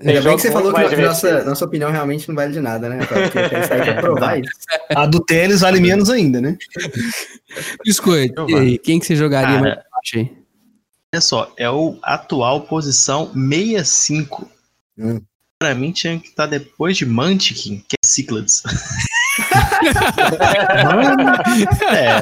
Tem 0.00 0.10
Ainda 0.10 0.28
bem 0.28 0.36
que 0.36 0.42
você 0.42 0.52
falou 0.52 0.72
que 0.72 0.96
nossa, 0.96 1.42
nossa 1.42 1.64
opinião 1.64 1.90
realmente 1.90 2.28
não 2.28 2.36
vale 2.36 2.52
de 2.52 2.60
nada, 2.60 2.88
né? 2.88 2.98
Porque 2.98 4.00
provar 4.00 4.38
isso. 4.38 4.52
A 4.94 5.06
do 5.06 5.18
Teles 5.18 5.62
vale 5.62 5.80
menos 5.80 6.08
ainda, 6.08 6.40
né? 6.40 6.56
Biscoito, 7.84 8.42
Eu 8.42 8.48
e 8.48 8.54
aí, 8.54 8.78
quem 8.78 9.00
que 9.00 9.06
você 9.06 9.16
jogaria 9.16 9.56
Cara, 9.56 9.60
mais 9.60 9.74
baixo 9.74 10.18
aí? 10.18 10.32
Olha 11.12 11.20
só, 11.20 11.52
é 11.56 11.68
o 11.68 11.98
atual 12.00 12.60
posição 12.60 13.32
65. 13.32 14.48
Hum. 14.96 15.20
Pra 15.58 15.74
mim 15.74 15.90
tinha 15.90 16.16
que 16.20 16.28
estar 16.28 16.46
depois 16.46 16.96
de 16.96 17.04
Mantiquin, 17.04 17.84
que 17.88 17.96
é 17.96 18.06
Cyclades. 18.06 18.62
é, 21.92 22.20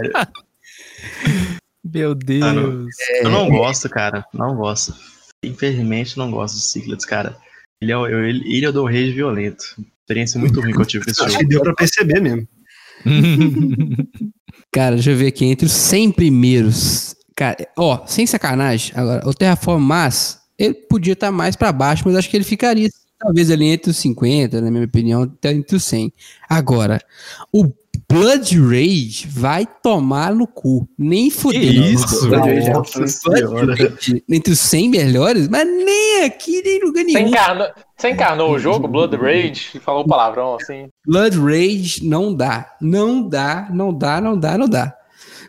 Meu 1.84 2.14
Deus. 2.14 2.42
Ah, 2.42 2.52
não. 2.54 2.86
eu 3.22 3.28
não 3.28 3.50
gosto, 3.50 3.86
cara. 3.90 4.24
Não 4.32 4.56
gosto. 4.56 4.94
infelizmente, 5.42 6.16
não 6.16 6.30
gosto 6.30 6.54
do 6.54 6.60
Ciclades, 6.60 7.04
cara. 7.04 7.36
Ele 7.80 7.92
é, 7.92 8.28
ele, 8.28 8.56
ele 8.56 8.66
é 8.66 8.68
o 8.68 8.72
do 8.72 8.84
rage 8.84 9.12
violento. 9.12 9.64
Experiência 10.00 10.38
muito 10.38 10.60
ruim 10.60 10.72
que 10.72 10.80
eu 10.80 10.86
tive 10.86 11.04
com 11.04 11.10
esse 11.10 11.22
Acho 11.24 11.38
que 11.38 11.46
deu 11.46 11.62
pra 11.62 11.74
perceber 11.74 12.20
mesmo. 12.20 12.46
Cara, 14.72 14.94
deixa 14.94 15.10
eu 15.10 15.16
ver 15.16 15.28
aqui. 15.28 15.44
Entre 15.44 15.66
os 15.66 15.72
100 15.72 16.12
primeiros. 16.12 17.14
Cara, 17.36 17.56
ó, 17.76 18.06
sem 18.06 18.26
sacanagem. 18.26 18.92
Agora, 18.94 19.28
o 19.28 19.34
Terraform 19.34 19.82
Mars, 19.82 20.38
ele 20.58 20.74
podia 20.74 21.12
estar 21.12 21.30
mais 21.30 21.56
pra 21.56 21.72
baixo, 21.72 22.02
mas 22.06 22.16
acho 22.16 22.30
que 22.30 22.36
ele 22.36 22.44
ficaria 22.44 22.88
talvez 23.18 23.50
ali 23.50 23.66
entre 23.66 23.90
os 23.90 23.96
50, 23.96 24.60
na 24.60 24.70
minha 24.70 24.84
opinião, 24.84 25.22
até 25.22 25.52
entre 25.52 25.76
os 25.76 25.84
100. 25.84 26.12
Agora, 26.48 27.00
o 27.52 27.70
Blood 28.08 28.60
Rage 28.60 29.26
vai 29.28 29.66
tomar 29.82 30.32
no 30.34 30.46
cu. 30.46 30.88
Nem 30.98 31.30
fudeu. 31.30 31.60
isso? 31.60 32.28
Blood 32.28 32.48
Rage 32.48 34.24
é. 34.28 34.34
Entre 34.34 34.52
os 34.52 34.60
100 34.60 34.90
melhores, 34.90 35.48
mas 35.48 35.66
nem 35.66 36.24
aqui, 36.24 36.62
nem 36.62 36.78
em 36.78 36.84
lugar 36.84 37.04
Você 37.04 37.12
nenhum. 37.12 37.28
encarnou, 37.28 37.66
você 37.96 38.10
encarnou 38.10 38.50
o 38.52 38.58
jogo, 38.58 38.86
Blood 38.86 39.16
Rage, 39.16 39.70
e 39.74 39.80
falou 39.80 40.04
palavrão 40.06 40.56
assim. 40.60 40.88
Blood 41.06 41.38
Rage 41.38 42.06
não 42.06 42.34
dá. 42.34 42.74
Não 42.80 43.28
dá, 43.28 43.68
não 43.72 43.92
dá, 43.92 44.20
não 44.20 44.38
dá, 44.38 44.58
não 44.58 44.68
dá. 44.68 44.94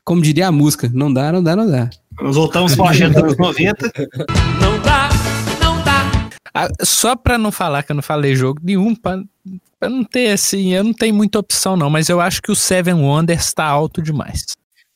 Como 0.03 0.21
diria 0.21 0.47
a 0.47 0.51
música, 0.51 0.89
não 0.93 1.13
dá, 1.13 1.31
não 1.31 1.43
dá, 1.43 1.55
não 1.55 1.69
dá. 1.69 1.89
Nós 2.21 2.35
voltamos 2.35 2.75
para 2.75 2.91
os 2.91 3.01
anos 3.01 3.37
90. 3.37 3.91
Ah, 6.53 6.67
Só 6.83 7.15
pra 7.15 7.37
não 7.37 7.51
falar 7.51 7.83
que 7.83 7.91
eu 7.91 7.95
não 7.95 8.03
falei 8.03 8.35
jogo 8.35 8.59
nenhum, 8.63 8.95
pra, 8.95 9.21
pra 9.79 9.89
não 9.89 10.03
ter 10.03 10.31
assim, 10.31 10.73
eu 10.73 10.83
não 10.83 10.93
tenho 10.93 11.13
muita 11.15 11.39
opção 11.39 11.75
não, 11.77 11.89
mas 11.89 12.09
eu 12.09 12.19
acho 12.21 12.41
que 12.41 12.51
o 12.51 12.55
Seven 12.55 12.95
Wonders 12.95 13.53
tá 13.53 13.65
alto 13.65 14.01
demais. 14.01 14.45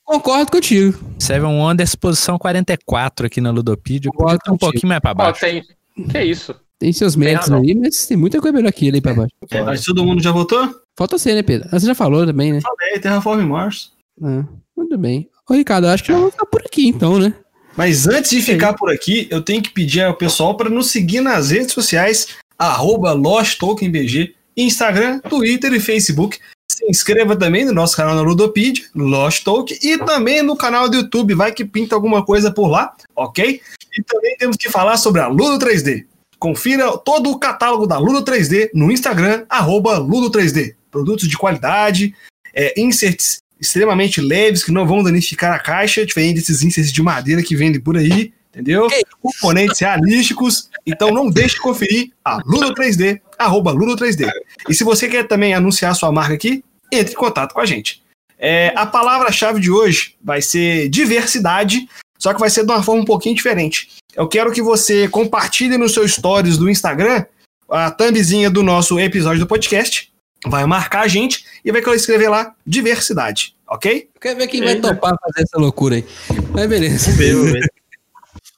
Concordo 0.03 0.51
contigo. 0.51 0.99
Seven 1.19 1.49
Wonders, 1.57 1.95
posição 1.95 2.37
44 2.37 3.27
aqui 3.27 3.39
na 3.39 3.51
Ludopedia, 3.51 4.11
podia 4.11 4.37
ter 4.37 4.51
um 4.51 4.57
pouquinho 4.57 4.89
mais 4.89 4.99
pra 4.99 5.11
Ó, 5.11 5.13
baixo. 5.13 5.39
tem, 5.39 5.63
que 6.09 6.21
isso? 6.23 6.53
Tem 6.77 6.91
seus 6.91 7.15
méritos 7.15 7.51
aí, 7.51 7.75
mas 7.75 8.07
tem 8.07 8.17
muita 8.17 8.41
coisa 8.41 8.55
melhor 8.57 8.73
ele 8.81 8.97
aí 8.97 9.01
pra 9.01 9.13
baixo. 9.13 9.31
Mas 9.65 9.83
todo 9.85 10.03
mundo 10.03 10.21
já 10.21 10.31
votou? 10.31 10.67
Falta 10.97 11.17
você, 11.17 11.33
né, 11.35 11.43
Pedro? 11.43 11.69
Ah, 11.71 11.79
Você 11.79 11.85
já 11.85 11.95
falou 11.95 12.25
também, 12.25 12.51
né? 12.53 12.59
Falei, 12.61 12.99
Terraform 12.99 13.41
Mars. 13.47 13.91
Ah, 14.21 14.43
muito 14.75 14.97
bem. 14.97 15.29
Ô, 15.49 15.53
Ricardo, 15.53 15.85
acho 15.87 16.03
que 16.03 16.11
nós 16.11 16.19
vamos 16.19 16.33
ficar 16.33 16.45
por 16.47 16.61
aqui, 16.61 16.87
então, 16.87 17.19
né? 17.19 17.33
Mas 17.76 18.07
antes 18.07 18.32
de 18.32 18.41
ficar 18.41 18.74
por 18.74 18.91
aqui, 18.91 19.28
eu 19.30 19.41
tenho 19.41 19.61
que 19.61 19.69
pedir 19.69 20.01
ao 20.01 20.15
pessoal 20.15 20.55
para 20.55 20.69
nos 20.69 20.91
seguir 20.91 21.22
nas 21.22 21.51
redes 21.51 21.74
sociais, 21.74 22.28
arroba 22.57 23.13
LostTokenBG, 23.13 24.36
Instagram, 24.55 25.19
Twitter 25.19 25.74
e 25.74 25.80
Facebook. 25.80 26.38
Se 26.69 26.86
inscreva 26.89 27.36
também 27.36 27.65
no 27.65 27.74
nosso 27.74 27.95
canal 27.95 28.15
na 28.15 28.22
Ludopedia, 28.22 28.86
Lost 28.95 29.43
Token, 29.43 29.78
e 29.82 29.97
também 29.97 30.41
no 30.41 30.55
canal 30.55 30.89
do 30.89 30.97
YouTube, 30.97 31.34
vai 31.34 31.51
que 31.51 31.65
pinta 31.65 31.95
alguma 31.95 32.26
coisa 32.26 32.51
por 32.51 32.67
lá, 32.67 32.93
ok? 33.15 33.61
E 33.97 34.03
também 34.03 34.36
temos 34.38 34.57
que 34.57 34.69
falar 34.69 34.97
sobre 34.97 35.22
a 35.22 35.28
Ludo 35.28 35.63
3D. 35.65 36.05
Confira 36.39 36.97
todo 36.97 37.30
o 37.30 37.38
catálogo 37.38 37.86
da 37.86 37.97
Ludo 37.97 38.24
3D 38.24 38.69
no 38.74 38.91
Instagram, 38.91 39.45
arroba 39.49 39.97
Ludo 39.97 40.32
3D. 40.32 40.76
Produtos 40.89 41.28
de 41.28 41.38
qualidade, 41.38 42.15
é, 42.53 42.80
inserts 42.80 43.41
extremamente 43.62 44.20
leves 44.20 44.64
que 44.64 44.72
não 44.72 44.88
vão 44.88 45.03
danificar 45.03 45.53
a 45.53 45.59
caixa, 45.59 46.05
diferente 46.05 46.36
desses 46.36 46.64
inserts 46.64 46.91
de 46.91 47.01
madeira 47.01 47.43
que 47.43 47.55
vendem 47.55 47.80
por 47.80 47.95
aí, 47.95 48.34
entendeu? 48.49 48.88
Componentes 49.22 49.80
realísticos. 49.80 50.70
Então 50.86 51.12
não 51.12 51.30
deixe 51.30 51.55
de 51.55 51.62
conferir 51.62 52.12
a 52.26 52.39
Ludo 52.43 52.74
3D, 52.74 53.22
arroba 53.38 53.72
Ludo 53.72 53.95
3D. 53.95 54.28
E 54.68 54.74
se 54.74 54.84
você 54.84 55.07
quer 55.07 55.28
também 55.28 55.53
anunciar 55.53 55.95
sua 55.95 56.12
marca 56.12 56.34
aqui, 56.34 56.64
entre 56.91 57.14
em 57.14 57.18
contato 57.18 57.53
com 57.53 57.62
a 57.62 57.66
gente. 57.66 58.01
É, 58.38 58.74
a 58.76 58.88
palavra-chave 58.88 59.59
de 59.59 59.70
hoje 59.70 60.16
vai 60.24 60.41
ser 60.41 60.89
diversidade, 60.89 61.88
só 62.18 62.34
que 62.34 62.39
vai 62.39 62.49
ser 62.49 62.66
de 62.66 62.72
uma 62.72 62.82
forma 62.82 63.03
um 63.03 63.05
pouquinho 63.05 63.36
diferente. 63.36 63.89
Eu 64.16 64.28
quero 64.28 64.51
que 64.51 64.62
você 64.62 65.07
compartilhe 65.07 65.78
nos 65.78 65.93
seus 65.93 66.14
stories 66.14 66.57
do 66.57 66.70
Instagram 66.70 67.24
a 67.70 67.89
thumbzinha 67.89 68.49
do 68.49 68.64
nosso 68.64 68.99
episódio 68.99 69.39
do 69.39 69.47
podcast. 69.47 70.11
Vai 70.47 70.65
marcar 70.65 71.01
a 71.01 71.07
gente 71.07 71.45
e 71.63 71.71
vai 71.71 71.81
escrever 71.95 72.29
lá 72.29 72.55
diversidade, 72.65 73.55
ok? 73.67 74.09
Quer 74.19 74.35
ver 74.35 74.47
quem 74.47 74.61
vai 74.61 74.73
Eita. 74.73 74.93
topar 74.93 75.15
fazer 75.21 75.43
essa 75.43 75.57
loucura 75.59 75.95
aí. 75.95 76.05
Mas 76.51 76.67
beleza. 76.67 77.11
Ver. 77.17 77.71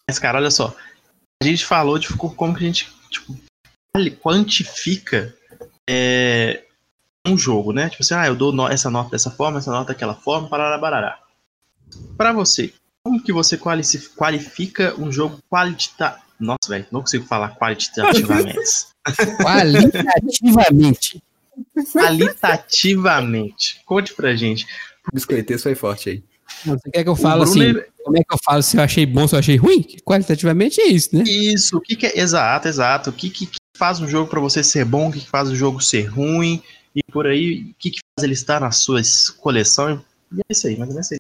Mas, 0.08 0.18
cara, 0.20 0.38
olha 0.38 0.52
só. 0.52 0.74
A 1.42 1.46
gente 1.46 1.66
falou 1.66 2.00
de 2.00 2.08
como 2.10 2.56
que 2.56 2.64
a 2.64 2.68
gente 2.68 2.90
tipo, 3.10 3.38
quantifica 4.22 5.36
é, 5.90 6.64
um 7.28 7.38
jogo, 7.38 7.74
né? 7.74 7.90
Tipo 7.90 8.04
assim, 8.04 8.14
ah, 8.14 8.28
eu 8.28 8.36
dou 8.36 8.52
no- 8.54 8.68
essa 8.68 8.90
nota 8.90 9.12
dessa 9.12 9.30
forma, 9.30 9.60
essa 9.60 9.72
nota 9.72 9.94
daquela 9.94 10.16
forma, 10.16 10.48
parará, 10.50 10.78
barará. 10.78 11.20
Pra 12.18 12.32
você, 12.32 12.74
como 13.04 13.22
que 13.22 13.34
você 13.34 13.58
qualifica 13.58 14.96
um 14.98 15.12
jogo 15.12 15.38
qualitativo? 15.50 16.24
Nossa, 16.40 16.70
velho, 16.70 16.86
não 16.92 17.02
consigo 17.02 17.26
falar 17.26 17.56
qualitativamente. 17.56 18.58
Qualitativamente. 19.42 21.24
Qualitativamente. 21.92 23.82
Conte 23.86 24.14
pra 24.14 24.36
gente. 24.36 24.66
Biscoiteiro 25.14 25.62
foi 25.62 25.76
forte 25.76 26.10
aí. 26.10 26.24
Você 26.66 26.90
quer 26.92 27.04
que 27.04 27.10
eu 27.10 27.16
fale 27.16 27.44
assim? 27.44 27.62
ele- 27.62 27.86
Como 28.04 28.18
é 28.18 28.22
que 28.24 28.34
eu 28.34 28.38
falo 28.44 28.62
se 28.62 28.78
eu 28.78 28.82
achei 28.82 29.06
bom, 29.06 29.28
se 29.28 29.36
eu 29.36 29.40
achei 29.40 29.56
ruim? 29.56 29.82
Qualitativamente 30.06 30.80
é 30.82 30.88
isso, 30.88 31.16
né? 31.16 31.24
Isso, 31.26 31.78
o 31.78 31.82
que, 31.82 31.96
que 31.96 32.06
é. 32.06 32.20
Exato, 32.20 32.68
exato. 32.68 33.10
O 33.10 33.14
que, 33.14 33.30
que, 33.30 33.46
que 33.46 33.58
faz 33.78 34.00
um 34.02 34.08
jogo 34.08 34.30
pra 34.30 34.40
você 34.40 34.62
ser 34.64 34.84
bom, 34.86 35.10
o 35.10 35.12
que, 35.12 35.22
que 35.22 35.30
faz 35.30 35.50
o 35.50 35.56
jogo 35.56 35.82
ser 35.82 36.04
ruim, 36.06 36.62
e 36.96 37.00
por 37.12 37.26
aí, 37.28 37.72
o 37.72 37.76
que, 37.80 37.92
que 37.92 38.00
faz 38.18 38.24
ele 38.24 38.34
estar 38.34 38.60
na 38.60 38.72
sua 38.72 39.02
coleção. 39.40 40.04
E 40.34 40.40
é 40.40 40.44
isso 40.52 40.68
aí, 40.68 40.78
mas 40.78 40.96
é 40.96 41.00
isso 41.00 41.14
aí. 41.14 41.20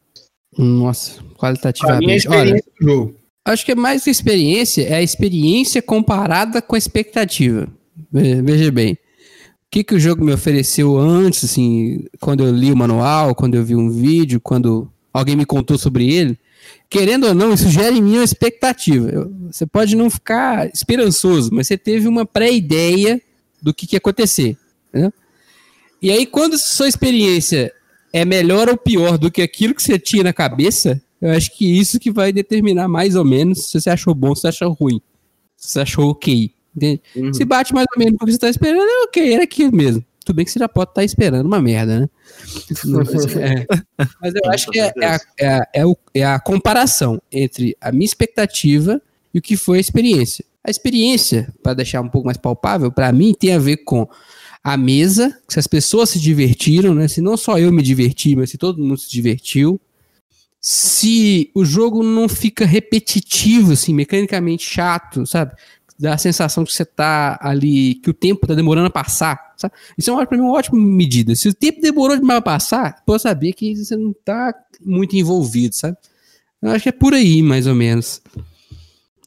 Nossa, 0.58 1.22
qualitativamente. 1.38 2.28
Olha, 2.28 2.36
experiência 2.38 2.72
do 2.80 2.86
jogo. 2.88 3.16
acho 3.48 3.66
que 3.66 3.72
é 3.72 3.76
mais 3.76 4.04
que 4.04 4.10
experiência, 4.10 4.84
é 4.88 4.96
a 4.96 5.02
experiência 5.02 5.82
comparada 5.82 6.62
com 6.62 6.76
a 6.76 6.78
expectativa. 6.78 7.68
Ve- 8.12 8.42
Veja 8.42 8.72
bem. 8.72 8.98
Que, 9.74 9.84
que 9.84 9.96
o 9.96 10.00
jogo 10.00 10.24
me 10.24 10.32
ofereceu 10.32 10.96
antes, 11.00 11.44
assim, 11.46 12.06
quando 12.22 12.44
eu 12.44 12.54
li 12.54 12.72
o 12.72 12.78
manual, 12.78 13.34
quando 13.34 13.56
eu 13.56 13.64
vi 13.66 13.76
um 13.76 13.90
vídeo, 13.90 14.40
quando 14.40 14.88
alguém 15.12 15.36
me 15.36 15.48
contou 15.48 15.80
sobre 15.80 16.14
ele. 16.14 16.38
Querendo 16.88 17.26
ou 17.26 17.34
não, 17.34 17.52
isso 17.56 17.68
gera 17.70 17.92
em 17.92 18.00
mim 18.00 18.18
uma 18.18 18.24
expectativa. 18.24 19.10
Eu- 19.10 19.34
você 19.52 19.66
pode 19.66 19.96
não 19.96 20.12
ficar 20.12 20.70
esperançoso, 20.72 21.50
mas 21.52 21.66
você 21.66 21.76
teve 21.76 22.08
uma 22.08 22.24
pré-ideia 22.24 23.20
do 23.60 23.74
que, 23.74 23.88
que 23.88 23.96
ia 23.96 23.98
acontecer. 23.98 24.56
né? 24.94 25.12
E 26.00 26.12
aí, 26.12 26.28
quando 26.28 26.56
sua 26.56 26.88
experiência 26.88 27.74
é 28.14 28.24
melhor 28.24 28.70
ou 28.70 28.78
pior 28.78 29.18
do 29.18 29.32
que 29.32 29.42
aquilo 29.42 29.74
que 29.74 29.82
você 29.82 29.98
tinha 29.98 30.24
na 30.24 30.34
cabeça, 30.34 31.02
eu 31.20 31.32
acho 31.32 31.50
que 31.58 31.66
isso 31.66 32.00
que 32.00 32.12
vai 32.12 32.32
determinar 32.32 32.88
mais 32.88 33.16
ou 33.16 33.26
menos 33.26 33.72
se 33.72 33.82
você 33.82 33.90
achou 33.90 34.14
bom, 34.14 34.36
se 34.36 34.42
você 34.42 34.48
achou 34.50 34.72
ruim. 34.74 35.02
Se 35.58 35.72
você 35.72 35.80
achou 35.80 36.12
ok. 36.12 36.52
Entende? 36.76 37.02
Uhum. 37.16 37.34
Se 37.34 37.46
bate 37.46 37.74
mais 37.74 37.86
ou 37.96 38.00
menos 38.00 38.16
o 38.16 38.26
que 38.26 38.32
você 38.32 38.38
tá 38.38 38.50
esperando, 38.50 38.82
é 38.82 39.04
ok, 39.04 39.34
era 39.34 39.44
aquilo 39.44 39.76
mesmo. 39.76 40.04
Tudo 40.26 40.38
bem 40.38 40.46
que 40.46 40.52
você 40.52 40.60
já 40.60 40.70
pode 40.70 40.92
estar 40.92 41.04
esperando 41.04 41.46
uma 41.46 41.62
merda, 41.62 42.02
né? 42.02 42.10
Mas, 42.86 43.36
é, 43.36 43.66
mas 44.22 44.34
eu 44.36 44.52
acho 44.52 44.72
que 44.72 44.80
é, 44.80 44.94
é 45.02 45.06
a, 45.06 45.20
é, 45.38 45.48
a, 45.48 45.68
é 45.74 45.84
é 46.14 46.26
a 46.26 46.40
comparação 46.40 47.22
entre 47.32 47.76
a 47.82 47.92
minha 47.92 48.06
expectativa 48.06 49.02
e 49.34 49.40
o 49.40 49.42
que 49.42 49.58
foi 49.58 49.78
a 49.78 49.82
experiência. 49.82 50.46
A 50.64 50.70
experiência, 50.70 51.54
para 51.62 51.74
deixar 51.74 52.00
um 52.02 52.08
pouco 52.08 52.26
mais 52.26 52.38
palpável, 52.38 52.90
para 52.90 53.12
mim 53.12 53.34
tem 53.34 53.54
a 53.54 53.60
ver 53.60 53.78
com 53.78 54.08
a 54.64 54.78
mesa, 54.78 55.38
se 55.50 55.60
as 55.60 55.68
pessoas 55.68 56.12
se 56.12 56.20
divertiram, 56.20 56.96
né? 56.96 57.10
Se 57.10 57.20
não 57.20 57.36
só 57.36 57.60
eu 57.60 57.72
me 57.72 57.84
diverti, 57.84 58.34
mas 58.36 58.50
se 58.50 58.58
todo 58.58 58.82
mundo 58.82 58.98
se 58.98 59.12
divertiu. 59.12 59.80
Se 60.62 61.52
o 61.54 61.66
jogo 61.66 62.02
não 62.02 62.30
fica 62.30 62.66
repetitivo, 62.66 63.74
assim, 63.74 63.94
mecanicamente 63.94 64.64
chato, 64.64 65.26
sabe? 65.26 65.52
Dá 66.00 66.16
a 66.16 66.18
sensação 66.18 66.66
que 66.66 66.74
você 66.74 66.84
tá 66.84 67.38
ali, 67.42 67.96
que 67.96 68.10
o 68.10 68.14
tempo 68.14 68.48
tá 68.48 68.56
demorando 68.56 68.88
a 68.88 68.92
passar, 68.92 69.54
sabe? 69.56 69.74
Isso 69.98 70.10
é 70.10 70.14
uma, 70.14 70.26
pra 70.26 70.38
mim 70.38 70.44
uma 70.44 70.54
ótima 70.54 70.78
medida. 70.80 71.36
Se 71.36 71.48
o 71.48 71.54
tempo 71.54 71.82
demorou 71.82 72.18
demais 72.18 72.40
a 72.40 72.42
passar, 72.42 73.04
pode 73.06 73.22
saber 73.22 73.54
que 73.54 73.76
você 73.76 73.96
não 73.96 74.14
tá 74.26 74.54
muito 74.84 75.16
envolvido, 75.16 75.76
sabe? 75.76 75.98
Eu 76.62 76.72
acho 76.72 76.84
que 76.84 76.90
é 76.90 76.94
por 76.94 77.14
aí, 77.14 77.42
mais 77.42 77.68
ou 77.68 77.76
menos. 77.76 78.22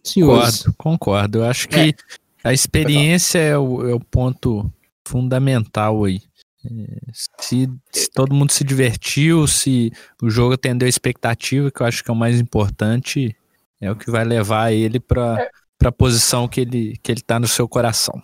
Senhores. 0.02 0.62
Concordo, 0.62 0.74
concordo. 0.76 1.38
Eu 1.38 1.44
acho 1.44 1.68
que 1.68 1.94
a 2.42 2.52
experiência 2.52 3.38
é 3.38 3.58
o, 3.58 3.88
é 3.88 3.94
o 3.94 4.00
ponto 4.00 4.70
fundamental 5.06 6.04
aí. 6.04 6.20
É, 6.64 6.98
Se, 7.40 7.68
se 7.92 8.10
todo 8.10 8.34
mundo 8.34 8.52
se 8.52 8.64
divertiu, 8.64 9.46
se 9.46 9.92
o 10.22 10.30
jogo 10.30 10.54
atendeu 10.54 10.86
a 10.86 10.88
expectativa, 10.88 11.70
que 11.70 11.80
eu 11.80 11.86
acho 11.86 12.02
que 12.02 12.10
é 12.10 12.14
o 12.14 12.16
mais 12.16 12.40
importante, 12.40 13.36
é 13.80 13.90
o 13.90 13.96
que 13.96 14.10
vai 14.10 14.24
levar 14.24 14.72
ele 14.72 14.98
para 14.98 15.48
a 15.84 15.92
posição 15.92 16.48
que 16.48 16.60
ele, 16.60 16.96
que 17.02 17.12
ele 17.12 17.20
tá 17.20 17.38
no 17.38 17.46
seu 17.46 17.68
coração. 17.68 18.20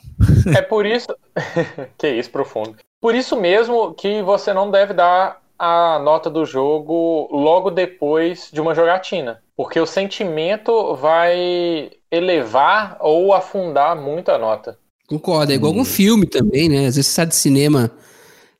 É 0.56 0.62
por 0.62 0.86
isso. 0.86 1.08
que 1.98 2.08
isso, 2.08 2.30
profundo. 2.30 2.76
Por 3.00 3.14
isso 3.14 3.36
mesmo 3.40 3.94
que 3.94 4.22
você 4.22 4.52
não 4.52 4.70
deve 4.70 4.94
dar 4.94 5.40
a 5.58 5.98
nota 5.98 6.28
do 6.28 6.44
jogo 6.44 7.28
logo 7.30 7.70
depois 7.70 8.48
de 8.52 8.60
uma 8.60 8.74
jogatina. 8.74 9.42
Porque 9.56 9.78
o 9.78 9.86
sentimento 9.86 10.96
vai 10.96 11.90
elevar 12.10 12.96
ou 13.00 13.32
afundar 13.32 13.94
muito 13.94 14.30
a 14.30 14.38
nota. 14.38 14.78
Concordo, 15.06 15.52
é 15.52 15.54
igual 15.54 15.74
com 15.74 15.84
filme 15.84 16.26
também, 16.26 16.68
né? 16.68 16.86
Às 16.86 16.96
vezes 16.96 17.06
você 17.06 17.12
sai 17.12 17.26
do 17.26 17.34
cinema 17.34 17.90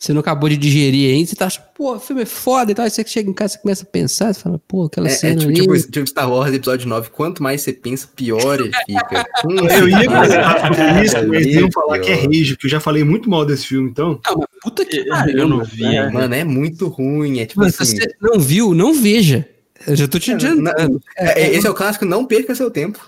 Você 0.02 0.12
não 0.12 0.20
acabou 0.20 0.48
de 0.48 0.56
digerir 0.56 1.14
ainda, 1.14 1.28
você 1.30 1.36
tá 1.36 1.46
achando, 1.46 1.62
pô, 1.76 1.94
o 1.94 2.00
filme 2.00 2.22
é 2.22 2.26
foda 2.26 2.72
e 2.72 2.74
tal. 2.74 2.84
Aí 2.84 2.90
você 2.90 3.04
chega 3.06 3.30
em 3.30 3.32
casa, 3.32 3.52
você 3.54 3.58
começa 3.60 3.84
a 3.84 3.86
pensar, 3.86 4.34
você 4.34 4.40
fala, 4.40 4.60
pô, 4.66 4.86
aquela 4.86 5.06
É, 5.06 5.12
é 5.12 5.14
cena 5.14 5.36
tipo, 5.36 5.50
ali. 5.50 5.60
tipo, 5.80 5.92
tipo 5.92 6.06
Star 6.08 6.28
Wars 6.28 6.52
episódio 6.52 6.88
9, 6.88 7.10
quanto 7.10 7.40
mais 7.40 7.60
você 7.62 7.72
pensa, 7.72 8.08
pior 8.16 8.58
ele 8.58 8.72
fica. 8.84 9.24
Hum, 9.46 9.58
Eu 9.68 9.88
ia 9.88 10.04
comentar 10.04 10.60
sobre 10.74 11.04
isso, 11.04 11.14
cada 11.14 11.26
mas 11.28 11.46
iam 11.46 11.70
falar 11.70 12.00
que 12.00 12.10
é 12.10 12.14
rage, 12.16 12.54
porque 12.54 12.66
eu 12.66 12.70
já 12.72 12.80
falei 12.80 13.04
muito 13.04 13.30
mal 13.30 13.44
desse 13.46 13.64
filme, 13.68 13.90
então. 13.90 14.18
Ah, 14.26 14.34
mas 14.36 14.46
puta 14.60 14.84
que 14.84 14.96
Eu- 14.96 15.06
pariu. 15.06 15.38
eu 15.38 15.48
não 15.48 15.56
mano. 15.58 15.68
vi 15.72 15.84
ainda. 15.86 16.10
Mano, 16.10 16.34
é 16.34 16.42
muito 16.42 16.88
ruim. 16.88 17.38
É 17.38 17.46
tipo 17.46 17.60
Mano, 17.60 17.72
se 17.72 17.80
assim. 17.80 17.96
você 17.96 18.10
não 18.20 18.40
viu, 18.40 18.74
não 18.74 18.92
veja. 18.92 19.48
Eu 19.86 19.94
já 19.94 20.08
tô 20.08 20.18
te 20.18 20.32
É, 20.32 20.34
adiantando. 20.34 21.00
é, 21.16 21.42
é, 21.44 21.54
esse 21.54 21.64
é 21.66 21.70
o 21.70 21.74
clássico, 21.74 22.04
não 22.04 22.24
perca 22.26 22.56
seu 22.56 22.72
tempo. 22.72 22.98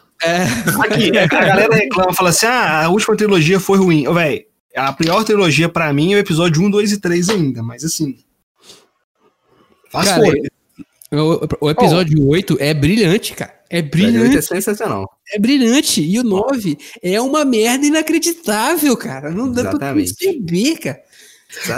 Aqui, 0.81 1.11
a 1.19 1.27
galera 1.27 1.75
reclama, 1.75 2.13
fala 2.15 2.31
assim: 2.31 2.47
ah, 2.47 2.85
a 2.85 2.89
última 2.89 3.17
trilogia 3.17 3.59
foi 3.59 3.79
ruim. 3.79 4.07
Ô, 4.07 4.15
Véi, 4.15 4.47
a 4.75 4.93
pior 4.93 5.25
trilogia 5.25 5.69
pra 5.69 5.93
mim 5.93 6.13
é 6.13 6.17
o 6.17 6.19
episódio 6.19 6.63
1, 6.63 6.71
2 6.71 6.93
e 6.93 7.01
3 7.01 7.29
ainda, 7.31 7.63
mas 7.63 7.85
assim. 7.85 8.19
Faz 9.91 10.09
Cara, 10.09 10.25
força. 10.25 10.49
O, 11.61 11.67
o 11.67 11.71
episódio 11.71 12.27
8 12.27 12.57
é 12.59 12.75
brilhante, 12.75 13.35
cara. 13.35 13.55
É 13.71 13.83
Brilhante. 13.83 14.37
É 14.39 14.41
sensacional. 14.41 15.11
é 15.33 15.39
brilhante. 15.39 16.01
E 16.01 16.19
o 16.19 16.23
9 16.23 16.79
é 17.03 17.21
uma 17.21 17.45
merda 17.45 17.85
inacreditável, 17.87 18.97
cara. 18.97 19.31
Não 19.31 19.51
dá 19.51 19.63
pra 19.63 19.71
Exatamente. 19.73 20.15
perceber, 20.15 20.79
cara. 20.79 21.01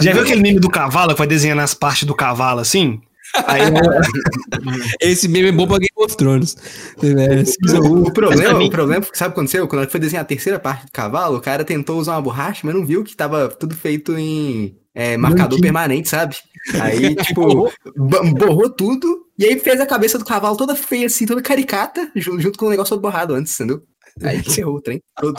Já 0.01 0.13
viu 0.13 0.23
aquele 0.23 0.43
meme 0.43 0.61
do 0.61 0.69
cavalo 0.69 1.13
que 1.13 1.19
vai 1.19 1.27
desenhando 1.27 1.61
as 1.61 1.75
partes 1.75 2.05
do 2.05 2.15
cavalo 2.15 2.61
assim? 2.61 3.01
Aí, 3.47 3.63
Esse 5.01 5.29
meme 5.29 5.49
é 5.49 5.53
bom 5.53 5.67
pra 5.67 5.79
Game 5.79 5.89
of 5.97 6.17
Thrones. 6.17 6.57
É, 7.03 7.79
O, 7.79 7.87
um. 7.87 8.03
o 8.05 8.13
problema, 8.13 8.59
mim- 8.59 8.67
o 8.69 8.71
problema, 8.71 9.03
sabe 9.13 9.31
o 9.31 9.35
que 9.35 9.41
aconteceu? 9.41 9.69
Quando 9.69 9.89
foi 9.91 10.01
desenhar 10.01 10.23
a 10.23 10.27
terceira 10.27 10.59
parte 10.59 10.87
do 10.87 10.93
cavalo, 10.93 11.37
o 11.37 11.41
cara 11.41 11.65
tentou 11.65 11.99
usar 11.99 12.13
uma 12.13 12.23
borracha, 12.23 12.63
mas 12.65 12.75
não 12.75 12.85
viu 12.87 13.05
que 13.05 13.17
tava 13.17 13.49
tudo 13.49 13.75
feito 13.75 14.17
em 14.19 14.77
é, 14.95 15.17
marcador 15.17 15.61
permanente, 15.61 16.09
sabe? 16.09 16.37
Aí, 16.81 17.15
tipo, 17.25 17.71
bo- 17.97 18.25
borrou 18.35 18.71
tudo 18.71 19.27
e 19.39 19.45
aí 19.45 19.59
fez 19.59 19.81
a 19.81 19.87
cabeça 19.87 20.19
do 20.19 20.25
cavalo 20.25 20.57
toda 20.57 20.75
feia, 20.75 21.07
assim, 21.07 21.27
toda 21.27 21.43
caricata, 21.43 22.11
ju- 22.17 22.41
junto 22.41 22.59
com 22.59 22.67
o 22.67 22.71
negócio 22.71 22.91
todo 22.95 23.03
borrado 23.03 23.35
antes, 23.35 23.53
entendeu? 23.55 23.83
Aí 24.23 24.43
ferrou 24.43 24.77
o 24.77 24.81
trem 24.81 25.03
todo. 25.21 25.37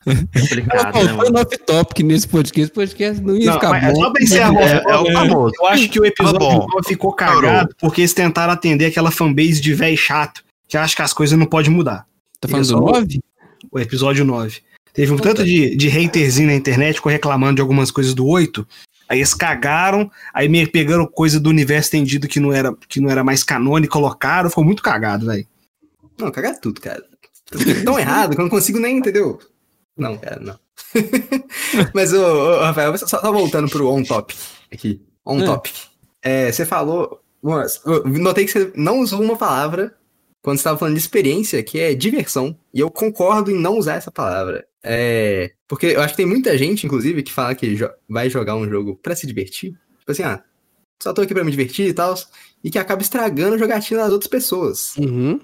Complicado, 0.06 0.94
né, 0.96 1.04
Faltou 1.14 1.36
um 1.36 1.40
off-topic 1.40 2.00
nesse 2.00 2.26
podcast. 2.26 2.72
Podcast 2.72 3.22
não 3.22 3.36
ia 3.36 3.46
não, 3.46 3.52
ficar 3.54 3.82
é 3.82 3.92
bom. 3.92 4.00
só 4.00 4.10
pra 4.10 4.22
encerrar, 4.22 4.54
É, 4.62 4.82
é 4.90 4.96
o 4.96 5.12
famoso. 5.12 5.54
eu 5.60 5.66
acho 5.66 5.88
que 5.88 6.00
o 6.00 6.04
episódio 6.06 6.38
Tá 6.38 6.44
bom. 6.46 6.66
9 6.74 6.88
ficou 6.88 7.12
cagado 7.12 7.74
porque 7.78 8.00
eles 8.00 8.14
tentaram 8.14 8.52
atender 8.52 8.86
aquela 8.86 9.10
fanbase 9.10 9.60
de 9.60 9.74
velho 9.74 9.96
chato 9.96 10.42
que 10.66 10.76
acha 10.76 10.96
que 10.96 11.02
as 11.02 11.12
coisas 11.12 11.38
não 11.38 11.46
podem 11.46 11.70
mudar. 11.70 12.06
Tá 12.40 12.48
falando 12.48 12.66
do 12.68 12.80
9? 12.80 13.20
O 13.70 13.78
episódio 13.78 14.24
9. 14.24 14.62
Teve 14.92 15.12
um 15.12 15.18
tanto 15.18 15.44
de, 15.44 15.76
de 15.76 15.88
haterzinho 15.88 16.48
na 16.48 16.54
internet 16.54 16.96
ficou 16.96 17.12
reclamando 17.12 17.56
de 17.56 17.60
algumas 17.60 17.90
coisas 17.90 18.14
do 18.14 18.26
8. 18.26 18.66
Aí 19.08 19.18
eles 19.18 19.34
cagaram, 19.34 20.10
aí 20.32 20.48
meio 20.48 20.70
pegaram 20.70 21.04
coisa 21.06 21.38
do 21.38 21.50
universo 21.50 21.88
estendido 21.88 22.26
que 22.28 22.40
não 22.40 22.52
era, 22.52 22.72
que 22.88 23.00
não 23.00 23.10
era 23.10 23.22
mais 23.22 23.42
canônico 23.42 23.90
e 23.92 23.92
colocaram. 23.92 24.48
Ficou 24.48 24.64
muito 24.64 24.82
cagado, 24.82 25.26
velho. 25.26 25.46
Não, 26.18 26.30
cagar 26.30 26.58
tudo, 26.58 26.80
cara. 26.80 27.02
Tão 27.84 27.98
errado 27.98 28.34
que 28.34 28.40
eu 28.40 28.44
não 28.44 28.50
consigo 28.50 28.78
nem, 28.78 28.96
entendeu? 28.98 29.38
Não, 30.00 30.16
cara, 30.18 30.40
não. 30.40 30.58
Mas, 31.94 32.12
ô, 32.12 32.18
ô, 32.22 32.60
Rafael, 32.60 32.96
só, 32.98 33.06
só 33.06 33.32
voltando 33.32 33.68
pro 33.70 33.88
on 33.88 34.02
topic 34.02 34.36
aqui. 34.72 35.00
On 35.24 35.40
É. 35.40 35.44
topic. 35.44 35.74
É, 36.22 36.50
você 36.52 36.64
falou. 36.66 37.20
Notei 38.04 38.44
que 38.44 38.52
você 38.52 38.72
não 38.74 39.00
usou 39.00 39.22
uma 39.22 39.36
palavra 39.36 39.94
quando 40.42 40.56
você 40.56 40.60
estava 40.60 40.78
falando 40.78 40.94
de 40.94 41.00
experiência, 41.00 41.62
que 41.62 41.78
é 41.78 41.94
diversão. 41.94 42.56
E 42.72 42.80
eu 42.80 42.90
concordo 42.90 43.50
em 43.50 43.54
não 43.58 43.78
usar 43.78 43.94
essa 43.96 44.10
palavra. 44.10 44.66
É, 44.82 45.52
porque 45.68 45.86
eu 45.86 46.00
acho 46.00 46.14
que 46.14 46.18
tem 46.18 46.26
muita 46.26 46.56
gente, 46.56 46.86
inclusive, 46.86 47.22
que 47.22 47.32
fala 47.32 47.54
que 47.54 47.74
jo- 47.74 47.90
vai 48.08 48.28
jogar 48.30 48.56
um 48.56 48.68
jogo 48.68 48.96
pra 49.02 49.14
se 49.16 49.26
divertir. 49.26 49.72
Tipo 49.98 50.12
assim, 50.12 50.22
ah, 50.22 50.42
só 51.02 51.12
tô 51.12 51.22
aqui 51.22 51.34
pra 51.34 51.44
me 51.44 51.50
divertir 51.50 51.88
e 51.88 51.92
tal. 51.94 52.14
E 52.64 52.70
que 52.70 52.78
acaba 52.78 53.00
estragando 53.02 53.54
a 53.54 53.58
jogatina 53.58 54.02
das 54.02 54.12
outras 54.12 54.28
pessoas. 54.30 54.96
Uhum. 54.96 55.40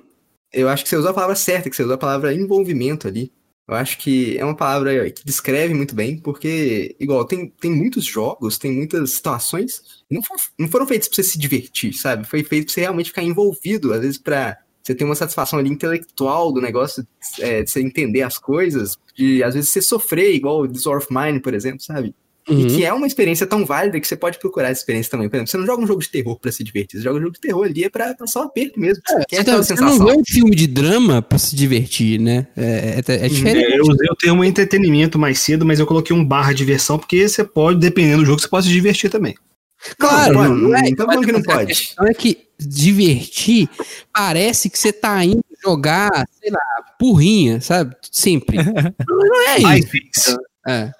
Eu 0.52 0.68
acho 0.68 0.82
que 0.84 0.88
você 0.88 0.96
usou 0.96 1.10
a 1.10 1.14
palavra 1.14 1.36
certa, 1.36 1.68
que 1.68 1.76
você 1.76 1.82
usou 1.82 1.94
a 1.94 1.98
palavra 1.98 2.32
envolvimento 2.34 3.06
ali. 3.08 3.32
Eu 3.68 3.74
acho 3.74 3.98
que 3.98 4.38
é 4.38 4.44
uma 4.44 4.54
palavra 4.56 5.10
que 5.10 5.24
descreve 5.24 5.74
muito 5.74 5.94
bem, 5.94 6.18
porque, 6.18 6.94
igual, 7.00 7.24
tem, 7.24 7.48
tem 7.60 7.70
muitos 7.72 8.04
jogos, 8.04 8.58
tem 8.58 8.70
muitas 8.72 9.10
situações, 9.12 9.82
não, 10.10 10.22
for- 10.22 10.36
não 10.58 10.68
foram 10.68 10.86
feitos 10.86 11.08
pra 11.08 11.16
você 11.16 11.24
se 11.24 11.38
divertir, 11.38 11.92
sabe? 11.92 12.26
Foi 12.28 12.44
feito 12.44 12.66
pra 12.66 12.74
você 12.74 12.80
realmente 12.82 13.08
ficar 13.10 13.22
envolvido, 13.24 13.92
às 13.92 14.00
vezes 14.02 14.18
pra 14.18 14.56
você 14.82 14.94
ter 14.94 15.04
uma 15.04 15.16
satisfação 15.16 15.58
ali 15.58 15.68
intelectual 15.68 16.52
do 16.52 16.60
negócio, 16.60 17.04
é, 17.40 17.64
de 17.64 17.70
você 17.70 17.80
entender 17.80 18.22
as 18.22 18.38
coisas, 18.38 18.96
de 19.16 19.42
às 19.42 19.54
vezes 19.54 19.70
você 19.70 19.82
sofrer, 19.82 20.32
igual 20.34 20.60
o 20.62 20.68
War 20.88 20.98
of 20.98 21.08
Mine, 21.10 21.40
por 21.40 21.52
exemplo, 21.52 21.80
sabe? 21.82 22.14
E 22.48 22.52
Uhum. 22.54 22.66
que 22.68 22.84
é 22.84 22.92
uma 22.92 23.08
experiência 23.08 23.44
tão 23.44 23.66
válida 23.66 23.98
que 23.98 24.06
você 24.06 24.14
pode 24.16 24.38
procurar 24.38 24.68
essa 24.70 24.80
experiência 24.80 25.10
também. 25.10 25.28
Por 25.28 25.34
exemplo, 25.36 25.50
você 25.50 25.56
não 25.56 25.66
joga 25.66 25.82
um 25.82 25.86
jogo 25.86 26.00
de 26.00 26.08
terror 26.08 26.38
pra 26.38 26.52
se 26.52 26.62
divertir, 26.62 26.98
você 26.98 27.02
joga 27.04 27.18
um 27.18 27.22
jogo 27.22 27.32
de 27.34 27.40
terror 27.40 27.64
ali 27.64 27.82
é 27.82 27.88
pra 27.90 28.14
passar 28.14 28.40
um 28.40 28.44
aperto 28.44 28.78
mesmo. 28.78 29.02
Você 29.04 29.24
quer 29.28 29.36
tá- 29.36 29.42
aquela 29.42 29.56
você 29.64 29.74
sensação. 29.76 29.98
não 29.98 30.06
vê 30.06 30.12
um 30.12 30.22
filme 30.24 30.54
de 30.54 30.66
drama 30.68 31.20
pra 31.20 31.38
se 31.38 31.56
divertir, 31.56 32.20
né? 32.20 32.46
É, 32.56 33.00
é, 33.06 33.26
é 33.26 33.28
diferente. 33.28 33.72
É, 33.72 33.78
eu 33.78 33.82
usei 33.82 34.08
o 34.08 34.14
termo 34.14 34.44
entretenimento 34.44 35.18
mais 35.18 35.40
cedo, 35.40 35.66
mas 35.66 35.80
eu 35.80 35.86
coloquei 35.86 36.14
um 36.14 36.24
barra 36.24 36.52
diversão, 36.52 36.98
porque 36.98 37.28
você 37.28 37.42
pode, 37.42 37.80
dependendo 37.80 38.18
do 38.18 38.26
jogo, 38.26 38.40
você 38.40 38.48
pode 38.48 38.66
se 38.66 38.72
divertir 38.72 39.10
também. 39.10 39.34
Claro, 39.98 40.34
não, 40.34 40.42
não, 40.48 40.56
não, 40.68 40.76
é, 40.76 40.82
não 40.82 41.20
que 41.22 41.32
não 41.32 41.40
a 41.40 41.42
pode. 41.42 41.66
questão 41.66 42.06
é 42.06 42.14
que 42.14 42.46
divertir 42.58 43.68
parece 44.12 44.70
que 44.70 44.78
você 44.78 44.92
tá 44.92 45.22
indo 45.24 45.44
jogar, 45.62 46.10
sei 46.40 46.50
lá, 46.50 46.60
porrinha, 46.98 47.60
sabe? 47.60 47.94
Sempre. 48.10 48.56
não, 48.56 48.64
não 49.06 49.48
é 49.48 49.78
isso. 49.78 50.38
É. 50.66 50.92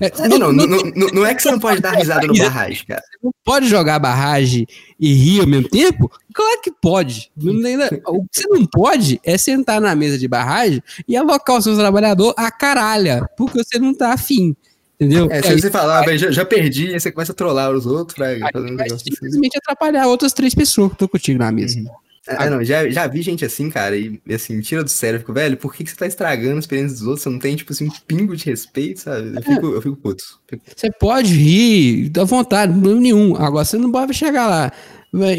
É, 0.00 0.28
Não, 0.28 0.38
não, 0.38 0.52
não, 0.52 0.66
não, 0.66 1.08
não 1.08 1.26
é 1.26 1.34
que 1.34 1.42
você 1.42 1.50
não 1.50 1.58
pode 1.60 1.80
dar 1.80 1.92
risada 1.92 2.26
no 2.26 2.34
barragem, 2.38 2.84
cara. 2.86 3.02
não 3.22 3.30
pode 3.44 3.68
jogar 3.68 3.98
barragem 3.98 4.66
e 4.98 5.12
rir 5.14 5.40
ao 5.40 5.46
mesmo 5.46 5.68
tempo? 5.68 6.10
Claro 6.34 6.60
que 6.62 6.70
pode. 6.70 7.30
O 7.36 8.22
que 8.24 8.40
você 8.40 8.48
não 8.48 8.66
pode 8.66 9.20
é 9.24 9.38
sentar 9.38 9.80
na 9.80 9.94
mesa 9.94 10.18
de 10.18 10.26
barragem 10.28 10.82
e 11.06 11.16
alocar 11.16 11.56
o 11.56 11.62
seu 11.62 11.76
trabalhador 11.76 12.34
a 12.36 12.50
caralha, 12.50 13.28
porque 13.36 13.62
você 13.62 13.78
não 13.78 13.94
tá 13.94 14.12
afim. 14.12 14.54
Entendeu? 14.98 15.30
É, 15.30 15.36
Aí 15.36 15.42
se 15.42 15.60
você 15.60 15.70
falar, 15.70 15.98
"Ah, 15.98 16.02
velho, 16.06 16.18
já, 16.18 16.30
já 16.30 16.44
perdi, 16.44 16.92
aí 16.94 16.98
você 16.98 17.12
começa 17.12 17.32
a 17.32 17.34
trollar 17.34 17.70
os 17.70 17.84
outros 17.84 18.16
pra 18.16 18.28
Aí 18.28 18.36
um 18.36 18.40
vai 18.40 18.52
negócio 18.54 18.94
assim. 18.96 19.10
simplesmente 19.12 19.58
atrapalhar 19.58 20.06
outras 20.06 20.32
três 20.32 20.54
pessoas 20.54 20.88
que 20.88 20.94
estão 20.94 21.08
contigo 21.08 21.38
na 21.38 21.52
mesa. 21.52 21.78
É, 22.28 22.50
não, 22.50 22.62
já, 22.64 22.88
já 22.90 23.06
vi 23.06 23.22
gente 23.22 23.44
assim, 23.44 23.70
cara, 23.70 23.96
e 23.96 24.20
assim, 24.32 24.60
tira 24.60 24.82
do 24.82 24.90
sério, 24.90 25.16
eu 25.16 25.20
fico, 25.20 25.32
velho, 25.32 25.56
por 25.56 25.72
que, 25.74 25.84
que 25.84 25.90
você 25.90 25.96
tá 25.96 26.06
estragando 26.06 26.56
a 26.56 26.58
experiência 26.58 26.96
dos 26.98 27.06
outros? 27.06 27.22
Você 27.22 27.28
não 27.30 27.38
tem, 27.38 27.54
tipo 27.56 27.72
assim, 27.72 27.86
um 27.86 27.90
pingo 28.06 28.34
de 28.36 28.44
respeito, 28.46 29.00
sabe? 29.00 29.32
Eu 29.36 29.42
fico, 29.42 29.66
eu 29.66 29.82
fico 29.82 29.96
puto. 29.96 30.24
Fico- 30.48 30.62
Você 30.74 30.90
pode 30.90 31.32
rir, 31.34 32.08
dá 32.08 32.24
vontade, 32.24 32.72
não 32.72 32.80
problema 32.80 33.00
nenhum. 33.02 33.36
Agora 33.36 33.64
você 33.64 33.78
não 33.78 33.90
pode 33.92 34.12
chegar 34.14 34.46
lá, 34.46 34.72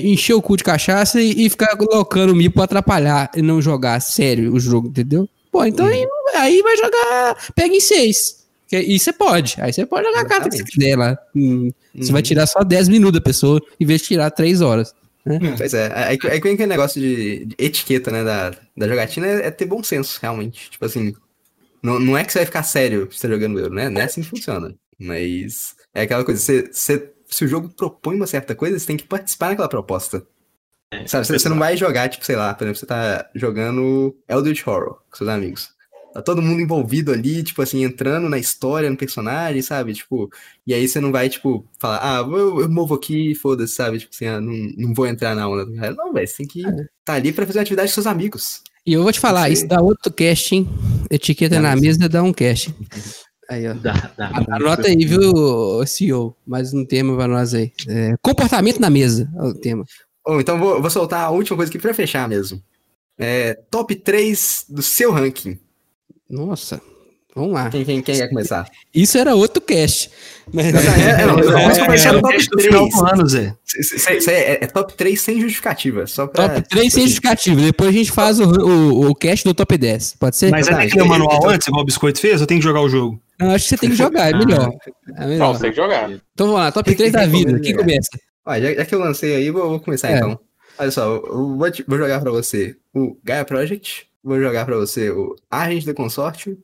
encher 0.03 0.33
o 0.33 0.41
cu 0.41 0.55
de 0.57 0.63
cachaça 0.63 1.21
e, 1.21 1.45
e 1.45 1.49
ficar 1.49 1.75
colocando 1.75 2.31
o 2.31 2.35
Mi 2.35 2.49
pra 2.49 2.63
atrapalhar 2.63 3.29
e 3.35 3.41
não 3.41 3.61
jogar 3.61 3.99
sério 3.99 4.53
o 4.53 4.59
jogo, 4.59 4.87
entendeu? 4.87 5.27
Pô, 5.51 5.63
então 5.65 5.85
aí, 5.85 6.05
aí 6.35 6.61
vai 6.61 6.77
jogar. 6.77 7.37
Pega 7.55 7.75
em 7.75 7.79
seis. 7.79 8.45
E 8.71 8.99
você 8.99 9.13
pode. 9.13 9.55
Aí 9.59 9.71
você 9.71 9.85
pode 9.85 10.05
jogar 10.07 10.21
a 10.21 10.25
carta 10.25 10.49
que 10.49 10.57
você 10.57 10.61
Exatamente. 10.63 10.79
quiser 10.79 10.97
lá. 10.97 11.17
Hum, 11.35 11.69
Você 11.95 12.07
Uhum. 12.07 12.11
vai 12.13 12.21
tirar 12.21 12.45
só 12.47 12.63
10 12.63 12.89
minutos 12.89 13.13
da 13.19 13.23
pessoa, 13.23 13.61
em 13.79 13.85
vez 13.85 14.01
de 14.01 14.07
tirar 14.07 14.29
3 14.29 14.59
horas. 14.61 14.93
Pois 15.57 15.73
é, 15.73 15.91
aí 15.93 16.17
que 16.17 16.27
aí 16.29 16.37
que 16.39 16.43
vem 16.43 16.53
aquele 16.53 16.69
negócio 16.69 17.01
de, 17.01 17.45
de 17.45 17.55
etiqueta, 17.59 18.11
né, 18.11 18.23
da, 18.23 18.51
da 18.75 18.87
jogatina, 18.87 19.27
é, 19.27 19.47
é 19.47 19.51
ter 19.51 19.65
bom 19.65 19.83
senso, 19.83 20.19
realmente. 20.21 20.69
Tipo 20.69 20.85
assim, 20.85 21.13
não, 21.83 21.99
não 21.99 22.17
é 22.17 22.25
que 22.25 22.33
você 22.33 22.39
vai 22.39 22.45
ficar 22.47 22.63
sério 22.63 23.07
você 23.11 23.27
tá 23.27 23.33
jogando 23.33 23.59
euro, 23.59 23.73
né? 23.75 23.89
Não 23.89 24.01
é 24.01 24.05
assim 24.05 24.21
que 24.21 24.29
funciona. 24.29 24.75
Mas 24.99 25.75
é 25.93 26.03
aquela 26.03 26.25
coisa, 26.25 26.41
você, 26.41 26.63
você- 26.71 27.13
se 27.29 27.45
o 27.45 27.47
jogo 27.49 27.69
propõe 27.69 28.15
uma 28.15 28.27
certa 28.27 28.55
coisa, 28.55 28.79
você 28.79 28.87
tem 28.87 28.97
que 28.97 29.05
participar 29.07 29.49
daquela 29.49 29.69
proposta. 29.69 30.25
Sabe, 31.05 31.25
você, 31.27 31.39
você 31.39 31.49
não 31.49 31.59
vai 31.59 31.77
jogar, 31.77 32.09
tipo, 32.09 32.25
sei 32.25 32.35
lá, 32.35 32.53
por 32.55 32.65
exemplo, 32.65 32.79
você 32.79 32.85
tá 32.87 33.29
jogando 33.35 34.17
Eldritch 34.29 34.67
Horror 34.67 35.01
com 35.09 35.17
seus 35.17 35.29
amigos. 35.29 35.71
Tá 36.17 36.23
todo 36.23 36.41
mundo 36.41 36.59
envolvido 36.59 37.11
ali, 37.11 37.43
tipo 37.43 37.61
assim, 37.61 37.83
entrando 37.83 38.27
na 38.27 38.39
história, 38.39 38.89
no 38.89 38.97
personagem, 38.97 39.61
sabe? 39.61 39.93
Tipo, 39.93 40.31
e 40.65 40.73
aí 40.73 40.87
você 40.87 40.99
não 40.99 41.11
vai, 41.11 41.29
tipo, 41.29 41.63
falar, 41.77 41.99
ah, 42.01 42.21
eu, 42.21 42.61
eu 42.61 42.67
movo 42.67 42.95
aqui, 42.95 43.35
foda-se, 43.35 43.75
sabe? 43.75 43.99
Tipo 43.99 44.15
assim, 44.15 44.25
ah, 44.25 44.41
não, 44.41 44.51
não 44.75 44.95
vou 44.95 45.05
entrar 45.05 45.35
na 45.35 45.47
onda 45.47 45.63
do 45.63 45.75
cara. 45.75 45.93
Não, 45.93 46.11
velho, 46.11 46.27
você 46.27 46.37
tem 46.37 46.47
que 46.47 46.63
tá 47.05 47.13
ali 47.13 47.31
pra 47.31 47.45
fazer 47.45 47.59
uma 47.59 47.61
atividade 47.61 47.89
com 47.89 47.93
seus 47.93 48.07
amigos. 48.07 48.63
E 48.83 48.93
eu 48.93 49.03
vou 49.03 49.11
te 49.11 49.19
falar, 49.19 49.45
Sim. 49.45 49.53
isso 49.53 49.67
dá 49.67 49.79
outro 49.79 50.11
cast, 50.11 50.55
hein? 50.55 50.67
Etiqueta 51.11 51.53
Dá 51.53 51.61
na 51.61 51.75
mesa 51.75 52.09
dá 52.09 52.23
um 52.23 52.33
cast. 52.33 52.73
Aí, 53.47 53.67
ó. 53.67 53.75
Dá, 53.75 54.11
dá. 54.17 54.31
Anota 54.49 54.87
aí, 54.87 55.05
viu, 55.05 55.85
CEO? 55.85 56.35
Mais 56.47 56.73
um 56.73 56.83
tema 56.83 57.15
pra 57.15 57.27
nós 57.27 57.53
aí. 57.53 57.71
É, 57.87 58.15
comportamento 58.23 58.79
na 58.79 58.89
mesa 58.89 59.31
é 59.37 59.43
o 59.43 59.53
tema. 59.53 59.85
Então 60.39 60.57
vou, 60.57 60.81
vou 60.81 60.89
soltar 60.89 61.25
a 61.25 61.29
última 61.29 61.57
coisa 61.57 61.69
aqui 61.69 61.77
pra 61.77 61.93
fechar 61.93 62.27
mesmo. 62.27 62.59
É, 63.19 63.53
top 63.69 63.93
3 63.93 64.65
do 64.67 64.81
seu 64.81 65.11
ranking. 65.11 65.59
Nossa. 66.29 66.81
Vamos 67.35 67.53
lá. 67.53 67.69
Quem, 67.69 67.85
quem, 67.85 68.01
quem 68.01 68.15
quer 68.15 68.29
começar? 68.29 68.67
Isso 68.91 69.15
era 69.15 69.35
outro 69.35 69.61
cast. 69.61 70.09
Mas... 70.51 70.65
É, 70.73 71.23
não, 71.25 71.37
eu 71.39 71.51
posso 71.53 71.85
começar 71.85 72.13
no 72.13 72.21
top 72.21 72.33
teste 72.33 72.49
do 72.49 72.59
final 72.59 72.89
3. 72.89 72.95
do 72.95 73.05
ano, 73.13 73.27
Zé. 73.29 73.55
É, 74.27 74.63
é 74.63 74.67
top 74.67 74.93
3 74.95 75.21
sem 75.21 75.39
justificativa. 75.39 76.07
Só 76.07 76.25
pra, 76.25 76.49
Top 76.49 76.67
3 76.69 76.91
sem 76.91 77.03
justificativa. 77.03 77.61
Depois 77.61 77.89
a 77.89 77.93
gente 77.93 78.11
faz 78.11 78.39
o, 78.39 78.43
o, 78.45 79.09
o 79.11 79.15
cast 79.15 79.45
do 79.45 79.53
top 79.53 79.77
10. 79.77 80.15
Pode 80.19 80.35
ser? 80.35 80.49
Mas 80.49 80.65
tem 80.67 80.89
que 80.89 80.95
ler 80.97 81.03
o 81.03 81.07
manual 81.07 81.47
antes, 81.47 81.67
igual 81.67 81.83
o 81.83 81.85
Biscoito 81.85 82.19
fez, 82.19 82.41
ou 82.41 82.47
tem 82.47 82.57
que 82.57 82.63
jogar 82.63 82.81
o 82.81 82.89
jogo? 82.89 83.21
Não, 83.39 83.51
acho 83.51 83.65
que 83.65 83.69
você 83.69 83.77
tem 83.77 83.89
que 83.91 83.95
jogar, 83.95 84.29
é 84.29 84.33
melhor. 84.35 84.69
É 85.15 85.19
Não, 85.21 85.27
melhor. 85.27 85.53
você 85.53 85.61
tem 85.61 85.69
que 85.69 85.75
jogar. 85.77 86.09
Então 86.09 86.47
vamos 86.47 86.55
lá, 86.55 86.71
top 86.71 86.95
3 86.95 87.11
da 87.11 87.27
vida. 87.27 87.59
Quem 87.59 87.75
começa? 87.75 88.09
Ó, 88.47 88.53
já, 88.59 88.73
já 88.73 88.83
que 88.85 88.95
eu 88.95 88.99
lancei 88.99 89.35
aí, 89.35 89.51
vou, 89.51 89.69
vou 89.69 89.79
começar 89.79 90.09
É. 90.09 90.17
então. 90.17 90.39
Olha 90.79 90.89
só, 90.91 91.03
eu 91.03 91.23
eu 91.27 91.57
vou, 91.57 91.69
te- 91.71 91.83
vou 91.87 91.97
jogar 91.99 92.19
pra 92.19 92.31
você 92.31 92.75
o 92.95 93.15
Gaia 93.23 93.45
Project, 93.45 94.06
vou 94.23 94.39
jogar 94.39 94.65
pra 94.65 94.75
você 94.75 95.09
o 95.09 95.35
Agente 95.49 95.85
do 95.85 95.93
Consórcio, 95.93 96.57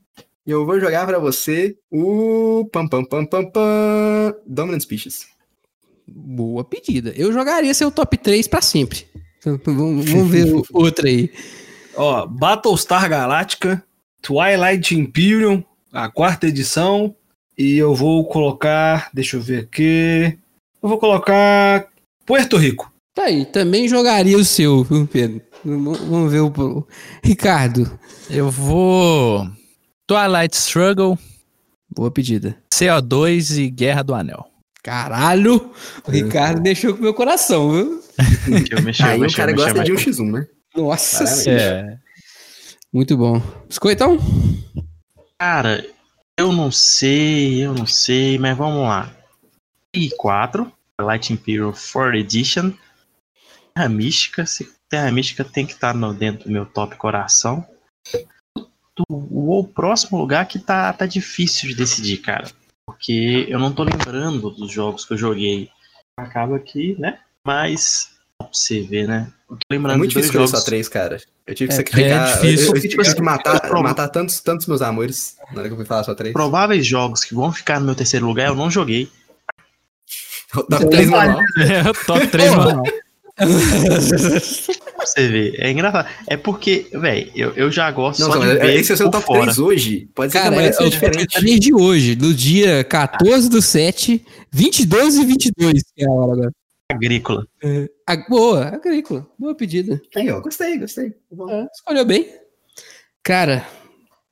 e 0.45 0.51
eu 0.51 0.65
vou 0.65 0.79
jogar 0.79 1.05
pra 1.05 1.19
você 1.19 1.77
o 1.89 2.67
pam 2.71 2.87
pam 2.87 3.03
pam 3.05 3.25
pam 3.25 3.49
pam 3.49 4.35
Dominant 4.45 4.81
Species. 4.81 5.27
Boa 6.07 6.63
pedida. 6.63 7.13
Eu 7.15 7.31
jogaria 7.31 7.73
seu 7.73 7.89
top 7.89 8.17
3 8.17 8.47
pra 8.47 8.61
sempre. 8.61 9.05
Vamos, 9.43 10.09
vamos 10.09 10.29
ver 10.29 10.53
o 10.53 10.63
outro 10.73 11.07
aí. 11.07 11.31
Ó, 11.95 12.25
Battlestar 12.25 13.09
Galactica, 13.09 13.83
Twilight 14.21 14.95
Imperium, 14.95 15.63
a 15.91 16.09
quarta 16.09 16.47
edição, 16.47 17.15
e 17.57 17.77
eu 17.77 17.93
vou 17.93 18.25
colocar, 18.27 19.09
deixa 19.13 19.37
eu 19.37 19.41
ver 19.41 19.63
aqui, 19.63 20.37
eu 20.81 20.89
vou 20.89 20.97
colocar 20.97 21.87
Puerto 22.25 22.57
Rico. 22.57 22.92
Tá 23.13 23.23
aí, 23.25 23.45
também 23.45 23.87
jogaria 23.87 24.37
o 24.37 24.43
seu, 24.45 24.83
viu, 24.83 25.05
Pedro? 25.07 25.41
Vamos 25.63 26.31
ver 26.31 26.39
o. 26.41 26.47
o- 26.47 26.87
Ricardo. 27.23 27.99
Eu 28.29 28.49
vou. 28.49 29.47
Twilight 30.07 30.55
Struggle, 30.55 31.17
Boa 31.95 32.09
pedida. 32.11 32.57
CO2 32.73 33.57
e 33.57 33.69
Guerra 33.69 34.03
do 34.03 34.13
Anel. 34.15 34.45
Caralho! 34.83 35.71
O 36.05 36.11
Ricardo 36.11 36.59
deixou 36.61 36.93
com 36.93 36.99
o 36.99 37.03
meu 37.03 37.13
coração, 37.13 37.71
viu? 37.71 38.01
Mexeu, 38.47 38.81
mexeu, 38.81 39.05
Aí 39.05 39.17
o 39.17 39.21
mexeu, 39.21 39.37
cara 39.37 39.51
mexeu, 39.51 39.67
gosta 39.73 39.83
de 39.83 39.91
um 39.91 39.95
mexeu. 39.95 40.13
X1, 40.13 40.31
né? 40.31 40.47
Nossa 40.75 41.17
Parabéns. 41.23 41.43
senhora. 41.43 41.63
É. 41.63 41.97
Muito 42.91 43.15
bom. 43.15 43.41
Biscoitão? 43.69 44.17
Cara, 45.39 45.85
eu 46.37 46.51
não 46.51 46.69
sei, 46.71 47.63
eu 47.65 47.73
não 47.73 47.85
sei, 47.85 48.37
mas 48.37 48.57
vamos 48.57 48.81
lá. 48.81 49.09
I4, 49.95 50.69
Light 50.99 51.31
Imperial 51.31 51.71
4 51.73 52.17
Edition. 52.17 52.73
Terra 53.75 53.89
Mística, 53.89 54.45
se 54.45 54.71
Terra 54.89 55.11
Mística 55.11 55.43
tem 55.43 55.65
que 55.65 55.73
estar 55.73 55.93
no, 55.93 56.13
dentro 56.13 56.45
do 56.45 56.51
meu 56.51 56.65
top 56.65 56.95
coração. 56.95 57.65
O, 59.09 59.59
o 59.59 59.63
próximo 59.67 60.17
lugar 60.19 60.45
que 60.47 60.59
tá, 60.59 60.93
tá 60.93 61.05
difícil 61.05 61.69
de 61.69 61.75
decidir, 61.75 62.17
cara. 62.17 62.49
Porque 62.85 63.45
eu 63.49 63.57
não 63.57 63.73
tô 63.73 63.83
lembrando 63.83 64.51
dos 64.51 64.71
jogos 64.71 65.05
que 65.05 65.13
eu 65.13 65.17
joguei. 65.17 65.69
Acaba 66.17 66.57
aqui, 66.57 66.95
né? 66.99 67.19
Mas, 67.45 68.11
pra 68.37 68.47
você 68.53 68.81
ver, 68.81 69.07
né? 69.07 69.31
Eu 69.49 69.55
tô 69.55 69.61
É 69.71 69.73
lembrando 69.73 69.97
muito 69.97 70.09
difícil 70.11 70.33
jogos. 70.33 70.51
só 70.51 70.61
três, 70.61 70.87
cara. 70.87 71.19
Eu 71.47 71.55
tive 71.55 71.69
que 71.69 71.73
É, 71.73 71.77
sacrificar. 71.77 72.29
é 72.29 72.33
difícil. 72.35 72.67
Eu, 72.67 72.75
eu 72.75 72.81
tive 72.81 73.15
que 73.15 73.21
matar, 73.21 73.59
Prova- 73.67 73.81
matar 73.89 74.07
tantos, 74.09 74.39
tantos 74.41 74.67
meus 74.67 74.81
amores 74.83 75.37
na 75.51 75.59
hora 75.59 75.67
que 75.69 75.73
eu 75.73 75.77
fui 75.77 75.85
falar 75.85 76.03
só 76.03 76.13
três. 76.13 76.33
Prováveis 76.33 76.85
jogos 76.85 77.23
que 77.23 77.33
vão 77.33 77.51
ficar 77.51 77.79
no 77.79 77.87
meu 77.87 77.95
terceiro 77.95 78.27
lugar, 78.27 78.49
eu 78.49 78.55
não 78.55 78.69
joguei. 78.69 79.11
Top 80.53 80.87
3 80.87 81.09
manual. 81.09 81.39
É 81.57 82.05
top 82.05 82.27
3 82.27 82.51
manual. 82.55 82.83
Você 84.99 85.27
ver. 85.27 85.55
É 85.59 85.71
engraçado. 85.71 86.07
É 86.27 86.37
porque, 86.37 86.87
velho, 86.93 87.31
eu, 87.35 87.51
eu 87.53 87.71
já 87.71 87.89
gosto 87.91 88.19
Não, 88.19 88.31
só 88.31 88.39
não, 88.39 88.47
de 88.47 88.59
ver 88.59 88.79
esse 88.79 88.91
é 88.91 88.95
o 88.95 88.97
seu 88.97 89.09
top 89.09 89.25
fora. 89.25 89.41
3 89.43 89.59
hoje. 89.59 90.07
Pode 90.13 90.31
ser 90.31 90.37
Cara, 90.37 90.49
que 90.49 90.55
amanhã 90.55 90.69
é 90.69 90.71
seja 90.71 90.87
o 90.87 90.91
top 90.91 91.07
diferente. 91.07 91.39
3 91.39 91.59
de 91.59 91.73
hoje, 91.73 92.15
do 92.15 92.33
dia 92.33 92.83
14 92.83 93.49
do 93.49 93.61
7, 93.61 94.23
22 94.51 95.15
e 95.15 95.25
22, 95.25 95.83
que 95.95 96.03
é 96.03 96.07
a 96.07 96.11
hora 96.11 96.33
agora. 96.33 96.51
Agrícola. 96.91 97.47
Ah, 98.05 98.17
boa, 98.29 98.67
agrícola. 98.67 99.27
Boa 99.37 99.55
pedida. 99.55 99.99
Aí, 100.15 100.29
ó, 100.29 100.39
gostei, 100.39 100.77
gostei. 100.77 101.13
É, 101.49 101.67
escolheu 101.73 102.05
bem. 102.05 102.27
Cara, 103.23 103.67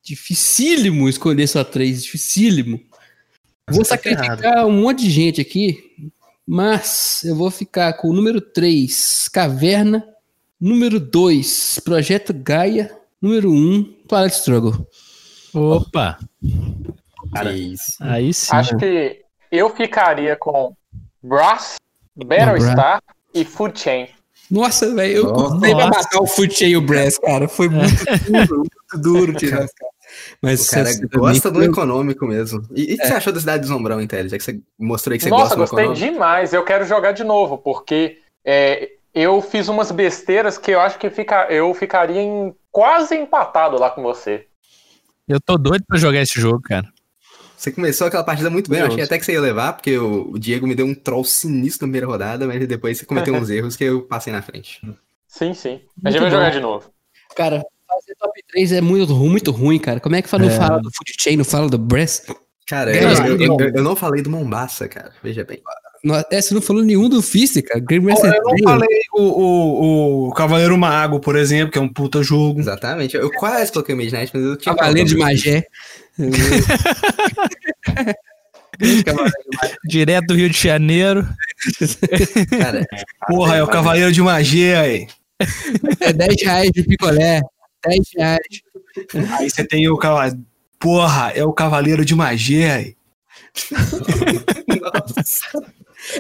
dificílimo 0.04 1.10
escolher 1.10 1.48
só 1.48 1.64
três, 1.64 2.04
dificílimo. 2.04 2.80
Vou 3.68 3.84
Você 3.84 3.90
tá 3.90 3.98
sacrificar 3.98 4.66
um 4.66 4.72
monte 4.72 5.04
de 5.04 5.10
gente 5.10 5.42
aqui, 5.42 6.12
mas 6.54 7.24
eu 7.24 7.34
vou 7.34 7.50
ficar 7.50 7.94
com 7.94 8.10
o 8.10 8.14
número 8.14 8.42
3, 8.42 9.30
Caverna. 9.30 10.06
Número 10.60 11.00
2, 11.00 11.80
Projeto 11.80 12.34
Gaia. 12.34 12.92
Número 13.22 13.50
1, 13.50 13.54
um, 13.54 13.84
Twilight 14.06 14.36
Struggle. 14.36 14.86
Opa, 15.54 16.20
Cara, 17.34 17.52
aí 17.52 18.34
sim. 18.34 18.54
Acho 18.54 18.76
que 18.76 19.22
eu 19.50 19.70
ficaria 19.70 20.36
com 20.36 20.76
Brass, 21.24 21.76
Battlestar 22.14 23.02
e 23.34 23.46
Food 23.46 23.80
Chain. 23.80 24.10
Nossa, 24.50 24.94
velho, 24.94 25.16
eu 25.16 25.24
Nossa. 25.24 25.52
custei 25.52 25.74
pra 25.74 25.88
matar 25.88 26.22
o 26.22 26.28
Foot 26.28 26.66
e 26.66 26.76
o 26.76 26.82
Brass, 26.82 27.18
cara. 27.18 27.48
Foi 27.48 27.70
muito 27.70 28.04
duro, 28.30 28.58
muito 28.58 28.98
duro 29.02 29.34
tirar 29.40 29.64
os 29.64 29.72
caras. 29.72 29.91
Mas 30.42 30.68
O 30.68 30.72
cara 30.72 30.90
gosta 31.14 31.52
do 31.52 31.64
econômico 31.64 32.26
mesmo. 32.26 32.64
E 32.76 32.84
o 32.96 32.98
que 32.98 33.06
você 33.08 33.14
achou 33.14 33.32
da 33.34 33.40
cidade 33.40 33.62
do 33.64 33.68
Zombrão, 33.68 34.02
Intel? 34.02 34.28
Já 34.28 34.38
que 34.38 34.44
você 34.44 34.60
mostrou 34.80 35.14
aí 35.14 35.18
que 35.18 35.24
você 35.24 35.30
Nossa, 35.30 35.44
gosta 35.44 35.56
do 35.56 35.60
gostei 35.60 35.86
econômico. 35.86 36.06
demais. 36.12 36.54
Eu 36.54 36.64
quero 36.64 36.86
jogar 36.86 37.12
de 37.12 37.24
novo, 37.24 37.58
porque 37.58 38.20
é, 38.44 38.92
eu 39.14 39.42
fiz 39.42 39.68
umas 39.68 39.92
besteiras 39.92 40.58
que 40.58 40.72
eu 40.72 40.80
acho 40.80 40.98
que 40.98 41.10
fica, 41.10 41.48
eu 41.50 41.74
ficaria 41.74 42.22
em- 42.22 42.54
quase 42.72 43.16
empatado 43.16 43.78
lá 43.80 43.90
com 43.90 44.02
você. 44.02 44.46
Eu 45.28 45.40
tô 45.40 45.58
doido 45.58 45.84
pra 45.88 45.98
jogar 45.98 46.22
esse 46.22 46.40
jogo, 46.40 46.62
cara. 46.62 46.88
Você 47.56 47.72
começou 47.72 48.08
aquela 48.08 48.24
partida 48.24 48.50
muito 48.50 48.72
bem, 48.72 48.80
eu 48.80 48.88
achei 48.88 49.04
até 49.04 49.20
que 49.20 49.26
você 49.26 49.34
ia 49.34 49.40
levar, 49.42 49.74
porque 49.74 49.96
o, 49.96 50.32
o 50.32 50.40
Diego 50.40 50.66
me 50.66 50.74
deu 50.74 50.86
um 50.86 50.96
troll 50.96 51.24
sinistro 51.24 51.86
na 51.86 51.90
primeira 51.92 52.08
rodada, 52.08 52.48
mas 52.48 52.68
depois 52.68 52.98
você 52.98 53.06
cometeu 53.06 53.34
uns 53.36 53.50
erros 53.52 53.76
que 53.76 53.84
eu 53.84 54.02
passei 54.02 54.34
na 54.34 54.42
frente. 54.42 54.82
Sim, 55.28 55.54
sim. 55.54 55.80
A 56.04 56.10
gente 56.10 56.22
vai 56.22 56.32
jogar 56.32 56.50
de 56.50 56.60
novo. 56.60 56.90
Cara, 57.36 57.64
fazer 57.96 58.16
top 58.20 58.42
3 58.52 58.72
é 58.74 58.82
muito, 58.82 59.14
muito 59.16 59.52
ruim, 59.52 59.80
cara. 59.80 60.00
Como 60.00 60.16
é 60.16 60.22
que 60.22 60.30
fala, 60.30 60.44
não 60.46 60.52
fala 60.52 60.78
do 60.82 60.90
Foot 60.92 61.14
Chain, 61.20 61.38
não 61.38 61.46
fala 61.46 61.70
do 61.70 61.78
Brass? 61.78 62.24
Cara, 62.68 62.96
É, 62.96 63.04
eu, 63.04 63.10
eu- 63.10 63.58
eu- 63.60 63.72
eu- 63.76 63.84
não 63.84 63.96
falei 63.96 64.22
do 64.22 64.30
Mombasa, 64.30 64.88
cara. 64.88 65.12
Veja 65.24 65.44
bem. 65.44 65.62
Não- 66.04 66.16
É, 66.32 66.42
você 66.42 66.54
não 66.54 66.62
falou 66.62 66.84
nenhum 66.84 67.10
do 67.10 67.22
Fist, 67.22 67.62
cara. 67.64 67.80
Game 67.80 68.10
Eu 68.10 68.16
não 68.16 68.58
falei 68.64 69.00
o, 69.14 69.22
o, 69.22 70.28
o 70.30 70.34
Cavaleiro 70.34 70.78
Mago, 70.78 71.20
por 71.20 71.36
exemplo, 71.36 71.72
que 71.72 71.78
é 71.78 71.82
um 71.82 71.90
puta 71.92 72.24
jogo. 72.24 72.60
Exatamente. 72.60 73.16
Eu 73.16 73.30
quase 73.32 73.72
coloquei 73.72 73.94
o 73.94 73.98
Midnight, 73.98 74.32
mas 74.34 74.44
eu 74.44 74.56
tinha. 74.58 74.74
Cavaleiro 74.76 75.10
de. 75.10 75.16
Magé. 75.20 75.66
Direto 79.88 80.28
do 80.28 80.34
Rio 80.36 80.50
de 80.50 80.58
Janeiro. 80.58 81.28
Cara, 82.60 82.86
Porra, 83.28 83.58
é 83.58 83.64
o 83.64 83.68
Cavaleiro 83.68 84.12
de 84.12 84.22
Magia 84.22 84.82
aí. 84.82 85.08
É 86.00 86.14
10 86.14 86.42
reais 86.44 86.72
de 86.72 86.84
picolé. 86.84 87.42
10 87.88 88.08
reais. 88.18 88.62
Aí 89.40 89.50
você 89.50 89.66
tem 89.66 89.88
o 89.90 89.98
Cavaleiro. 89.98 90.44
Porra, 90.80 91.32
é 91.36 91.44
o 91.46 91.54
Cavaleiro 91.54 92.04
de 92.04 92.16
Magia 92.16 92.74
aí. 92.76 92.96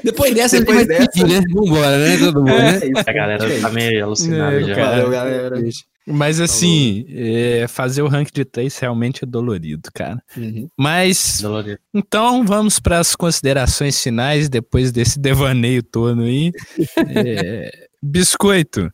Depois 0.03 0.33
dessa, 0.35 0.59
Depois 0.59 0.77
a 0.77 0.81
gente 0.81 0.85
vai 0.85 0.85
dessa- 0.85 1.11
pedir, 1.11 1.27
né? 1.27 1.41
Vambora, 1.53 1.97
né? 1.97 2.17
Todo 2.17 2.39
mundo, 2.41 2.49
né? 2.51 2.79
é 2.81 2.85
isso. 2.87 3.03
A 3.09 3.13
galera 3.13 3.61
tá 3.61 3.69
meio 3.71 4.03
alucinada 4.05 4.61
É, 4.61 4.63
já. 4.63 4.75
cara. 4.75 5.09
Galera. 5.09 5.59
Mas 6.07 6.39
assim, 6.39 7.05
é, 7.09 7.65
fazer 7.67 8.01
o 8.01 8.07
rank 8.07 8.29
de 8.31 8.43
3 8.45 8.77
realmente 8.79 9.23
é 9.23 9.27
dolorido, 9.27 9.89
cara. 9.93 10.21
Uhum. 10.37 10.67
Mas, 10.77 11.39
Dolorido. 11.41 11.79
então 11.93 12.43
vamos 12.45 12.79
para 12.79 12.99
as 12.99 13.15
considerações 13.15 14.01
finais 14.01 14.49
depois 14.49 14.91
desse 14.91 15.19
devaneio 15.19 15.81
todo 15.83 16.21
aí. 16.21 16.51
É, 17.15 17.71
biscoito. 18.01 18.91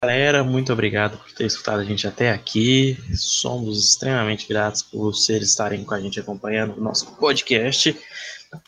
Galera, 0.00 0.44
muito 0.44 0.72
obrigado 0.72 1.18
por 1.18 1.32
ter 1.32 1.44
escutado 1.44 1.80
a 1.80 1.84
gente 1.84 2.06
até 2.06 2.30
aqui. 2.30 2.96
Somos 3.16 3.90
extremamente 3.90 4.46
gratos 4.46 4.80
por 4.80 5.12
vocês 5.12 5.42
estarem 5.42 5.84
com 5.84 5.92
a 5.92 6.00
gente 6.00 6.20
acompanhando 6.20 6.78
o 6.78 6.80
nosso 6.80 7.16
podcast. 7.16 7.98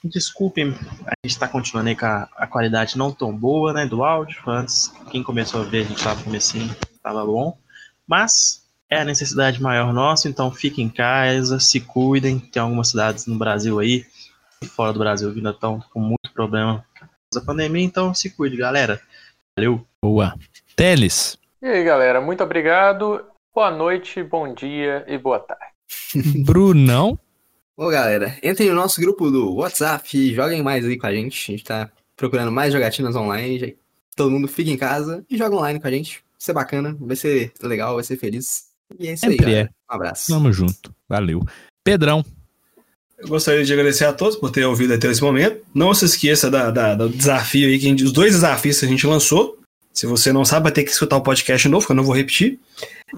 Desculpem, 0.03 0.75
a 1.07 1.13
gente 1.25 1.33
está 1.33 1.47
continuando 1.47 1.89
aí 1.89 1.95
com 1.95 2.05
a, 2.05 2.29
a 2.37 2.49
qualidade 2.49 2.99
não 2.99 3.13
tão 3.13 3.33
boa 3.33 3.73
né, 3.73 3.87
do 3.87 4.03
áudio. 4.03 4.43
Antes, 4.45 4.93
quem 5.13 5.23
começou 5.23 5.61
a 5.61 5.65
ver, 5.65 5.83
a 5.83 5.89
gente 5.89 5.99
estava 5.99 6.21
comecinho, 6.21 6.75
estava 6.93 7.25
bom. 7.25 7.57
Mas 8.09 8.67
é 8.91 9.01
a 9.01 9.05
necessidade 9.05 9.63
maior 9.63 9.93
nossa, 9.93 10.29
então 10.29 10.51
fiquem 10.51 10.87
em 10.87 10.91
casa, 10.91 11.61
se 11.61 11.79
cuidem. 11.79 12.41
Tem 12.41 12.61
algumas 12.61 12.89
cidades 12.89 13.27
no 13.27 13.39
Brasil 13.39 13.79
aí, 13.79 14.05
e 14.61 14.67
fora 14.67 14.93
do 14.93 14.99
Brasil, 14.99 15.31
ainda 15.31 15.51
estão 15.51 15.81
com 15.93 16.01
muito 16.01 16.33
problema 16.35 16.85
com 17.33 17.39
a 17.39 17.43
pandemia, 17.45 17.85
então 17.85 18.13
se 18.13 18.31
cuide, 18.31 18.57
galera. 18.57 19.01
Valeu! 19.57 19.87
Boa. 20.03 20.35
Teles. 20.85 21.37
E 21.61 21.67
aí, 21.67 21.85
galera, 21.85 22.23
muito 22.23 22.43
obrigado. 22.43 23.21
Boa 23.55 23.71
noite, 23.71 24.23
bom 24.23 24.55
dia 24.55 25.05
e 25.07 25.19
boa 25.19 25.39
tarde. 25.39 25.75
Brunão. 26.43 27.19
Ô, 27.77 27.91
galera, 27.91 28.39
entrem 28.43 28.71
no 28.71 28.77
nosso 28.77 28.99
grupo 28.99 29.31
do 29.31 29.57
WhatsApp 29.57 30.17
e 30.17 30.35
joguem 30.35 30.63
mais 30.63 30.87
aí 30.87 30.97
com 30.97 31.07
a 31.07 31.13
gente. 31.13 31.53
A 31.53 31.55
gente 31.55 31.65
tá 31.65 31.91
procurando 32.17 32.51
mais 32.51 32.73
jogatinas 32.73 33.15
online. 33.15 33.77
Todo 34.17 34.31
mundo 34.31 34.49
fica 34.49 34.71
em 34.71 34.77
casa 34.79 35.23
e 35.29 35.37
joga 35.37 35.55
online 35.55 35.79
com 35.79 35.87
a 35.87 35.91
gente. 35.91 36.15
Vai 36.15 36.23
ser 36.39 36.53
bacana, 36.55 36.97
vai 36.99 37.15
ser 37.15 37.53
legal, 37.63 37.97
vai 37.97 38.03
ser 38.05 38.17
feliz. 38.17 38.69
E 38.99 39.07
é 39.07 39.13
isso 39.13 39.27
aí, 39.27 39.33
Sempre 39.33 39.45
é. 39.45 39.49
galera. 39.51 39.71
Um 39.91 39.95
abraço. 39.95 40.33
Tamo 40.33 40.51
junto. 40.51 40.95
Valeu. 41.07 41.41
Pedrão. 41.85 42.25
Eu 43.19 43.29
gostaria 43.29 43.63
de 43.67 43.71
agradecer 43.75 44.07
a 44.07 44.15
todos 44.15 44.35
por 44.37 44.51
terem 44.51 44.67
ouvido 44.67 44.95
até 44.95 45.09
esse 45.11 45.21
momento. 45.21 45.63
Não 45.75 45.93
se 45.93 46.07
esqueça 46.07 46.51
da, 46.51 46.71
da- 46.71 46.95
do 46.95 47.11
desafio 47.11 47.69
aí, 47.69 47.79
que 47.79 47.85
a 47.85 47.91
gente- 47.91 48.05
os 48.05 48.13
dois 48.13 48.33
desafios 48.33 48.81
que 48.81 48.87
a 48.87 48.89
gente 48.89 49.07
lançou. 49.07 49.60
Se 49.93 50.07
você 50.07 50.33
não 50.33 50.45
sabe, 50.45 50.65
vai 50.65 50.73
ter 50.73 50.85
que 50.85 50.91
escutar 50.91 51.17
o 51.17 51.23
podcast 51.23 51.69
novo, 51.69 51.85
que 51.85 51.93
eu 51.93 51.97
não 51.97 52.05
vou 52.05 52.15
repetir. 52.15 52.59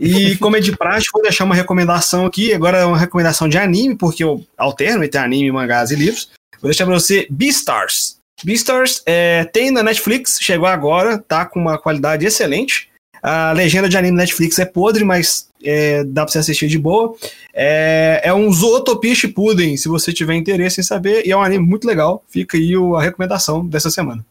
E 0.01 0.37
como 0.43 0.57
é 0.57 0.61
de 0.61 0.77
praxe, 0.77 1.07
vou 1.13 1.23
deixar 1.23 1.45
uma 1.45 1.55
recomendação 1.55 2.27
aqui. 2.27 2.53
Agora 2.53 2.79
é 2.79 2.85
uma 2.85 2.99
recomendação 2.99 3.49
de 3.49 3.59
anime, 3.59 3.95
porque 3.95 4.25
eu 4.25 4.45
alterno 4.57 5.05
entre 5.05 5.21
anime, 5.21 5.53
mangás 5.53 5.91
e 5.91 5.97
livros. 5.97 6.31
Vou 6.61 6.71
deixar 6.71 6.87
pra 6.87 6.95
você 6.95 7.27
Beastars. 7.31 8.17
Beastars 8.45 9.03
é, 9.07 9.45
tem 9.45 9.71
na 9.71 9.83
Netflix, 9.83 10.39
chegou 10.41 10.67
agora, 10.67 11.19
tá 11.19 11.45
com 11.45 11.61
uma 11.61 11.79
qualidade 11.79 12.27
excelente. 12.27 12.89
A 13.23 13.53
legenda 13.53 13.89
de 13.89 13.97
anime 13.97 14.17
Netflix 14.17 14.59
é 14.59 14.65
podre, 14.65 15.05
mas 15.05 15.49
é, 15.63 16.03
dá 16.03 16.25
pra 16.25 16.33
você 16.33 16.39
assistir 16.39 16.67
de 16.67 16.79
boa. 16.79 17.15
É, 17.55 18.23
é 18.25 18.35
um 18.35 18.53
Zootopia 18.53 19.15
Shippuden, 19.15 19.77
se 19.77 19.89
você 19.89 20.13
tiver 20.13 20.35
interesse 20.35 20.81
em 20.81 20.85
saber, 20.85 21.25
e 21.25 21.31
é 21.31 21.37
um 21.37 21.43
anime 21.43 21.65
muito 21.65 21.87
legal. 21.87 22.25
Fica 22.29 22.57
aí 22.57 22.75
a 22.75 23.01
recomendação 23.01 23.65
dessa 23.65 23.91
semana. 23.91 24.27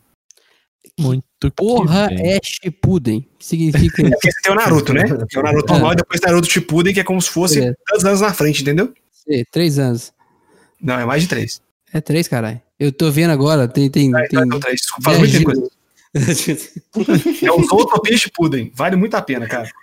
Muito 1.00 1.31
que 1.50 1.56
Porra, 1.56 2.10
é 2.12 2.38
Shippuden. 2.44 3.26
Que 3.40 3.46
significa 3.46 4.06
É 4.06 4.10
porque 4.12 4.30
tem 4.44 4.52
o 4.52 4.56
Naruto, 4.56 4.94
né? 4.94 5.04
Tem 5.04 5.40
o 5.40 5.44
Naruto 5.44 5.74
normal 5.74 5.94
e 5.94 5.96
depois 5.96 6.22
Naruto 6.22 6.52
Shippuden, 6.52 6.94
que 6.94 7.00
é 7.00 7.04
como 7.04 7.22
se 7.22 7.30
fosse 7.30 7.60
É. 7.60 7.74
10 7.94 8.06
anos 8.06 8.22
na 8.22 8.34
frente, 8.34 8.62
entendeu? 8.62 8.94
Sei, 9.12 9.44
três 9.52 9.80
anos. 9.80 10.12
Não, 10.82 11.00
é 11.00 11.06
mais 11.06 11.22
de 11.24 11.28
3. 11.30 11.62
É 11.94 12.00
três, 12.02 12.28
caralho. 12.28 12.62
Eu 12.80 12.92
tô 12.92 13.12
vendo 13.12 13.32
agora, 13.32 13.68
tem. 13.68 13.90
tem, 13.90 14.16
É, 14.16 14.28
tem... 14.28 14.40
então, 14.40 14.60
três. 14.60 14.82
Desculpa, 14.82 15.04
faz 15.12 15.20
muito 15.20 15.32
tempo. 15.38 15.52
Viagem- 16.14 16.58
É 17.44 17.52
o 17.52 17.64
Zootopia 17.64 18.18
Shippuden. 18.18 18.72
Vale 18.76 18.96
muito 18.96 19.16
a 19.16 19.22
pena, 19.22 19.48
cara. 19.48 19.66
Isso 19.66 19.74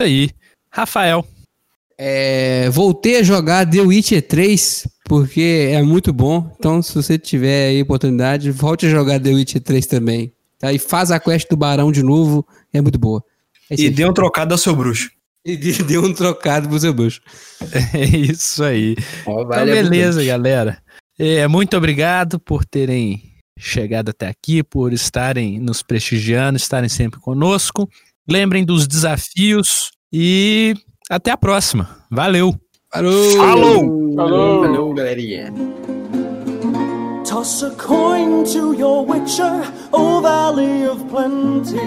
aí. 0.00 0.30
Rafael. 0.70 1.26
É, 1.96 2.68
voltei 2.70 3.18
a 3.18 3.22
jogar 3.22 3.64
The 3.68 3.80
Witcher 3.80 4.20
3, 4.26 4.86
porque 5.04 5.68
é 5.72 5.80
muito 5.82 6.12
bom. 6.12 6.52
Então, 6.58 6.82
se 6.82 6.92
você 6.94 7.16
tiver 7.18 7.68
aí 7.68 7.82
oportunidade, 7.82 8.50
volte 8.50 8.86
a 8.86 8.90
jogar 8.90 9.20
The 9.20 9.30
Witcher 9.30 9.62
3 9.62 9.86
também. 9.86 10.32
E 10.72 10.78
faz 10.78 11.10
a 11.10 11.18
quest 11.20 11.48
do 11.50 11.56
Barão 11.56 11.90
de 11.92 12.02
novo, 12.02 12.46
é 12.72 12.80
muito 12.80 12.98
boa. 12.98 13.22
É 13.70 13.74
E 13.78 13.82
aí. 13.86 13.90
dê 13.90 14.04
um 14.04 14.12
trocado 14.12 14.52
ao 14.54 14.58
seu 14.58 14.74
bruxo. 14.74 15.10
E 15.44 15.56
de- 15.56 15.82
deu 15.82 16.02
um 16.02 16.12
trocado 16.14 16.68
pro 16.68 16.78
seu 16.78 16.92
bucho. 16.94 17.20
É 17.94 18.04
isso 18.04 18.62
aí. 18.64 18.96
Então, 19.22 19.46
vale 19.46 19.70
a 19.72 19.74
beleza, 19.74 20.20
pena. 20.20 20.30
galera. 20.32 20.78
É, 21.18 21.46
muito 21.46 21.76
obrigado 21.76 22.38
por 22.40 22.64
terem 22.64 23.22
chegado 23.58 24.08
até 24.10 24.26
aqui, 24.28 24.62
por 24.62 24.92
estarem 24.92 25.60
nos 25.60 25.82
prestigiando, 25.82 26.56
estarem 26.56 26.88
sempre 26.88 27.20
conosco. 27.20 27.88
Lembrem 28.28 28.64
dos 28.64 28.86
desafios 28.88 29.90
e 30.12 30.74
até 31.10 31.30
a 31.30 31.36
próxima. 31.36 31.88
Valeu! 32.10 32.54
Falou! 32.90 33.30
Falou! 33.36 34.14
Falou! 34.16 34.60
Valeu, 34.62 34.94
galerinha. 34.94 35.52
Toss 37.34 37.64
a 37.64 37.70
coin 37.72 38.44
to 38.44 38.74
your 38.74 39.04
witcher, 39.04 39.64
O 39.92 40.20
Valley 40.20 40.84
of 40.86 41.04
Plenty, 41.08 41.80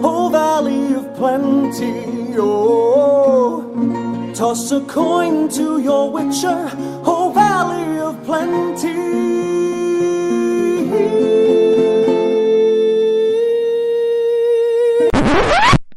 O 0.00 0.30
Valley 0.30 0.94
of 0.94 1.12
Plenty, 1.16 2.38
oh. 2.38 3.64
Toss 4.32 4.70
a 4.70 4.80
coin 4.82 5.48
to 5.48 5.80
your 5.80 6.12
witcher, 6.12 6.70
O 7.04 7.32
Valley 7.32 7.98
of 7.98 8.16
Plenty. 8.24 8.94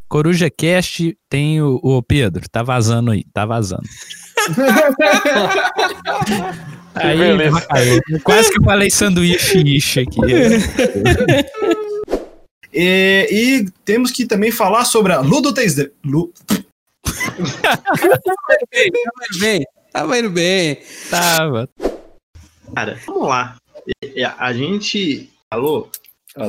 Coruja 0.10 0.50
Cast 0.50 1.16
tem 1.30 1.62
o, 1.62 1.80
o 1.84 2.02
Pedro, 2.02 2.50
tá 2.50 2.64
vazando 2.64 3.12
aí, 3.12 3.24
tá 3.32 3.46
vazando. 3.46 3.84
Aí, 6.96 7.18
beleza. 7.18 7.68
Quase 8.24 8.52
que 8.52 8.60
eu 8.60 8.64
falei 8.64 8.90
sanduíche 8.90 9.58
ishi 9.60 10.00
aqui. 10.02 10.20
E, 12.74 13.28
e 13.66 13.70
temos 13.84 14.12
que 14.12 14.26
também 14.26 14.52
falar 14.52 14.86
sobre 14.86 15.14
a 15.14 15.20
Ludo 15.20 15.54
3D. 15.54 15.92
Lu- 16.04 16.32
Tava 17.36 18.58
indo 19.32 19.40
bem, 19.40 19.64
tava 19.92 20.20
indo 20.20 20.30
bem. 20.30 20.78
Tava. 21.10 21.70
Cara, 22.74 22.98
vamos 23.06 23.28
lá. 23.28 23.56
E- 24.04 24.22
e 24.22 24.24
A, 24.24 24.54
gente 24.54 25.30
falou. 25.52 25.90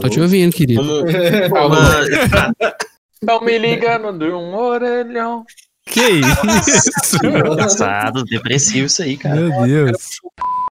Tô 0.01 0.09
te 0.09 0.21
ouvindo, 0.21 0.53
querido. 0.53 0.81
uma- 0.83 1.05
Não 3.23 3.41
me 3.41 3.57
ligando 3.59 4.13
de 4.19 4.31
um 4.31 4.55
orelhão. 4.55 5.45
Que 5.87 6.01
isso? 6.01 7.17
Engraçado, 7.25 8.25
depressivo 8.27 8.87
isso 8.87 9.03
aí, 9.03 9.17
cara. 9.17 9.37
Meu 9.37 9.63
Deus. 9.63 10.21